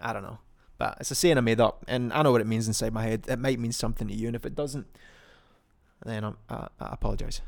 I 0.00 0.12
don't 0.12 0.22
know. 0.22 0.38
But 0.78 0.98
it's 1.00 1.10
a 1.10 1.16
saying 1.16 1.36
I 1.36 1.40
made 1.40 1.60
up, 1.60 1.84
and 1.88 2.12
I 2.12 2.22
know 2.22 2.30
what 2.30 2.42
it 2.42 2.46
means 2.46 2.68
inside 2.68 2.92
my 2.92 3.02
head. 3.02 3.24
It 3.26 3.40
might 3.40 3.58
mean 3.58 3.72
something 3.72 4.06
to 4.06 4.14
you, 4.14 4.28
and 4.28 4.36
if 4.36 4.46
it 4.46 4.54
doesn't, 4.54 4.86
then 6.04 6.36
I, 6.48 6.68
I 6.78 6.92
apologise. 6.92 7.40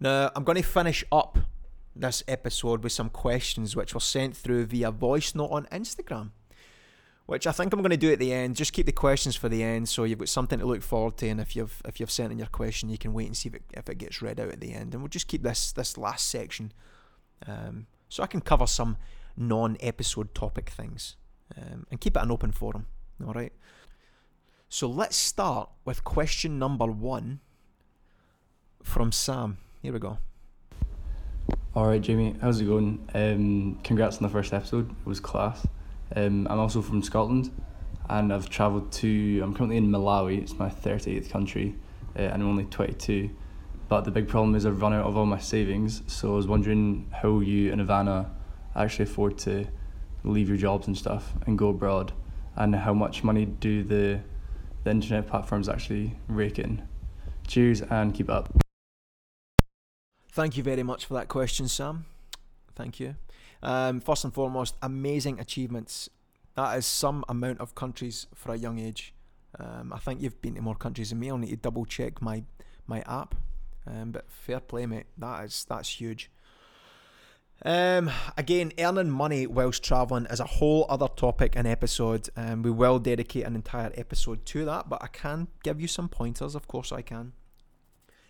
Now, 0.00 0.30
I'm 0.34 0.44
going 0.44 0.56
to 0.56 0.62
finish 0.62 1.04
up 1.12 1.40
this 2.00 2.22
episode 2.28 2.82
with 2.82 2.92
some 2.92 3.10
questions 3.10 3.74
which 3.74 3.94
were 3.94 4.00
sent 4.00 4.36
through 4.36 4.66
via 4.66 4.90
voice 4.90 5.34
note 5.34 5.50
on 5.50 5.66
Instagram 5.66 6.30
which 7.26 7.46
I 7.46 7.52
think 7.52 7.72
I'm 7.72 7.80
going 7.80 7.90
to 7.90 7.96
do 7.96 8.12
at 8.12 8.20
the 8.20 8.32
end. 8.32 8.54
Just 8.54 8.72
keep 8.72 8.86
the 8.86 8.92
questions 8.92 9.34
for 9.34 9.48
the 9.48 9.62
end, 9.62 9.88
so 9.88 10.04
you've 10.04 10.20
got 10.20 10.28
something 10.28 10.60
to 10.60 10.64
look 10.64 10.82
forward 10.82 11.16
to. 11.18 11.28
And 11.28 11.40
if 11.40 11.56
you've 11.56 11.82
if 11.84 11.98
you've 11.98 12.10
sent 12.10 12.32
in 12.32 12.38
your 12.38 12.46
question, 12.46 12.88
you 12.88 12.98
can 12.98 13.12
wait 13.12 13.26
and 13.26 13.36
see 13.36 13.48
if 13.48 13.56
it 13.56 13.62
if 13.74 13.88
it 13.88 13.98
gets 13.98 14.22
read 14.22 14.40
out 14.40 14.50
at 14.50 14.60
the 14.60 14.72
end. 14.72 14.94
And 14.94 15.02
we'll 15.02 15.08
just 15.08 15.26
keep 15.26 15.42
this 15.42 15.72
this 15.72 15.98
last 15.98 16.28
section, 16.28 16.72
um, 17.46 17.86
so 18.08 18.22
I 18.22 18.28
can 18.28 18.40
cover 18.40 18.66
some 18.66 18.96
non-episode 19.36 20.34
topic 20.34 20.70
things, 20.70 21.16
um, 21.56 21.86
and 21.90 22.00
keep 22.00 22.16
it 22.16 22.22
an 22.22 22.30
open 22.30 22.52
forum. 22.52 22.86
All 23.26 23.34
right. 23.34 23.52
So 24.68 24.88
let's 24.88 25.16
start 25.16 25.70
with 25.84 26.04
question 26.04 26.58
number 26.58 26.86
one 26.86 27.40
from 28.82 29.10
Sam. 29.10 29.58
Here 29.82 29.92
we 29.92 29.98
go. 29.98 30.18
All 31.76 31.86
right, 31.86 32.00
Jamie, 32.00 32.34
how's 32.40 32.58
it 32.58 32.64
going? 32.64 33.06
Um, 33.12 33.78
congrats 33.84 34.16
on 34.16 34.22
the 34.22 34.30
first 34.30 34.54
episode. 34.54 34.90
It 34.90 35.06
was 35.06 35.20
class. 35.20 35.66
Um, 36.14 36.48
I'm 36.48 36.58
also 36.58 36.80
from 36.80 37.02
Scotland 37.02 37.50
and 38.08 38.32
I've 38.32 38.48
travelled 38.48 38.90
to, 38.92 39.42
I'm 39.42 39.52
currently 39.54 39.76
in 39.76 39.90
Malawi, 39.90 40.40
it's 40.40 40.58
my 40.58 40.70
38th 40.70 41.28
country, 41.28 41.74
uh, 42.18 42.22
and 42.22 42.42
I'm 42.42 42.48
only 42.48 42.64
22. 42.64 43.28
But 43.90 44.06
the 44.06 44.10
big 44.10 44.26
problem 44.26 44.54
is 44.54 44.64
I've 44.64 44.80
run 44.80 44.94
out 44.94 45.04
of 45.04 45.18
all 45.18 45.26
my 45.26 45.38
savings, 45.38 46.00
so 46.06 46.32
I 46.32 46.36
was 46.36 46.46
wondering 46.46 47.10
how 47.12 47.40
you 47.40 47.70
and 47.70 47.86
Ivana 47.86 48.30
actually 48.74 49.02
afford 49.02 49.36
to 49.40 49.66
leave 50.24 50.48
your 50.48 50.56
jobs 50.56 50.86
and 50.86 50.96
stuff 50.96 51.34
and 51.46 51.58
go 51.58 51.68
abroad, 51.68 52.10
and 52.56 52.74
how 52.74 52.94
much 52.94 53.22
money 53.22 53.44
do 53.44 53.82
the, 53.82 54.20
the 54.84 54.90
internet 54.90 55.26
platforms 55.26 55.68
actually 55.68 56.16
rake 56.26 56.58
in. 56.58 56.88
Cheers 57.46 57.82
and 57.82 58.14
keep 58.14 58.30
up. 58.30 58.65
Thank 60.36 60.58
you 60.58 60.62
very 60.62 60.82
much 60.82 61.06
for 61.06 61.14
that 61.14 61.28
question, 61.28 61.66
Sam. 61.66 62.04
Thank 62.74 63.00
you. 63.00 63.16
Um, 63.62 64.00
first 64.02 64.22
and 64.22 64.34
foremost, 64.34 64.76
amazing 64.82 65.40
achievements. 65.40 66.10
That 66.56 66.76
is 66.76 66.84
some 66.84 67.24
amount 67.26 67.62
of 67.62 67.74
countries 67.74 68.26
for 68.34 68.52
a 68.52 68.58
young 68.58 68.78
age. 68.78 69.14
Um, 69.58 69.94
I 69.94 69.98
think 69.98 70.20
you've 70.20 70.42
been 70.42 70.56
to 70.56 70.60
more 70.60 70.74
countries 70.74 71.08
than 71.08 71.20
me. 71.20 71.30
I'll 71.30 71.38
need 71.38 71.48
to 71.48 71.56
double 71.56 71.86
check 71.86 72.20
my 72.20 72.44
my 72.86 73.00
app. 73.06 73.34
Um, 73.86 74.10
but 74.10 74.30
fair 74.30 74.60
play, 74.60 74.84
mate. 74.84 75.06
That 75.16 75.42
is 75.46 75.64
that's 75.66 75.88
huge. 75.98 76.30
Um, 77.64 78.10
again, 78.36 78.72
earning 78.78 79.10
money 79.10 79.46
whilst 79.46 79.82
traveling 79.82 80.26
is 80.26 80.40
a 80.40 80.44
whole 80.44 80.84
other 80.90 81.08
topic 81.08 81.56
and 81.56 81.66
episode, 81.66 82.28
um, 82.36 82.60
we 82.60 82.70
will 82.70 82.98
dedicate 82.98 83.46
an 83.46 83.54
entire 83.54 83.90
episode 83.94 84.44
to 84.44 84.66
that. 84.66 84.90
But 84.90 85.02
I 85.02 85.06
can 85.06 85.48
give 85.64 85.80
you 85.80 85.88
some 85.88 86.10
pointers, 86.10 86.54
of 86.54 86.68
course 86.68 86.92
I 86.92 87.00
can. 87.00 87.32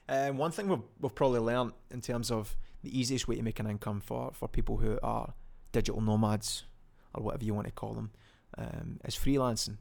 Um, 0.08 0.36
one 0.36 0.52
thing 0.52 0.68
we've, 0.68 0.82
we've 1.00 1.14
probably 1.14 1.40
learned 1.40 1.72
in 1.90 2.00
terms 2.00 2.30
of 2.30 2.56
the 2.82 2.96
easiest 2.98 3.26
way 3.26 3.36
to 3.36 3.42
make 3.42 3.58
an 3.58 3.66
income 3.66 4.00
for, 4.00 4.30
for 4.32 4.48
people 4.48 4.76
who 4.76 4.98
are 5.02 5.34
digital 5.72 6.00
nomads 6.00 6.64
or 7.14 7.24
whatever 7.24 7.44
you 7.44 7.54
want 7.54 7.66
to 7.66 7.72
call 7.72 7.94
them 7.94 8.10
um, 8.56 9.00
is 9.04 9.16
freelancing. 9.16 9.78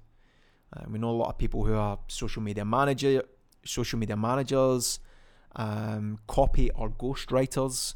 Uh, 0.75 0.83
we 0.89 0.97
know 0.97 1.09
a 1.09 1.11
lot 1.11 1.29
of 1.29 1.37
people 1.37 1.63
who 1.63 1.75
are 1.75 1.99
social 2.07 2.41
media 2.41 2.65
manager, 2.65 3.23
social 3.63 3.99
media 3.99 4.17
managers, 4.17 4.99
um, 5.55 6.19
copy 6.27 6.71
or 6.71 6.89
ghostwriters, 6.89 7.95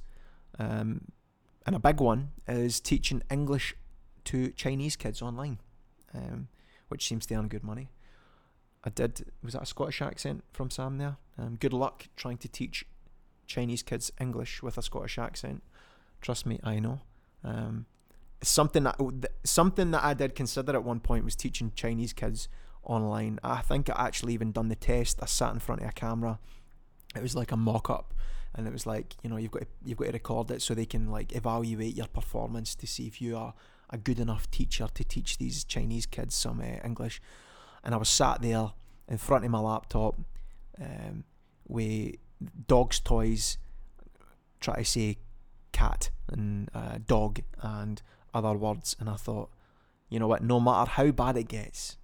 um, 0.59 1.01
and 1.65 1.75
a 1.75 1.79
big 1.79 1.99
one 1.99 2.31
is 2.47 2.79
teaching 2.79 3.21
English 3.29 3.75
to 4.25 4.51
Chinese 4.51 4.95
kids 4.95 5.21
online, 5.21 5.59
um, 6.13 6.47
which 6.87 7.07
seems 7.07 7.25
to 7.25 7.35
earn 7.35 7.47
good 7.47 7.63
money. 7.63 7.89
I 8.83 8.89
did. 8.89 9.25
Was 9.43 9.53
that 9.53 9.63
a 9.63 9.65
Scottish 9.65 10.01
accent 10.01 10.43
from 10.53 10.69
Sam 10.69 10.97
there? 10.97 11.17
Um, 11.39 11.55
good 11.59 11.73
luck 11.73 12.07
trying 12.15 12.37
to 12.37 12.47
teach 12.47 12.85
Chinese 13.47 13.83
kids 13.83 14.11
English 14.19 14.61
with 14.61 14.77
a 14.77 14.81
Scottish 14.81 15.17
accent. 15.17 15.63
Trust 16.21 16.45
me, 16.45 16.59
I 16.63 16.79
know. 16.79 17.01
Um, 17.43 17.85
something 18.41 18.83
that 18.83 18.99
something 19.43 19.91
that 19.91 20.03
I 20.03 20.13
did 20.13 20.35
consider 20.35 20.73
at 20.73 20.83
one 20.83 20.99
point 20.99 21.23
was 21.25 21.35
teaching 21.35 21.71
Chinese 21.75 22.13
kids 22.13 22.49
online. 22.83 23.39
I 23.43 23.61
think 23.61 23.89
I 23.89 24.07
actually 24.07 24.33
even 24.33 24.51
done 24.51 24.67
the 24.67 24.75
test. 24.75 25.19
I 25.21 25.25
sat 25.25 25.53
in 25.53 25.59
front 25.59 25.81
of 25.81 25.89
a 25.89 25.93
camera. 25.93 26.39
It 27.15 27.21
was 27.21 27.35
like 27.35 27.51
a 27.51 27.57
mock 27.57 27.89
up, 27.89 28.13
and 28.53 28.67
it 28.67 28.73
was 28.73 28.85
like 28.85 29.15
you 29.23 29.29
know 29.29 29.37
you've 29.37 29.51
got 29.51 29.61
to, 29.61 29.67
you've 29.83 29.97
got 29.97 30.05
to 30.05 30.11
record 30.11 30.51
it 30.51 30.61
so 30.61 30.73
they 30.73 30.85
can 30.85 31.09
like 31.09 31.35
evaluate 31.35 31.95
your 31.95 32.07
performance 32.07 32.75
to 32.75 32.87
see 32.87 33.07
if 33.07 33.21
you 33.21 33.37
are 33.37 33.53
a 33.89 33.97
good 33.97 34.19
enough 34.19 34.51
teacher 34.51 34.87
to 34.93 35.03
teach 35.03 35.37
these 35.37 35.63
Chinese 35.63 36.05
kids 36.05 36.35
some 36.35 36.59
uh, 36.59 36.85
English. 36.85 37.21
And 37.83 37.95
I 37.95 37.97
was 37.97 38.09
sat 38.09 38.41
there 38.41 38.73
in 39.07 39.17
front 39.17 39.45
of 39.45 39.51
my 39.51 39.59
laptop 39.59 40.15
um, 40.79 41.23
with 41.69 42.15
dog's 42.67 42.99
toys, 42.99 43.57
try 44.59 44.75
to 44.75 44.85
say 44.85 45.17
cat 45.71 46.09
and 46.27 46.69
uh, 46.73 46.97
dog 47.05 47.39
and 47.61 48.01
other 48.33 48.53
words, 48.53 48.95
and 48.99 49.09
I 49.09 49.15
thought, 49.15 49.49
you 50.09 50.19
know 50.19 50.27
what? 50.27 50.43
No 50.43 50.59
matter 50.59 50.89
how 50.89 51.11
bad 51.11 51.37
it 51.37 51.47
gets, 51.47 51.97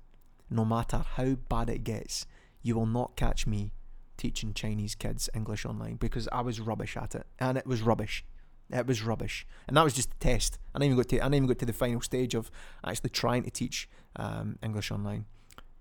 no 0.50 0.64
matter 0.64 1.04
how 1.16 1.36
bad 1.50 1.70
it 1.70 1.84
gets, 1.84 2.26
you 2.62 2.76
will 2.76 2.86
not 2.86 3.16
catch 3.16 3.46
me 3.46 3.72
teaching 4.18 4.54
Chinese 4.54 4.96
kids 4.96 5.30
English 5.34 5.66
online 5.66 5.96
because 5.96 6.28
I 6.32 6.42
was 6.42 6.60
rubbish 6.60 6.96
at 6.96 7.16
it, 7.16 7.26
and 7.40 7.58
it 7.58 7.68
was 7.68 7.82
rubbish. 7.82 8.24
It 8.72 8.88
was 8.88 9.04
rubbish, 9.04 9.46
and 9.68 9.78
that 9.78 9.84
was 9.84 9.94
just 9.94 10.12
a 10.14 10.18
test. 10.18 10.58
I 10.74 10.80
didn't 10.80 10.94
even 10.94 10.98
got 10.98 11.10
to. 11.10 11.20
I 11.20 11.26
didn't 11.26 11.36
even 11.36 11.48
got 11.48 11.60
to 11.60 11.66
the 11.66 11.74
final 11.74 12.02
stage 12.02 12.34
of 12.34 12.50
actually 12.84 13.12
trying 13.12 13.44
to 13.44 13.52
teach 13.52 13.88
um, 14.16 14.58
English 14.64 14.90
online 14.90 15.26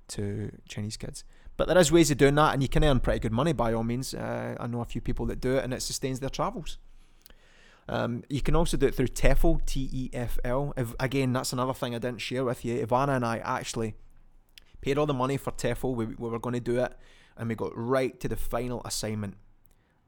to 0.08 0.50
Chinese 0.68 0.98
kids. 0.98 1.24
But 1.56 1.68
there 1.68 1.78
is 1.78 1.92
ways 1.92 2.10
of 2.10 2.18
doing 2.18 2.34
that, 2.34 2.52
and 2.54 2.62
you 2.62 2.68
can 2.68 2.82
earn 2.82 3.00
pretty 3.00 3.20
good 3.20 3.32
money 3.32 3.52
by 3.52 3.72
all 3.72 3.84
means. 3.84 4.12
Uh, 4.12 4.56
I 4.58 4.66
know 4.66 4.80
a 4.80 4.84
few 4.84 5.00
people 5.00 5.26
that 5.26 5.40
do 5.40 5.56
it, 5.56 5.64
and 5.64 5.72
it 5.72 5.82
sustains 5.82 6.20
their 6.20 6.30
travels. 6.30 6.78
Um, 7.88 8.24
you 8.28 8.40
can 8.40 8.56
also 8.56 8.76
do 8.76 8.86
it 8.86 8.94
through 8.94 9.08
TEFL, 9.08 9.64
T 9.66 9.88
E 9.92 10.10
F 10.12 10.38
L. 10.44 10.74
Again, 10.98 11.32
that's 11.32 11.52
another 11.52 11.74
thing 11.74 11.94
I 11.94 11.98
didn't 11.98 12.20
share 12.20 12.44
with 12.44 12.64
you. 12.64 12.84
Ivana 12.84 13.16
and 13.16 13.24
I 13.24 13.38
actually 13.38 13.94
paid 14.80 14.98
all 14.98 15.06
the 15.06 15.14
money 15.14 15.36
for 15.36 15.52
TEFL. 15.52 15.94
We, 15.94 16.06
we 16.06 16.28
were 16.28 16.38
going 16.38 16.54
to 16.54 16.60
do 16.60 16.80
it, 16.80 16.92
and 17.36 17.48
we 17.48 17.54
got 17.54 17.72
right 17.74 18.18
to 18.20 18.28
the 18.28 18.36
final 18.36 18.82
assignment. 18.84 19.34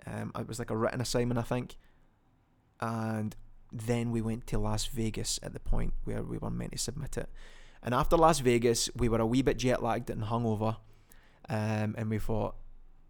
Um, 0.07 0.33
it 0.39 0.49
was 0.49 0.59
like 0.59 0.71
a 0.71 0.77
written 0.77 1.01
assignment, 1.01 1.39
I 1.39 1.43
think. 1.43 1.77
And 2.81 3.37
then 3.73 4.11
we 4.11 4.21
went 4.21 4.47
to 4.49 4.59
Las 4.59 4.87
Vegas 4.87 5.39
at 5.43 5.53
the 5.53 5.61
point 5.61 5.93
where 6.05 6.23
we 6.23 6.39
were 6.39 6.51
meant 6.51 6.73
to 6.73 6.79
submit 6.79 7.17
it. 7.17 7.29
And 7.83 7.95
after 7.95 8.17
Las 8.17 8.41
Vegas, 8.41 8.91
we 8.97 9.09
were 9.09 9.21
a 9.21 9.27
wee 9.27 9.43
bit 9.43 9.59
jet 9.59 9.83
lagged 9.83 10.11
and 10.11 10.25
hungover. 10.25 10.79
Um, 11.49 11.95
and 11.97 12.11
we 12.11 12.19
thought, 12.19 12.57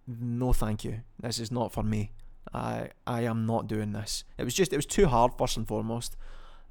no, 0.07 0.53
thank 0.53 0.85
you. 0.85 1.01
This 1.21 1.39
is 1.39 1.51
not 1.51 1.73
for 1.73 1.83
me. 1.83 2.13
I 2.53 2.91
I 3.07 3.23
am 3.23 3.47
not 3.47 3.67
doing 3.67 3.93
this. 3.93 4.25
It 4.39 4.45
was 4.45 4.55
just 4.55 4.73
it 4.73 4.77
was 4.77 4.87
too 4.87 5.07
hard 5.07 5.33
first 5.37 5.57
and 5.57 5.67
foremost. 5.67 6.17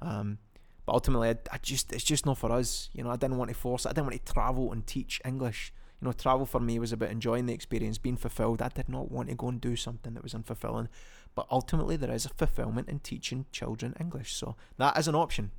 Um, 0.00 0.38
but 0.84 0.94
ultimately, 0.94 1.30
I, 1.30 1.36
I, 1.50 1.58
just 1.58 1.92
it's 1.92 2.04
just 2.04 2.24
not 2.24 2.38
for 2.38 2.50
us. 2.52 2.88
You 2.92 3.04
know, 3.04 3.10
I 3.10 3.16
didn't 3.16 3.38
want 3.38 3.50
to 3.50 3.54
force 3.54 3.84
it. 3.84 3.88
I 3.88 3.92
didn't 3.92 4.06
want 4.06 4.24
to 4.24 4.32
travel 4.32 4.72
and 4.72 4.86
teach 4.86 5.20
English. 5.24 5.72
You 6.00 6.06
know, 6.06 6.12
travel 6.12 6.46
for 6.46 6.60
me 6.60 6.78
was 6.78 6.92
about 6.92 7.10
enjoying 7.10 7.46
the 7.46 7.54
experience, 7.54 7.98
being 7.98 8.16
fulfilled. 8.16 8.62
I 8.62 8.68
did 8.68 8.88
not 8.88 9.10
want 9.10 9.28
to 9.28 9.34
go 9.34 9.48
and 9.48 9.60
do 9.60 9.76
something 9.76 10.14
that 10.14 10.22
was 10.22 10.34
unfulfilling. 10.34 10.88
But 11.34 11.46
ultimately, 11.50 11.96
there 11.96 12.12
is 12.12 12.24
a 12.24 12.30
fulfillment 12.30 12.88
in 12.88 13.00
teaching 13.00 13.46
children 13.52 13.94
English, 14.00 14.34
so 14.34 14.56
that 14.78 14.96
is 14.98 15.08
an 15.08 15.14
option. 15.14 15.50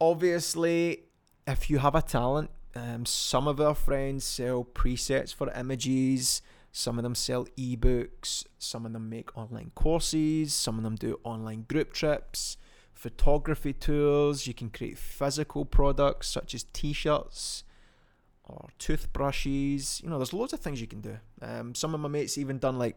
Obviously, 0.00 1.04
if 1.46 1.68
you 1.68 1.78
have 1.78 1.94
a 1.94 2.02
talent, 2.02 2.50
um, 2.74 3.04
some 3.04 3.48
of 3.48 3.60
our 3.60 3.74
friends 3.74 4.24
sell 4.24 4.64
presets 4.64 5.34
for 5.34 5.50
images. 5.52 6.42
Some 6.72 6.98
of 6.98 7.02
them 7.02 7.14
sell 7.14 7.46
ebooks. 7.58 8.44
Some 8.58 8.86
of 8.86 8.92
them 8.92 9.08
make 9.08 9.36
online 9.36 9.72
courses. 9.74 10.54
Some 10.54 10.76
of 10.76 10.84
them 10.84 10.94
do 10.94 11.18
online 11.24 11.62
group 11.68 11.92
trips, 11.92 12.56
photography 12.92 13.72
tours. 13.72 14.46
You 14.46 14.54
can 14.54 14.70
create 14.70 14.98
physical 14.98 15.64
products 15.64 16.28
such 16.28 16.54
as 16.54 16.64
t 16.72 16.92
shirts 16.92 17.64
or 18.44 18.68
toothbrushes. 18.78 20.00
You 20.02 20.10
know, 20.10 20.18
there's 20.18 20.32
loads 20.32 20.52
of 20.52 20.60
things 20.60 20.80
you 20.80 20.86
can 20.86 21.00
do. 21.00 21.18
Um, 21.42 21.74
some 21.74 21.94
of 21.94 22.00
my 22.00 22.08
mates 22.08 22.38
even 22.38 22.58
done 22.58 22.78
like 22.78 22.96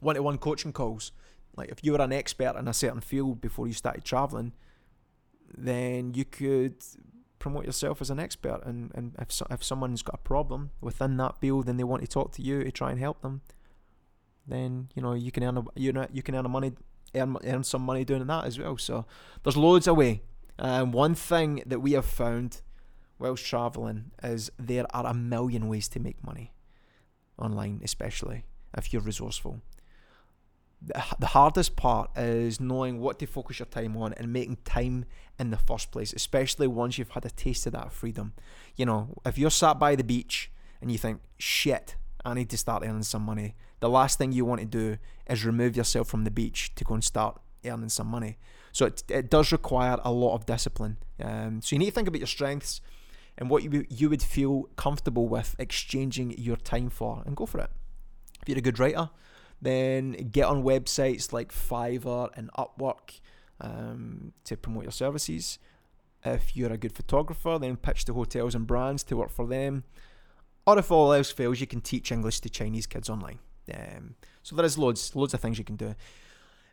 one 0.00 0.14
to 0.14 0.22
one 0.22 0.38
coaching 0.38 0.72
calls. 0.72 1.12
Like 1.54 1.68
if 1.68 1.84
you 1.84 1.92
were 1.92 2.00
an 2.00 2.12
expert 2.12 2.56
in 2.56 2.66
a 2.66 2.72
certain 2.72 3.00
field 3.00 3.42
before 3.42 3.66
you 3.66 3.74
started 3.74 4.04
traveling, 4.04 4.52
then 5.56 6.14
you 6.14 6.24
could 6.24 6.76
promote 7.40 7.64
yourself 7.64 8.00
as 8.00 8.10
an 8.10 8.20
expert. 8.20 8.60
And, 8.64 8.92
and 8.94 9.16
if, 9.18 9.32
so, 9.32 9.44
if 9.50 9.64
someone's 9.64 10.02
got 10.02 10.14
a 10.14 10.18
problem 10.18 10.70
within 10.80 11.16
that 11.16 11.40
field 11.40 11.68
and 11.68 11.80
they 11.80 11.84
want 11.84 12.02
to 12.02 12.08
talk 12.08 12.30
to 12.34 12.42
you 12.42 12.62
to 12.62 12.70
try 12.70 12.92
and 12.92 13.00
help 13.00 13.22
them, 13.22 13.40
then 14.46 14.88
you 14.94 15.02
know 15.02 15.14
you 15.14 15.32
can 15.32 15.42
earn 15.42 15.58
a, 15.58 15.64
you 15.74 15.92
know 15.92 16.06
you 16.12 16.22
can 16.22 16.34
earn 16.34 16.46
a 16.46 16.48
money 16.48 16.72
earn, 17.14 17.36
earn 17.44 17.64
some 17.64 17.82
money 17.82 18.04
doing 18.04 18.26
that 18.26 18.44
as 18.44 18.58
well. 18.58 18.78
So 18.78 19.06
there's 19.42 19.56
loads 19.56 19.88
of 19.88 19.96
way. 19.96 20.22
Um, 20.58 20.92
one 20.92 21.14
thing 21.14 21.62
that 21.66 21.80
we 21.80 21.92
have 21.92 22.06
found 22.06 22.60
whilst 23.18 23.44
traveling 23.44 24.12
is 24.22 24.50
there 24.58 24.86
are 24.94 25.06
a 25.06 25.14
million 25.14 25.68
ways 25.68 25.88
to 25.88 26.00
make 26.00 26.24
money 26.24 26.52
online, 27.38 27.80
especially 27.82 28.44
if 28.76 28.92
you're 28.92 29.02
resourceful 29.02 29.60
the 30.82 31.26
hardest 31.26 31.76
part 31.76 32.10
is 32.16 32.58
knowing 32.58 33.00
what 33.00 33.18
to 33.18 33.26
focus 33.26 33.58
your 33.58 33.66
time 33.66 33.96
on 33.96 34.14
and 34.14 34.32
making 34.32 34.56
time 34.64 35.04
in 35.38 35.50
the 35.50 35.58
first 35.58 35.92
place, 35.92 36.12
especially 36.12 36.66
once 36.66 36.96
you've 36.96 37.10
had 37.10 37.24
a 37.24 37.30
taste 37.30 37.66
of 37.66 37.72
that 37.72 37.92
freedom. 37.92 38.32
You 38.76 38.86
know, 38.86 39.20
if 39.26 39.36
you're 39.36 39.50
sat 39.50 39.78
by 39.78 39.94
the 39.94 40.04
beach 40.04 40.50
and 40.80 40.90
you 40.90 40.96
think, 40.96 41.20
shit, 41.38 41.96
I 42.24 42.34
need 42.34 42.48
to 42.50 42.56
start 42.56 42.82
earning 42.82 43.02
some 43.02 43.22
money, 43.22 43.56
the 43.80 43.90
last 43.90 44.18
thing 44.18 44.32
you 44.32 44.44
want 44.44 44.60
to 44.60 44.66
do 44.66 44.98
is 45.28 45.44
remove 45.44 45.76
yourself 45.76 46.08
from 46.08 46.24
the 46.24 46.30
beach 46.30 46.74
to 46.76 46.84
go 46.84 46.94
and 46.94 47.04
start 47.04 47.40
earning 47.64 47.88
some 47.90 48.06
money. 48.06 48.38
So 48.72 48.86
it, 48.86 49.02
it 49.08 49.30
does 49.30 49.52
require 49.52 49.98
a 50.02 50.12
lot 50.12 50.34
of 50.34 50.46
discipline. 50.46 50.96
Um, 51.22 51.60
so 51.62 51.74
you 51.74 51.78
need 51.78 51.86
to 51.86 51.92
think 51.92 52.08
about 52.08 52.20
your 52.20 52.26
strengths 52.26 52.80
and 53.36 53.50
what 53.50 53.62
you, 53.62 53.84
you 53.88 54.08
would 54.08 54.22
feel 54.22 54.68
comfortable 54.76 55.28
with 55.28 55.56
exchanging 55.58 56.38
your 56.38 56.56
time 56.56 56.88
for 56.90 57.22
and 57.26 57.36
go 57.36 57.46
for 57.46 57.58
it. 57.60 57.70
If 58.42 58.48
you're 58.48 58.58
a 58.58 58.62
good 58.62 58.78
writer, 58.78 59.10
then 59.60 60.12
get 60.30 60.46
on 60.46 60.62
websites 60.62 61.32
like 61.32 61.52
Fiverr 61.52 62.30
and 62.36 62.50
Upwork 62.58 63.20
um, 63.60 64.32
to 64.44 64.56
promote 64.56 64.84
your 64.84 64.92
services. 64.92 65.58
If 66.24 66.56
you're 66.56 66.72
a 66.72 66.78
good 66.78 66.94
photographer, 66.94 67.58
then 67.58 67.76
pitch 67.76 68.04
to 68.06 68.14
hotels 68.14 68.54
and 68.54 68.66
brands 68.66 69.02
to 69.04 69.16
work 69.16 69.30
for 69.30 69.46
them. 69.46 69.84
Or 70.66 70.78
if 70.78 70.90
all 70.90 71.12
else 71.12 71.30
fails, 71.30 71.60
you 71.60 71.66
can 71.66 71.80
teach 71.80 72.12
English 72.12 72.40
to 72.40 72.50
Chinese 72.50 72.86
kids 72.86 73.08
online. 73.08 73.38
Um, 73.74 74.14
so 74.42 74.56
there 74.56 74.64
is 74.64 74.76
loads, 74.76 75.14
loads 75.14 75.34
of 75.34 75.40
things 75.40 75.58
you 75.58 75.64
can 75.64 75.76
do. 75.76 75.94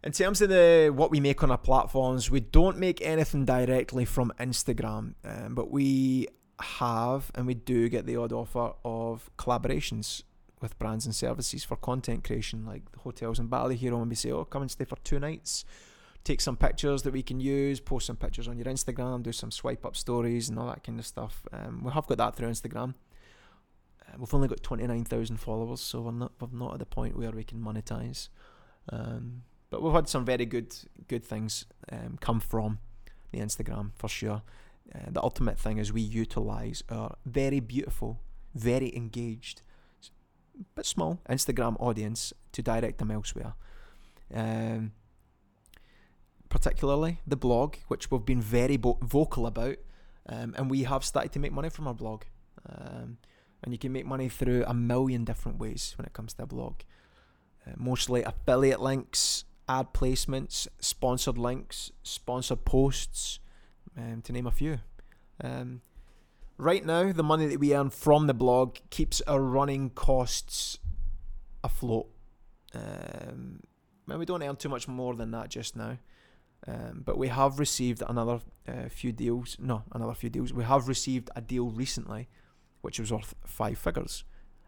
In 0.03 0.11
terms 0.11 0.41
of 0.41 0.49
the 0.49 0.91
what 0.95 1.11
we 1.11 1.19
make 1.19 1.43
on 1.43 1.51
our 1.51 1.57
platforms, 1.57 2.29
we 2.29 2.39
don't 2.39 2.77
make 2.77 3.01
anything 3.01 3.45
directly 3.45 4.05
from 4.05 4.31
Instagram, 4.39 5.15
um, 5.25 5.55
but 5.55 5.71
we 5.71 6.27
have 6.59 7.31
and 7.35 7.45
we 7.45 7.53
do 7.53 7.89
get 7.89 8.05
the 8.05 8.15
odd 8.15 8.31
offer 8.31 8.73
of 8.83 9.29
collaborations 9.37 10.23
with 10.61 10.77
brands 10.79 11.05
and 11.05 11.13
services 11.13 11.63
for 11.63 11.75
content 11.75 12.23
creation, 12.23 12.65
like 12.65 12.91
the 12.91 12.99
hotels 12.99 13.39
in 13.39 13.47
Bali 13.47 13.75
here, 13.75 13.93
and 13.93 14.09
we 14.09 14.15
say, 14.15 14.31
oh, 14.31 14.45
come 14.45 14.63
and 14.63 14.71
stay 14.71 14.85
for 14.85 14.97
two 15.03 15.19
nights. 15.19 15.65
Take 16.23 16.41
some 16.41 16.57
pictures 16.57 17.03
that 17.03 17.13
we 17.13 17.23
can 17.23 17.39
use, 17.39 17.79
post 17.79 18.07
some 18.07 18.17
pictures 18.17 18.47
on 18.47 18.57
your 18.57 18.65
Instagram, 18.65 19.23
do 19.23 19.31
some 19.31 19.51
swipe 19.51 19.85
up 19.85 19.95
stories 19.95 20.49
and 20.49 20.59
all 20.59 20.67
that 20.67 20.83
kind 20.83 20.99
of 20.99 21.05
stuff. 21.05 21.43
Um, 21.53 21.83
we 21.83 21.91
have 21.91 22.07
got 22.07 22.17
that 22.17 22.35
through 22.35 22.49
Instagram. 22.49 22.95
Uh, 24.01 24.15
we've 24.17 24.33
only 24.33 24.47
got 24.47 24.61
29,000 24.63 25.37
followers, 25.37 25.79
so 25.79 26.01
we're 26.01 26.11
not, 26.11 26.31
we're 26.39 26.47
not 26.51 26.73
at 26.73 26.79
the 26.79 26.85
point 26.85 27.17
where 27.17 27.31
we 27.31 27.43
can 27.43 27.59
monetize. 27.59 28.29
Um, 28.89 29.43
but 29.69 29.81
we've 29.81 29.93
had 29.93 30.07
some 30.07 30.25
very 30.25 30.45
good 30.45 30.73
good 31.07 31.23
things 31.23 31.65
um, 31.91 32.17
come 32.21 32.39
from 32.39 32.79
the 33.31 33.39
Instagram 33.39 33.91
for 33.95 34.07
sure. 34.07 34.41
Uh, 34.93 35.09
the 35.09 35.21
ultimate 35.21 35.59
thing 35.59 35.77
is 35.77 35.91
we 35.91 36.01
utilize 36.01 36.83
our 36.89 37.15
very 37.25 37.59
beautiful, 37.59 38.21
very 38.55 38.95
engaged, 38.95 39.61
but 40.75 40.85
small 40.85 41.19
Instagram 41.29 41.75
audience 41.79 42.33
to 42.53 42.61
direct 42.61 42.97
them 42.97 43.11
elsewhere. 43.11 43.53
Um, 44.33 44.91
particularly 46.49 47.19
the 47.27 47.35
blog, 47.35 47.75
which 47.87 48.09
we've 48.09 48.25
been 48.25 48.41
very 48.41 48.77
bo- 48.77 48.99
vocal 49.01 49.47
about, 49.47 49.77
um, 50.29 50.53
and 50.57 50.69
we 50.69 50.83
have 50.83 51.03
started 51.03 51.31
to 51.33 51.39
make 51.39 51.51
money 51.51 51.69
from 51.69 51.87
our 51.87 51.93
blog. 51.93 52.23
Um, 52.67 53.17
and 53.63 53.73
you 53.73 53.77
can 53.77 53.91
make 53.91 54.05
money 54.05 54.29
through 54.29 54.63
a 54.67 54.73
million 54.73 55.23
different 55.23 55.57
ways 55.57 55.93
when 55.97 56.05
it 56.05 56.13
comes 56.13 56.33
to 56.33 56.43
a 56.43 56.45
blog. 56.45 56.81
Uh, 57.65 57.71
mostly 57.77 58.23
affiliate 58.23 58.81
links, 58.81 59.45
ad 59.67 59.93
placements, 59.93 60.67
sponsored 60.79 61.37
links, 61.37 61.91
sponsored 62.03 62.65
posts, 62.65 63.39
um, 63.97 64.21
to 64.21 64.31
name 64.31 64.47
a 64.47 64.51
few. 64.51 64.79
Um, 65.43 65.81
Right 66.59 66.83
now, 66.83 67.11
the 67.11 67.23
money 67.23 67.45
that 67.47 67.59
we 67.59 67.75
earn 67.75 67.91
from 67.91 68.25
the 68.25 68.33
blog 68.33 68.77
keeps 68.89 69.21
our 69.21 69.39
running 69.39 69.91
costs 69.91 70.79
afloat. 71.63 72.07
Um, 72.73 73.61
and 74.09 74.19
we 74.19 74.25
don't 74.25 74.41
earn 74.41 74.55
too 74.55 74.69
much 74.69 74.87
more 74.87 75.15
than 75.15 75.31
that 75.31 75.49
just 75.49 75.75
now. 75.75 75.97
Um, 76.67 77.03
but 77.05 77.17
we 77.17 77.27
have 77.27 77.59
received 77.59 78.01
another 78.07 78.39
uh, 78.67 78.89
few 78.89 79.11
deals. 79.11 79.55
No, 79.59 79.83
another 79.93 80.15
few 80.15 80.31
deals. 80.31 80.51
We 80.51 80.63
have 80.63 80.87
received 80.87 81.29
a 81.35 81.41
deal 81.41 81.69
recently, 81.69 82.27
which 82.81 82.99
was 82.99 83.11
worth 83.11 83.35
five 83.45 83.77
figures. 83.77 84.23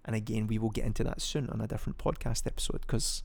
And 0.05 0.15
again, 0.15 0.45
we 0.45 0.59
will 0.59 0.69
get 0.69 0.85
into 0.85 1.03
that 1.05 1.21
soon 1.21 1.49
on 1.49 1.59
a 1.59 1.67
different 1.67 1.97
podcast 1.97 2.45
episode 2.45 2.81
because 2.81 3.23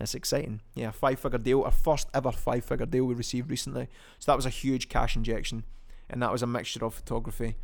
it's 0.00 0.14
exciting. 0.14 0.62
Yeah, 0.74 0.90
five 0.90 1.20
figure 1.20 1.38
deal, 1.38 1.62
our 1.62 1.70
first 1.70 2.08
ever 2.12 2.32
five 2.32 2.64
figure 2.64 2.86
deal 2.86 3.04
we 3.04 3.14
received 3.14 3.50
recently. 3.50 3.88
So 4.18 4.32
that 4.32 4.36
was 4.36 4.46
a 4.46 4.50
huge 4.50 4.88
cash 4.88 5.14
injection, 5.14 5.64
and 6.10 6.20
that 6.22 6.32
was 6.32 6.42
a 6.42 6.46
mixture 6.46 6.84
of 6.84 6.94
photography, 6.94 7.56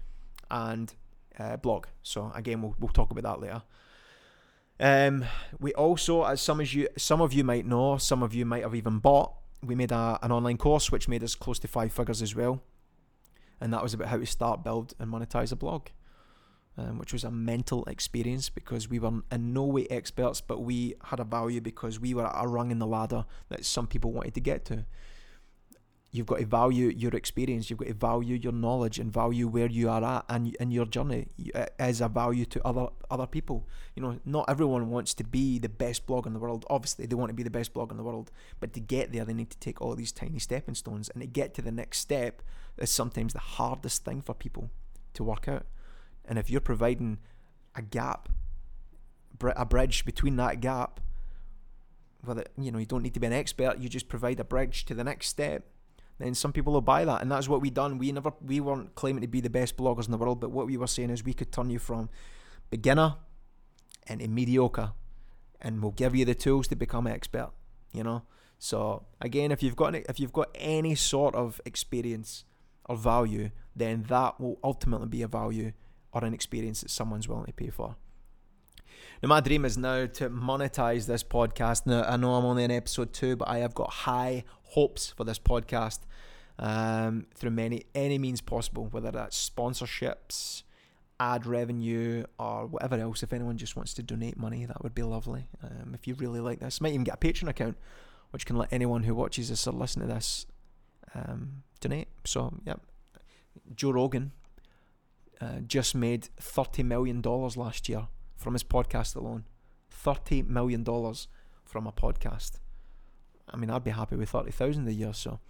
and 0.51 0.95
uh, 1.39 1.57
blog. 1.57 1.87
So 2.03 2.33
again, 2.35 2.63
we'll 2.63 2.75
we'll 2.79 2.89
talk 2.89 3.11
about 3.11 3.25
that 3.25 3.41
later. 3.41 3.63
Um, 4.81 5.25
we 5.61 5.73
also, 5.75 6.25
as 6.25 6.41
some 6.41 6.61
of 6.61 6.73
you 6.73 6.89
some 6.97 7.21
of 7.21 7.33
you 7.33 7.45
might 7.45 7.67
know, 7.67 7.97
some 7.99 8.23
of 8.23 8.35
you 8.35 8.45
might 8.45 8.63
have 8.63 8.75
even 8.75 8.99
bought. 8.99 9.33
We 9.63 9.75
made 9.75 9.93
a, 9.93 10.19
an 10.23 10.31
online 10.31 10.59
course 10.59 10.93
which 10.93 11.09
made 11.09 11.23
us 11.23 11.35
close 11.35 11.59
to 11.61 11.69
five 11.69 11.93
figures 11.93 12.21
as 12.23 12.35
well, 12.35 12.63
and 13.61 13.73
that 13.73 13.83
was 13.83 13.95
about 13.95 14.09
how 14.09 14.19
to 14.19 14.27
start, 14.27 14.65
build, 14.65 14.95
and 14.99 15.11
monetize 15.11 15.53
a 15.53 15.57
blog. 15.57 15.89
Um, 16.77 16.99
which 16.99 17.13
was 17.13 17.23
a 17.23 17.31
mental 17.31 17.85
experience 17.85 18.49
because 18.49 18.91
we 18.91 18.99
were 18.99 19.23
in 19.31 19.53
no 19.53 19.63
way 19.63 19.87
experts, 19.91 20.41
but 20.41 20.63
we 20.63 20.97
had 21.05 21.21
a 21.21 21.25
value 21.25 21.61
because 21.61 22.01
we 22.01 22.15
were 22.15 22.27
at 22.27 22.45
a 22.45 22.49
rung 22.49 22.73
in 22.73 22.81
the 22.81 22.87
ladder 22.87 23.27
that 23.49 23.65
some 23.65 23.87
people 23.87 24.11
wanted 24.11 24.35
to 24.35 24.41
get 24.41 24.65
to 24.65 24.85
You've 26.15 26.27
got 26.27 26.39
to 26.39 26.47
value 26.47 26.93
your 26.97 27.11
experience. 27.17 27.69
You've 27.69 27.81
got 27.81 27.89
to 27.89 27.95
value 27.95 28.37
your 28.37 28.53
knowledge 28.53 29.01
and 29.01 29.13
value 29.13 29.49
where 29.49 29.67
you 29.67 29.91
are 29.91 30.05
at 30.05 30.25
and 30.29 30.55
in 30.61 30.71
your 30.71 30.87
journey 30.87 31.27
uh, 31.53 31.67
as 31.77 32.01
a 32.01 32.07
value 32.07 32.45
to 32.45 32.65
other 32.65 32.87
other 33.11 33.27
people. 33.27 33.67
You 33.97 34.03
know, 34.05 34.21
not 34.25 34.45
everyone 34.49 34.91
wants 34.91 35.13
to 35.15 35.25
be 35.25 35.59
the 35.59 35.69
best 35.69 36.07
blog 36.07 36.29
in 36.29 36.33
the 36.33 36.39
world. 36.39 36.65
Obviously, 36.71 37.07
they 37.07 37.17
want 37.17 37.31
to 37.31 37.35
be 37.35 37.43
the 37.43 37.51
best 37.51 37.75
blog 37.75 37.91
in 37.91 37.97
the 37.97 38.05
world, 38.05 38.31
but 38.61 38.73
to 38.75 38.81
get 38.81 39.13
there, 39.13 39.25
they 39.25 39.35
need 39.35 39.51
to 39.51 39.59
take 39.59 39.83
all 39.83 39.97
these 39.97 40.13
tiny 40.13 40.39
stepping 40.39 40.77
stones. 40.77 41.09
And 41.09 41.21
to 41.21 41.27
get 41.27 41.53
to 41.55 41.63
the 41.63 41.73
next 41.73 41.99
step 41.99 42.43
is 42.79 42.91
sometimes 42.91 43.33
the 43.33 43.41
hardest 43.41 44.05
thing 44.05 44.23
for 44.23 44.35
people 44.35 44.71
to 45.15 45.25
work 45.25 45.49
out. 45.49 45.67
And 46.25 46.39
if 46.39 46.49
you're 46.49 46.61
providing 46.61 47.19
a 47.75 47.83
gap, 47.83 48.29
a 49.43 49.67
bridge 49.67 50.05
between 50.05 50.37
that 50.37 50.61
gap, 50.61 51.01
whether 52.23 52.45
you 52.57 52.71
know 52.71 52.79
you 52.79 52.87
don't 52.87 53.03
need 53.03 53.15
to 53.15 53.21
be 53.21 53.27
an 53.27 53.33
expert, 53.33 53.79
you 53.79 53.89
just 53.89 54.07
provide 54.09 54.39
a 54.39 54.45
bridge 54.45 54.85
to 54.85 54.95
the 54.95 55.03
next 55.03 55.27
step 55.27 55.71
then 56.19 56.35
some 56.35 56.53
people 56.53 56.73
will 56.73 56.81
buy 56.81 57.05
that. 57.05 57.23
And 57.23 57.31
that's 57.31 57.49
what 57.49 57.61
we 57.61 57.71
done. 57.71 57.99
We 57.99 58.13
never 58.13 58.33
we 58.45 58.61
weren't 58.61 58.95
claiming 58.95 59.23
to 59.23 59.29
be 59.29 59.41
the 59.41 59.51
best 59.51 59.77
bloggers 59.77 60.07
in 60.07 60.13
the 60.13 60.19
world, 60.19 60.41
but 60.41 60.51
what 60.51 60.67
we 60.67 60.77
were 60.77 60.87
saying 60.87 61.11
is 61.11 61.25
we 61.25 61.35
could 61.35 61.53
turn 61.53 61.71
you 61.71 61.79
from 61.79 62.09
beginner 62.71 63.17
into 64.07 64.29
mediocre 64.29 64.93
and 65.61 65.83
we'll 65.83 65.93
give 65.93 66.15
you 66.15 66.25
the 66.25 66.35
tools 66.35 66.69
to 66.69 66.77
become 66.77 67.07
expert, 67.07 67.51
you 67.93 68.03
know? 68.03 68.23
So 68.59 69.07
again, 69.21 69.51
if 69.51 69.63
you've 69.63 69.77
got 69.77 69.95
any, 69.95 70.05
if 70.09 70.21
you've 70.21 70.33
got 70.33 70.49
any 70.55 70.95
sort 70.95 71.35
of 71.35 71.61
experience 71.65 72.45
or 72.85 72.97
value, 72.97 73.51
then 73.75 74.05
that 74.09 74.41
will 74.41 74.59
ultimately 74.63 75.09
be 75.09 75.23
a 75.23 75.29
value 75.29 75.73
or 76.13 76.25
an 76.25 76.35
experience 76.35 76.83
that 76.83 76.91
someone's 76.91 77.29
willing 77.29 77.47
to 77.47 77.53
pay 77.53 77.71
for. 77.71 77.97
Now, 79.25 79.29
my 79.29 79.41
dream 79.41 79.65
is 79.65 79.79
now 79.79 80.05
to 80.05 80.29
monetize 80.29 81.07
this 81.07 81.25
podcast. 81.25 81.87
Now, 81.87 82.03
I 82.03 82.19
know 82.19 82.35
I'm 82.35 82.45
only 82.45 82.63
in 82.63 82.71
episode 82.71 83.15
two, 83.15 83.37
but 83.37 83.49
I 83.49 83.61
have 83.61 83.75
got 83.75 83.89
high 83.89 84.45
hopes 84.65 85.15
for 85.17 85.25
this 85.25 85.39
podcast 85.39 86.01
um, 86.59 87.25
through 87.35 87.53
many 87.53 87.85
any 87.95 88.19
means 88.19 88.43
possible, 88.43 88.85
whether 88.91 89.11
that's 89.11 89.49
sponsorships, 89.49 90.65
ad 91.19 91.47
revenue, 91.47 92.25
or 92.39 92.67
whatever 92.67 92.97
else. 92.97 93.23
If 93.23 93.33
anyone 93.33 93.57
just 93.57 93.77
wants 93.77 93.95
to 93.95 94.03
donate 94.03 94.37
money, 94.37 94.67
that 94.67 94.83
would 94.83 94.95
be 94.95 95.03
lovely. 95.03 95.49
Um, 95.63 95.95
if 95.95 96.07
you 96.07 96.13
really 96.17 96.41
like 96.41 96.61
this, 96.61 96.83
might 96.83 96.93
even 96.93 97.05
get 97.05 97.15
a 97.15 97.17
Patreon 97.17 97.49
account, 97.49 97.79
which 98.29 98.45
can 98.45 98.57
let 98.57 98.71
anyone 98.75 99.05
who 99.05 99.15
watches 99.15 99.49
this 99.49 99.67
or 99.67 99.73
listen 99.73 100.03
to 100.03 100.07
this 100.07 100.45
um, 101.15 101.63
donate. 101.81 102.09
So, 102.27 102.61
yeah, 102.67 102.75
Joe 103.75 103.93
Rogan 103.93 104.33
uh, 105.41 105.61
just 105.67 105.95
made 105.95 106.29
thirty 106.39 106.83
million 106.83 107.23
dollars 107.23 107.57
last 107.57 107.89
year 107.89 108.09
from 108.45 108.53
his 108.53 108.63
podcast 108.63 109.17
alone. 109.17 109.45
$30 110.05 110.47
million 110.47 110.85
from 110.85 111.87
a 111.87 111.93
podcast. 111.93 112.61
I 113.49 113.57
mean, 113.57 113.71
I'd 113.71 113.83
be 113.83 113.91
happy 113.91 114.17
with 114.17 114.29
30,000 114.29 114.87
a 114.87 114.93
year, 114.93 115.13
so 115.13 115.41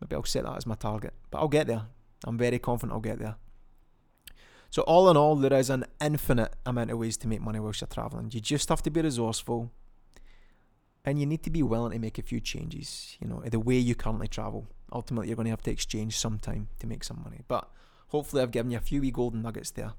maybe 0.00 0.16
I'll 0.16 0.24
set 0.24 0.44
that 0.44 0.56
as 0.56 0.66
my 0.66 0.74
target. 0.74 1.14
But 1.30 1.38
I'll 1.38 1.48
get 1.48 1.66
there. 1.68 1.86
I'm 2.24 2.36
very 2.36 2.58
confident 2.58 2.92
I'll 2.92 3.00
get 3.00 3.18
there. 3.18 3.36
So, 4.70 4.82
all 4.82 5.08
in 5.08 5.16
all, 5.16 5.36
there 5.36 5.52
is 5.52 5.70
an 5.70 5.84
infinite 6.00 6.52
amount 6.66 6.90
of 6.90 6.98
ways 6.98 7.16
to 7.18 7.28
make 7.28 7.40
money 7.40 7.60
whilst 7.60 7.80
you're 7.80 7.88
traveling. 7.88 8.30
You 8.32 8.40
just 8.40 8.68
have 8.68 8.82
to 8.82 8.90
be 8.90 9.00
resourceful 9.00 9.70
and 11.04 11.20
you 11.20 11.26
need 11.26 11.44
to 11.44 11.50
be 11.50 11.62
willing 11.62 11.92
to 11.92 11.98
make 12.00 12.18
a 12.18 12.22
few 12.22 12.40
changes, 12.40 13.16
you 13.20 13.28
know, 13.28 13.40
the 13.46 13.60
way 13.60 13.76
you 13.76 13.94
currently 13.94 14.26
travel. 14.26 14.66
Ultimately, 14.92 15.28
you're 15.28 15.36
going 15.36 15.46
to 15.46 15.50
have 15.50 15.62
to 15.62 15.70
exchange 15.70 16.18
some 16.18 16.38
time 16.38 16.68
to 16.80 16.86
make 16.86 17.04
some 17.04 17.22
money. 17.22 17.42
But 17.46 17.70
hopefully, 18.08 18.42
I've 18.42 18.50
given 18.50 18.72
you 18.72 18.78
a 18.78 18.80
few 18.80 19.00
wee 19.00 19.12
golden 19.12 19.42
nuggets 19.42 19.70
there. 19.70 19.92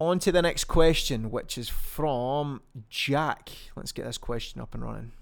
On 0.00 0.18
to 0.20 0.32
the 0.32 0.40
next 0.40 0.64
question, 0.64 1.30
which 1.30 1.58
is 1.58 1.68
from 1.68 2.62
Jack. 2.88 3.50
Let's 3.76 3.92
get 3.92 4.06
this 4.06 4.16
question 4.16 4.58
up 4.58 4.74
and 4.74 4.82
running. 4.82 5.12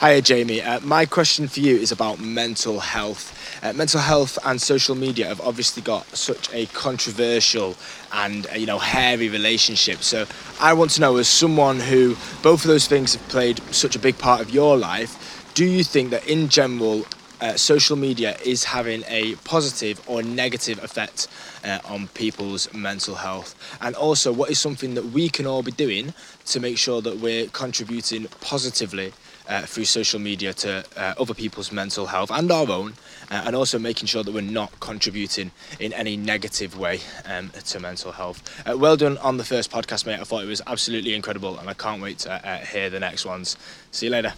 Hiya, 0.00 0.22
Jamie. 0.22 0.62
Uh, 0.62 0.80
my 0.80 1.04
question 1.04 1.46
for 1.46 1.60
you 1.60 1.76
is 1.76 1.92
about 1.92 2.18
mental 2.18 2.80
health. 2.80 3.62
Uh, 3.62 3.74
mental 3.74 4.00
health 4.00 4.38
and 4.46 4.60
social 4.60 4.94
media 4.94 5.26
have 5.26 5.40
obviously 5.42 5.82
got 5.82 6.06
such 6.16 6.52
a 6.54 6.64
controversial 6.66 7.76
and 8.12 8.46
uh, 8.46 8.54
you 8.54 8.64
know 8.64 8.78
hairy 8.78 9.28
relationship. 9.28 9.98
So 9.98 10.26
I 10.58 10.72
want 10.72 10.90
to 10.92 11.02
know, 11.02 11.18
as 11.18 11.28
someone 11.28 11.80
who 11.80 12.16
both 12.42 12.64
of 12.64 12.68
those 12.68 12.88
things 12.88 13.14
have 13.14 13.28
played 13.28 13.60
such 13.70 13.94
a 13.96 13.98
big 13.98 14.16
part 14.18 14.40
of 14.40 14.48
your 14.48 14.78
life, 14.78 15.52
do 15.52 15.66
you 15.66 15.84
think 15.84 16.08
that 16.10 16.26
in 16.26 16.48
general 16.48 17.04
uh, 17.44 17.56
social 17.56 17.96
media 17.96 18.36
is 18.44 18.64
having 18.64 19.04
a 19.06 19.34
positive 19.44 20.00
or 20.08 20.22
negative 20.22 20.82
effect 20.82 21.28
uh, 21.64 21.78
on 21.84 22.08
people's 22.08 22.72
mental 22.72 23.16
health? 23.16 23.54
And 23.80 23.94
also, 23.94 24.32
what 24.32 24.50
is 24.50 24.58
something 24.58 24.94
that 24.94 25.04
we 25.06 25.28
can 25.28 25.46
all 25.46 25.62
be 25.62 25.72
doing 25.72 26.14
to 26.46 26.60
make 26.60 26.78
sure 26.78 27.02
that 27.02 27.18
we're 27.18 27.48
contributing 27.48 28.28
positively 28.40 29.12
uh, 29.48 29.62
through 29.62 29.84
social 29.84 30.18
media 30.18 30.52
to 30.54 30.84
uh, 30.96 31.14
other 31.18 31.34
people's 31.34 31.70
mental 31.70 32.06
health 32.06 32.30
and 32.30 32.50
our 32.50 32.70
own, 32.70 32.94
uh, 33.30 33.42
and 33.46 33.54
also 33.54 33.78
making 33.78 34.06
sure 34.06 34.22
that 34.22 34.32
we're 34.32 34.40
not 34.40 34.80
contributing 34.80 35.50
in 35.78 35.92
any 35.92 36.16
negative 36.16 36.78
way 36.78 37.00
um, 37.26 37.50
to 37.50 37.78
mental 37.78 38.12
health. 38.12 38.42
Uh, 38.66 38.76
well 38.76 38.96
done 38.96 39.18
on 39.18 39.36
the 39.36 39.44
first 39.44 39.70
podcast, 39.70 40.06
mate. 40.06 40.20
I 40.20 40.24
thought 40.24 40.42
it 40.42 40.48
was 40.48 40.62
absolutely 40.66 41.14
incredible, 41.14 41.58
and 41.58 41.68
I 41.68 41.74
can't 41.74 42.00
wait 42.00 42.20
to 42.20 42.32
uh, 42.32 42.58
hear 42.58 42.88
the 42.88 43.00
next 43.00 43.26
ones. 43.26 43.56
See 43.90 44.06
you 44.06 44.12
later. 44.12 44.32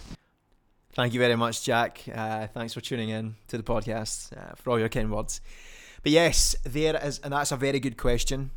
Thank 0.97 1.13
you 1.13 1.19
very 1.19 1.35
much, 1.35 1.63
Jack. 1.63 2.05
Uh, 2.11 2.47
thanks 2.47 2.73
for 2.73 2.81
tuning 2.81 3.09
in 3.09 3.35
to 3.49 3.57
the 3.57 3.61
podcast, 3.61 4.35
uh, 4.35 4.55
for 4.55 4.71
all 4.71 4.79
your 4.79 4.89
kind 4.89 5.11
words. 5.11 5.41
But 6.01 6.11
yes, 6.11 6.55
there 6.63 6.99
is, 7.05 7.19
and 7.19 7.33
that's 7.33 7.51
a 7.51 7.55
very 7.55 7.79
good 7.79 7.97
question. 7.97 8.49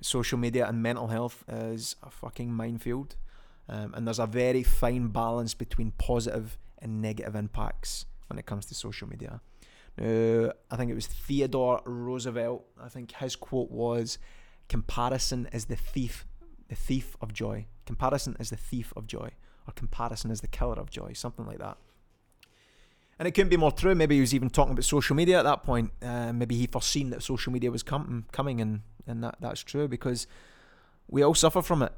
Social 0.00 0.38
media 0.38 0.68
and 0.68 0.80
mental 0.80 1.08
health 1.08 1.42
is 1.48 1.96
a 2.04 2.08
fucking 2.08 2.52
minefield. 2.52 3.16
Um, 3.68 3.94
and 3.94 4.06
there's 4.06 4.20
a 4.20 4.26
very 4.26 4.62
fine 4.62 5.08
balance 5.08 5.54
between 5.54 5.90
positive 5.98 6.56
and 6.80 7.02
negative 7.02 7.34
impacts 7.34 8.06
when 8.28 8.38
it 8.38 8.46
comes 8.46 8.66
to 8.66 8.76
social 8.76 9.08
media. 9.08 9.40
Now, 9.96 10.52
I 10.70 10.76
think 10.76 10.92
it 10.92 10.94
was 10.94 11.08
Theodore 11.08 11.80
Roosevelt. 11.84 12.64
I 12.80 12.88
think 12.90 13.10
his 13.10 13.34
quote 13.34 13.72
was, 13.72 14.18
"Comparison 14.68 15.48
is 15.52 15.64
the 15.64 15.74
thief, 15.74 16.28
the 16.68 16.76
thief 16.76 17.16
of 17.20 17.32
joy. 17.32 17.66
Comparison 17.86 18.36
is 18.38 18.50
the 18.50 18.56
thief 18.56 18.92
of 18.94 19.08
joy, 19.08 19.30
or 19.66 19.72
comparison 19.72 20.30
is 20.30 20.42
the 20.42 20.46
killer 20.46 20.78
of 20.78 20.90
joy." 20.90 21.12
Something 21.12 21.44
like 21.44 21.58
that. 21.58 21.76
And 23.18 23.26
it 23.26 23.32
couldn't 23.32 23.48
be 23.48 23.56
more 23.56 23.72
true. 23.72 23.94
Maybe 23.94 24.14
he 24.14 24.20
was 24.20 24.34
even 24.34 24.48
talking 24.48 24.72
about 24.72 24.84
social 24.84 25.16
media 25.16 25.38
at 25.38 25.42
that 25.42 25.64
point. 25.64 25.90
Uh, 26.00 26.32
maybe 26.32 26.54
he 26.56 26.66
foreseen 26.66 27.10
that 27.10 27.22
social 27.22 27.52
media 27.52 27.70
was 27.70 27.82
com- 27.82 28.26
coming, 28.30 28.60
and, 28.60 28.82
and 29.06 29.24
that, 29.24 29.36
that's 29.40 29.62
true 29.62 29.88
because 29.88 30.26
we 31.08 31.22
all 31.22 31.34
suffer 31.34 31.62
from 31.62 31.82
it. 31.82 31.92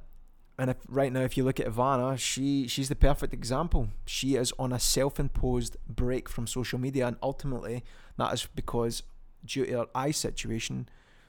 And 0.59 0.71
if, 0.71 0.77
right 0.89 1.13
now, 1.13 1.21
if 1.21 1.37
you 1.37 1.45
look 1.45 1.59
at 1.61 1.67
Ivana, 1.67 2.19
she 2.19 2.69
she's 2.69 2.89
the 2.89 2.97
perfect 2.97 3.33
example. 3.33 3.89
She 4.07 4.37
is 4.37 4.53
on 4.59 4.73
a 4.73 4.79
self-imposed 4.79 5.77
break 5.89 6.29
from 6.29 6.47
social 6.47 6.79
media, 6.79 7.07
and 7.07 7.17
ultimately, 7.23 7.83
that 8.19 8.33
is 8.35 8.47
because 8.55 9.03
due 9.45 9.65
to 9.65 9.73
her 9.73 9.87
eye 9.95 10.11
situation, 10.11 10.89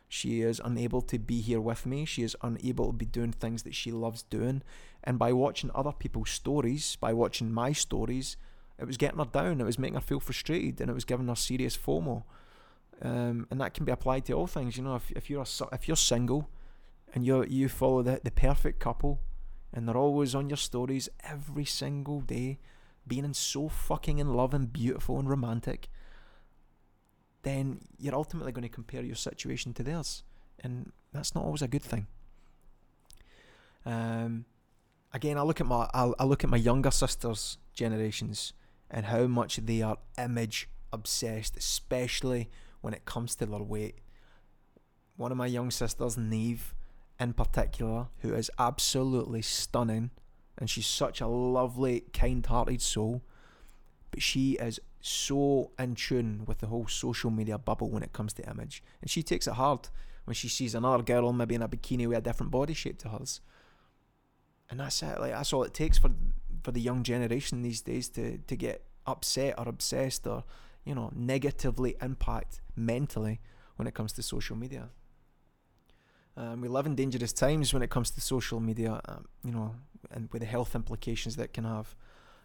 she 0.09 0.41
is 0.41 0.61
unable 0.63 1.01
to 1.03 1.17
be 1.17 1.39
here 1.39 1.61
with 1.61 1.85
me. 1.85 2.03
She 2.03 2.23
is 2.23 2.35
unable 2.41 2.87
to 2.87 2.93
be 2.93 3.05
doing 3.05 3.31
things 3.31 3.63
that 3.63 3.73
she 3.73 3.91
loves 3.91 4.23
doing. 4.23 4.63
And 5.01 5.17
by 5.17 5.31
watching 5.31 5.71
other 5.73 5.93
people's 5.93 6.29
stories, 6.29 6.97
by 6.97 7.13
watching 7.13 7.53
my 7.53 7.71
stories, 7.71 8.35
it 8.81 8.87
was 8.87 8.97
getting 8.97 9.19
her 9.19 9.25
down. 9.25 9.61
It 9.61 9.65
was 9.65 9.77
making 9.77 9.95
her 9.95 10.01
feel 10.01 10.19
frustrated, 10.19 10.81
and 10.81 10.89
it 10.89 10.93
was 10.93 11.05
giving 11.05 11.27
her 11.27 11.35
serious 11.35 11.77
FOMO. 11.77 12.23
Um, 13.01 13.47
and 13.49 13.61
that 13.61 13.73
can 13.73 13.85
be 13.85 13.91
applied 13.91 14.25
to 14.25 14.33
all 14.33 14.47
things. 14.47 14.75
You 14.75 14.83
know, 14.83 14.95
if, 14.95 15.11
if 15.11 15.29
you're 15.29 15.43
a, 15.43 15.75
if 15.75 15.87
you're 15.87 15.97
single, 15.97 16.49
and 17.13 17.25
you 17.25 17.43
you 17.43 17.69
follow 17.69 18.01
the 18.01 18.19
the 18.23 18.31
perfect 18.31 18.79
couple, 18.79 19.21
and 19.71 19.87
they're 19.87 19.97
always 19.97 20.33
on 20.33 20.49
your 20.49 20.57
stories 20.57 21.09
every 21.23 21.65
single 21.65 22.21
day, 22.21 22.59
being 23.05 23.33
so 23.33 23.69
fucking 23.69 24.17
in 24.17 24.33
love 24.33 24.53
and 24.53 24.73
beautiful 24.73 25.19
and 25.19 25.29
romantic, 25.29 25.89
then 27.43 27.81
you're 27.99 28.15
ultimately 28.15 28.51
going 28.51 28.63
to 28.63 28.69
compare 28.69 29.03
your 29.03 29.15
situation 29.15 29.73
to 29.73 29.83
theirs, 29.83 30.23
and 30.59 30.91
that's 31.13 31.35
not 31.35 31.43
always 31.43 31.61
a 31.61 31.67
good 31.67 31.83
thing. 31.83 32.07
Um, 33.85 34.45
again, 35.13 35.37
I 35.37 35.43
look 35.43 35.61
at 35.61 35.67
my 35.67 35.87
I, 35.93 36.11
I 36.19 36.23
look 36.23 36.43
at 36.43 36.49
my 36.49 36.57
younger 36.57 36.91
sisters' 36.91 37.59
generations 37.75 38.53
and 38.91 39.07
how 39.07 39.25
much 39.25 39.57
they 39.57 39.81
are 39.81 39.97
image 40.17 40.69
obsessed, 40.93 41.57
especially 41.57 42.49
when 42.81 42.93
it 42.93 43.05
comes 43.05 43.35
to 43.35 43.45
their 43.45 43.63
weight. 43.63 43.99
One 45.15 45.31
of 45.31 45.37
my 45.37 45.47
young 45.47 45.71
sisters, 45.71 46.17
Neve, 46.17 46.75
in 47.19 47.33
particular, 47.33 48.07
who 48.19 48.33
is 48.33 48.51
absolutely 48.59 49.41
stunning, 49.41 50.11
and 50.57 50.69
she's 50.69 50.87
such 50.87 51.21
a 51.21 51.27
lovely, 51.27 52.01
kind 52.13 52.45
hearted 52.45 52.81
soul, 52.81 53.23
but 54.11 54.21
she 54.21 54.53
is 54.53 54.79
so 54.99 55.71
in 55.79 55.95
tune 55.95 56.43
with 56.45 56.59
the 56.59 56.67
whole 56.67 56.87
social 56.87 57.31
media 57.31 57.57
bubble 57.57 57.89
when 57.89 58.03
it 58.03 58.13
comes 58.13 58.33
to 58.33 58.49
image. 58.49 58.83
And 59.01 59.09
she 59.09 59.23
takes 59.23 59.47
it 59.47 59.53
hard 59.53 59.87
when 60.25 60.35
she 60.35 60.49
sees 60.49 60.75
another 60.75 61.03
girl 61.03 61.33
maybe 61.33 61.55
in 61.55 61.61
a 61.61 61.69
bikini 61.69 62.07
with 62.07 62.17
a 62.17 62.21
different 62.21 62.51
body 62.51 62.73
shape 62.73 62.99
to 62.99 63.09
hers. 63.09 63.41
And 64.69 64.79
that's 64.79 65.01
it. 65.01 65.19
Like 65.19 65.31
that's 65.31 65.53
all 65.53 65.63
it 65.63 65.73
takes 65.73 65.97
for 65.97 66.11
for 66.63 66.71
the 66.71 66.81
young 66.81 67.03
generation 67.03 67.61
these 67.61 67.81
days 67.81 68.09
to 68.09 68.37
to 68.39 68.55
get 68.55 68.85
upset 69.05 69.55
or 69.57 69.67
obsessed 69.67 70.27
or 70.27 70.43
you 70.85 70.95
know 70.95 71.11
negatively 71.15 71.95
impact 72.01 72.61
mentally 72.75 73.39
when 73.75 73.87
it 73.87 73.93
comes 73.93 74.13
to 74.13 74.23
social 74.23 74.55
media. 74.55 74.89
Um, 76.37 76.61
we 76.61 76.69
live 76.69 76.85
in 76.85 76.95
dangerous 76.95 77.33
times 77.33 77.73
when 77.73 77.83
it 77.83 77.89
comes 77.89 78.09
to 78.11 78.21
social 78.21 78.59
media, 78.59 79.01
um, 79.05 79.25
you 79.43 79.51
know, 79.51 79.75
and 80.11 80.29
with 80.31 80.41
the 80.41 80.45
health 80.45 80.75
implications 80.75 81.35
that 81.35 81.53
can 81.53 81.65
have. 81.65 81.95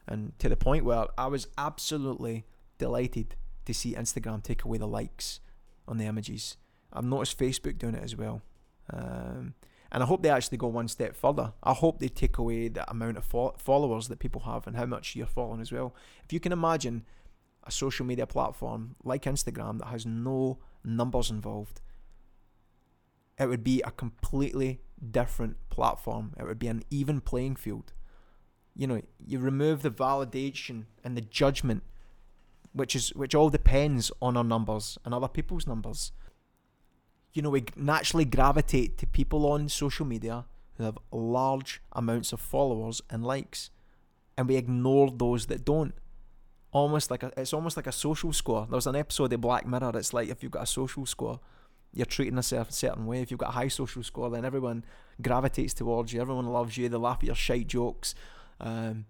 And 0.08 0.36
to 0.40 0.48
the 0.48 0.56
point 0.56 0.84
where 0.84 1.06
I 1.16 1.28
was 1.28 1.46
absolutely 1.56 2.46
delighted 2.78 3.36
to 3.64 3.74
see 3.74 3.94
Instagram 3.94 4.42
take 4.42 4.64
away 4.64 4.78
the 4.78 4.88
likes 4.88 5.40
on 5.86 5.98
the 5.98 6.04
images. 6.04 6.56
I've 6.92 7.04
noticed 7.04 7.38
Facebook 7.38 7.78
doing 7.78 7.94
it 7.94 8.02
as 8.02 8.16
well. 8.16 8.42
Um, 8.92 9.54
and 9.92 10.02
I 10.02 10.06
hope 10.06 10.22
they 10.22 10.30
actually 10.30 10.58
go 10.58 10.66
one 10.66 10.88
step 10.88 11.14
further. 11.14 11.52
I 11.62 11.72
hope 11.72 11.98
they 11.98 12.08
take 12.08 12.38
away 12.38 12.68
the 12.68 12.88
amount 12.90 13.16
of 13.16 13.24
fo- 13.24 13.54
followers 13.58 14.08
that 14.08 14.18
people 14.18 14.42
have 14.42 14.66
and 14.66 14.76
how 14.76 14.86
much 14.86 15.14
you're 15.14 15.26
following 15.26 15.60
as 15.60 15.72
well. 15.72 15.94
If 16.24 16.32
you 16.32 16.40
can 16.40 16.52
imagine 16.52 17.04
a 17.64 17.70
social 17.70 18.06
media 18.06 18.26
platform 18.26 18.96
like 19.04 19.24
Instagram 19.24 19.78
that 19.78 19.86
has 19.86 20.06
no 20.06 20.58
numbers 20.84 21.30
involved, 21.30 21.80
it 23.38 23.46
would 23.46 23.64
be 23.64 23.82
a 23.82 23.90
completely 23.90 24.80
different 25.10 25.56
platform. 25.68 26.32
It 26.38 26.44
would 26.44 26.58
be 26.58 26.68
an 26.68 26.82
even 26.90 27.20
playing 27.20 27.56
field. 27.56 27.92
You 28.74 28.86
know, 28.86 29.02
you 29.24 29.38
remove 29.38 29.82
the 29.82 29.90
validation 29.90 30.84
and 31.04 31.16
the 31.16 31.22
judgment, 31.22 31.82
which 32.72 32.94
is 32.94 33.14
which 33.14 33.34
all 33.34 33.50
depends 33.50 34.10
on 34.20 34.36
our 34.36 34.44
numbers 34.44 34.98
and 35.04 35.14
other 35.14 35.28
people's 35.28 35.66
numbers 35.66 36.12
you 37.36 37.42
know, 37.42 37.50
we 37.50 37.64
naturally 37.76 38.24
gravitate 38.24 38.96
to 38.98 39.06
people 39.06 39.46
on 39.46 39.68
social 39.68 40.06
media 40.06 40.46
who 40.76 40.84
have 40.84 40.98
large 41.12 41.82
amounts 41.92 42.32
of 42.32 42.40
followers 42.40 43.02
and 43.10 43.24
likes, 43.24 43.70
and 44.36 44.48
we 44.48 44.56
ignore 44.56 45.10
those 45.10 45.46
that 45.46 45.64
don't. 45.64 45.94
Almost 46.72 47.10
like 47.10 47.22
a, 47.22 47.32
it's 47.36 47.52
almost 47.52 47.76
like 47.76 47.86
a 47.86 47.92
social 47.92 48.32
score. 48.32 48.66
There's 48.70 48.86
an 48.86 48.96
episode 48.96 49.32
of 49.32 49.40
Black 49.40 49.66
Mirror. 49.66 49.92
It's 49.94 50.12
like 50.12 50.28
if 50.28 50.42
you've 50.42 50.52
got 50.52 50.62
a 50.62 50.66
social 50.66 51.06
score, 51.06 51.40
you're 51.92 52.06
treating 52.06 52.36
yourself 52.36 52.70
a 52.70 52.72
certain 52.72 53.06
way. 53.06 53.20
If 53.20 53.30
you've 53.30 53.40
got 53.40 53.50
a 53.50 53.52
high 53.52 53.68
social 53.68 54.02
score, 54.02 54.30
then 54.30 54.44
everyone 54.44 54.84
gravitates 55.22 55.74
towards 55.74 56.12
you. 56.12 56.20
Everyone 56.20 56.46
loves 56.46 56.76
you. 56.76 56.88
They 56.88 56.96
laugh 56.96 57.18
at 57.18 57.24
your 57.24 57.34
shite 57.34 57.68
jokes. 57.68 58.14
Um, 58.60 59.06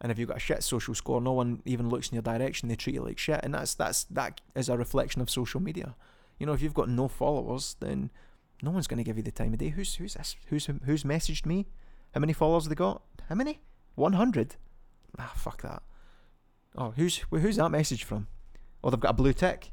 and 0.00 0.12
if 0.12 0.18
you've 0.18 0.28
got 0.28 0.38
a 0.38 0.40
shit 0.40 0.62
social 0.62 0.94
score, 0.94 1.20
no 1.20 1.32
one 1.32 1.62
even 1.64 1.88
looks 1.88 2.08
in 2.08 2.14
your 2.14 2.22
direction. 2.22 2.68
They 2.68 2.76
treat 2.76 2.94
you 2.94 3.02
like 3.02 3.18
shit, 3.18 3.40
and 3.42 3.54
that's 3.54 3.74
that's 3.74 4.04
that 4.04 4.40
is 4.54 4.68
a 4.68 4.76
reflection 4.76 5.20
of 5.20 5.30
social 5.30 5.60
media. 5.60 5.94
You 6.38 6.46
know, 6.46 6.52
if 6.52 6.62
you've 6.62 6.74
got 6.74 6.88
no 6.88 7.08
followers, 7.08 7.76
then 7.80 8.10
no 8.62 8.70
one's 8.70 8.86
going 8.86 8.98
to 8.98 9.04
give 9.04 9.16
you 9.16 9.22
the 9.22 9.30
time 9.30 9.52
of 9.52 9.58
day. 9.58 9.70
Who's 9.70 9.94
who's 9.94 10.14
this? 10.14 10.36
Who's 10.48 10.68
who's 10.84 11.04
messaged 11.04 11.46
me? 11.46 11.66
How 12.14 12.20
many 12.20 12.32
followers 12.32 12.64
have 12.64 12.70
they 12.70 12.74
got? 12.74 13.02
How 13.28 13.34
many? 13.34 13.60
One 13.94 14.14
hundred. 14.14 14.56
Ah, 15.18 15.32
fuck 15.36 15.62
that. 15.62 15.82
Oh, 16.76 16.92
who's 16.96 17.18
who's 17.30 17.56
that 17.56 17.70
message 17.70 18.04
from? 18.04 18.26
Oh, 18.84 18.90
they've 18.90 19.00
got 19.00 19.10
a 19.10 19.14
blue 19.14 19.32
tick. 19.32 19.72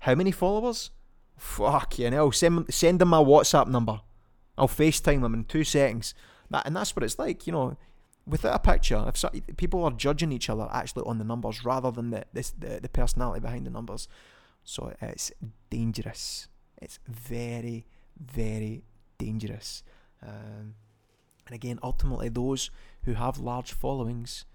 How 0.00 0.14
many 0.14 0.30
followers? 0.30 0.90
Fuck 1.36 1.98
you 1.98 2.10
know. 2.10 2.30
Send 2.30 2.72
send 2.72 3.00
them 3.00 3.08
my 3.08 3.18
WhatsApp 3.18 3.66
number. 3.66 4.00
I'll 4.56 4.68
FaceTime 4.68 5.22
them 5.22 5.34
in 5.34 5.44
two 5.44 5.64
seconds. 5.64 6.14
That 6.50 6.66
and 6.66 6.76
that's 6.76 6.94
what 6.94 7.02
it's 7.02 7.18
like. 7.18 7.46
You 7.46 7.52
know, 7.52 7.76
without 8.26 8.54
a 8.54 8.58
picture, 8.60 9.04
if 9.08 9.16
so, 9.16 9.30
people 9.56 9.82
are 9.84 9.90
judging 9.90 10.30
each 10.30 10.48
other 10.48 10.68
actually 10.72 11.02
on 11.06 11.18
the 11.18 11.24
numbers 11.24 11.64
rather 11.64 11.90
than 11.90 12.10
the 12.10 12.24
this 12.32 12.50
the, 12.50 12.78
the 12.80 12.88
personality 12.88 13.40
behind 13.40 13.66
the 13.66 13.70
numbers. 13.70 14.06
So 14.64 14.94
it's 15.00 15.32
dangerous. 15.70 16.48
It's 16.80 16.98
very, 17.06 17.86
very 18.18 18.84
dangerous. 19.18 19.82
Um, 20.22 20.74
and 21.46 21.54
again, 21.54 21.78
ultimately, 21.82 22.30
those 22.30 22.70
who 23.04 23.14
have 23.14 23.38
large 23.38 23.72
followings 23.72 24.46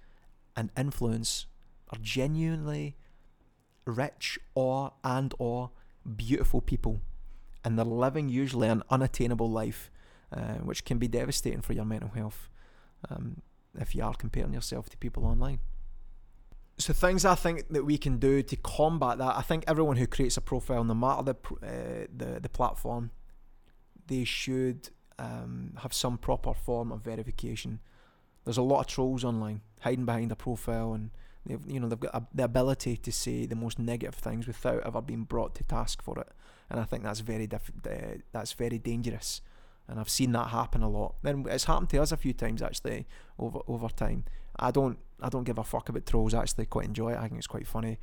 and 0.56 0.72
influence 0.76 1.46
are 1.92 2.00
genuinely 2.02 2.98
rich 3.86 4.40
or 4.56 4.94
and 5.04 5.34
or 5.38 5.72
beautiful 6.16 6.62
people, 6.62 7.02
and 7.64 7.78
they're 7.78 7.86
living 7.86 8.30
usually 8.30 8.68
an 8.68 8.84
unattainable 8.90 9.50
life, 9.50 9.92
uh, 10.36 10.56
which 10.56 10.86
can 10.86 10.98
be 10.98 11.08
devastating 11.08 11.62
for 11.62 11.74
your 11.74 11.86
mental 11.86 12.10
health 12.10 12.50
um, 13.10 13.42
if 13.80 13.94
you 13.94 14.04
are 14.04 14.16
comparing 14.16 14.54
yourself 14.54 14.90
to 14.90 14.98
people 14.98 15.26
online 15.26 15.60
so 16.80 16.94
things 16.94 17.26
I 17.26 17.36
think 17.36 17.68
that 17.70 17.84
we 17.84 17.98
can 17.98 18.18
do 18.18 18.42
to 18.42 18.56
combat 18.56 19.18
that. 19.18 19.36
I 19.36 19.42
think 19.42 19.66
everyone 19.68 19.98
who 19.98 20.08
creates 20.08 20.38
a 20.38 20.42
profile, 20.42 20.84
no 20.84 20.94
matter 20.94 21.24
the 21.24 21.36
uh, 21.62 22.08
the 22.16 22.40
the 22.40 22.50
platform, 22.50 23.12
they 24.08 24.24
should 24.24 24.90
um, 25.20 25.74
have 25.80 25.94
some 25.94 26.18
proper 26.18 26.54
form 26.54 26.92
of 26.92 27.02
verification. 27.02 27.80
There's 28.46 28.58
a 28.58 28.64
lot 28.64 28.80
of 28.80 28.88
trolls 28.88 29.24
online 29.26 29.62
hiding 29.82 30.06
behind 30.06 30.32
a 30.32 30.38
profile, 30.38 30.94
and 30.94 31.12
they've 31.46 31.60
you 31.68 31.82
know 31.82 31.90
they've 31.90 32.00
got 32.00 32.16
a, 32.16 32.26
the 32.34 32.46
ability 32.46 32.96
to 32.96 33.12
say 33.12 33.46
the 33.46 33.56
most 33.56 33.78
negative 33.78 34.16
things 34.16 34.48
without 34.48 34.86
ever 34.86 35.02
being 35.02 35.26
brought 35.26 35.56
to 35.56 35.64
task 35.66 36.02
for 36.02 36.18
it. 36.18 36.30
And 36.70 36.80
I 36.80 36.86
think 36.86 37.04
that's 37.04 37.20
very 37.20 37.48
diff- 37.48 37.72
uh, 37.86 38.20
that's 38.32 38.54
very 38.54 38.80
dangerous. 38.80 39.42
And 39.88 40.00
I've 40.00 40.10
seen 40.10 40.32
that 40.34 40.50
happen 40.50 40.82
a 40.84 40.90
lot. 40.90 41.16
Then 41.24 41.46
it's 41.50 41.66
happened 41.66 41.90
to 41.90 42.02
us 42.02 42.12
a 42.12 42.18
few 42.18 42.32
times 42.32 42.62
actually 42.62 43.06
over 43.38 43.60
over 43.68 43.90
time. 43.90 44.24
I 44.60 44.72
don't 44.72 45.00
I 45.22 45.30
don't 45.30 45.44
give 45.44 45.58
a 45.58 45.64
fuck 45.64 45.90
about 45.90 46.06
trolls. 46.06 46.34
I 46.34 46.42
actually 46.42 46.66
quite 46.66 46.86
enjoy 46.86 47.14
it. 47.14 47.18
I 47.18 47.28
think 47.28 47.38
it's 47.38 47.48
quite 47.48 47.68
funny. 47.68 47.98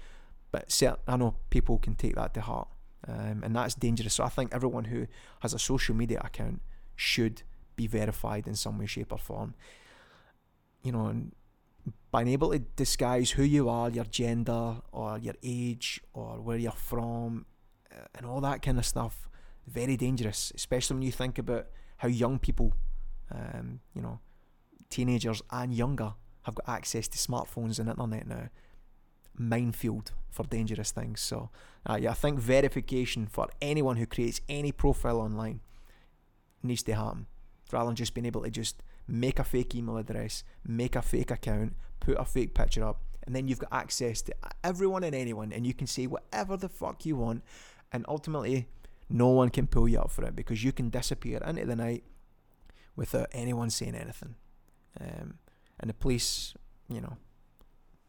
But 0.53 0.69
cert- 0.69 0.99
I 1.07 1.17
know 1.17 1.37
people 1.51 1.79
can 1.79 1.95
take 1.95 2.15
that 2.15 2.35
to 2.35 2.41
heart, 2.41 2.69
um, 3.09 3.43
and 3.45 3.55
that's 3.55 3.75
dangerous. 3.75 4.15
So 4.15 4.25
I 4.25 4.29
think 4.29 4.55
everyone 4.55 4.85
who 4.85 5.07
has 5.41 5.55
a 5.55 5.59
social 5.59 5.95
media 5.95 6.21
account 6.25 6.61
should 6.95 7.43
be 7.75 7.87
verified 7.87 8.47
in 8.47 8.55
some 8.55 8.79
way, 8.79 8.87
shape, 8.87 9.13
or 9.13 9.19
form. 9.19 9.55
You 10.83 10.93
know, 10.93 11.07
and 11.07 11.33
being 12.15 12.29
able 12.29 12.53
to 12.53 12.59
disguise 12.59 13.33
who 13.33 13.43
you 13.43 13.69
are, 13.69 13.91
your 13.91 14.05
gender, 14.05 14.77
or 14.93 15.19
your 15.19 15.35
age, 15.43 16.01
or 16.13 16.41
where 16.41 16.57
you're 16.57 16.73
from, 16.73 17.47
uh, 17.93 18.05
and 18.15 18.27
all 18.27 18.41
that 18.41 18.63
kind 18.63 18.79
of 18.79 18.87
stuff, 18.87 19.29
very 19.67 19.97
dangerous. 19.97 20.53
Especially 20.55 20.95
when 20.95 21.03
you 21.03 21.13
think 21.13 21.39
about 21.39 21.67
how 21.99 22.09
young 22.09 22.39
people, 22.39 22.73
um, 23.31 23.81
you 23.95 24.03
know, 24.03 24.21
teenagers 24.91 25.43
and 25.51 25.75
younger 25.75 26.15
have 26.47 26.55
got 26.55 26.69
access 26.69 27.09
to 27.09 27.19
smartphones 27.19 27.81
and 27.81 27.89
internet 27.89 28.27
now. 28.27 28.49
Minefield 29.37 30.13
for 30.31 30.45
dangerous 30.45 30.93
things. 30.93 31.21
So, 31.21 31.51
uh, 31.85 31.99
yeah, 32.01 32.13
I 32.13 32.15
think 32.15 32.39
verification 32.39 33.27
for 33.27 33.49
anyone 33.61 33.97
who 33.97 34.07
creates 34.07 34.41
any 34.49 34.71
profile 34.71 35.21
online 35.21 35.61
needs 36.63 36.85
to 36.85 36.95
happen 36.95 37.27
rather 37.73 37.87
than 37.89 37.97
just 37.97 38.15
being 38.15 38.27
able 38.27 38.43
to 38.45 38.51
just 38.51 38.83
make 39.09 39.41
a 39.41 39.45
fake 39.45 39.75
email 39.75 39.97
address, 39.97 40.45
make 40.65 40.95
a 40.95 41.03
fake 41.03 41.33
account, 41.33 41.75
put 41.99 42.17
a 42.19 42.25
fake 42.25 42.55
picture 42.55 42.85
up, 42.85 43.03
and 43.27 43.35
then 43.35 43.49
you've 43.49 43.59
got 43.59 43.73
access 43.73 44.23
to 44.23 44.35
everyone 44.63 45.03
and 45.03 45.17
anyone, 45.17 45.53
and 45.53 45.67
you 45.67 45.75
can 45.75 45.89
say 45.89 46.07
whatever 46.07 46.57
the 46.57 46.69
fuck 46.69 47.05
you 47.05 47.17
want, 47.17 47.43
and 47.91 48.05
ultimately, 48.09 48.69
no 49.11 49.29
one 49.29 49.51
can 49.51 49.67
pull 49.67 49.89
you 49.89 49.99
up 49.99 50.13
for 50.13 50.25
it 50.25 50.37
because 50.37 50.63
you 50.63 50.71
can 50.71 50.91
disappear 50.91 51.43
into 51.45 51.67
the 51.67 51.77
night 51.77 52.05
without 52.95 53.27
anyone 53.33 53.69
saying 53.69 53.97
anything. 53.97 54.37
Um, 55.01 55.39
and 55.81 55.91
the 55.91 55.95
police, 55.95 56.55
you 56.89 57.01
know, 57.01 57.17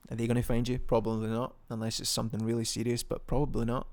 are 0.10 0.16
they 0.16 0.28
going 0.28 0.38
to 0.38 0.44
find 0.44 0.68
you? 0.68 0.80
Probably 0.80 1.30
not, 1.30 1.56
unless 1.70 2.00
it's 2.00 2.10
something 2.10 2.44
really 2.44 2.64
serious, 2.64 3.04
but 3.04 3.28
probably 3.28 3.66
not. 3.66 3.88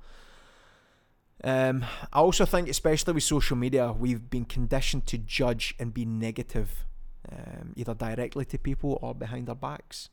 Um, 1.42 1.84
I 2.12 2.20
also 2.20 2.44
think, 2.44 2.68
especially 2.68 3.12
with 3.12 3.24
social 3.24 3.56
media, 3.56 3.92
we've 3.92 4.30
been 4.30 4.44
conditioned 4.44 5.06
to 5.06 5.18
judge 5.18 5.74
and 5.78 5.92
be 5.92 6.04
negative, 6.04 6.86
um, 7.30 7.72
either 7.76 7.94
directly 7.94 8.44
to 8.46 8.58
people 8.58 8.98
or 9.02 9.14
behind 9.14 9.48
their 9.48 9.54
backs. 9.54 10.08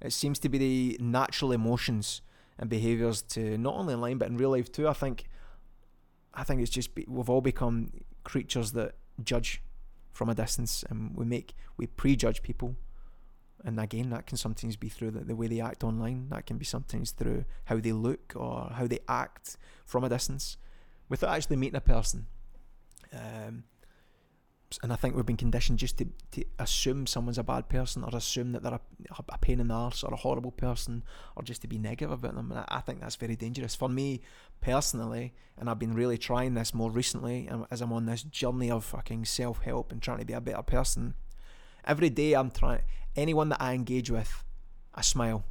It 0.00 0.12
seems 0.12 0.38
to 0.40 0.48
be 0.48 0.58
the 0.58 0.98
natural 1.00 1.52
emotions 1.52 2.20
and 2.58 2.68
behaviours 2.68 3.22
to 3.22 3.56
not 3.58 3.74
only 3.74 3.94
online 3.94 4.18
but 4.18 4.28
in 4.28 4.36
real 4.36 4.50
life 4.50 4.70
too. 4.70 4.86
I 4.86 4.92
think, 4.92 5.24
I 6.34 6.44
think 6.44 6.60
it's 6.60 6.70
just 6.70 6.94
be, 6.94 7.06
we've 7.08 7.30
all 7.30 7.40
become 7.40 7.90
creatures 8.24 8.72
that 8.72 8.94
judge 9.24 9.62
from 10.12 10.28
a 10.28 10.34
distance, 10.34 10.84
and 10.88 11.16
we 11.16 11.24
make 11.24 11.54
we 11.76 11.86
prejudge 11.86 12.42
people 12.42 12.76
and 13.64 13.80
again 13.80 14.10
that 14.10 14.26
can 14.26 14.36
sometimes 14.36 14.76
be 14.76 14.88
through 14.88 15.10
the, 15.10 15.20
the 15.20 15.36
way 15.36 15.46
they 15.46 15.60
act 15.60 15.82
online 15.82 16.28
that 16.28 16.46
can 16.46 16.58
be 16.58 16.64
sometimes 16.64 17.10
through 17.10 17.44
how 17.64 17.78
they 17.78 17.92
look 17.92 18.32
or 18.36 18.70
how 18.74 18.86
they 18.86 18.98
act 19.08 19.56
from 19.84 20.04
a 20.04 20.08
distance 20.08 20.56
without 21.08 21.34
actually 21.34 21.56
meeting 21.56 21.76
a 21.76 21.80
person 21.80 22.26
um, 23.12 23.64
and 24.82 24.92
I 24.92 24.96
think 24.96 25.14
we've 25.14 25.24
been 25.24 25.36
conditioned 25.36 25.78
just 25.78 25.98
to, 25.98 26.06
to 26.32 26.44
assume 26.58 27.06
someone's 27.06 27.38
a 27.38 27.44
bad 27.44 27.68
person 27.68 28.02
or 28.02 28.16
assume 28.16 28.52
that 28.52 28.62
they're 28.62 28.74
a, 28.74 28.80
a 29.28 29.38
pain 29.38 29.60
in 29.60 29.68
the 29.68 29.74
arse 29.74 30.02
or 30.02 30.12
a 30.12 30.16
horrible 30.16 30.50
person 30.50 31.04
or 31.36 31.42
just 31.42 31.62
to 31.62 31.68
be 31.68 31.78
negative 31.78 32.10
about 32.10 32.34
them. 32.34 32.50
And 32.50 32.60
I, 32.60 32.64
I 32.68 32.80
think 32.80 33.00
that's 33.00 33.16
very 33.16 33.36
dangerous. 33.36 33.74
For 33.74 33.88
me 33.88 34.22
personally, 34.60 35.34
and 35.56 35.70
I've 35.70 35.78
been 35.78 35.94
really 35.94 36.18
trying 36.18 36.54
this 36.54 36.74
more 36.74 36.90
recently 36.90 37.48
as 37.70 37.80
I'm 37.80 37.92
on 37.92 38.06
this 38.06 38.22
journey 38.24 38.70
of 38.70 38.84
fucking 38.84 39.24
self 39.26 39.62
help 39.62 39.92
and 39.92 40.02
trying 40.02 40.18
to 40.18 40.24
be 40.24 40.32
a 40.32 40.40
better 40.40 40.62
person, 40.62 41.14
Every 41.86 42.10
day 42.10 42.32
I'm 42.34 42.50
trying, 42.50 42.82
anyone 43.14 43.48
that 43.50 43.62
I 43.62 43.74
engage 43.74 44.10
with, 44.10 44.42
I 44.94 45.02
smile. 45.02 45.44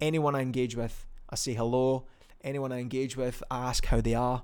Anyone 0.00 0.34
I 0.34 0.40
engage 0.40 0.74
with, 0.74 1.06
I 1.28 1.36
say 1.36 1.52
hello. 1.52 2.06
Anyone 2.42 2.72
I 2.72 2.78
engage 2.78 3.16
with, 3.16 3.42
I 3.50 3.68
ask 3.68 3.84
how 3.86 4.00
they 4.00 4.14
are. 4.14 4.42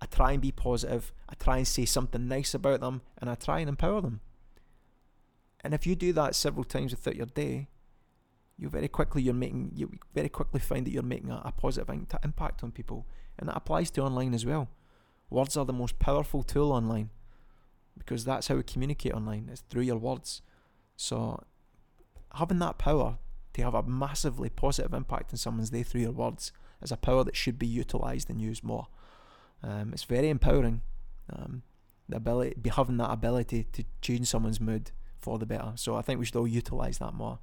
I 0.00 0.06
try 0.06 0.32
and 0.32 0.40
be 0.40 0.52
positive. 0.52 1.12
I 1.28 1.34
try 1.34 1.56
and 1.56 1.66
say 1.66 1.84
something 1.84 2.28
nice 2.28 2.54
about 2.54 2.80
them 2.80 3.02
and 3.18 3.28
I 3.28 3.34
try 3.34 3.58
and 3.60 3.68
empower 3.68 4.00
them. 4.00 4.20
And 5.64 5.74
if 5.74 5.86
you 5.86 5.96
do 5.96 6.12
that 6.12 6.36
several 6.36 6.64
times 6.64 6.94
throughout 6.94 7.16
your 7.16 7.26
day, 7.26 7.66
you 8.56 8.68
very 8.68 8.88
quickly 8.88 9.22
you're 9.22 9.34
making 9.34 9.72
you 9.74 9.90
very 10.14 10.28
quickly 10.28 10.60
find 10.60 10.86
that 10.86 10.92
you're 10.92 11.02
making 11.02 11.30
a, 11.30 11.42
a 11.44 11.52
positive 11.52 11.90
in- 11.90 12.06
impact 12.22 12.62
on 12.62 12.70
people, 12.70 13.06
and 13.38 13.48
that 13.48 13.56
applies 13.56 13.90
to 13.90 14.02
online 14.02 14.32
as 14.32 14.46
well. 14.46 14.68
Words 15.28 15.56
are 15.56 15.64
the 15.64 15.72
most 15.72 15.98
powerful 15.98 16.42
tool 16.42 16.72
online 16.72 17.10
because 17.98 18.24
that's 18.24 18.48
how 18.48 18.56
we 18.56 18.62
communicate 18.62 19.12
online. 19.12 19.48
It's 19.50 19.62
through 19.62 19.82
your 19.82 19.96
words. 19.96 20.42
So 20.96 21.42
having 22.34 22.58
that 22.60 22.78
power 22.78 23.18
to 23.54 23.62
have 23.62 23.74
a 23.74 23.82
massively 23.82 24.48
positive 24.48 24.92
impact 24.92 25.32
on 25.32 25.38
someone's 25.38 25.70
day 25.70 25.82
through 25.82 26.02
your 26.02 26.12
words 26.12 26.52
is 26.82 26.92
a 26.92 26.96
power 26.96 27.24
that 27.24 27.36
should 27.36 27.58
be 27.58 27.66
utilised 27.66 28.28
and 28.28 28.40
used 28.40 28.62
more. 28.62 28.88
Um, 29.62 29.92
it's 29.92 30.04
very 30.04 30.28
empowering. 30.28 30.82
Um, 31.30 31.62
the 32.08 32.16
ability, 32.16 32.54
be 32.60 32.70
having 32.70 32.98
that 32.98 33.10
ability 33.10 33.64
to 33.72 33.84
change 34.00 34.28
someone's 34.28 34.60
mood 34.60 34.92
for 35.18 35.38
the 35.38 35.46
better. 35.46 35.72
So 35.74 35.96
I 35.96 36.02
think 36.02 36.20
we 36.20 36.26
should 36.26 36.36
all 36.36 36.46
utilise 36.46 36.98
that 36.98 37.14
more. 37.14 37.40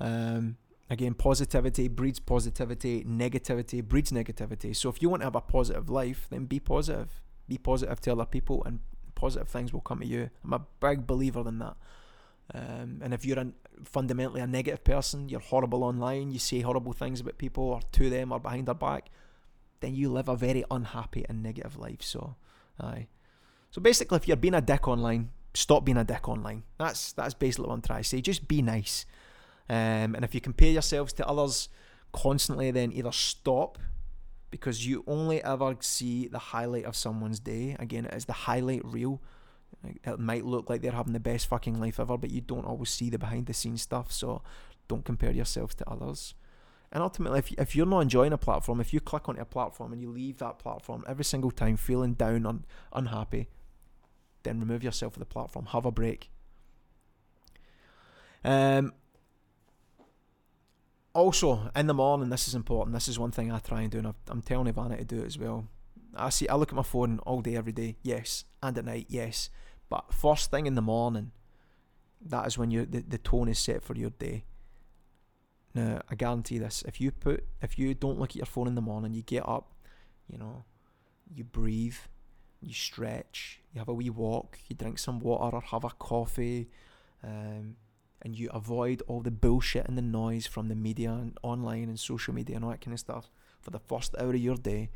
Um, 0.00 0.56
again, 0.90 1.14
positivity 1.14 1.88
breeds 1.88 2.18
positivity, 2.18 3.04
negativity 3.04 3.82
breeds 3.82 4.10
negativity. 4.10 4.76
So 4.76 4.88
if 4.88 5.00
you 5.00 5.08
want 5.08 5.22
to 5.22 5.26
have 5.26 5.36
a 5.36 5.40
positive 5.40 5.88
life, 5.88 6.26
then 6.30 6.44
be 6.44 6.60
positive. 6.60 7.22
Be 7.48 7.58
positive 7.58 8.00
to 8.02 8.12
other 8.12 8.24
people, 8.24 8.62
and 8.64 8.80
positive 9.14 9.48
things 9.48 9.72
will 9.72 9.80
come 9.80 10.00
to 10.00 10.06
you. 10.06 10.30
I'm 10.44 10.52
a 10.52 10.62
big 10.80 11.06
believer 11.06 11.46
in 11.46 11.58
that. 11.58 11.76
Um, 12.54 13.00
and 13.02 13.14
if 13.14 13.24
you're 13.24 13.38
a, 13.38 13.52
fundamentally 13.84 14.40
a 14.40 14.46
negative 14.46 14.84
person, 14.84 15.28
you're 15.28 15.40
horrible 15.40 15.82
online, 15.82 16.30
you 16.30 16.38
say 16.38 16.60
horrible 16.60 16.92
things 16.92 17.20
about 17.20 17.38
people 17.38 17.64
or 17.64 17.80
to 17.92 18.10
them 18.10 18.32
or 18.32 18.38
behind 18.38 18.66
their 18.66 18.74
back, 18.74 19.08
then 19.80 19.94
you 19.94 20.10
live 20.10 20.28
a 20.28 20.36
very 20.36 20.64
unhappy 20.70 21.24
and 21.28 21.42
negative 21.42 21.78
life. 21.78 22.02
So, 22.02 22.36
aye. 22.80 23.08
So 23.70 23.80
basically, 23.80 24.16
if 24.16 24.28
you're 24.28 24.36
being 24.36 24.54
a 24.54 24.60
dick 24.60 24.86
online, 24.86 25.30
stop 25.54 25.84
being 25.84 25.98
a 25.98 26.04
dick 26.04 26.28
online. 26.28 26.64
That's 26.78 27.12
that's 27.12 27.34
basically 27.34 27.68
what 27.68 27.74
I'm 27.74 27.82
trying 27.82 28.02
to 28.02 28.08
say. 28.08 28.20
Just 28.20 28.46
be 28.46 28.62
nice. 28.62 29.06
Um, 29.68 30.14
and 30.14 30.24
if 30.24 30.34
you 30.34 30.40
compare 30.40 30.70
yourselves 30.70 31.12
to 31.14 31.26
others 31.26 31.68
constantly, 32.12 32.70
then 32.70 32.92
either 32.92 33.12
stop 33.12 33.78
because 34.54 34.86
you 34.86 35.02
only 35.08 35.42
ever 35.42 35.76
see 35.80 36.28
the 36.28 36.38
highlight 36.38 36.84
of 36.84 36.94
someone's 36.94 37.40
day. 37.40 37.74
Again, 37.80 38.04
it 38.04 38.14
is 38.14 38.26
the 38.26 38.32
highlight 38.32 38.84
reel. 38.84 39.20
It 39.82 40.20
might 40.20 40.44
look 40.44 40.70
like 40.70 40.80
they're 40.80 40.92
having 40.92 41.12
the 41.12 41.18
best 41.18 41.48
fucking 41.48 41.80
life 41.80 41.98
ever, 41.98 42.16
but 42.16 42.30
you 42.30 42.40
don't 42.40 42.64
always 42.64 42.90
see 42.90 43.10
the 43.10 43.18
behind 43.18 43.46
the 43.46 43.52
scenes 43.52 43.82
stuff. 43.82 44.12
So 44.12 44.42
don't 44.86 45.04
compare 45.04 45.32
yourselves 45.32 45.74
to 45.74 45.90
others. 45.90 46.34
And 46.92 47.02
ultimately, 47.02 47.40
if, 47.40 47.50
if 47.54 47.74
you're 47.74 47.84
not 47.84 48.02
enjoying 48.02 48.32
a 48.32 48.38
platform, 48.38 48.80
if 48.80 48.94
you 48.94 49.00
click 49.00 49.28
onto 49.28 49.40
a 49.40 49.44
platform 49.44 49.92
and 49.92 50.00
you 50.00 50.08
leave 50.08 50.38
that 50.38 50.60
platform 50.60 51.02
every 51.08 51.24
single 51.24 51.50
time 51.50 51.76
feeling 51.76 52.14
down 52.14 52.46
or 52.46 52.60
unhappy, 52.92 53.48
then 54.44 54.60
remove 54.60 54.84
yourself 54.84 55.14
from 55.14 55.20
the 55.20 55.26
platform. 55.26 55.66
Have 55.66 55.84
a 55.84 55.90
break. 55.90 56.30
Um, 58.44 58.92
also, 61.14 61.70
in 61.76 61.86
the 61.86 61.94
morning, 61.94 62.28
this 62.28 62.48
is 62.48 62.54
important. 62.54 62.94
This 62.94 63.08
is 63.08 63.18
one 63.18 63.30
thing 63.30 63.52
I 63.52 63.60
try 63.60 63.82
and 63.82 63.90
do, 63.90 63.98
and 63.98 64.14
I'm 64.28 64.42
telling 64.42 64.72
Ivana 64.72 64.98
to 64.98 65.04
do 65.04 65.22
it 65.22 65.26
as 65.26 65.38
well. 65.38 65.68
I 66.16 66.28
see. 66.30 66.48
I 66.48 66.56
look 66.56 66.70
at 66.70 66.76
my 66.76 66.82
phone 66.82 67.20
all 67.20 67.40
day, 67.40 67.56
every 67.56 67.72
day. 67.72 67.96
Yes, 68.02 68.44
and 68.62 68.76
at 68.76 68.84
night. 68.84 69.06
Yes, 69.08 69.48
but 69.88 70.12
first 70.12 70.50
thing 70.50 70.66
in 70.66 70.74
the 70.74 70.82
morning, 70.82 71.32
that 72.20 72.46
is 72.46 72.58
when 72.58 72.70
you 72.70 72.84
the, 72.84 73.00
the 73.00 73.18
tone 73.18 73.48
is 73.48 73.58
set 73.58 73.82
for 73.82 73.94
your 73.94 74.10
day. 74.10 74.44
Now, 75.74 76.02
I 76.08 76.14
guarantee 76.14 76.58
this: 76.58 76.82
if 76.86 77.00
you 77.00 77.10
put, 77.10 77.44
if 77.62 77.78
you 77.78 77.94
don't 77.94 78.18
look 78.18 78.30
at 78.30 78.36
your 78.36 78.46
phone 78.46 78.66
in 78.66 78.74
the 78.74 78.80
morning, 78.80 79.14
you 79.14 79.22
get 79.22 79.48
up, 79.48 79.72
you 80.28 80.38
know, 80.38 80.64
you 81.32 81.44
breathe, 81.44 81.96
you 82.60 82.74
stretch, 82.74 83.60
you 83.72 83.78
have 83.78 83.88
a 83.88 83.94
wee 83.94 84.10
walk, 84.10 84.58
you 84.68 84.76
drink 84.76 84.98
some 84.98 85.20
water 85.20 85.56
or 85.56 85.60
have 85.60 85.84
a 85.84 85.90
coffee, 85.90 86.68
um, 87.22 87.76
and 88.24 88.36
you 88.36 88.48
avoid 88.52 89.02
all 89.06 89.20
the 89.20 89.30
bullshit 89.30 89.86
and 89.86 89.98
the 89.98 90.02
noise 90.02 90.46
from 90.46 90.68
the 90.68 90.74
media 90.74 91.10
and 91.10 91.38
online 91.42 91.84
and 91.84 92.00
social 92.00 92.32
media 92.32 92.56
and 92.56 92.64
all 92.64 92.70
that 92.70 92.80
kind 92.80 92.94
of 92.94 93.00
stuff 93.00 93.30
for 93.60 93.70
the 93.70 93.78
first 93.78 94.14
hour 94.18 94.30
of 94.30 94.36
your 94.36 94.56
day, 94.56 94.90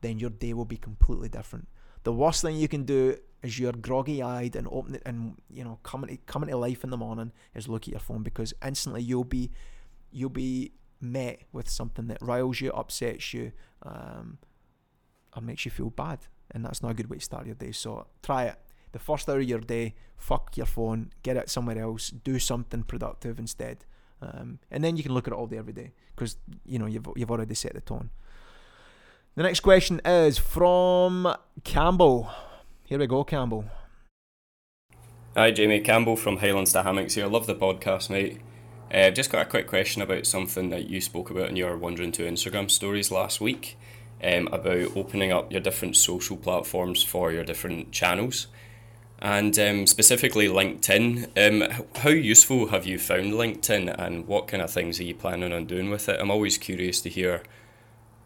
then 0.00 0.18
your 0.18 0.30
day 0.30 0.52
will 0.52 0.64
be 0.64 0.76
completely 0.76 1.28
different. 1.28 1.68
The 2.02 2.12
worst 2.12 2.42
thing 2.42 2.56
you 2.56 2.68
can 2.68 2.84
do 2.84 3.16
is 3.42 3.58
you're 3.58 3.72
groggy 3.72 4.22
eyed 4.22 4.56
and 4.56 4.66
open 4.70 4.94
it 4.94 5.02
and 5.04 5.36
you 5.50 5.62
know 5.62 5.78
coming 5.82 6.08
to 6.08 6.16
coming 6.24 6.48
to 6.48 6.56
life 6.56 6.82
in 6.82 6.90
the 6.90 6.96
morning 6.96 7.30
is 7.54 7.68
look 7.68 7.82
at 7.82 7.88
your 7.88 8.00
phone 8.00 8.22
because 8.22 8.54
instantly 8.64 9.02
you'll 9.02 9.24
be 9.24 9.50
you'll 10.10 10.30
be 10.30 10.72
met 11.00 11.42
with 11.52 11.68
something 11.68 12.08
that 12.08 12.18
riles 12.20 12.60
you, 12.60 12.72
upsets 12.72 13.34
you, 13.34 13.52
um, 13.82 14.38
or 15.36 15.42
makes 15.42 15.64
you 15.64 15.70
feel 15.70 15.90
bad, 15.90 16.20
and 16.50 16.64
that's 16.64 16.82
not 16.82 16.90
a 16.90 16.94
good 16.94 17.10
way 17.10 17.18
to 17.18 17.24
start 17.24 17.46
your 17.46 17.54
day. 17.54 17.72
So 17.72 18.06
try 18.22 18.44
it 18.44 18.56
the 18.94 18.98
first 19.00 19.28
hour 19.28 19.38
of 19.38 19.44
your 19.44 19.58
day, 19.58 19.94
fuck 20.16 20.56
your 20.56 20.66
phone, 20.66 21.10
get 21.24 21.36
it 21.36 21.50
somewhere 21.50 21.78
else, 21.78 22.10
do 22.10 22.38
something 22.38 22.84
productive 22.84 23.40
instead. 23.40 23.84
Um, 24.22 24.60
and 24.70 24.82
then 24.84 24.96
you 24.96 25.02
can 25.02 25.12
look 25.12 25.26
at 25.26 25.32
it 25.32 25.36
all 25.36 25.48
day 25.48 25.58
every 25.58 25.72
day 25.72 25.92
because 26.14 26.36
you 26.64 26.78
know 26.78 26.86
you've 26.86 27.06
you've 27.16 27.30
already 27.30 27.54
set 27.54 27.74
the 27.74 27.80
tone. 27.80 28.10
The 29.34 29.42
next 29.42 29.60
question 29.60 30.00
is 30.04 30.38
from 30.38 31.34
Campbell. 31.64 32.30
Here 32.84 32.98
we 32.98 33.08
go, 33.08 33.24
Campbell. 33.24 33.64
Hi, 35.36 35.50
Jamie 35.50 35.80
Campbell 35.80 36.16
from 36.16 36.36
Highlands 36.36 36.72
to 36.72 36.84
Hammocks 36.84 37.14
here. 37.14 37.26
Love 37.26 37.48
the 37.48 37.56
podcast, 37.56 38.08
mate. 38.08 38.40
I've 38.92 39.12
uh, 39.12 39.14
just 39.14 39.32
got 39.32 39.42
a 39.44 39.50
quick 39.50 39.66
question 39.66 40.02
about 40.02 40.24
something 40.24 40.70
that 40.70 40.88
you 40.88 41.00
spoke 41.00 41.30
about 41.30 41.48
in 41.48 41.56
your 41.56 41.76
Wondering 41.76 42.12
to 42.12 42.22
Instagram 42.22 42.70
stories 42.70 43.10
last 43.10 43.40
week 43.40 43.76
um, 44.22 44.46
about 44.52 44.96
opening 44.96 45.32
up 45.32 45.50
your 45.50 45.60
different 45.60 45.96
social 45.96 46.36
platforms 46.36 47.02
for 47.02 47.32
your 47.32 47.42
different 47.42 47.90
channels 47.90 48.46
and 49.20 49.58
um, 49.58 49.86
specifically 49.86 50.48
LinkedIn. 50.48 51.28
Um, 51.36 51.86
how 51.96 52.10
useful 52.10 52.68
have 52.68 52.86
you 52.86 52.98
found 52.98 53.32
LinkedIn, 53.32 53.94
and 53.98 54.26
what 54.26 54.48
kind 54.48 54.62
of 54.62 54.70
things 54.70 55.00
are 55.00 55.04
you 55.04 55.14
planning 55.14 55.52
on 55.52 55.66
doing 55.66 55.90
with 55.90 56.08
it? 56.08 56.20
I'm 56.20 56.30
always 56.30 56.58
curious 56.58 57.00
to 57.02 57.08
hear 57.08 57.42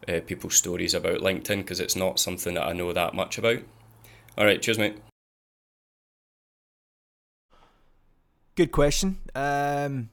uh, 0.09 0.21
people's 0.27 0.57
stories 0.57 0.95
about 0.95 1.21
LinkedIn 1.21 1.59
because 1.59 1.81
it's 1.81 1.97
not 1.97 2.19
something 2.19 2.55
that 2.55 2.67
I 2.67 2.73
know 2.73 2.93
that 2.93 3.15
much 3.15 3.39
about. 3.39 3.61
All 4.37 4.45
right, 4.45 4.61
cheers, 4.63 4.79
mate. 4.79 4.97
Good 8.55 8.73
question. 8.73 9.19
Um, 9.35 10.11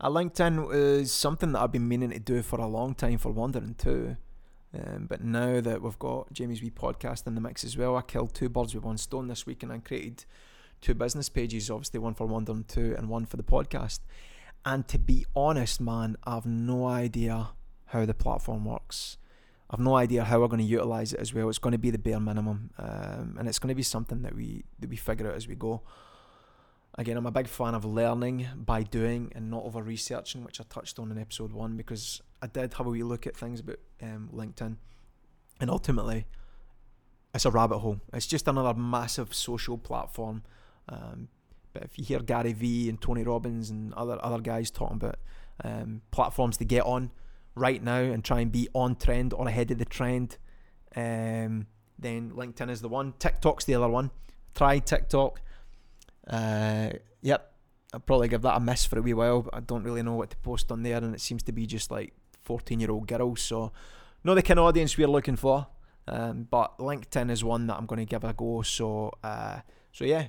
LinkedIn 0.00 0.72
is 0.72 1.12
something 1.12 1.52
that 1.52 1.60
I've 1.60 1.72
been 1.72 1.88
meaning 1.88 2.10
to 2.10 2.18
do 2.18 2.42
for 2.42 2.58
a 2.58 2.66
long 2.66 2.94
time 2.94 3.18
for 3.18 3.30
Wondering 3.32 3.74
too. 3.74 4.16
Um, 4.74 5.06
but 5.08 5.22
now 5.22 5.60
that 5.60 5.80
we've 5.80 5.98
got 5.98 6.32
Jamie's 6.32 6.62
wee 6.62 6.70
podcast 6.70 7.26
in 7.26 7.34
the 7.34 7.40
mix 7.40 7.64
as 7.64 7.76
well, 7.76 7.96
I 7.96 8.02
killed 8.02 8.34
two 8.34 8.48
birds 8.48 8.74
with 8.74 8.84
one 8.84 8.98
stone 8.98 9.28
this 9.28 9.46
week 9.46 9.62
and 9.62 9.72
I 9.72 9.78
created 9.78 10.24
two 10.80 10.94
business 10.94 11.28
pages, 11.28 11.70
obviously 11.70 12.00
one 12.00 12.14
for 12.14 12.26
Wondering 12.26 12.64
2 12.68 12.94
and 12.98 13.08
one 13.08 13.26
for 13.26 13.36
the 13.36 13.42
podcast. 13.42 14.00
And 14.64 14.86
to 14.88 14.98
be 14.98 15.24
honest, 15.34 15.80
man, 15.80 16.16
I've 16.24 16.46
no 16.46 16.86
idea 16.86 17.50
how 17.86 18.04
the 18.04 18.14
platform 18.14 18.64
works. 18.64 19.16
I've 19.70 19.80
no 19.80 19.96
idea 19.96 20.24
how 20.24 20.40
we're 20.40 20.48
going 20.48 20.60
to 20.60 20.64
utilize 20.64 21.12
it 21.12 21.20
as 21.20 21.34
well. 21.34 21.48
It's 21.48 21.58
going 21.58 21.72
to 21.72 21.78
be 21.78 21.90
the 21.90 21.98
bare 21.98 22.20
minimum, 22.20 22.70
um, 22.78 23.36
and 23.38 23.48
it's 23.48 23.58
going 23.58 23.68
to 23.68 23.74
be 23.74 23.82
something 23.82 24.22
that 24.22 24.34
we 24.34 24.64
that 24.78 24.88
we 24.88 24.96
figure 24.96 25.28
out 25.28 25.34
as 25.34 25.48
we 25.48 25.56
go. 25.56 25.82
Again, 26.94 27.16
I'm 27.16 27.26
a 27.26 27.32
big 27.32 27.48
fan 27.48 27.74
of 27.74 27.84
learning 27.84 28.46
by 28.54 28.82
doing 28.82 29.32
and 29.34 29.50
not 29.50 29.64
over 29.64 29.82
researching, 29.82 30.44
which 30.44 30.60
I 30.60 30.64
touched 30.68 30.98
on 30.98 31.10
in 31.10 31.18
episode 31.18 31.52
one 31.52 31.76
because 31.76 32.22
I 32.46 32.60
did 32.60 32.74
have 32.74 32.86
a 32.86 32.90
wee 32.90 33.02
look 33.02 33.26
at 33.26 33.36
things 33.36 33.60
about 33.60 33.78
um, 34.00 34.30
LinkedIn, 34.32 34.76
and 35.60 35.70
ultimately, 35.70 36.26
it's 37.34 37.44
a 37.44 37.50
rabbit 37.50 37.78
hole. 37.78 38.00
It's 38.12 38.26
just 38.26 38.46
another 38.46 38.78
massive 38.78 39.34
social 39.34 39.76
platform. 39.76 40.42
Um, 40.88 41.28
but 41.72 41.82
if 41.82 41.98
you 41.98 42.04
hear 42.04 42.20
Gary 42.20 42.52
Vee 42.52 42.88
and 42.88 43.00
Tony 43.00 43.24
Robbins 43.24 43.70
and 43.70 43.92
other 43.94 44.18
other 44.22 44.40
guys 44.40 44.70
talking 44.70 44.96
about 44.96 45.18
um, 45.64 46.02
platforms 46.10 46.56
to 46.58 46.64
get 46.64 46.84
on 46.84 47.10
right 47.54 47.82
now 47.82 47.98
and 47.98 48.24
try 48.24 48.40
and 48.40 48.52
be 48.52 48.68
on 48.74 48.94
trend 48.94 49.32
or 49.32 49.48
ahead 49.48 49.70
of 49.70 49.78
the 49.78 49.84
trend, 49.84 50.38
um, 50.94 51.66
then 51.98 52.30
LinkedIn 52.30 52.70
is 52.70 52.80
the 52.80 52.88
one. 52.88 53.14
TikTok's 53.18 53.64
the 53.64 53.74
other 53.74 53.88
one. 53.88 54.10
Try 54.54 54.78
TikTok. 54.78 55.40
Uh, 56.28 56.90
yep, 57.22 57.52
I'll 57.92 58.00
probably 58.00 58.28
give 58.28 58.42
that 58.42 58.56
a 58.56 58.60
miss 58.60 58.86
for 58.86 58.98
a 58.98 59.02
wee 59.02 59.14
while. 59.14 59.48
I 59.52 59.60
don't 59.60 59.82
really 59.82 60.02
know 60.02 60.14
what 60.14 60.30
to 60.30 60.36
post 60.36 60.70
on 60.70 60.82
there, 60.84 60.98
and 60.98 61.14
it 61.14 61.20
seems 61.20 61.42
to 61.44 61.52
be 61.52 61.66
just 61.66 61.90
like 61.90 62.14
14 62.46 62.80
year 62.80 62.90
old 62.90 63.06
girls. 63.06 63.42
So, 63.42 63.72
not 64.24 64.34
the 64.34 64.42
kind 64.42 64.58
of 64.58 64.66
audience 64.66 64.96
we're 64.96 65.08
looking 65.08 65.36
for. 65.36 65.66
Um, 66.08 66.46
but 66.48 66.78
LinkedIn 66.78 67.30
is 67.30 67.42
one 67.42 67.66
that 67.66 67.76
I'm 67.76 67.86
going 67.86 67.98
to 67.98 68.04
give 68.04 68.24
a 68.24 68.32
go. 68.32 68.62
So, 68.62 69.10
uh, 69.22 69.60
so 69.92 70.04
yeah, 70.04 70.28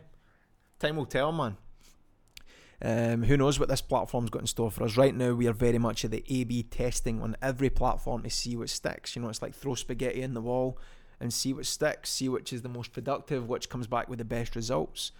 time 0.79 0.95
will 0.95 1.05
tell, 1.05 1.31
man. 1.31 1.57
Um, 2.79 3.23
who 3.23 3.37
knows 3.37 3.59
what 3.59 3.69
this 3.69 3.81
platform's 3.81 4.29
got 4.29 4.41
in 4.41 4.47
store 4.47 4.69
for 4.69 4.83
us? 4.83 4.97
Right 4.97 5.15
now, 5.15 5.33
we 5.33 5.47
are 5.47 5.53
very 5.53 5.79
much 5.79 6.05
at 6.05 6.11
the 6.11 6.23
A/B 6.27 6.63
testing 6.63 7.21
on 7.21 7.35
every 7.41 7.69
platform 7.69 8.23
to 8.23 8.29
see 8.29 8.55
what 8.55 8.69
sticks. 8.69 9.15
You 9.15 9.21
know, 9.21 9.29
it's 9.29 9.41
like 9.41 9.55
throw 9.55 9.75
spaghetti 9.75 10.21
in 10.21 10.33
the 10.33 10.41
wall 10.41 10.79
and 11.19 11.33
see 11.33 11.53
what 11.53 11.65
sticks, 11.65 12.11
see 12.11 12.29
which 12.29 12.53
is 12.53 12.61
the 12.61 12.69
most 12.69 12.93
productive, 12.93 13.47
which 13.47 13.69
comes 13.69 13.87
back 13.87 14.07
with 14.09 14.19
the 14.19 14.25
best 14.25 14.55
results 14.55 15.11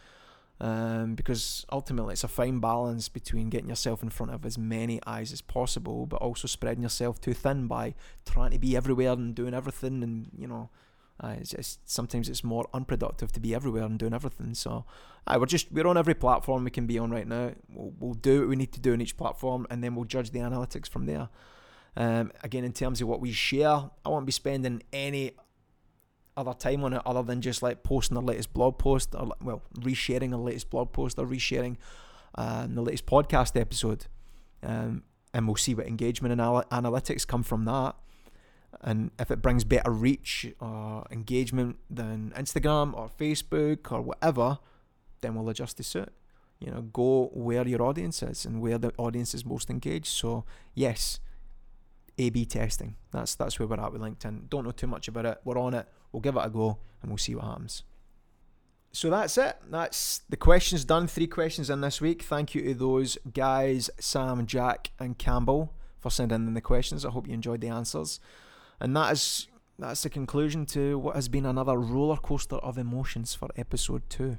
um, 0.60 1.14
because 1.16 1.66
ultimately 1.72 2.14
it's 2.14 2.24
a 2.24 2.28
fine 2.28 2.60
balance 2.60 3.10
between 3.10 3.50
getting 3.50 3.70
yourself 3.70 4.02
in 4.02 4.10
front 4.10 4.32
of 4.32 4.46
as 4.46 4.58
many 4.58 5.00
eyes 5.06 5.32
as 5.32 5.42
possible, 5.42 6.06
but 6.06 6.18
also 6.18 6.48
spreading 6.48 6.82
yourself 6.82 7.22
too 7.22 7.34
thin 7.34 7.68
by 7.68 7.94
trying 8.26 8.52
to 8.52 8.60
be 8.60 8.76
everywhere 8.76 9.12
and 9.12 9.36
doing 9.36 9.54
everything. 9.54 10.02
And 10.02 10.32
you 10.38 10.48
know, 10.48 10.70
uh, 11.20 11.36
it's 11.40 11.80
sometimes 11.86 12.28
it's 12.28 12.44
more 12.44 12.68
unproductive 12.74 13.32
to 13.34 13.40
be 13.40 13.54
everywhere 13.54 13.84
and 13.84 14.00
doing 14.00 14.14
everything. 14.14 14.56
So, 14.56 14.86
uh, 15.28 15.38
we're 15.40 15.46
just 15.46 15.72
we're 15.72 15.88
on 15.88 15.98
every 15.98 16.16
platform 16.16 16.64
we 16.64 16.72
can 16.72 16.88
be 16.88 16.98
on 16.98 17.12
right 17.12 17.28
now. 17.28 17.52
We'll, 17.70 17.94
we'll 18.00 18.14
do 18.16 18.42
what 18.42 18.50
we 18.50 18.56
need 18.56 18.74
to 18.74 18.80
do 18.80 18.94
in 18.94 19.02
each 19.02 19.18
platform, 19.18 19.68
and 19.70 19.84
then 19.84 19.96
we'll 19.96 20.06
judge 20.06 20.32
the 20.32 20.40
analytics 20.40 20.90
from 20.90 21.06
there. 21.06 21.30
Um, 21.96 22.32
again, 22.44 22.64
in 22.64 22.74
terms 22.74 23.02
of 23.02 23.08
what 23.08 23.22
we 23.22 23.32
share, 23.32 23.90
I 24.06 24.10
won't 24.10 24.28
be 24.28 24.32
spending 24.32 24.84
any 24.94 25.32
other 26.38 26.54
time 26.54 26.84
on 26.84 26.94
it 26.94 27.02
other 27.06 27.24
than 27.24 27.42
just 27.42 27.62
like 27.62 27.84
posting 27.84 28.16
the 28.16 28.22
latest 28.22 28.54
blog 28.54 28.78
post 28.78 29.14
or 29.16 29.32
well 29.42 29.62
resharing 29.80 30.30
the 30.30 30.38
latest 30.38 30.70
blog 30.70 30.94
post 30.94 31.18
or 31.20 31.26
resharing 31.26 31.76
um, 32.36 32.76
the 32.76 32.82
latest 32.82 33.06
podcast 33.06 33.60
episode 33.60 34.06
um, 34.64 35.04
and 35.34 35.48
we'll 35.48 35.56
see 35.56 35.76
what 35.76 35.88
engagement 35.88 36.32
anal- 36.32 36.64
analytics 36.72 37.26
come 37.26 37.44
from 37.44 37.66
that. 37.66 37.96
And 38.82 39.12
if 39.20 39.32
it 39.32 39.42
brings 39.42 39.64
better 39.64 39.92
reach 39.92 40.46
or 40.60 41.06
engagement 41.12 41.78
than 41.90 42.34
Instagram 42.36 42.94
or 42.96 43.10
Facebook 43.20 43.92
or 43.92 44.02
whatever, 44.02 44.60
then 45.22 45.36
we'll 45.36 45.50
adjust 45.50 45.78
to 45.78 45.84
suit. 45.84 46.10
You 46.60 46.72
know, 46.72 46.82
go 46.82 47.30
where 47.34 47.68
your 47.68 47.82
audience 47.84 48.22
is 48.24 48.46
and 48.46 48.62
where 48.62 48.78
the 48.78 48.92
audience 48.98 49.34
is 49.34 49.46
most 49.46 49.70
engaged. 49.70 50.08
So 50.08 50.44
yes, 50.74 51.20
A/B 52.18 52.46
testing. 52.46 52.96
That's 53.12 53.36
that's 53.36 53.60
where 53.60 53.68
we're 53.68 53.80
at 53.80 53.94
with 53.94 54.02
LinkedIn. 54.02 54.50
Don't 54.50 54.64
know 54.64 54.72
too 54.72 54.88
much 54.88 55.08
about 55.08 55.26
it. 55.26 55.38
We're 55.44 55.60
on 55.60 55.76
it. 55.76 55.88
We'll 56.12 56.22
give 56.22 56.36
it 56.36 56.46
a 56.46 56.50
go 56.50 56.78
and 57.02 57.12
we'll 57.12 57.18
see 57.18 57.36
what 57.36 57.46
happens. 57.46 57.84
So 58.92 59.10
that's 59.10 59.38
it. 59.38 59.58
That's 59.70 60.22
the 60.30 60.38
questions 60.38 60.84
done. 60.86 61.08
Three 61.08 61.28
questions 61.28 61.70
in 61.70 61.82
this 61.82 62.02
week. 62.02 62.24
Thank 62.24 62.56
you 62.56 62.64
to 62.64 62.74
those 62.74 63.18
guys, 63.34 63.90
Sam, 64.00 64.46
Jack, 64.48 64.92
and 65.00 65.18
Campbell, 65.18 65.74
for 66.00 66.10
sending 66.10 66.48
in 66.48 66.54
the 66.54 66.62
questions. 66.62 67.06
I 67.06 67.10
hope 67.10 67.28
you 67.28 67.34
enjoyed 67.34 67.62
the 67.62 67.68
answers. 67.68 68.20
And 68.80 68.96
that 68.96 69.12
is 69.14 69.48
that's 69.80 70.02
the 70.02 70.10
conclusion 70.10 70.66
to 70.68 70.98
what 70.98 71.16
has 71.16 71.28
been 71.28 71.46
another 71.46 71.78
roller 71.78 72.18
coaster 72.18 72.56
of 72.56 72.78
emotions 72.78 73.36
for 73.36 73.50
episode 73.56 74.02
two. 74.10 74.38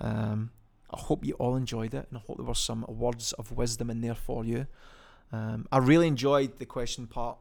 Um, 0.00 0.50
I 0.90 0.98
hope 0.98 1.24
you 1.24 1.34
all 1.34 1.56
enjoyed 1.56 1.92
it, 1.92 2.06
and 2.08 2.18
I 2.18 2.22
hope 2.26 2.38
there 2.38 2.46
were 2.46 2.54
some 2.54 2.84
words 2.88 3.32
of 3.34 3.52
wisdom 3.52 3.90
in 3.90 4.00
there 4.00 4.14
for 4.14 4.44
you. 4.44 4.66
Um, 5.30 5.66
I 5.70 5.78
really 5.78 6.06
enjoyed 6.06 6.58
the 6.58 6.66
question 6.66 7.06
part. 7.06 7.38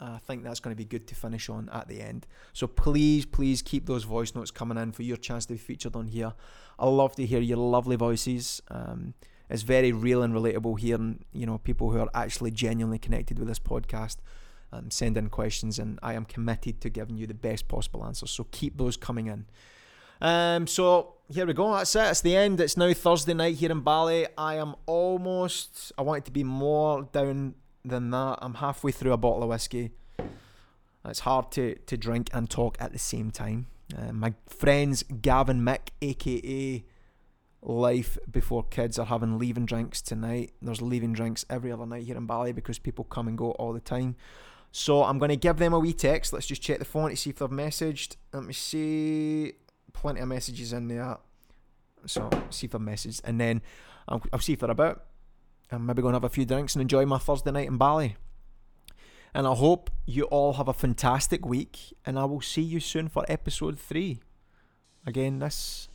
I 0.00 0.18
think 0.18 0.42
that's 0.42 0.60
going 0.60 0.74
to 0.74 0.78
be 0.78 0.84
good 0.84 1.06
to 1.08 1.14
finish 1.14 1.48
on 1.48 1.68
at 1.72 1.88
the 1.88 2.00
end. 2.00 2.26
So 2.52 2.66
please, 2.66 3.24
please 3.24 3.62
keep 3.62 3.86
those 3.86 4.04
voice 4.04 4.34
notes 4.34 4.50
coming 4.50 4.76
in 4.76 4.92
for 4.92 5.02
your 5.02 5.16
chance 5.16 5.46
to 5.46 5.54
be 5.54 5.58
featured 5.58 5.94
on 5.94 6.08
here. 6.08 6.32
I 6.78 6.88
love 6.88 7.14
to 7.16 7.26
hear 7.26 7.40
your 7.40 7.58
lovely 7.58 7.96
voices. 7.96 8.60
Um, 8.70 9.14
it's 9.48 9.62
very 9.62 9.92
real 9.92 10.22
and 10.22 10.34
relatable 10.34 10.78
hearing 10.78 11.24
you 11.32 11.46
know 11.46 11.58
people 11.58 11.90
who 11.90 11.98
are 12.00 12.10
actually 12.12 12.50
genuinely 12.50 12.98
connected 12.98 13.38
with 13.38 13.48
this 13.48 13.58
podcast 13.58 14.16
um, 14.72 14.90
send 14.90 15.16
in 15.16 15.28
questions, 15.30 15.78
and 15.78 15.98
I 16.02 16.14
am 16.14 16.24
committed 16.24 16.80
to 16.82 16.90
giving 16.90 17.16
you 17.16 17.26
the 17.26 17.34
best 17.34 17.68
possible 17.68 18.04
answers. 18.04 18.30
So 18.30 18.46
keep 18.50 18.76
those 18.76 18.96
coming 18.96 19.26
in. 19.26 19.46
Um, 20.20 20.66
so 20.66 21.14
here 21.28 21.46
we 21.46 21.54
go. 21.54 21.72
That's 21.72 21.94
it. 21.94 22.00
It's 22.00 22.20
the 22.20 22.36
end. 22.36 22.60
It's 22.60 22.76
now 22.76 22.92
Thursday 22.92 23.34
night 23.34 23.56
here 23.56 23.70
in 23.70 23.80
Bali. 23.80 24.26
I 24.36 24.56
am 24.56 24.74
almost. 24.86 25.92
I 25.96 26.02
want 26.02 26.18
it 26.18 26.24
to 26.26 26.32
be 26.32 26.44
more 26.44 27.02
down 27.12 27.54
than 27.84 28.10
that. 28.10 28.38
I'm 28.40 28.54
halfway 28.54 28.92
through 28.92 29.12
a 29.12 29.16
bottle 29.16 29.42
of 29.42 29.48
whiskey. 29.48 29.90
It's 31.04 31.20
hard 31.20 31.50
to 31.52 31.74
to 31.74 31.96
drink 31.96 32.28
and 32.32 32.50
talk 32.50 32.76
at 32.80 32.92
the 32.92 32.98
same 32.98 33.30
time. 33.30 33.66
Uh, 33.96 34.12
my 34.12 34.34
friends 34.46 35.04
Gavin 35.22 35.62
Mick, 35.62 35.88
aka 36.02 36.84
Life 37.62 38.18
Before 38.30 38.62
Kids, 38.64 38.98
are 38.98 39.06
having 39.06 39.38
leaving 39.38 39.66
drinks 39.66 40.02
tonight. 40.02 40.52
There's 40.60 40.82
leaving 40.82 41.12
drinks 41.12 41.44
every 41.48 41.72
other 41.72 41.86
night 41.86 42.04
here 42.04 42.16
in 42.16 42.26
Bali 42.26 42.52
because 42.52 42.78
people 42.78 43.04
come 43.04 43.28
and 43.28 43.38
go 43.38 43.52
all 43.52 43.72
the 43.72 43.80
time. 43.80 44.16
So 44.70 45.02
I'm 45.04 45.18
going 45.18 45.30
to 45.30 45.36
give 45.36 45.56
them 45.56 45.72
a 45.72 45.78
wee 45.78 45.94
text. 45.94 46.32
Let's 46.32 46.46
just 46.46 46.62
check 46.62 46.78
the 46.78 46.84
phone 46.84 47.10
to 47.10 47.16
see 47.16 47.30
if 47.30 47.36
they've 47.36 47.48
messaged. 47.48 48.16
Let 48.32 48.44
me 48.44 48.52
see. 48.52 49.54
Plenty 49.92 50.20
of 50.20 50.28
messages 50.28 50.72
in 50.72 50.88
there. 50.88 51.16
So 52.06 52.28
see 52.50 52.66
if 52.66 52.72
they've 52.72 52.80
messaged. 52.80 53.22
And 53.24 53.40
then 53.40 53.62
I'll, 54.06 54.22
I'll 54.32 54.38
see 54.40 54.52
if 54.52 54.60
they're 54.60 54.70
about. 54.70 55.04
I'm 55.70 55.86
maybe 55.86 56.02
going 56.02 56.12
to 56.12 56.16
have 56.16 56.24
a 56.24 56.28
few 56.28 56.44
drinks 56.44 56.74
and 56.74 56.82
enjoy 56.82 57.04
my 57.04 57.18
Thursday 57.18 57.50
night 57.50 57.68
in 57.68 57.76
Bali. 57.76 58.16
And 59.34 59.46
I 59.46 59.54
hope 59.54 59.90
you 60.06 60.24
all 60.24 60.54
have 60.54 60.68
a 60.68 60.72
fantastic 60.72 61.44
week. 61.44 61.94
And 62.06 62.18
I 62.18 62.24
will 62.24 62.40
see 62.40 62.62
you 62.62 62.80
soon 62.80 63.08
for 63.08 63.24
episode 63.28 63.78
three. 63.78 64.20
Again, 65.06 65.38
this 65.38 65.88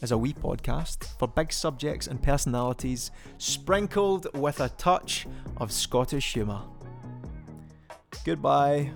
is 0.00 0.10
a 0.10 0.18
wee 0.18 0.32
podcast 0.32 1.18
for 1.18 1.28
big 1.28 1.52
subjects 1.52 2.06
and 2.06 2.22
personalities, 2.22 3.10
sprinkled 3.36 4.26
with 4.36 4.60
a 4.60 4.68
touch 4.70 5.26
of 5.58 5.72
Scottish 5.72 6.32
humour. 6.32 6.62
Goodbye. 8.24 8.92